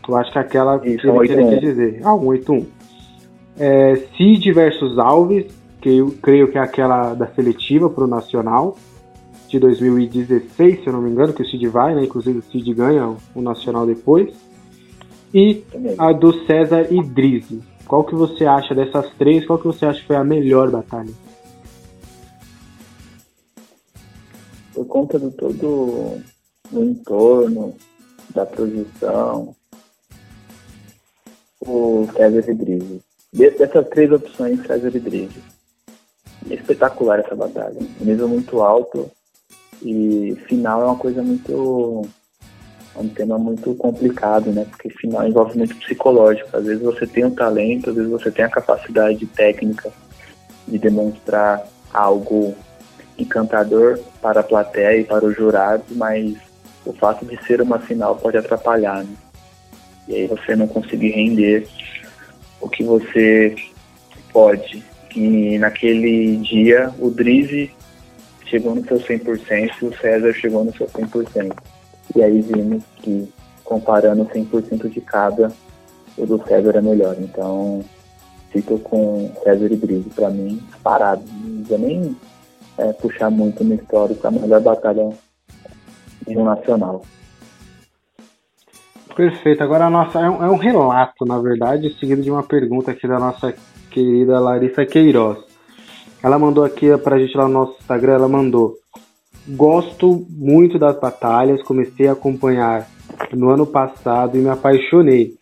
Eu 0.06 0.16
acho 0.16 0.32
que 0.32 0.38
é 0.38 0.40
aquela 0.40 0.76
Isso, 0.86 1.02
que 1.02 1.08
ele 1.08 1.44
queria 1.44 1.60
dizer. 1.60 2.00
Ah, 2.02 2.16
181. 2.18 2.66
É, 3.58 3.96
Cid 4.16 4.52
versus 4.52 4.98
Alves, 4.98 5.46
que 5.80 5.96
eu 5.98 6.14
creio 6.22 6.50
que 6.50 6.58
é 6.58 6.60
aquela 6.60 7.14
da 7.14 7.26
seletiva 7.28 7.88
pro 7.88 8.06
Nacional 8.06 8.76
de 9.48 9.58
2016, 9.58 10.80
se 10.80 10.86
eu 10.86 10.92
não 10.92 11.00
me 11.00 11.10
engano, 11.10 11.32
que 11.32 11.42
o 11.42 11.48
Cid 11.48 11.66
vai, 11.68 11.94
né? 11.94 12.04
Inclusive 12.04 12.38
o 12.38 12.42
Cid 12.42 12.74
ganha 12.74 13.16
o 13.34 13.40
Nacional 13.40 13.86
depois. 13.86 14.34
E 15.32 15.64
a 15.98 16.12
do 16.12 16.32
César 16.46 16.92
Idrizi. 16.92 17.62
Qual 17.86 18.04
que 18.04 18.14
você 18.14 18.44
acha 18.44 18.74
dessas 18.74 19.10
três? 19.14 19.46
Qual 19.46 19.58
que 19.58 19.66
você 19.66 19.86
acha 19.86 20.00
que 20.00 20.06
foi 20.06 20.16
a 20.16 20.24
melhor 20.24 20.70
batalha? 20.70 21.12
Por 24.74 24.86
conta 24.86 25.18
do 25.18 25.30
todo 25.30 26.20
o 26.70 26.84
entorno, 26.84 27.74
da 28.34 28.44
projeção, 28.44 29.54
o 31.60 32.06
César 32.14 32.50
Idrizi. 32.50 33.00
Dessas 33.32 33.88
três 33.88 34.12
opções, 34.12 34.66
César 34.66 34.94
Idrizi. 34.94 35.57
Espetacular 36.50 37.20
essa 37.20 37.34
batalha. 37.34 37.76
Um 38.00 38.04
nível 38.04 38.28
muito 38.28 38.60
alto 38.60 39.10
e 39.82 40.36
final 40.46 40.82
é 40.82 40.84
uma 40.86 40.96
coisa 40.96 41.22
muito. 41.22 42.02
É 42.96 43.00
um 43.00 43.08
tema 43.08 43.38
muito 43.38 43.74
complicado, 43.74 44.50
né? 44.50 44.66
Porque 44.68 44.90
final 44.90 45.26
envolve 45.26 45.56
muito 45.56 45.76
psicológico. 45.76 46.56
Às 46.56 46.64
vezes 46.64 46.82
você 46.82 47.06
tem 47.06 47.24
o 47.24 47.30
talento, 47.30 47.90
às 47.90 47.96
vezes 47.96 48.10
você 48.10 48.30
tem 48.30 48.44
a 48.44 48.50
capacidade 48.50 49.24
técnica 49.26 49.92
de 50.66 50.78
demonstrar 50.78 51.66
algo 51.92 52.54
encantador 53.18 53.98
para 54.20 54.40
a 54.40 54.44
plateia 54.44 55.00
e 55.00 55.04
para 55.04 55.24
os 55.24 55.36
jurados, 55.36 55.86
mas 55.96 56.36
o 56.84 56.92
fato 56.92 57.24
de 57.24 57.36
ser 57.44 57.60
uma 57.60 57.78
final 57.78 58.16
pode 58.16 58.36
atrapalhar, 58.36 59.04
né? 59.04 59.14
E 60.06 60.14
aí 60.14 60.26
você 60.26 60.56
não 60.56 60.66
conseguir 60.66 61.10
render 61.10 61.68
o 62.60 62.68
que 62.68 62.82
você 62.82 63.54
pode. 64.32 64.82
E 65.18 65.58
naquele 65.58 66.36
dia 66.36 66.94
o 66.96 67.10
Drizzy 67.10 67.72
chegou 68.46 68.76
no 68.76 68.86
seu 68.86 68.98
100% 68.98 69.72
e 69.82 69.84
o 69.86 69.98
César 69.98 70.32
chegou 70.32 70.62
no 70.62 70.72
seu 70.76 70.86
100%. 70.86 71.52
E 72.14 72.22
aí 72.22 72.40
vimos 72.40 72.84
que, 72.98 73.28
comparando 73.64 74.24
100% 74.26 74.88
de 74.88 75.00
cada, 75.00 75.50
o 76.16 76.24
do 76.24 76.40
César 76.46 76.76
é 76.76 76.80
melhor. 76.80 77.16
Então, 77.18 77.84
fico 78.52 78.78
com 78.78 79.32
César 79.42 79.66
e 79.72 79.76
Brito, 79.76 80.10
para 80.14 80.30
mim, 80.30 80.62
parado. 80.84 81.24
Não 81.26 81.64
vou 81.64 81.78
nem 81.80 82.16
é, 82.78 82.92
puxar 82.92 83.28
muito 83.28 83.64
no 83.64 83.74
histórico 83.74 84.24
a 84.24 84.30
melhor 84.30 84.60
batalha 84.60 85.10
no 86.28 86.44
nacional. 86.44 87.02
Perfeito. 89.16 89.64
Agora 89.64 89.86
a 89.86 89.90
nossa 89.90 90.20
é 90.20 90.30
um, 90.30 90.44
é 90.44 90.48
um, 90.48 90.56
relato, 90.56 91.24
na 91.26 91.40
verdade, 91.40 91.92
seguido 91.98 92.22
de 92.22 92.30
uma 92.30 92.44
pergunta 92.44 92.92
aqui 92.92 93.08
da 93.08 93.18
nossa 93.18 93.52
querida 93.98 94.38
Larissa 94.38 94.86
Queiroz. 94.86 95.38
Ela 96.22 96.38
mandou 96.38 96.64
aqui 96.64 96.96
pra 96.98 97.18
gente 97.18 97.36
lá 97.36 97.48
no 97.48 97.54
nosso 97.54 97.78
Instagram, 97.80 98.12
ela 98.14 98.28
mandou. 98.28 98.76
Gosto 99.48 100.24
muito 100.30 100.78
das 100.78 100.98
batalhas, 101.00 101.62
comecei 101.62 102.06
a 102.06 102.12
acompanhar 102.12 102.86
no 103.32 103.50
ano 103.50 103.66
passado 103.66 104.36
e 104.36 104.40
me 104.40 104.48
apaixonei. 104.48 105.34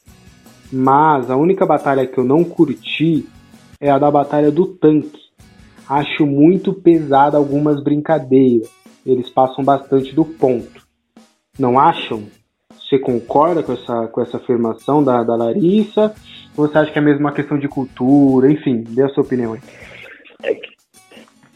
Mas 0.72 1.30
a 1.30 1.36
única 1.36 1.66
batalha 1.66 2.06
que 2.06 2.18
eu 2.18 2.24
não 2.24 2.42
curti 2.44 3.26
é 3.78 3.90
a 3.90 3.98
da 3.98 4.10
batalha 4.10 4.50
do 4.50 4.66
tanque. 4.66 5.20
Acho 5.88 6.24
muito 6.24 6.72
pesada 6.72 7.36
algumas 7.36 7.82
brincadeiras. 7.82 8.70
Eles 9.04 9.28
passam 9.28 9.62
bastante 9.62 10.14
do 10.14 10.24
ponto. 10.24 10.86
Não 11.58 11.78
acham? 11.78 12.24
Você 12.70 12.98
concorda 12.98 13.62
com 13.62 13.72
essa, 13.72 14.06
com 14.08 14.20
essa 14.20 14.38
afirmação 14.38 15.02
da, 15.02 15.22
da 15.22 15.36
Larissa? 15.36 16.14
Ou 16.56 16.66
você 16.66 16.78
acha 16.78 16.92
que 16.92 16.98
é 16.98 17.02
mesmo 17.02 17.20
uma 17.20 17.32
questão 17.32 17.58
de 17.58 17.68
cultura? 17.68 18.50
Enfim, 18.50 18.82
dê 18.88 19.02
a 19.02 19.08
sua 19.10 19.22
opinião 19.22 19.52
aí. 19.52 19.60
É, 20.42 20.60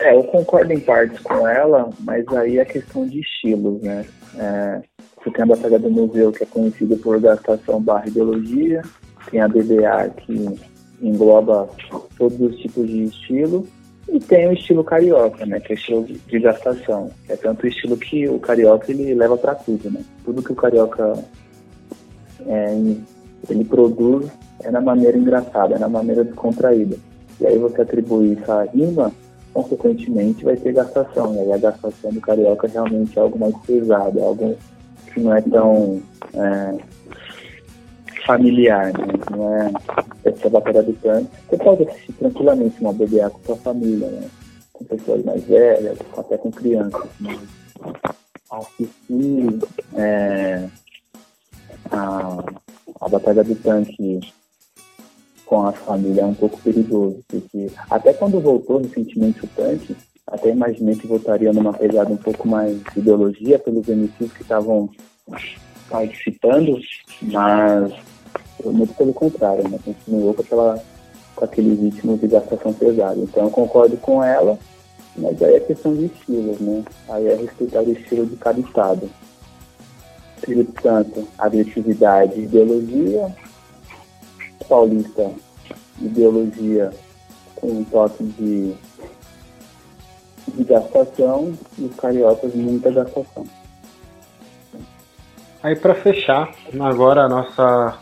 é, 0.00 0.16
eu 0.16 0.24
concordo 0.24 0.72
em 0.72 0.80
partes 0.80 1.18
com 1.20 1.46
ela, 1.46 1.90
mas 2.00 2.26
aí 2.28 2.58
é 2.58 2.64
questão 2.64 3.06
de 3.06 3.20
estilos, 3.20 3.82
né? 3.82 4.04
É, 4.36 4.82
você 5.16 5.30
tem 5.30 5.42
a 5.42 5.46
Batalha 5.46 5.78
do 5.78 5.90
Museu, 5.90 6.32
que 6.32 6.42
é 6.42 6.46
conhecida 6.46 6.96
por 6.96 7.20
gastação 7.20 7.80
barra 7.80 8.06
ideologia, 8.06 8.82
tem 9.30 9.40
a 9.40 9.48
BBA, 9.48 10.10
que 10.16 10.58
engloba 11.02 11.68
todos 12.16 12.40
os 12.40 12.56
tipos 12.56 12.86
de 12.86 13.04
estilo, 13.04 13.66
e 14.08 14.18
tem 14.18 14.48
o 14.48 14.52
estilo 14.52 14.82
carioca, 14.82 15.46
né? 15.46 15.60
Que 15.60 15.72
é 15.72 15.76
o 15.76 15.78
estilo 15.78 16.04
de, 16.04 16.38
gastação. 16.40 17.10
É 17.28 17.36
tanto 17.36 17.64
o 17.64 17.68
estilo 17.68 17.96
que 17.96 18.28
o 18.28 18.38
carioca 18.38 18.90
ele 18.90 19.14
leva 19.14 19.36
para 19.36 19.54
tudo, 19.54 19.90
né? 19.90 20.02
Tudo 20.24 20.42
que 20.42 20.52
o 20.52 20.56
carioca 20.56 21.12
é, 22.46 22.74
ele 23.48 23.64
produz 23.64 24.30
é 24.62 24.70
na 24.70 24.80
maneira 24.80 25.16
engraçada, 25.16 25.74
é 25.74 25.78
na 25.78 25.88
maneira 25.88 26.24
descontraída. 26.24 26.96
E 27.40 27.46
aí 27.46 27.58
você 27.58 27.82
atribui 27.82 28.34
isso 28.34 28.50
à 28.50 28.64
rima, 28.64 29.12
consequentemente 29.52 30.44
vai 30.44 30.56
ter 30.56 30.72
gastação. 30.72 31.34
E 31.34 31.40
aí 31.40 31.52
a 31.52 31.58
gastação 31.58 32.12
do 32.12 32.20
carioca 32.20 32.68
realmente 32.68 33.18
é 33.18 33.22
algo 33.22 33.38
mais 33.38 33.56
pesado, 33.66 34.18
é 34.18 34.22
algo 34.22 34.56
que 35.12 35.20
não 35.20 35.34
é 35.34 35.40
tão 35.40 36.02
é, 36.34 36.78
familiar, 38.26 38.92
né? 38.92 39.14
não 39.30 39.54
é 39.54 39.72
essa 40.24 40.50
batalha 40.50 40.82
do 40.82 40.92
tanque. 40.94 41.30
Você 41.48 41.56
pode 41.56 41.88
assistir 41.88 42.12
tranquilamente 42.14 42.80
uma 42.80 42.92
BBA 42.92 43.30
com 43.30 43.40
sua 43.44 43.56
família, 43.56 44.08
né? 44.08 44.28
com 44.72 44.84
pessoas 44.84 45.24
mais 45.24 45.42
velhas, 45.44 45.98
até 46.16 46.36
com 46.36 46.50
crianças. 46.50 47.08
Mas 47.18 47.40
assistir 48.50 49.60
é, 49.94 50.68
a, 51.90 52.44
a 53.00 53.08
batalha 53.08 53.44
do 53.44 53.54
tanque 53.54 54.20
com 55.50 55.66
a 55.66 55.72
família 55.72 56.22
é 56.22 56.24
um 56.24 56.32
pouco 56.32 56.60
perigoso, 56.60 57.18
porque 57.26 57.72
até 57.90 58.12
quando 58.12 58.40
voltou 58.40 58.78
recentemente 58.78 59.44
o 59.44 59.48
tanque, 59.48 59.96
até 60.24 60.50
imaginei 60.50 60.94
que 60.94 61.08
voltaria 61.08 61.52
numa 61.52 61.72
pegada 61.72 62.08
um 62.08 62.16
pouco 62.16 62.46
mais 62.46 62.80
de 62.94 63.00
ideologia 63.00 63.58
pelos 63.58 63.88
MCs 63.88 64.32
que 64.32 64.42
estavam 64.42 64.88
participando, 65.88 66.78
mas 67.22 67.92
muito 68.64 68.94
pelo 68.94 69.12
contrário, 69.12 69.68
né? 69.68 69.76
continuou 69.84 70.34
com, 70.34 70.42
aquela, 70.42 70.80
com 71.34 71.44
aquele 71.44 71.74
ritmo 71.74 72.16
de 72.16 72.28
gastação 72.28 72.72
pesada. 72.72 73.18
Então 73.18 73.46
eu 73.46 73.50
concordo 73.50 73.96
com 73.96 74.22
ela, 74.22 74.56
mas 75.16 75.42
aí 75.42 75.56
é 75.56 75.60
questão 75.60 75.96
de 75.96 76.04
estilos, 76.04 76.60
né? 76.60 76.84
Aí 77.08 77.26
é 77.26 77.34
respeitar 77.34 77.82
o 77.82 77.90
estilo 77.90 78.24
de 78.24 78.36
cada 78.36 78.60
estado. 78.60 79.10
Espírito 80.38 80.80
Santo, 80.80 81.26
agressividade 81.36 82.38
e 82.38 82.44
ideologia, 82.44 83.34
paulista, 84.70 85.32
ideologia 86.00 86.92
com 87.56 87.80
um 87.80 87.84
toque 87.84 88.22
de, 88.22 88.72
de 90.54 90.64
gastação 90.64 91.52
e 91.76 91.86
os 91.86 91.96
cariocas 91.96 92.54
muita 92.54 92.92
gastação. 92.92 93.44
Aí 95.60 95.74
para 95.74 95.94
fechar, 95.94 96.54
agora 96.80 97.24
a 97.24 97.28
nossa 97.28 97.98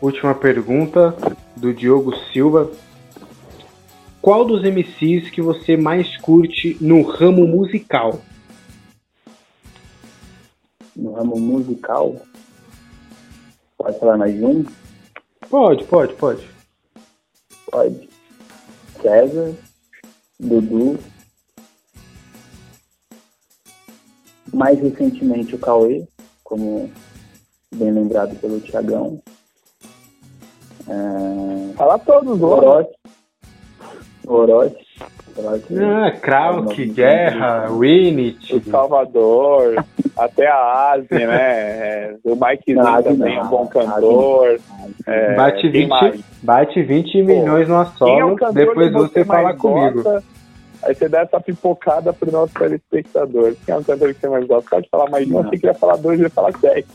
última 0.00 0.32
pergunta 0.32 1.14
do 1.56 1.74
Diogo 1.74 2.16
Silva. 2.32 2.70
Qual 4.22 4.44
dos 4.44 4.62
MCs 4.62 5.28
que 5.30 5.42
você 5.42 5.76
mais 5.76 6.16
curte 6.18 6.76
no 6.80 7.02
ramo 7.02 7.46
musical? 7.46 8.20
No 10.94 11.14
ramo 11.14 11.38
musical? 11.38 12.14
Pode 13.76 13.98
falar 13.98 14.16
mais 14.16 14.40
um? 14.42 14.64
Pode, 15.50 15.84
pode, 15.84 16.14
pode. 16.14 16.48
Pode. 17.68 18.08
César, 19.02 19.52
Dudu. 20.38 20.96
Mais 24.54 24.80
recentemente 24.80 25.56
o 25.56 25.58
Cauê, 25.58 26.06
como 26.44 26.88
bem 27.74 27.90
lembrado 27.90 28.38
pelo 28.40 28.60
Thiagão. 28.60 29.20
É... 30.86 31.74
Fala 31.74 31.98
todos, 31.98 32.40
o 32.40 32.46
Orochi. 32.46 32.94
Orochi. 34.26 34.89
Ah, 35.48 36.10
Krauk, 36.20 36.86
Guerra, 36.86 37.68
Winit. 37.70 38.54
O 38.54 38.70
Salvador, 38.70 39.84
até 40.16 40.46
a 40.46 40.92
Asi, 40.92 41.08
né? 41.10 41.40
É, 41.40 42.14
o 42.24 42.34
Mike 42.34 42.74
Zin 42.74 43.02
também 43.02 43.36
é 43.36 43.42
um 43.42 43.48
bom 43.48 43.66
cantor. 43.66 44.60
É, 45.06 45.34
bate, 45.34 45.68
20, 45.68 46.24
bate 46.42 46.82
20 46.82 47.22
milhões 47.22 47.68
no 47.68 47.84
solo, 47.96 48.36
é 48.42 48.52
depois 48.52 48.92
você 48.92 49.24
fala 49.24 49.54
comigo. 49.54 50.02
Gosta? 50.02 50.22
Aí 50.82 50.94
você 50.94 51.08
dá 51.08 51.20
essa 51.20 51.38
pipocada 51.38 52.12
pro 52.12 52.32
nosso 52.32 52.54
telespectador. 52.54 53.54
Quem 53.66 53.74
é 53.74 53.78
um 53.78 53.82
cantor 53.82 54.14
que 54.14 54.20
você 54.20 54.28
mais 54.28 54.46
gosta? 54.46 54.70
Pode 54.70 54.88
falar 54.88 55.10
mais 55.10 55.26
de 55.26 55.34
um, 55.34 55.42
você 55.42 55.50
queria 55.50 55.74
falar 55.74 55.96
dois, 55.96 56.18
eu 56.18 56.24
ia 56.24 56.30
falar 56.30 56.52
dez. 56.52 56.86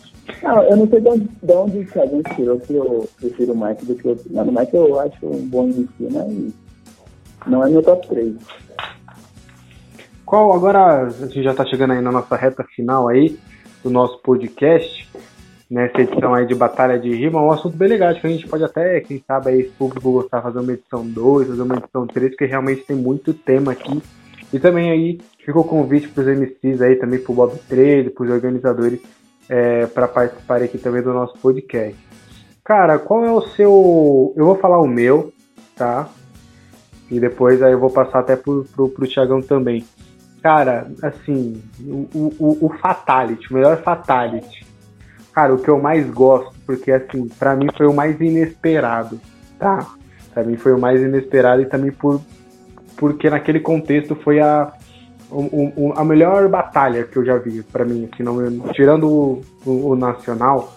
Não, 0.42 0.64
eu 0.64 0.78
não 0.78 0.88
sei 0.88 1.02
de 1.02 1.08
onde, 1.08 1.30
de 1.44 1.54
onde 1.54 1.78
o 1.80 1.86
Thiago 1.86 2.24
tirou 2.36 2.60
que 2.60 2.74
eu 2.74 3.08
prefiro 3.20 3.54
o 3.54 3.58
Mike 3.58 3.86
do 3.86 3.96
que 3.96 4.08
o 4.08 4.10
outro. 4.12 4.26
Não, 4.32 4.44
o 4.44 4.52
Mike 4.52 4.76
eu 4.76 5.00
acho 5.00 5.26
um 5.26 5.48
bom 5.48 5.66
início, 5.66 6.12
né? 6.12 6.52
Não 7.48 7.66
é 7.66 7.70
meu 7.70 7.84
top 7.84 8.08
3. 8.08 8.36
Qual 10.26 10.54
agora 10.54 11.04
a 11.04 11.10
gente 11.10 11.44
já 11.44 11.52
está 11.52 11.66
chegando 11.66 11.94
aí 11.94 12.02
na 12.02 12.12
nossa 12.12 12.36
reta 12.36 12.64
final 12.76 13.08
aí 13.08 13.38
do 13.84 13.92
nosso 13.92 14.20
podcast, 14.24 15.08
nessa 15.70 16.02
edição 16.02 16.34
aí 16.34 16.48
de 16.48 16.56
Batalha 16.56 16.98
de 16.98 17.14
Rima, 17.14 17.42
um 17.42 17.52
assunto 17.52 17.78
bem 17.78 17.90
legal, 17.90 18.10
acho 18.10 18.22
que 18.22 18.28
a 18.28 18.32
gente 18.32 18.48
pode 18.48 18.64
até, 18.64 19.00
quem 19.02 19.24
sabe 19.28 19.52
aí, 19.52 19.64
se 19.64 19.70
o 19.70 19.74
público 19.74 20.12
gostar, 20.12 20.42
fazer 20.42 20.60
uma 20.60 20.74
edição 20.74 21.06
2, 21.06 21.50
fazer 21.50 21.62
uma 21.62 21.76
edição 21.76 22.08
3, 22.08 22.32
porque 22.32 22.46
realmente 22.46 22.84
tem 22.84 22.96
muito 22.96 23.34
tema 23.34 23.74
aqui. 23.74 24.02
E 24.52 24.60
também 24.60 24.90
aí 24.90 25.22
ficou 25.46 25.62
o 25.62 25.68
convite 25.68 26.08
para 26.08 26.22
os 26.22 26.28
MCs 26.28 26.82
aí, 26.82 26.96
também 26.96 27.20
para 27.20 27.32
o 27.32 27.36
Bob 27.36 27.56
13, 27.70 28.10
para 28.10 28.24
os 28.24 28.32
organizadores, 28.32 29.00
é, 29.48 29.86
para 29.86 30.08
participar 30.08 30.64
aqui 30.64 30.80
também 30.80 31.04
do 31.04 31.14
nosso 31.14 31.38
podcast. 31.38 31.96
Cara, 32.64 32.98
qual 32.98 33.24
é 33.24 33.32
o 33.32 33.42
seu. 33.42 34.34
Eu 34.36 34.46
vou 34.46 34.56
falar 34.56 34.80
o 34.80 34.88
meu, 34.88 35.32
tá? 35.76 36.10
E 37.10 37.20
depois 37.20 37.62
aí 37.62 37.72
eu 37.72 37.80
vou 37.80 37.90
passar 37.90 38.20
até 38.20 38.36
pro, 38.36 38.66
pro, 38.76 38.90
pro 38.90 39.08
Thiagão 39.08 39.42
também. 39.42 39.86
Cara, 40.42 40.88
assim, 41.02 41.62
o, 41.82 42.08
o, 42.40 42.66
o 42.66 42.70
Fatality, 42.80 43.52
o 43.52 43.56
melhor 43.56 43.82
Fatality. 43.82 44.66
Cara, 45.34 45.54
o 45.54 45.58
que 45.58 45.70
eu 45.70 45.82
mais 45.82 46.10
gosto, 46.10 46.54
porque 46.66 46.92
assim, 46.92 47.28
para 47.28 47.56
mim 47.56 47.68
foi 47.76 47.88
o 47.88 47.94
mais 47.94 48.20
inesperado, 48.22 49.20
tá? 49.60 49.86
Pra 50.34 50.44
mim 50.44 50.56
foi 50.56 50.74
o 50.74 50.80
mais 50.80 51.02
inesperado 51.02 51.62
e 51.62 51.66
também 51.66 51.92
por 51.92 52.22
porque 52.96 53.30
naquele 53.30 53.60
contexto 53.60 54.16
foi 54.16 54.40
a, 54.40 54.72
o, 55.30 55.72
o, 55.76 55.94
a 55.96 56.06
melhor 56.06 56.48
batalha 56.48 57.04
que 57.04 57.18
eu 57.18 57.26
já 57.26 57.38
vi 57.38 57.62
para 57.64 57.84
mim, 57.84 58.10
assim, 58.12 58.24
não, 58.24 58.60
tirando 58.72 59.08
o, 59.08 59.44
o, 59.66 59.96
nacional, 59.96 60.74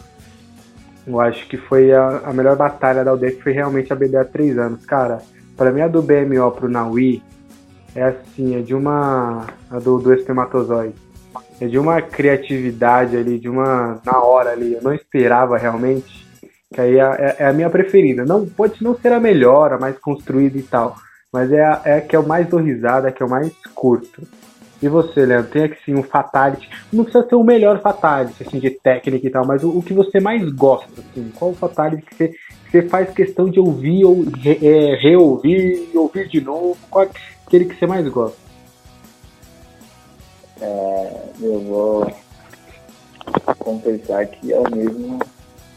eu 1.07 1.21
acho 1.21 1.47
que 1.49 1.57
foi 1.57 1.93
a, 1.93 2.23
a 2.25 2.33
melhor 2.33 2.57
batalha 2.57 3.05
da 3.05 3.13
UDEC 3.13 3.43
foi 3.43 3.53
realmente 3.53 3.93
a 3.93 3.97
BD 3.97 4.17
há 4.17 4.25
três 4.25 4.59
anos, 4.59 4.85
cara. 4.85 5.19
Para 5.59 5.73
mim, 5.73 5.81
a 5.81 5.89
do 5.89 6.01
BMO 6.01 6.53
pro 6.53 6.69
Naui 6.69 7.21
é 7.93 8.05
assim, 8.05 8.57
é 8.57 8.61
de 8.61 8.77
uma. 8.77 9.45
A 9.69 9.81
do, 9.81 9.99
do 9.99 10.15
espermatozoide. 10.15 10.95
É 11.61 11.67
de 11.67 11.77
uma 11.77 12.01
criatividade 12.01 13.17
ali, 13.17 13.41
de 13.41 13.49
uma. 13.49 14.01
Na 14.07 14.23
hora 14.23 14.53
ali. 14.53 14.75
Eu 14.75 14.83
não 14.83 14.95
esperava 14.95 15.59
realmente. 15.59 16.25
Que 16.73 16.81
aí 16.81 16.97
é, 16.97 17.03
é, 17.03 17.37
é 17.41 17.47
a 17.49 17.53
minha 17.53 17.69
preferida. 17.69 18.25
Não 18.25 18.47
pode 18.47 18.85
não 18.85 18.97
ser 18.97 19.13
a 19.13 19.19
melhor, 19.19 19.73
a 19.73 19.79
mais 19.79 19.99
construída 19.99 20.57
e 20.57 20.63
tal. 20.63 20.97
Mas 21.33 21.51
é 21.51 21.65
a, 21.65 21.83
é 21.85 21.97
a 21.97 22.01
que 22.01 22.15
eu 22.15 22.23
mais 22.23 22.47
dou 22.47 22.61
risada, 22.61 23.09
a 23.09 23.13
que 23.13 23.23
eu 23.23 23.29
mais 23.29 23.53
curto. 23.75 24.23
E 24.81 24.89
você, 24.89 25.27
Leandro, 25.27 25.51
tem 25.51 25.65
assim 25.65 25.95
um 25.97 26.05
fatality. 26.05 26.71
Não 26.93 27.03
precisa 27.03 27.29
ser 27.29 27.35
o 27.35 27.43
melhor 27.43 27.81
fatality, 27.81 28.45
assim, 28.45 28.61
de 28.61 28.71
técnica 28.71 29.27
e 29.27 29.31
tal, 29.31 29.45
mas 29.45 29.65
o, 29.65 29.71
o 29.71 29.83
que 29.83 29.93
você 29.93 30.21
mais 30.21 30.49
gosta, 30.53 31.01
assim. 31.01 31.33
Qual 31.37 31.51
o 31.51 31.55
fatality 31.55 32.03
que 32.03 32.15
você 32.15 32.33
você 32.71 32.83
faz 32.83 33.11
questão 33.11 33.49
de 33.49 33.59
ouvir 33.59 34.05
ou 34.05 34.23
re, 34.23 34.59
é, 34.63 34.95
reouvir, 34.97 35.91
ouvir 35.95 36.29
de 36.29 36.41
novo? 36.41 36.77
Qual 36.91 37.05
é 37.05 37.11
aquele 37.47 37.65
que 37.65 37.75
você 37.75 37.87
mais 37.87 38.07
gosta? 38.09 38.37
É, 40.61 41.23
eu 41.41 41.61
vou 41.61 42.13
confessar 43.59 44.27
que 44.27 44.53
é 44.53 44.59
o 44.59 44.71
mesmo 44.71 45.19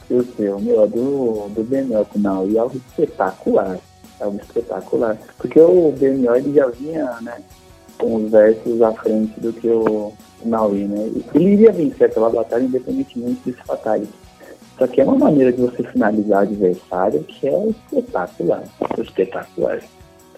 que 0.07 0.13
o 0.13 0.23
seu, 0.35 0.59
meu, 0.59 0.88
do, 0.88 1.47
do 1.49 1.63
BMO 1.63 2.05
não, 2.15 2.47
e 2.49 2.57
é 2.57 2.59
algo 2.59 2.76
espetacular, 2.76 3.80
é 4.19 4.23
algo 4.23 4.39
espetacular, 4.41 5.18
porque 5.38 5.59
o 5.59 5.91
BMO 5.91 6.35
ele 6.35 6.53
já 6.53 6.68
vinha, 6.68 7.18
né, 7.22 7.41
com 7.97 8.15
os 8.15 8.31
versos 8.31 8.81
à 8.81 8.91
frente 8.93 9.39
do 9.39 9.53
que 9.53 9.69
o 9.69 10.11
Naui, 10.43 10.85
né, 10.85 11.11
ele 11.35 11.53
iria 11.53 11.72
vencer 11.72 12.07
aquela 12.07 12.30
batalha 12.30 12.63
independentemente 12.63 13.39
desse 13.45 13.63
fatality. 13.63 14.20
Só 14.81 14.87
que 14.87 14.99
é 14.99 15.03
uma 15.03 15.15
maneira 15.15 15.53
de 15.53 15.61
você 15.61 15.83
finalizar 15.83 16.39
o 16.39 16.41
adversário 16.41 17.23
que 17.25 17.47
é 17.47 17.67
espetacular. 17.67 18.63
Espetacular. 18.97 19.79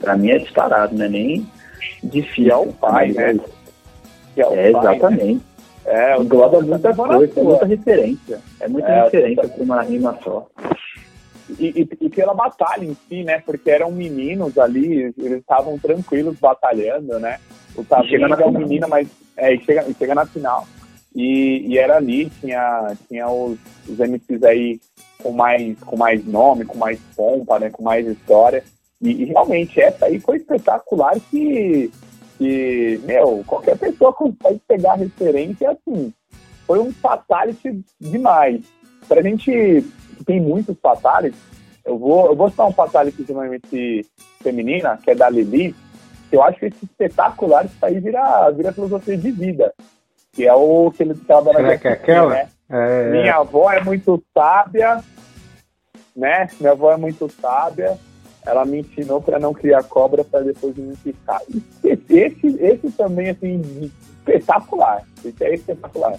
Pra 0.01 0.17
mim 0.17 0.31
é 0.31 0.37
disparado, 0.37 0.93
não 0.97 1.05
é 1.05 1.07
nem 1.07 1.47
é 2.03 2.55
o 2.57 2.73
pai, 2.73 3.13
né? 3.13 3.39
É, 4.35 4.41
é 4.41 4.43
pai, 4.43 4.67
exatamente. 4.67 5.35
Né? 5.35 5.41
É, 5.85 6.17
engloba 6.17 6.59
muita 6.59 6.93
coisa, 6.93 7.39
é 7.39 7.41
muita 7.41 7.65
referência. 7.65 8.41
É 8.59 8.67
muita 8.67 8.89
é, 8.89 9.03
referência 9.05 9.47
para 9.47 9.63
uma 9.63 9.81
rima 9.81 10.19
só. 10.21 10.45
E, 11.57 11.67
e, 11.67 11.89
e, 12.01 12.09
pela 12.09 12.33
batalha 12.33 12.83
em 12.83 12.97
si, 13.07 13.23
né? 13.23 13.41
Porque 13.45 13.71
eram 13.71 13.93
meninos 13.93 14.57
ali, 14.57 15.13
eles 15.17 15.39
estavam 15.39 15.79
tranquilos 15.79 16.37
batalhando, 16.37 17.17
né? 17.17 17.39
O 17.77 17.83
Tavinho 17.85 18.25
é 18.25 18.45
um 18.45 18.51
menino, 18.51 18.89
mas 18.89 19.07
é, 19.37 19.55
chega, 19.59 19.85
chega 19.97 20.13
na 20.13 20.25
final. 20.25 20.67
E, 21.15 21.67
e 21.67 21.77
era 21.77 21.97
ali, 21.97 22.29
tinha, 22.41 22.95
tinha 23.07 23.29
os, 23.29 23.59
os 23.87 23.99
MCs 23.99 24.43
aí 24.43 24.79
com 25.21 25.31
mais, 25.31 25.79
com 25.79 25.95
mais 25.95 26.25
nome, 26.25 26.65
com 26.65 26.77
mais 26.77 26.99
pompa, 27.15 27.59
né, 27.59 27.69
com 27.69 27.83
mais 27.83 28.07
história. 28.07 28.63
E, 29.01 29.11
e 29.11 29.25
realmente 29.25 29.79
essa 29.79 30.05
aí 30.05 30.19
foi 30.19 30.37
espetacular 30.37 31.19
que, 31.29 31.91
que, 32.37 32.99
meu, 33.03 33.43
qualquer 33.45 33.77
pessoa 33.77 34.11
consegue 34.11 34.59
pegar 34.67 34.95
referência 34.95 35.71
assim. 35.71 36.11
Foi 36.65 36.79
um 36.79 36.91
fatality 36.91 37.83
demais. 37.99 38.63
Pra 39.07 39.21
gente 39.21 39.85
tem 40.25 40.41
muitos 40.41 40.77
fatalities, 40.79 41.39
eu 41.85 41.97
vou, 41.97 42.27
eu 42.27 42.35
vou 42.35 42.49
citar 42.49 42.67
um 42.67 42.73
fatality 42.73 43.23
de 43.23 43.31
uma 43.33 43.45
MC 43.45 44.05
feminina, 44.41 44.97
que 44.97 45.11
é 45.11 45.15
da 45.15 45.29
Lili, 45.29 45.75
que 46.29 46.35
eu 46.37 46.41
acho 46.41 46.59
que 46.59 46.67
esse 46.67 46.85
espetacular, 46.85 47.65
isso 47.65 47.85
aí 47.85 47.99
vira, 47.99 48.49
vira 48.51 48.71
filosofia 48.71 49.17
de 49.17 49.31
vida 49.31 49.73
que 50.33 50.47
é 50.47 50.53
o 50.53 50.91
que 50.91 51.03
ele 51.03 51.13
estava 51.13 51.53
na 51.53 51.77
que 51.77 51.87
é 51.87 51.91
aquela? 51.91 52.29
Né? 52.33 52.47
É... 52.69 53.11
Minha 53.11 53.35
avó 53.35 53.71
é 53.71 53.81
muito 53.81 54.21
sábia, 54.33 55.01
né? 56.15 56.47
Minha 56.59 56.71
avó 56.71 56.91
é 56.91 56.97
muito 56.97 57.29
sábia. 57.39 57.97
Ela 58.45 58.65
me 58.65 58.79
ensinou 58.79 59.21
para 59.21 59.39
não 59.39 59.53
criar 59.53 59.83
cobra 59.83 60.23
para 60.23 60.41
depois 60.41 60.75
me 60.75 60.97
picar. 60.97 61.39
Esse, 61.83 62.57
esse, 62.59 62.91
também, 62.91 63.29
assim, 63.29 63.61
espetacular. 64.17 65.03
Esse 65.23 65.43
é 65.45 65.53
espetacular. 65.53 66.15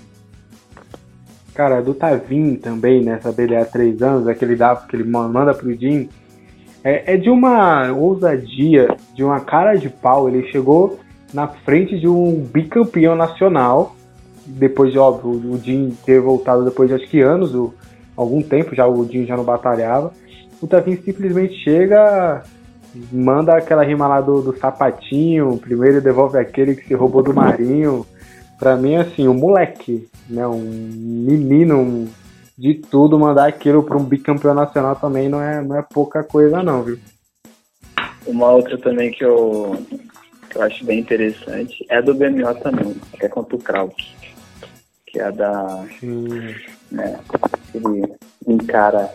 Cara, 1.54 1.82
do 1.82 1.92
Tavim 1.92 2.56
também, 2.56 3.04
né? 3.04 3.20
dele 3.36 3.56
há 3.56 3.64
três 3.64 4.00
anos, 4.00 4.26
aquele 4.26 4.56
dá 4.56 4.74
que 4.74 4.96
ele 4.96 5.04
manda 5.04 5.52
pro 5.52 5.74
Jim, 5.74 6.08
é, 6.82 7.14
é 7.14 7.16
de 7.16 7.28
uma 7.28 7.92
ousadia, 7.92 8.96
de 9.14 9.22
uma 9.22 9.40
cara 9.40 9.74
de 9.74 9.90
pau. 9.90 10.28
Ele 10.28 10.50
chegou 10.50 10.98
na 11.32 11.46
frente 11.48 11.98
de 11.98 12.08
um 12.08 12.40
bicampeão 12.40 13.14
nacional 13.14 13.94
depois 14.46 14.92
de, 14.92 14.98
óbvio, 14.98 15.52
o 15.52 15.58
Jim 15.58 15.96
ter 16.04 16.20
voltado 16.20 16.64
depois 16.64 16.88
de 16.88 16.94
acho 16.94 17.08
que 17.08 17.20
anos, 17.20 17.54
o, 17.54 17.72
algum 18.16 18.42
tempo 18.42 18.74
já 18.74 18.86
o 18.86 19.04
Jim 19.06 19.24
já 19.26 19.36
não 19.36 19.44
batalhava, 19.44 20.12
o 20.60 20.66
Tavinho 20.66 21.02
simplesmente 21.02 21.54
chega, 21.62 22.42
manda 23.12 23.56
aquela 23.56 23.84
rima 23.84 24.06
lá 24.06 24.20
do, 24.20 24.40
do 24.40 24.56
sapatinho, 24.58 25.58
primeiro 25.58 26.00
devolve 26.00 26.38
aquele 26.38 26.74
que 26.74 26.86
se 26.86 26.94
roubou 26.94 27.22
do 27.22 27.34
Marinho. 27.34 28.06
Pra 28.58 28.76
mim, 28.76 28.94
assim, 28.94 29.26
um 29.26 29.34
moleque, 29.34 30.08
né, 30.28 30.46
um 30.46 30.60
menino 30.60 31.78
um, 31.78 32.08
de 32.56 32.74
tudo, 32.74 33.18
mandar 33.18 33.46
aquilo 33.46 33.82
pra 33.82 33.96
um 33.96 34.04
bicampeão 34.04 34.54
nacional 34.54 34.94
também 34.96 35.28
não 35.28 35.42
é, 35.42 35.60
não 35.60 35.76
é 35.76 35.82
pouca 35.82 36.22
coisa 36.22 36.62
não, 36.62 36.82
viu? 36.82 36.98
Uma 38.26 38.52
outra 38.52 38.78
também 38.78 39.10
que 39.10 39.24
eu, 39.24 39.76
que 40.48 40.56
eu 40.56 40.62
acho 40.62 40.84
bem 40.84 41.00
interessante 41.00 41.84
é 41.90 42.00
do 42.00 42.14
BMO 42.14 42.54
também, 42.62 42.94
que 43.18 43.26
é 43.26 43.28
contra 43.28 43.56
o 43.56 43.58
Krauk 43.58 43.94
que 45.14 45.20
é 45.20 45.24
a 45.24 45.30
da. 45.30 45.84
Né, 46.90 47.18
ele 47.72 48.12
encara 48.46 49.08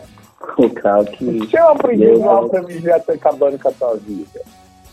o 0.56 0.70
carro 0.70 1.04
que. 1.04 1.46
Chama 1.48 1.74
pro 1.76 1.92
individual 1.92 2.48
pra 2.48 2.62
mim 2.62 2.80
já 2.80 2.98
tá 2.98 3.12
acabando 3.12 3.58
com 3.58 3.68
a 3.68 3.72
tua 3.72 3.96
vida. 3.96 4.40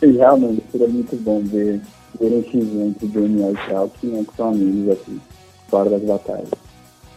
E 0.01 0.11
realmente 0.11 0.63
seria 0.69 0.87
muito 0.87 1.15
bom 1.15 1.41
ver, 1.43 1.81
ver 2.19 2.27
um 2.27 2.43
X 2.43 2.55
entre 2.55 3.07
Daniel 3.07 3.53
e 3.53 3.55
Krauk, 3.55 4.05
né, 4.05 4.23
que 4.29 4.35
são 4.35 4.49
amigos 4.49 4.91
aqui, 4.91 5.19
fora 5.69 5.89
das 5.89 6.01
batalhas. 6.01 6.49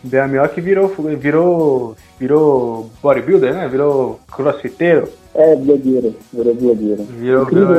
BMO 0.03 0.49
que 0.55 0.63
virou, 0.63 0.89
virou, 1.19 1.97
virou 2.19 2.91
bodybuilder, 3.03 3.53
né? 3.53 3.69
Virou 3.69 4.19
crossfiteiro. 4.33 5.11
É, 5.35 5.55
blogueiro, 5.57 6.15
virou 6.33 6.55
blogueiro. 6.55 7.03
Virou, 7.03 7.45
virou, 7.45 7.77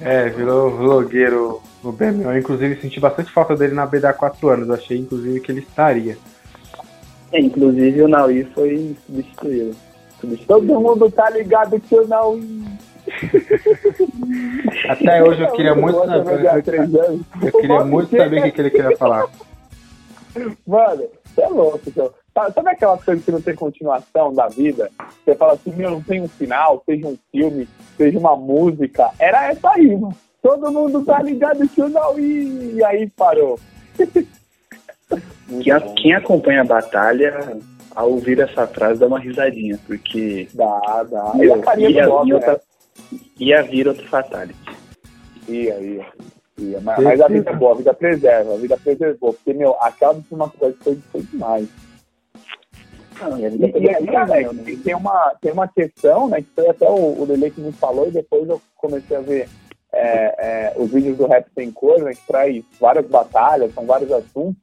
é, 0.00 0.28
virou 0.30 0.70
vlogueiro 0.70 1.62
no 1.82 1.92
BM. 1.92 2.22
Eu, 2.22 2.38
inclusive, 2.38 2.80
senti 2.80 3.00
bastante 3.00 3.30
falta 3.30 3.56
dele 3.56 3.74
na 3.74 3.86
BD 3.86 4.06
há 4.06 4.12
4 4.12 4.48
anos. 4.48 4.70
Achei, 4.70 4.98
inclusive, 4.98 5.40
que 5.40 5.52
ele 5.52 5.60
estaria. 5.60 6.16
É, 7.32 7.40
inclusive 7.40 8.02
o 8.02 8.08
Naui 8.08 8.44
foi 8.54 8.94
substituído. 9.06 9.74
substituído. 10.20 10.46
Todo 10.46 10.80
mundo 10.80 11.10
tá 11.10 11.30
ligado 11.30 11.80
que 11.80 11.94
o 11.94 12.06
Naui. 12.06 12.62
Até 14.88 15.22
hoje 15.22 15.42
eu 15.42 15.50
queria 15.52 15.74
muito 15.74 16.04
saber. 16.04 16.44
Eu, 16.44 17.20
eu 17.42 17.52
queria 17.52 17.84
muito 17.84 18.16
saber 18.16 18.40
o 18.40 18.42
que, 18.44 18.50
que 18.52 18.60
ele 18.60 18.70
queria 18.70 18.96
falar. 18.96 19.26
Mano, 20.66 21.04
você 21.24 21.42
é 21.42 21.48
louco, 21.48 21.90
seu. 21.90 22.14
Sabe 22.34 22.70
aquelas 22.70 23.04
coisas 23.04 23.24
que 23.24 23.30
não 23.30 23.42
tem 23.42 23.54
continuação 23.54 24.32
da 24.32 24.48
vida? 24.48 24.90
Você 25.24 25.34
fala 25.34 25.52
assim, 25.54 25.72
meu, 25.74 25.90
não 25.90 26.02
tem 26.02 26.22
um 26.22 26.28
final, 26.28 26.82
seja 26.86 27.06
um 27.06 27.18
filme, 27.30 27.68
seja 27.96 28.18
uma 28.18 28.34
música. 28.36 29.10
Era 29.18 29.50
essa 29.50 29.70
aí, 29.70 29.94
mano. 29.96 30.16
Todo 30.42 30.72
mundo 30.72 31.04
tá 31.04 31.22
ligado 31.22 31.68
que 31.68 31.80
o 31.80 31.88
Naui. 31.88 32.74
E 32.74 32.84
aí 32.84 33.08
parou. 33.10 33.58
Quem, 35.62 35.94
quem, 35.94 36.14
acompanha 36.14 36.62
a 36.62 36.64
batalha, 36.64 37.56
ao 37.94 38.10
ouvir 38.10 38.40
essa 38.40 38.66
frase, 38.66 38.98
dá 38.98 39.06
uma 39.06 39.20
risadinha, 39.20 39.78
porque. 39.86 40.48
Dá, 40.52 41.06
dá. 41.08 41.32
Meu, 41.34 41.62
ia, 41.78 41.90
ia, 41.90 41.90
ia, 41.90 42.10
outra, 42.10 42.60
ia 43.38 43.62
vir 43.62 43.86
outro 43.86 44.06
Fatality. 44.08 44.58
Ia, 45.48 45.78
ia. 45.78 46.06
ia. 46.58 46.80
Mas, 46.80 46.98
mas, 47.04 47.20
a 47.20 47.28
vida 47.28 47.50
é 47.50 47.54
boa, 47.54 47.72
a 47.72 47.76
vida 47.76 47.94
preserva, 47.94 48.54
a 48.54 48.56
vida 48.56 48.76
preservou. 48.76 49.34
Porque, 49.34 49.52
meu, 49.52 49.76
aquela 49.80 50.14
de 50.14 50.34
uma 50.34 50.48
coisa 50.48 50.76
foi, 50.80 50.98
foi 51.12 51.22
demais. 51.22 51.68
Não, 53.20 53.38
e, 53.38 53.44
e, 53.44 54.10
e 54.10 54.16
Alex, 54.16 54.52
né? 54.52 54.76
tem, 54.82 54.94
uma, 54.96 55.32
tem 55.40 55.52
uma 55.52 55.68
questão, 55.68 56.28
né, 56.28 56.40
que 56.40 56.48
foi 56.56 56.68
até 56.68 56.88
o, 56.88 57.20
o 57.20 57.24
Lele 57.24 57.52
que 57.52 57.60
me 57.60 57.70
falou, 57.70 58.08
e 58.08 58.10
depois 58.10 58.48
eu 58.48 58.60
comecei 58.76 59.16
a 59.16 59.20
ver 59.20 59.48
é, 59.92 60.34
é, 60.38 60.72
os 60.76 60.90
vídeos 60.90 61.16
do 61.16 61.26
Rap 61.26 61.46
Sem 61.54 61.70
Cor, 61.70 62.02
né, 62.02 62.12
que 62.12 62.26
traz 62.26 62.64
várias 62.80 63.06
batalhas, 63.06 63.74
são 63.74 63.84
vários 63.84 64.10
assuntos. 64.10 64.62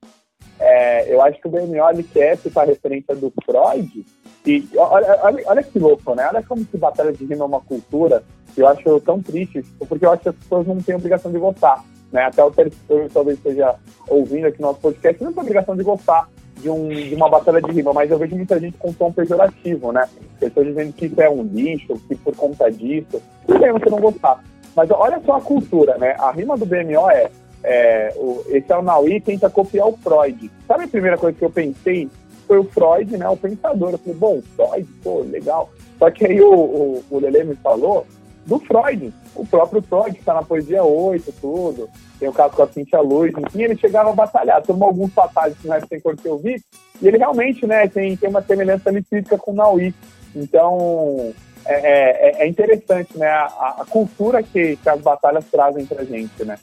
É, 0.60 1.14
eu 1.14 1.22
acho 1.22 1.40
que 1.40 1.48
o 1.48 1.58
ele 1.58 2.04
quer 2.04 2.38
citar 2.38 2.66
a 2.66 2.68
referência 2.68 3.16
do 3.16 3.32
Freud. 3.46 4.06
E 4.46 4.68
olha, 4.76 5.20
olha, 5.22 5.44
olha 5.46 5.64
que 5.64 5.80
louco, 5.80 6.16
né? 6.16 6.28
Olha 6.28 6.44
como 6.44 6.66
que 6.66 6.78
batalha 6.78 7.14
de 7.14 7.24
rima 7.26 7.44
é 7.44 7.48
uma 7.48 7.62
cultura 7.62 8.24
que 8.54 8.62
eu 8.62 8.68
acho 8.68 9.00
tão 9.02 9.22
triste, 9.22 9.64
porque 9.88 10.06
eu 10.06 10.12
acho 10.12 10.24
que 10.24 10.30
as 10.30 10.36
pessoas 10.36 10.68
não 10.68 10.78
têm 10.82 10.96
obrigação 10.96 11.32
de 11.32 11.38
gostar. 11.38 11.84
Né? 12.12 12.24
Até 12.24 12.44
o 12.44 12.52
Terceiro 12.52 13.10
talvez 13.14 13.38
esteja 13.38 13.76
ouvindo 14.08 14.48
aqui 14.48 14.60
no 14.60 14.68
nosso 14.68 14.80
podcast, 14.80 15.24
não 15.24 15.32
tem 15.32 15.44
obrigação 15.44 15.76
de 15.76 15.84
gostar 15.84 16.28
de, 16.60 16.70
um, 16.70 16.90
de 16.90 17.16
uma 17.16 17.30
batalha 17.30 17.62
de 17.62 17.72
rima, 17.72 17.94
mas 17.94 18.12
eu 18.12 18.18
vejo 18.18 18.36
muita 18.36 18.60
gente 18.60 18.78
com 18.78 18.92
tom 18.92 19.12
pejorativo, 19.12 19.92
né? 19.92 20.08
Pessoas 20.40 20.68
dizendo 20.68 20.94
que 20.94 21.06
isso 21.06 21.22
é 21.22 21.30
um 21.30 21.44
lixo, 21.44 21.94
que 22.08 22.16
por 22.16 22.36
conta 22.36 22.70
disso, 22.70 23.22
tudo 23.46 23.60
bem 23.60 23.72
você 23.72 23.90
não 23.90 24.00
gostar. 24.00 24.44
Mas 24.80 24.90
olha 24.92 25.20
só 25.26 25.36
a 25.36 25.42
cultura, 25.42 25.98
né? 25.98 26.16
A 26.18 26.32
rima 26.32 26.56
do 26.56 26.66
BMO 26.66 27.12
é, 27.12 27.30
é 27.62 28.14
o, 28.16 28.46
esse 28.48 28.72
é 28.72 29.20
tenta 29.20 29.50
copiar 29.50 29.90
o 29.90 29.98
Freud. 29.98 30.50
Sabe 30.66 30.86
a 30.86 30.88
primeira 30.88 31.18
coisa 31.18 31.38
que 31.38 31.44
eu 31.44 31.50
pensei? 31.50 32.10
Foi 32.48 32.60
o 32.60 32.64
Freud, 32.64 33.18
né? 33.18 33.28
O 33.28 33.36
pensador. 33.36 33.92
Eu 33.92 33.98
falei, 33.98 34.14
bom, 34.18 34.42
Freud, 34.56 34.88
pô, 35.04 35.20
legal. 35.20 35.70
Só 35.98 36.10
que 36.10 36.26
aí 36.26 36.40
o, 36.40 36.54
o, 36.54 37.04
o 37.10 37.20
Lele 37.20 37.44
me 37.44 37.56
falou 37.56 38.08
do 38.46 38.58
Freud. 38.60 39.14
O 39.36 39.46
próprio 39.46 39.82
Freud, 39.82 40.14
que 40.14 40.20
está 40.22 40.34
na 40.34 40.44
poesia 40.44 40.82
8, 40.82 41.30
tudo. 41.42 41.90
Tem 42.18 42.30
o 42.30 42.34
caso 42.34 42.56
com 42.56 42.64
a 42.64 42.68
Cintia 42.68 43.02
Luz, 43.02 43.34
enfim, 43.38 43.64
ele 43.64 43.76
chegava 43.76 44.12
a 44.12 44.16
batalhar. 44.16 44.62
Tomou 44.62 44.88
alguns 44.88 45.12
fatais 45.12 45.58
que 45.58 45.70
é 45.70 45.82
sem 45.82 46.00
cor 46.00 46.16
que 46.16 46.26
eu 46.26 46.38
vi. 46.38 46.56
E 47.02 47.08
ele 47.10 47.18
realmente, 47.18 47.68
né, 47.68 47.86
tem, 47.90 48.16
tem 48.16 48.30
uma 48.30 48.42
semelhança 48.42 48.90
ali 48.90 49.04
física 49.04 49.38
com 49.38 49.52
o 49.52 49.56
Naui. 49.56 49.94
Então, 50.34 51.34
é, 51.70 52.42
é, 52.42 52.44
é, 52.44 52.48
interessante, 52.48 53.18
né, 53.18 53.28
a, 53.28 53.78
a 53.80 53.86
cultura 53.88 54.42
que, 54.42 54.76
que, 54.76 54.90
as 54.90 55.00
batalhas 55.02 55.46
trazem 55.46 55.86
pra 55.86 56.04
gente, 56.04 56.44
né. 56.44 56.58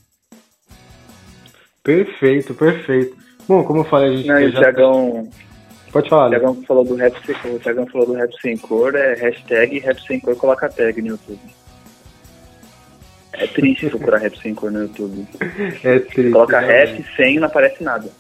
Perfeito, 1.83 2.53
perfeito. 2.55 3.17
Bom, 3.47 3.63
como 3.63 3.81
eu 3.81 3.85
falei, 3.85 4.13
a 4.13 4.17
gente 4.17 4.29
Não, 4.29 4.49
já... 4.51 4.61
Thiagão... 4.61 5.29
Pode 5.93 6.09
falar. 6.11 6.27
O 6.27 6.31
Thiagão 6.31 6.63
falou 6.65 6.85
do 6.85 6.97
rap, 6.97 7.17
o 7.45 7.59
Thiagão 7.61 7.87
falou 7.87 8.07
do 8.09 8.13
rap 8.15 8.35
sem 8.43 8.57
cor, 8.57 8.95
é 8.97 9.15
hashtag 9.15 9.79
rap 9.79 10.03
sem 10.03 10.19
cor, 10.19 10.37
coloca 10.37 10.69
tag 10.69 11.01
no 11.01 11.09
YouTube. 11.09 11.41
É 13.33 13.47
triste 13.47 13.89
procurar 13.91 14.19
rap 14.19 14.37
sem 14.43 14.55
cor 14.55 14.73
no 14.73 14.83
YouTube. 14.83 15.27
É 15.85 16.01
triste. 16.01 16.33
Coloca 16.33 16.59
rap 16.59 17.05
sem 17.17 17.37
e 17.37 17.39
não 17.39 17.47
aparece 17.47 17.83
nada. 17.85 18.11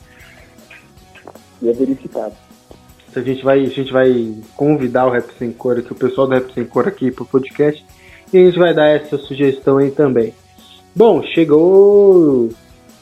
E 1.60 1.68
é 1.68 1.72
verificado. 1.72 2.45
A 3.18 3.22
gente 3.22 3.44
vai, 3.44 3.60
a 3.62 3.68
gente 3.68 3.93
vai 3.93 4.34
convidar 4.56 5.06
o 5.06 5.10
Rap 5.10 5.30
Sem 5.38 5.52
Cor 5.52 5.78
aqui, 5.78 5.93
o 5.93 5.97
pessoal 5.97 6.26
do 6.26 6.34
Rap 6.34 6.52
Sem 6.52 6.64
Cor 6.64 6.86
aqui 6.86 7.10
pro 7.10 7.24
podcast. 7.24 7.84
E 8.32 8.38
a 8.38 8.44
gente 8.44 8.59
vai 8.59 8.74
dar 8.74 8.86
essa 8.86 9.16
sugestão 9.18 9.78
aí 9.78 9.90
também. 9.90 10.34
Bom, 10.94 11.22
chegou. 11.22 12.51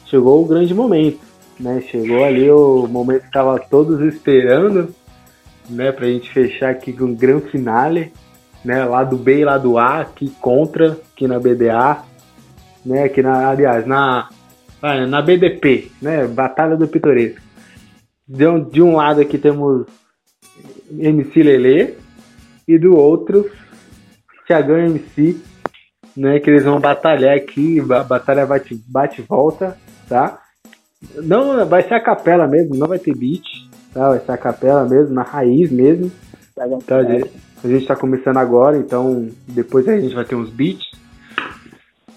Chegou 0.05 0.43
o 0.43 0.47
grande 0.47 0.73
momento. 0.73 1.19
Né? 1.59 1.81
Chegou 1.89 2.23
ali 2.23 2.49
o 2.49 2.87
momento 2.87 3.23
que 3.23 3.31
tava 3.31 3.59
todos 3.59 4.01
esperando, 4.01 4.93
né? 5.69 5.91
Pra 5.91 6.07
gente 6.07 6.31
fechar 6.31 6.69
aqui 6.69 6.93
com 6.93 7.05
o 7.05 7.15
grande 7.15 7.49
finale 7.49 8.11
né? 8.65 8.83
Lado 8.83 9.15
B 9.15 9.41
e 9.41 9.45
lado 9.45 9.77
A, 9.77 10.01
aqui 10.01 10.29
contra, 10.41 10.97
aqui 11.13 11.27
na 11.27 11.39
BDA, 11.39 12.03
né? 12.83 13.03
Aqui 13.03 13.21
na, 13.21 13.49
aliás, 13.49 13.85
na, 13.85 14.27
na 15.07 15.21
BDP, 15.21 15.91
né? 16.01 16.25
Batalha 16.25 16.75
do 16.75 16.87
Pitoresco. 16.87 17.39
De 18.27 18.47
um, 18.47 18.63
de 18.63 18.81
um 18.81 18.95
lado 18.95 19.21
aqui 19.21 19.37
temos 19.37 19.85
MC 20.91 21.43
Lele 21.43 21.97
e 22.67 22.77
do 22.77 22.95
outro 22.95 23.49
Thiagão 24.47 24.77
MC, 24.77 25.37
né? 26.15 26.39
Que 26.39 26.49
eles 26.49 26.63
vão 26.63 26.79
batalhar 26.79 27.35
aqui, 27.35 27.79
a 27.79 28.03
batalha 28.03 28.45
bate, 28.45 28.79
bate 28.87 29.21
volta, 29.21 29.77
tá? 30.07 30.39
Não, 31.15 31.65
vai 31.67 31.83
ser 31.83 31.95
a 31.95 31.99
capela 31.99 32.47
mesmo, 32.47 32.75
não 32.75 32.87
vai 32.87 32.99
ter 32.99 33.15
beat, 33.15 33.43
tá? 33.93 34.09
Vai 34.09 34.19
ser 34.19 34.31
a 34.31 34.37
capela 34.37 34.85
mesmo, 34.85 35.13
na 35.13 35.23
raiz 35.23 35.71
mesmo. 35.71 36.11
Tá, 36.55 36.63
a 36.97 37.67
gente 37.67 37.81
está 37.81 37.95
começando 37.95 38.37
agora, 38.37 38.77
então 38.77 39.27
depois 39.47 39.87
a 39.87 39.99
gente 39.99 40.15
vai 40.15 40.23
ter 40.23 40.35
uns 40.35 40.49
beats. 40.49 40.85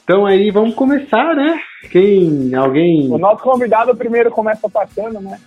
Então 0.05 0.25
aí 0.25 0.51
vamos 0.51 0.75
começar, 0.75 1.35
né? 1.35 1.59
Quem. 1.91 2.55
Alguém. 2.55 3.11
O 3.11 3.19
nosso 3.19 3.43
convidado 3.43 3.97
primeiro 3.97 4.31
começa 4.31 4.67
atacando, 4.67 5.21
né? 5.21 5.39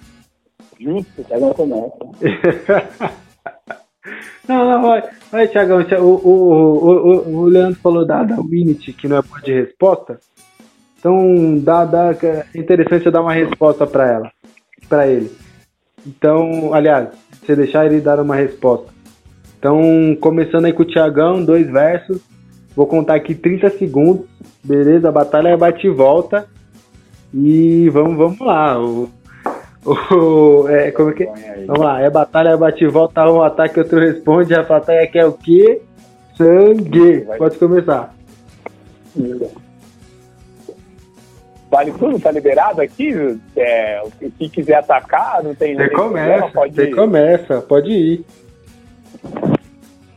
Justo, 0.82 1.24
Thiagão 1.24 1.53
começa. 1.53 1.95
não, 4.48 4.70
não, 4.70 4.82
vai, 4.82 5.03
vai 5.32 5.48
Thiagão. 5.48 5.86
O, 5.99 6.03
o, 6.03 6.90
o, 6.90 7.36
o, 7.36 7.45
Leandro 7.45 7.80
falou 7.80 8.06
da, 8.06 8.24
da 8.24 8.38
Winit, 8.38 8.91
que 8.94 9.08
não 9.08 9.18
é 9.18 9.22
boa 9.22 9.41
de 9.41 9.53
resposta. 9.53 10.20
Então 10.98 11.60
dá, 11.60 11.86
dá, 11.86 12.12
é 12.24 12.45
interessante 12.56 13.03
você 13.03 13.12
dar 13.12 13.22
uma 13.22 13.34
resposta 13.34 13.86
para 13.86 14.12
ela, 14.12 14.32
para 14.90 15.08
ele. 15.08 15.32
Então, 16.06 16.74
aliás, 16.74 17.10
você 17.32 17.56
deixar 17.56 17.86
ele 17.86 18.02
dar 18.02 18.20
uma 18.20 18.36
resposta. 18.36 18.91
Então, 19.60 20.18
começando 20.20 20.66
aí 20.66 20.74
com 20.74 20.82
o 20.82 20.88
Thiagão, 20.88 21.45
dois 21.45 21.70
versos. 21.70 22.20
Vou 22.76 22.88
contar 22.88 23.16
aqui 23.16 23.36
30 23.36 23.70
segundos. 23.78 24.26
Beleza? 24.64 25.10
A 25.10 25.12
batalha 25.12 25.49
é 25.49 25.58
bate 25.58 25.86
e 25.86 25.91
volta. 25.91 26.48
E 27.32 27.88
vamos, 27.90 28.18
vamos 28.18 28.40
lá. 28.40 28.80
O, 28.80 29.08
o, 29.86 30.68
é, 30.68 30.91
como 30.91 31.10
é 31.10 31.14
que... 31.14 31.26
Vamos 31.68 31.84
lá. 31.84 32.02
É 32.02 32.10
batalha, 32.10 32.49
é 32.49 32.58
bate 32.58 32.84
e 32.84 32.88
volta. 32.88 33.30
Um 33.30 33.41
ataque, 33.41 33.80
outro 33.80 33.99
responde. 33.99 34.53
A 34.53 34.64
batalha 34.64 35.08
quer 35.08 35.26
o 35.26 35.34
quê? 35.34 35.82
Sangue. 36.38 37.28
Pode 37.38 37.58
começar. 37.58 38.14
Vale 41.70 41.91
tudo? 41.94 42.20
Tá 42.20 42.32
liberado 42.32 42.82
aqui? 42.82 43.40
É, 43.56 44.03
se 44.20 44.49
quiser 44.49 44.76
atacar, 44.76 45.44
não 45.44 45.56
tem... 45.56 45.76
Você 45.76 45.90
começa, 45.90 46.49
você 46.49 46.88
começa. 46.91 47.62
Pode 47.62 47.91
ir. 47.91 48.26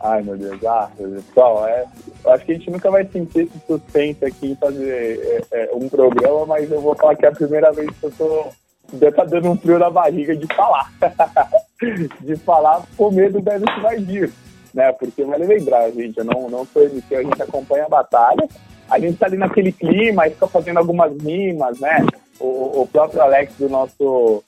Ai, 0.04 0.22
meu 0.22 0.36
Deus. 0.36 0.62
Ah, 0.66 0.90
pessoal, 0.98 1.66
é, 1.66 1.86
eu 2.24 2.30
acho 2.32 2.44
que 2.44 2.52
a 2.52 2.54
gente 2.54 2.70
nunca 2.70 2.90
vai 2.90 3.06
sentir 3.06 3.44
esse 3.44 3.66
suspense 3.66 4.22
aqui 4.22 4.50
em 4.50 4.56
fazer 4.56 5.44
é, 5.50 5.62
é, 5.62 5.70
um 5.72 5.88
programa, 5.88 6.44
mas 6.44 6.70
eu 6.70 6.78
vou 6.82 6.94
falar 6.94 7.16
que 7.16 7.24
é 7.24 7.28
a 7.30 7.32
primeira 7.32 7.72
vez 7.72 7.88
que 7.88 8.04
eu 8.04 8.10
tô. 8.10 8.48
Já 8.92 9.10
tá 9.12 9.24
dando 9.24 9.50
um 9.50 9.56
frio 9.56 9.78
na 9.78 9.90
barriga 9.90 10.36
de 10.36 10.46
falar. 10.54 10.92
de 12.20 12.36
falar 12.36 12.82
com 12.96 13.10
medo 13.10 13.40
deve 13.40 13.64
que 13.64 13.80
vai 13.80 13.98
vir. 13.98 14.32
Né? 14.72 14.92
Porque 14.92 15.24
vale 15.24 15.46
lembrar, 15.46 15.90
gente, 15.90 16.18
eu 16.18 16.24
não, 16.24 16.48
não 16.50 16.66
sou 16.66 16.82
MC, 16.82 17.14
a 17.14 17.22
gente 17.22 17.42
acompanha 17.42 17.86
a 17.86 17.88
batalha. 17.88 18.48
A 18.90 18.98
gente 18.98 19.16
tá 19.16 19.26
ali 19.26 19.36
naquele 19.36 19.72
clima, 19.72 20.24
aí 20.24 20.30
fica 20.30 20.46
fazendo 20.46 20.78
algumas 20.78 21.16
rimas, 21.22 21.80
né? 21.80 22.04
O, 22.38 22.82
o 22.82 22.88
próprio 22.90 23.22
Alex 23.22 23.54
do 23.58 23.68
nosso 23.68 24.42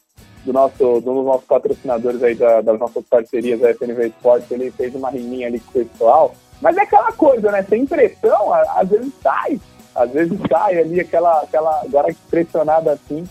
do 0.45 0.53
nosso, 0.53 1.01
dos 1.01 1.25
nossos 1.25 1.45
patrocinadores 1.45 2.23
aí 2.23 2.35
da, 2.37 2.61
das 2.61 2.79
nossas 2.79 3.05
parcerias 3.05 3.61
da 3.61 3.75
FNV 3.75 4.07
Esportes, 4.07 4.51
ele 4.53 4.71
fez 4.71 4.95
uma 4.95 5.11
riminha 5.11 5.49
ali 5.49 5.59
com 5.59 5.81
o 5.81 5.85
pessoal. 5.85 6.35
Mas 6.63 6.77
é 6.77 6.83
aquela 6.83 7.13
coisa, 7.13 7.51
né? 7.51 7.63
Sem 7.69 7.85
pressão, 7.85 8.55
às 8.55 8.89
vezes 8.89 9.13
sai. 9.23 9.61
Às 9.95 10.11
vezes 10.11 10.39
sai 10.49 10.79
ali 10.79 11.01
aquela, 11.01 11.41
aquela 11.43 11.81
agora 11.83 12.15
pressionada 12.31 12.93
assim. 12.93 13.29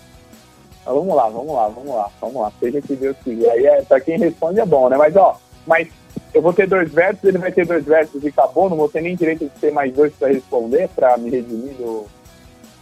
Vamos 0.86 1.16
lá, 1.16 1.28
vamos 1.30 1.53
lá, 1.53 1.68
vamos 1.68 1.95
lá, 1.95 2.10
vamos 2.22 2.41
lá. 2.41 2.52
Seja 2.60 2.82
que 2.82 2.95
Deus 2.95 3.18
quiser. 3.24 3.49
Aí 3.52 3.66
é, 3.66 3.82
pra 3.82 3.99
quem 3.99 4.20
responde 4.20 4.60
é 4.60 4.66
bom, 4.66 4.88
né? 4.88 4.98
Mas 4.98 5.16
ó, 5.16 5.38
mas 5.66 5.88
eu 6.34 6.41
vou 6.41 6.53
ter 6.53 6.68
dois 6.68 6.91
versos, 6.91 7.24
ele 7.24 7.38
vai 7.38 7.52
ter 7.52 7.66
dois 7.66 7.84
versos 7.84 8.24
e 8.24 8.28
acabou, 8.28 8.70
não 8.70 8.78
vou 8.78 8.90
ter 8.90 9.02
nem 9.02 9.16
direito 9.16 9.45
de 9.45 9.60
ter 9.60 9.72
mais 9.72 9.94
dois 9.94 10.14
para 10.14 10.28
responder, 10.28 10.88
para 10.90 11.18
me 11.18 11.30
redimir 11.30 11.74
do, 11.76 12.06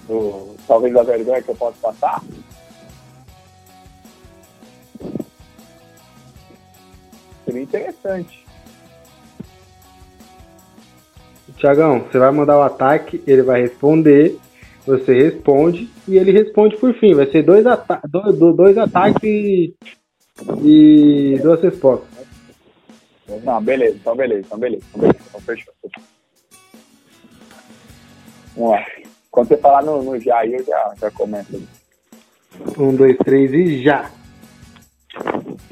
do 0.08 0.56
talvez 0.68 0.94
da 0.94 1.04
vergonha 1.04 1.42
que 1.42 1.50
eu 1.50 1.56
posso 1.56 1.78
passar. 1.78 2.22
Seria 7.46 7.62
interessante. 7.62 8.44
Tiagão, 11.58 12.00
você 12.00 12.18
vai 12.18 12.32
mandar 12.32 12.58
o 12.58 12.64
ataque, 12.64 13.24
ele 13.28 13.42
vai 13.42 13.62
responder, 13.62 14.38
você 14.86 15.14
responde 15.14 15.90
e 16.08 16.18
ele 16.18 16.32
responde 16.32 16.78
por 16.78 16.94
fim. 16.96 17.14
Vai 17.14 17.28
ser 17.28 17.44
dois, 17.44 17.66
ata 17.66 18.02
dois, 18.08 18.38
dois 18.38 18.78
ataques 18.78 19.24
e, 19.24 19.76
e 20.64 21.40
duas 21.42 21.62
respostas. 21.62 22.10
Não, 23.44 23.62
beleza, 23.64 23.96
então 23.96 24.16
beleza, 24.16 24.42
então 24.46 24.60
beleza, 24.60 24.84
então 24.90 25.02
beleza, 25.02 25.20
então 25.28 25.42
fechou. 25.42 25.74
Vamos 28.56 28.72
lá. 28.72 28.86
Quando 29.32 29.48
você 29.48 29.58
falar 29.58 29.84
no, 29.84 30.04
no 30.04 30.20
já 30.20 30.40
aí, 30.40 30.54
eu 30.54 30.64
já, 30.64 30.94
já 31.00 31.12
comento. 31.12 31.62
Um, 32.78 32.96
dois, 32.96 33.18
três 33.18 33.52
e 33.52 33.84
já! 33.84 34.12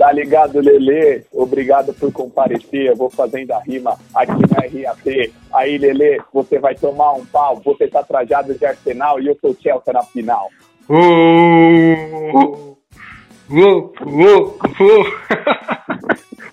Tá 0.02 0.12
ligado, 0.12 0.60
Lele? 0.60 1.24
Obrigado 1.32 1.94
por 1.94 2.12
comparecer. 2.12 2.88
Eu 2.88 2.96
vou 2.96 3.08
fazendo 3.08 3.52
a 3.52 3.60
rima 3.60 3.96
aqui 4.16 4.32
na 4.32 4.90
RAP. 4.90 5.32
Aí, 5.54 5.78
Lele, 5.78 6.20
você 6.34 6.58
vai 6.58 6.74
tomar 6.74 7.14
um 7.14 7.24
pau. 7.24 7.62
Você 7.64 7.88
tá 7.88 8.02
trajado 8.02 8.56
de 8.56 8.66
Arsenal 8.66 9.20
e 9.20 9.28
eu 9.28 9.38
sou 9.40 9.56
Chelsea 9.62 9.94
na 9.94 10.02
final. 10.02 10.50
Uh, 10.90 10.96
uh, 12.34 12.76
uh, 13.52 14.60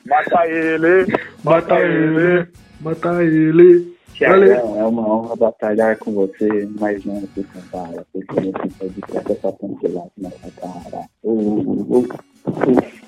Mata 0.06 0.46
ele! 0.46 1.06
Mata 1.42 1.80
ele! 1.80 2.48
Mata 2.82 3.24
ele! 3.24 3.96
Tiagão, 4.12 4.78
é 4.78 4.84
uma 4.84 5.10
honra 5.10 5.36
batalhar 5.36 5.96
com 5.96 6.12
você, 6.12 6.68
mas 6.78 7.02
não 7.02 7.22
se 7.34 7.42
compara, 7.44 8.04
porque 8.12 8.40
você 8.40 8.68
pode 8.78 9.00
ter 9.00 9.32
essa 9.32 9.52
pontilhada 9.52 10.10
nessa 10.18 10.50
cara. 10.60 11.06
Uh, 11.22 11.30
uh, 11.30 11.98
uh, 12.00 13.07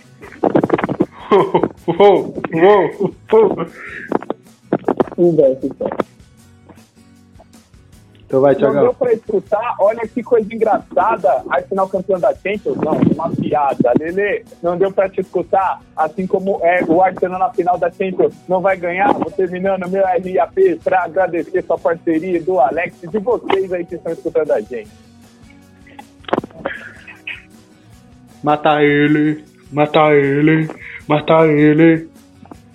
um 5.17 5.37
verso 5.37 5.75
só. 5.79 5.87
Então 8.27 8.41
vai, 8.41 8.53
Não 8.53 8.61
Tiagão. 8.61 8.83
deu 8.83 8.95
pra 8.95 9.13
escutar? 9.13 9.75
Olha 9.81 10.07
que 10.07 10.23
coisa 10.23 10.55
engraçada. 10.55 11.43
Arsenal 11.51 11.89
campeão 11.89 12.21
da 12.21 12.33
Champions? 12.33 12.77
Não, 12.77 12.93
uma 13.13 13.29
piada. 13.31 13.93
Lele, 13.99 14.45
não 14.63 14.79
deu 14.79 14.93
pra 14.93 15.09
te 15.09 15.21
escutar? 15.21 15.83
Assim 15.97 16.29
como 16.29 16.61
é 16.63 16.85
o 16.85 17.03
Arsenal 17.03 17.41
na 17.41 17.51
final 17.51 17.77
da 17.77 17.91
Champions 17.91 18.33
não 18.49 18.61
vai 18.61 18.77
ganhar? 18.77 19.13
Vou 19.15 19.33
terminando 19.33 19.89
meu 19.89 20.05
RAP 20.05 20.79
pra 20.85 21.03
agradecer 21.07 21.65
sua 21.65 21.77
parceria 21.77 22.41
do 22.41 22.61
Alex 22.61 23.03
e 23.03 23.09
de 23.09 23.19
vocês 23.19 23.73
aí 23.73 23.85
que 23.85 23.97
estão 23.97 24.13
escutando 24.13 24.53
a 24.53 24.61
gente. 24.61 24.89
Mata 28.45 28.81
ele! 28.81 29.50
Mata 29.73 30.13
ele! 30.15 30.69
Mata 31.07 31.47
ele! 31.47 32.09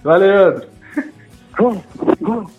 Vai, 0.03 0.19
Leandro! 0.19 0.67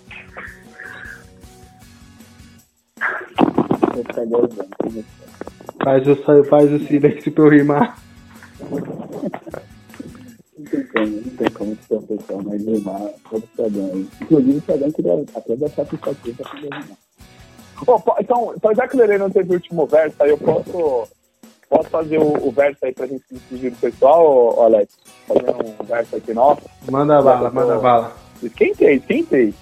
Faz 5.82 6.06
o, 6.08 6.16
faz 6.44 6.72
o 6.72 6.78
silêncio 6.86 7.32
pra 7.32 7.44
eu 7.44 7.50
rimar. 7.50 7.98
Não 8.60 8.80
tem 10.64 10.84
como, 10.84 11.06
não 11.06 11.36
tem 11.36 11.50
como 11.50 11.76
ser 11.76 11.94
uma 11.94 12.02
pessoa 12.02 12.42
mais 12.42 12.64
rimar 12.64 13.10
todo 13.56 13.80
aí. 13.92 14.08
Inclusive, 14.22 14.58
o 14.58 14.60
Tiagão 14.62 14.92
que 14.92 15.02
deve 15.02 15.26
até 15.34 15.56
dar 15.56 15.68
satisfação 15.68 16.34
pra 16.34 16.50
poder 16.50 16.62
rimar. 16.62 16.84
Então, 18.18 18.52
então, 18.56 18.74
já 18.74 18.88
que 18.88 18.96
o 18.96 18.98
Lele 18.98 19.18
não 19.18 19.30
teve 19.30 19.50
o 19.50 19.54
último 19.54 19.86
verso, 19.86 20.16
aí 20.20 20.30
eu 20.30 20.38
posso, 20.38 21.08
posso 21.68 21.88
fazer 21.90 22.18
o, 22.18 22.46
o 22.46 22.50
verso 22.50 22.84
aí 22.84 22.92
pra 22.92 23.06
gente 23.06 23.24
se 23.26 23.34
despedir 23.34 23.70
do 23.70 23.76
pessoal, 23.78 24.62
Alex? 24.62 24.96
Fazer 25.26 25.50
um 25.50 25.84
verso 25.84 26.16
aqui 26.16 26.34
nosso? 26.34 26.62
Manda 26.90 27.22
bala, 27.22 27.50
manda 27.50 27.78
bala. 27.78 28.16
Esquentei, 28.42 28.96
esquentei. 28.96 29.54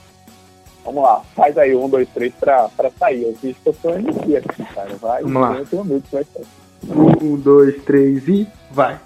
Vamos 0.84 1.02
lá, 1.02 1.22
faz 1.34 1.56
aí 1.56 1.74
um, 1.74 1.88
dois, 1.88 2.08
três 2.10 2.34
pra, 2.34 2.68
pra 2.76 2.90
sair. 2.90 3.22
Eu 3.22 3.34
fiz 3.36 3.56
que 3.56 3.68
eu 3.68 3.74
sou 3.80 3.94
MC 3.94 4.36
aqui, 4.36 4.64
cara. 4.74 4.94
Vai, 4.96 5.22
Vamos 5.22 5.42
lá. 5.42 5.56
Eu 5.56 5.66
tenho 5.66 5.84
medo 5.84 6.02
que 6.02 6.14
vai 6.14 6.24
sair. 6.24 6.46
Um, 6.86 7.36
dois, 7.36 7.82
três 7.84 8.28
e 8.28 8.46
vai! 8.70 9.00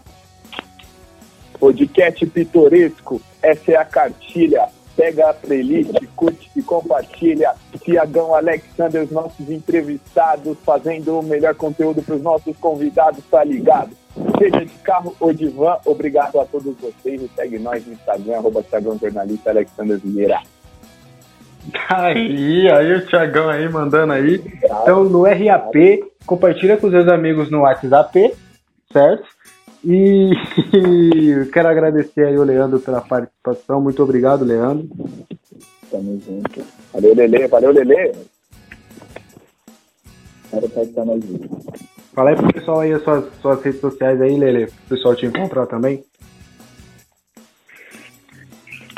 Podcast 1.61 2.27
pitoresco, 2.27 3.20
essa 3.41 3.73
é 3.73 3.77
a 3.77 3.85
cartilha. 3.85 4.69
Pega 4.99 5.31
a 5.31 5.33
playlist, 5.33 5.95
curte 6.16 6.51
e 6.57 6.61
compartilha. 6.61 7.55
Tiagão 7.85 8.35
Alexander, 8.35 9.05
os 9.05 9.12
nossos 9.12 9.49
entrevistados, 9.49 10.59
fazendo 10.66 11.20
o 11.20 11.23
melhor 11.23 11.55
conteúdo 11.55 12.03
para 12.03 12.16
os 12.16 12.20
nossos 12.23 12.57
convidados, 12.57 13.23
tá 13.31 13.45
ligado? 13.45 13.91
Seja 14.37 14.65
de 14.65 14.75
carro 14.83 15.15
ou 15.20 15.33
de 15.33 15.47
van, 15.51 15.79
obrigado 15.85 16.41
a 16.41 16.45
todos 16.45 16.75
vocês. 16.81 17.23
E 17.23 17.31
segue 17.37 17.61
nós 17.61 17.87
no 17.87 17.93
Instagram, 17.93 18.39
arroba 18.39 18.61
Tiagão 18.65 18.99
Jornalista 18.99 19.51
Alexander 19.51 20.01
Vieira. 20.03 20.41
Aí, 21.89 22.69
aí 22.69 22.93
o 22.95 23.07
Thiagão 23.07 23.49
aí 23.49 23.69
mandando 23.69 24.12
aí. 24.12 24.43
Então 24.65 25.05
no 25.05 25.23
RAP, 25.23 26.03
compartilha 26.27 26.77
com 26.77 26.89
os 26.89 26.93
seus 26.93 27.07
amigos 27.07 27.53
no 27.53 27.61
WhatsApp, 27.61 28.35
certo? 28.93 29.38
E 29.84 30.30
quero 31.52 31.68
agradecer 31.68 32.26
aí 32.26 32.36
o 32.36 32.44
Leandro 32.44 32.80
pela 32.80 33.00
participação. 33.00 33.80
Muito 33.80 34.02
obrigado, 34.02 34.44
Leandro. 34.44 34.88
Tamo 35.90 36.20
junto. 36.20 36.64
Valeu, 36.92 37.14
Lele. 37.14 37.46
Valeu, 37.46 37.72
Lele. 37.72 38.12
Quero 40.50 41.06
mais. 41.06 41.24
Fala 42.12 42.30
aí 42.30 42.36
pro 42.36 42.52
pessoal 42.52 42.80
aí 42.80 42.92
as 42.92 43.02
suas, 43.02 43.24
suas 43.40 43.62
redes 43.62 43.80
sociais 43.80 44.20
aí, 44.20 44.36
Lele, 44.36 44.66
pro 44.66 44.96
pessoal 44.96 45.14
te 45.14 45.26
encontrar 45.26 45.66
também. 45.66 46.05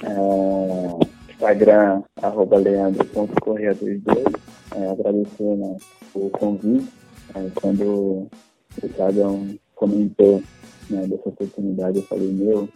É, 0.02 1.32
Instagram, 1.32 2.02
arroba 2.22 2.56
leandro.correia22. 2.56 4.40
É, 4.74 4.90
agradecer 4.90 5.56
né, 5.56 5.76
o 6.14 6.30
convite. 6.30 6.88
É, 7.34 7.46
quando 7.54 7.82
o 7.84 8.88
Thiagão 8.94 9.54
comentou 9.74 10.42
né, 10.90 11.06
dessa 11.06 11.28
oportunidade, 11.28 11.98
eu 11.98 12.04
falei, 12.04 12.30
meu, 12.32 12.68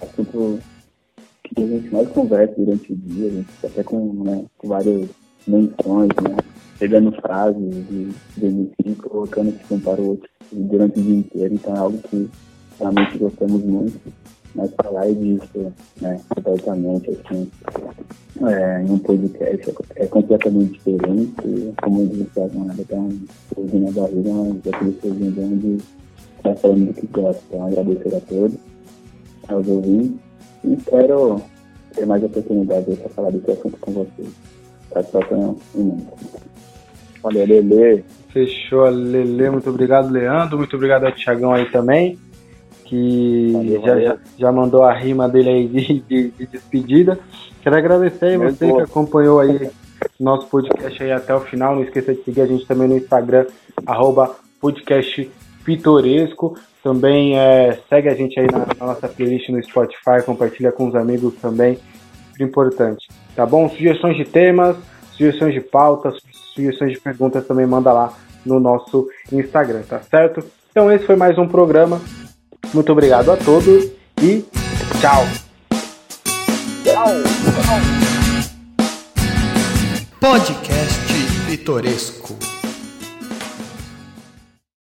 assunto 0.00 0.58
que 1.44 1.62
a 1.62 1.66
gente 1.66 1.92
mais 1.92 2.08
conversa 2.08 2.54
durante 2.56 2.92
o 2.92 2.96
dia, 2.96 3.28
a 3.28 3.30
gente 3.30 3.48
até 3.64 3.82
com, 3.82 4.24
né, 4.24 4.44
com 4.58 4.68
várias 4.68 5.08
menções, 5.46 6.10
né? 6.22 6.36
Pegando 6.78 7.12
frases 7.20 7.86
MC, 8.40 8.94
colocando 9.02 9.52
tipo, 9.52 9.74
um 9.74 9.80
para 9.80 10.00
o 10.00 10.08
outro 10.10 10.28
durante 10.50 10.98
o 10.98 11.02
dia 11.02 11.18
inteiro, 11.18 11.54
então 11.54 11.76
é 11.76 11.78
algo 11.78 11.98
que 11.98 12.30
realmente 12.78 13.18
gostamos 13.18 13.62
muito 13.62 14.00
mas 14.54 14.70
falar 14.82 15.06
disso, 15.12 15.72
né, 16.00 16.20
abertamente, 16.36 17.10
assim, 17.10 17.50
é, 18.46 18.82
em 18.82 18.90
um 18.90 18.98
podcast 18.98 19.70
é, 19.70 20.04
é 20.04 20.06
completamente 20.06 20.72
diferente, 20.72 21.34
como 21.82 22.02
eles 22.02 22.26
estavam 22.26 22.64
né, 22.64 22.74
até 22.78 22.96
um 22.96 23.20
pouquinho 23.54 23.84
na 23.84 23.92
barriga, 23.92 24.30
mas 24.32 24.74
aquele 24.74 25.30
bom 25.30 25.56
de 25.56 25.78
estar 26.40 26.56
falando 26.56 26.86
do 26.86 26.94
que 26.94 27.06
gosta. 27.06 27.42
Então, 27.48 27.66
agradecer 27.66 28.14
a 28.16 28.20
todos, 28.20 28.56
aos 29.48 29.68
ouvintes, 29.68 30.16
e 30.64 30.74
espero 30.74 31.40
ter 31.94 32.06
mais 32.06 32.22
oportunidade 32.22 32.96
para 32.96 33.08
falar 33.10 33.30
desse 33.30 33.50
assunto 33.50 33.76
com 33.80 33.92
vocês. 33.92 34.28
Satisfação 34.92 35.56
imensa. 35.74 36.10
Valeu, 37.22 37.46
Lele. 37.46 38.04
Fechou, 38.32 38.88
Lele. 38.88 39.50
Muito 39.50 39.70
obrigado, 39.70 40.10
Leandro. 40.10 40.56
Muito 40.58 40.74
obrigado 40.76 41.04
ao 41.04 41.12
Thiagão 41.12 41.52
aí 41.52 41.66
também, 41.70 42.18
que 42.84 43.52
Valeu, 43.52 43.80
já, 43.82 43.94
valeu. 43.94 44.18
já, 44.38 44.52
mandou 44.52 44.82
a 44.84 44.92
rima 44.92 45.28
dele 45.28 45.48
aí 45.50 45.68
de, 45.68 46.00
de- 46.00 46.30
de 46.30 46.46
despedida. 46.46 47.18
Quero 47.62 47.76
agradecer 47.76 48.24
aí 48.26 48.36
você 48.38 48.66
boa. 48.66 48.78
que 48.84 48.90
acompanhou 48.90 49.38
aí 49.40 49.70
nosso 50.18 50.46
podcast 50.46 51.02
aí 51.02 51.12
até 51.12 51.34
o 51.34 51.40
final. 51.40 51.74
Não 51.76 51.82
esqueça 51.84 52.14
de 52.14 52.22
seguir 52.24 52.40
a 52.40 52.46
gente 52.46 52.66
também 52.66 52.88
no 52.88 52.96
Instagram, 52.96 53.46
arroba 53.86 54.34
podcast 54.60 55.30
pitoresco. 55.76 56.58
Também 56.82 57.38
é, 57.38 57.78
segue 57.88 58.08
a 58.08 58.14
gente 58.14 58.38
aí 58.40 58.46
na, 58.50 58.66
na 58.78 58.86
nossa 58.86 59.08
playlist 59.08 59.48
no 59.50 59.62
Spotify, 59.62 60.24
compartilha 60.24 60.72
com 60.72 60.88
os 60.88 60.94
amigos 60.94 61.34
também. 61.40 61.78
Muito 62.28 62.42
importante. 62.42 63.06
Tá 63.36 63.46
bom? 63.46 63.68
Sugestões 63.68 64.16
de 64.16 64.24
temas, 64.24 64.76
sugestões 65.12 65.54
de 65.54 65.60
pautas, 65.60 66.16
sugestões 66.54 66.92
de 66.92 67.00
perguntas 67.00 67.46
também 67.46 67.66
manda 67.66 67.92
lá 67.92 68.12
no 68.44 68.58
nosso 68.58 69.08
Instagram, 69.30 69.82
tá 69.82 70.00
certo? 70.00 70.42
Então 70.70 70.90
esse 70.90 71.04
foi 71.04 71.16
mais 71.16 71.38
um 71.38 71.46
programa. 71.46 72.00
Muito 72.72 72.90
obrigado 72.90 73.30
a 73.30 73.36
todos 73.36 73.90
e 74.22 74.44
tchau! 75.00 75.24
Podcast 80.20 81.00
Pitoresco. 81.46 82.49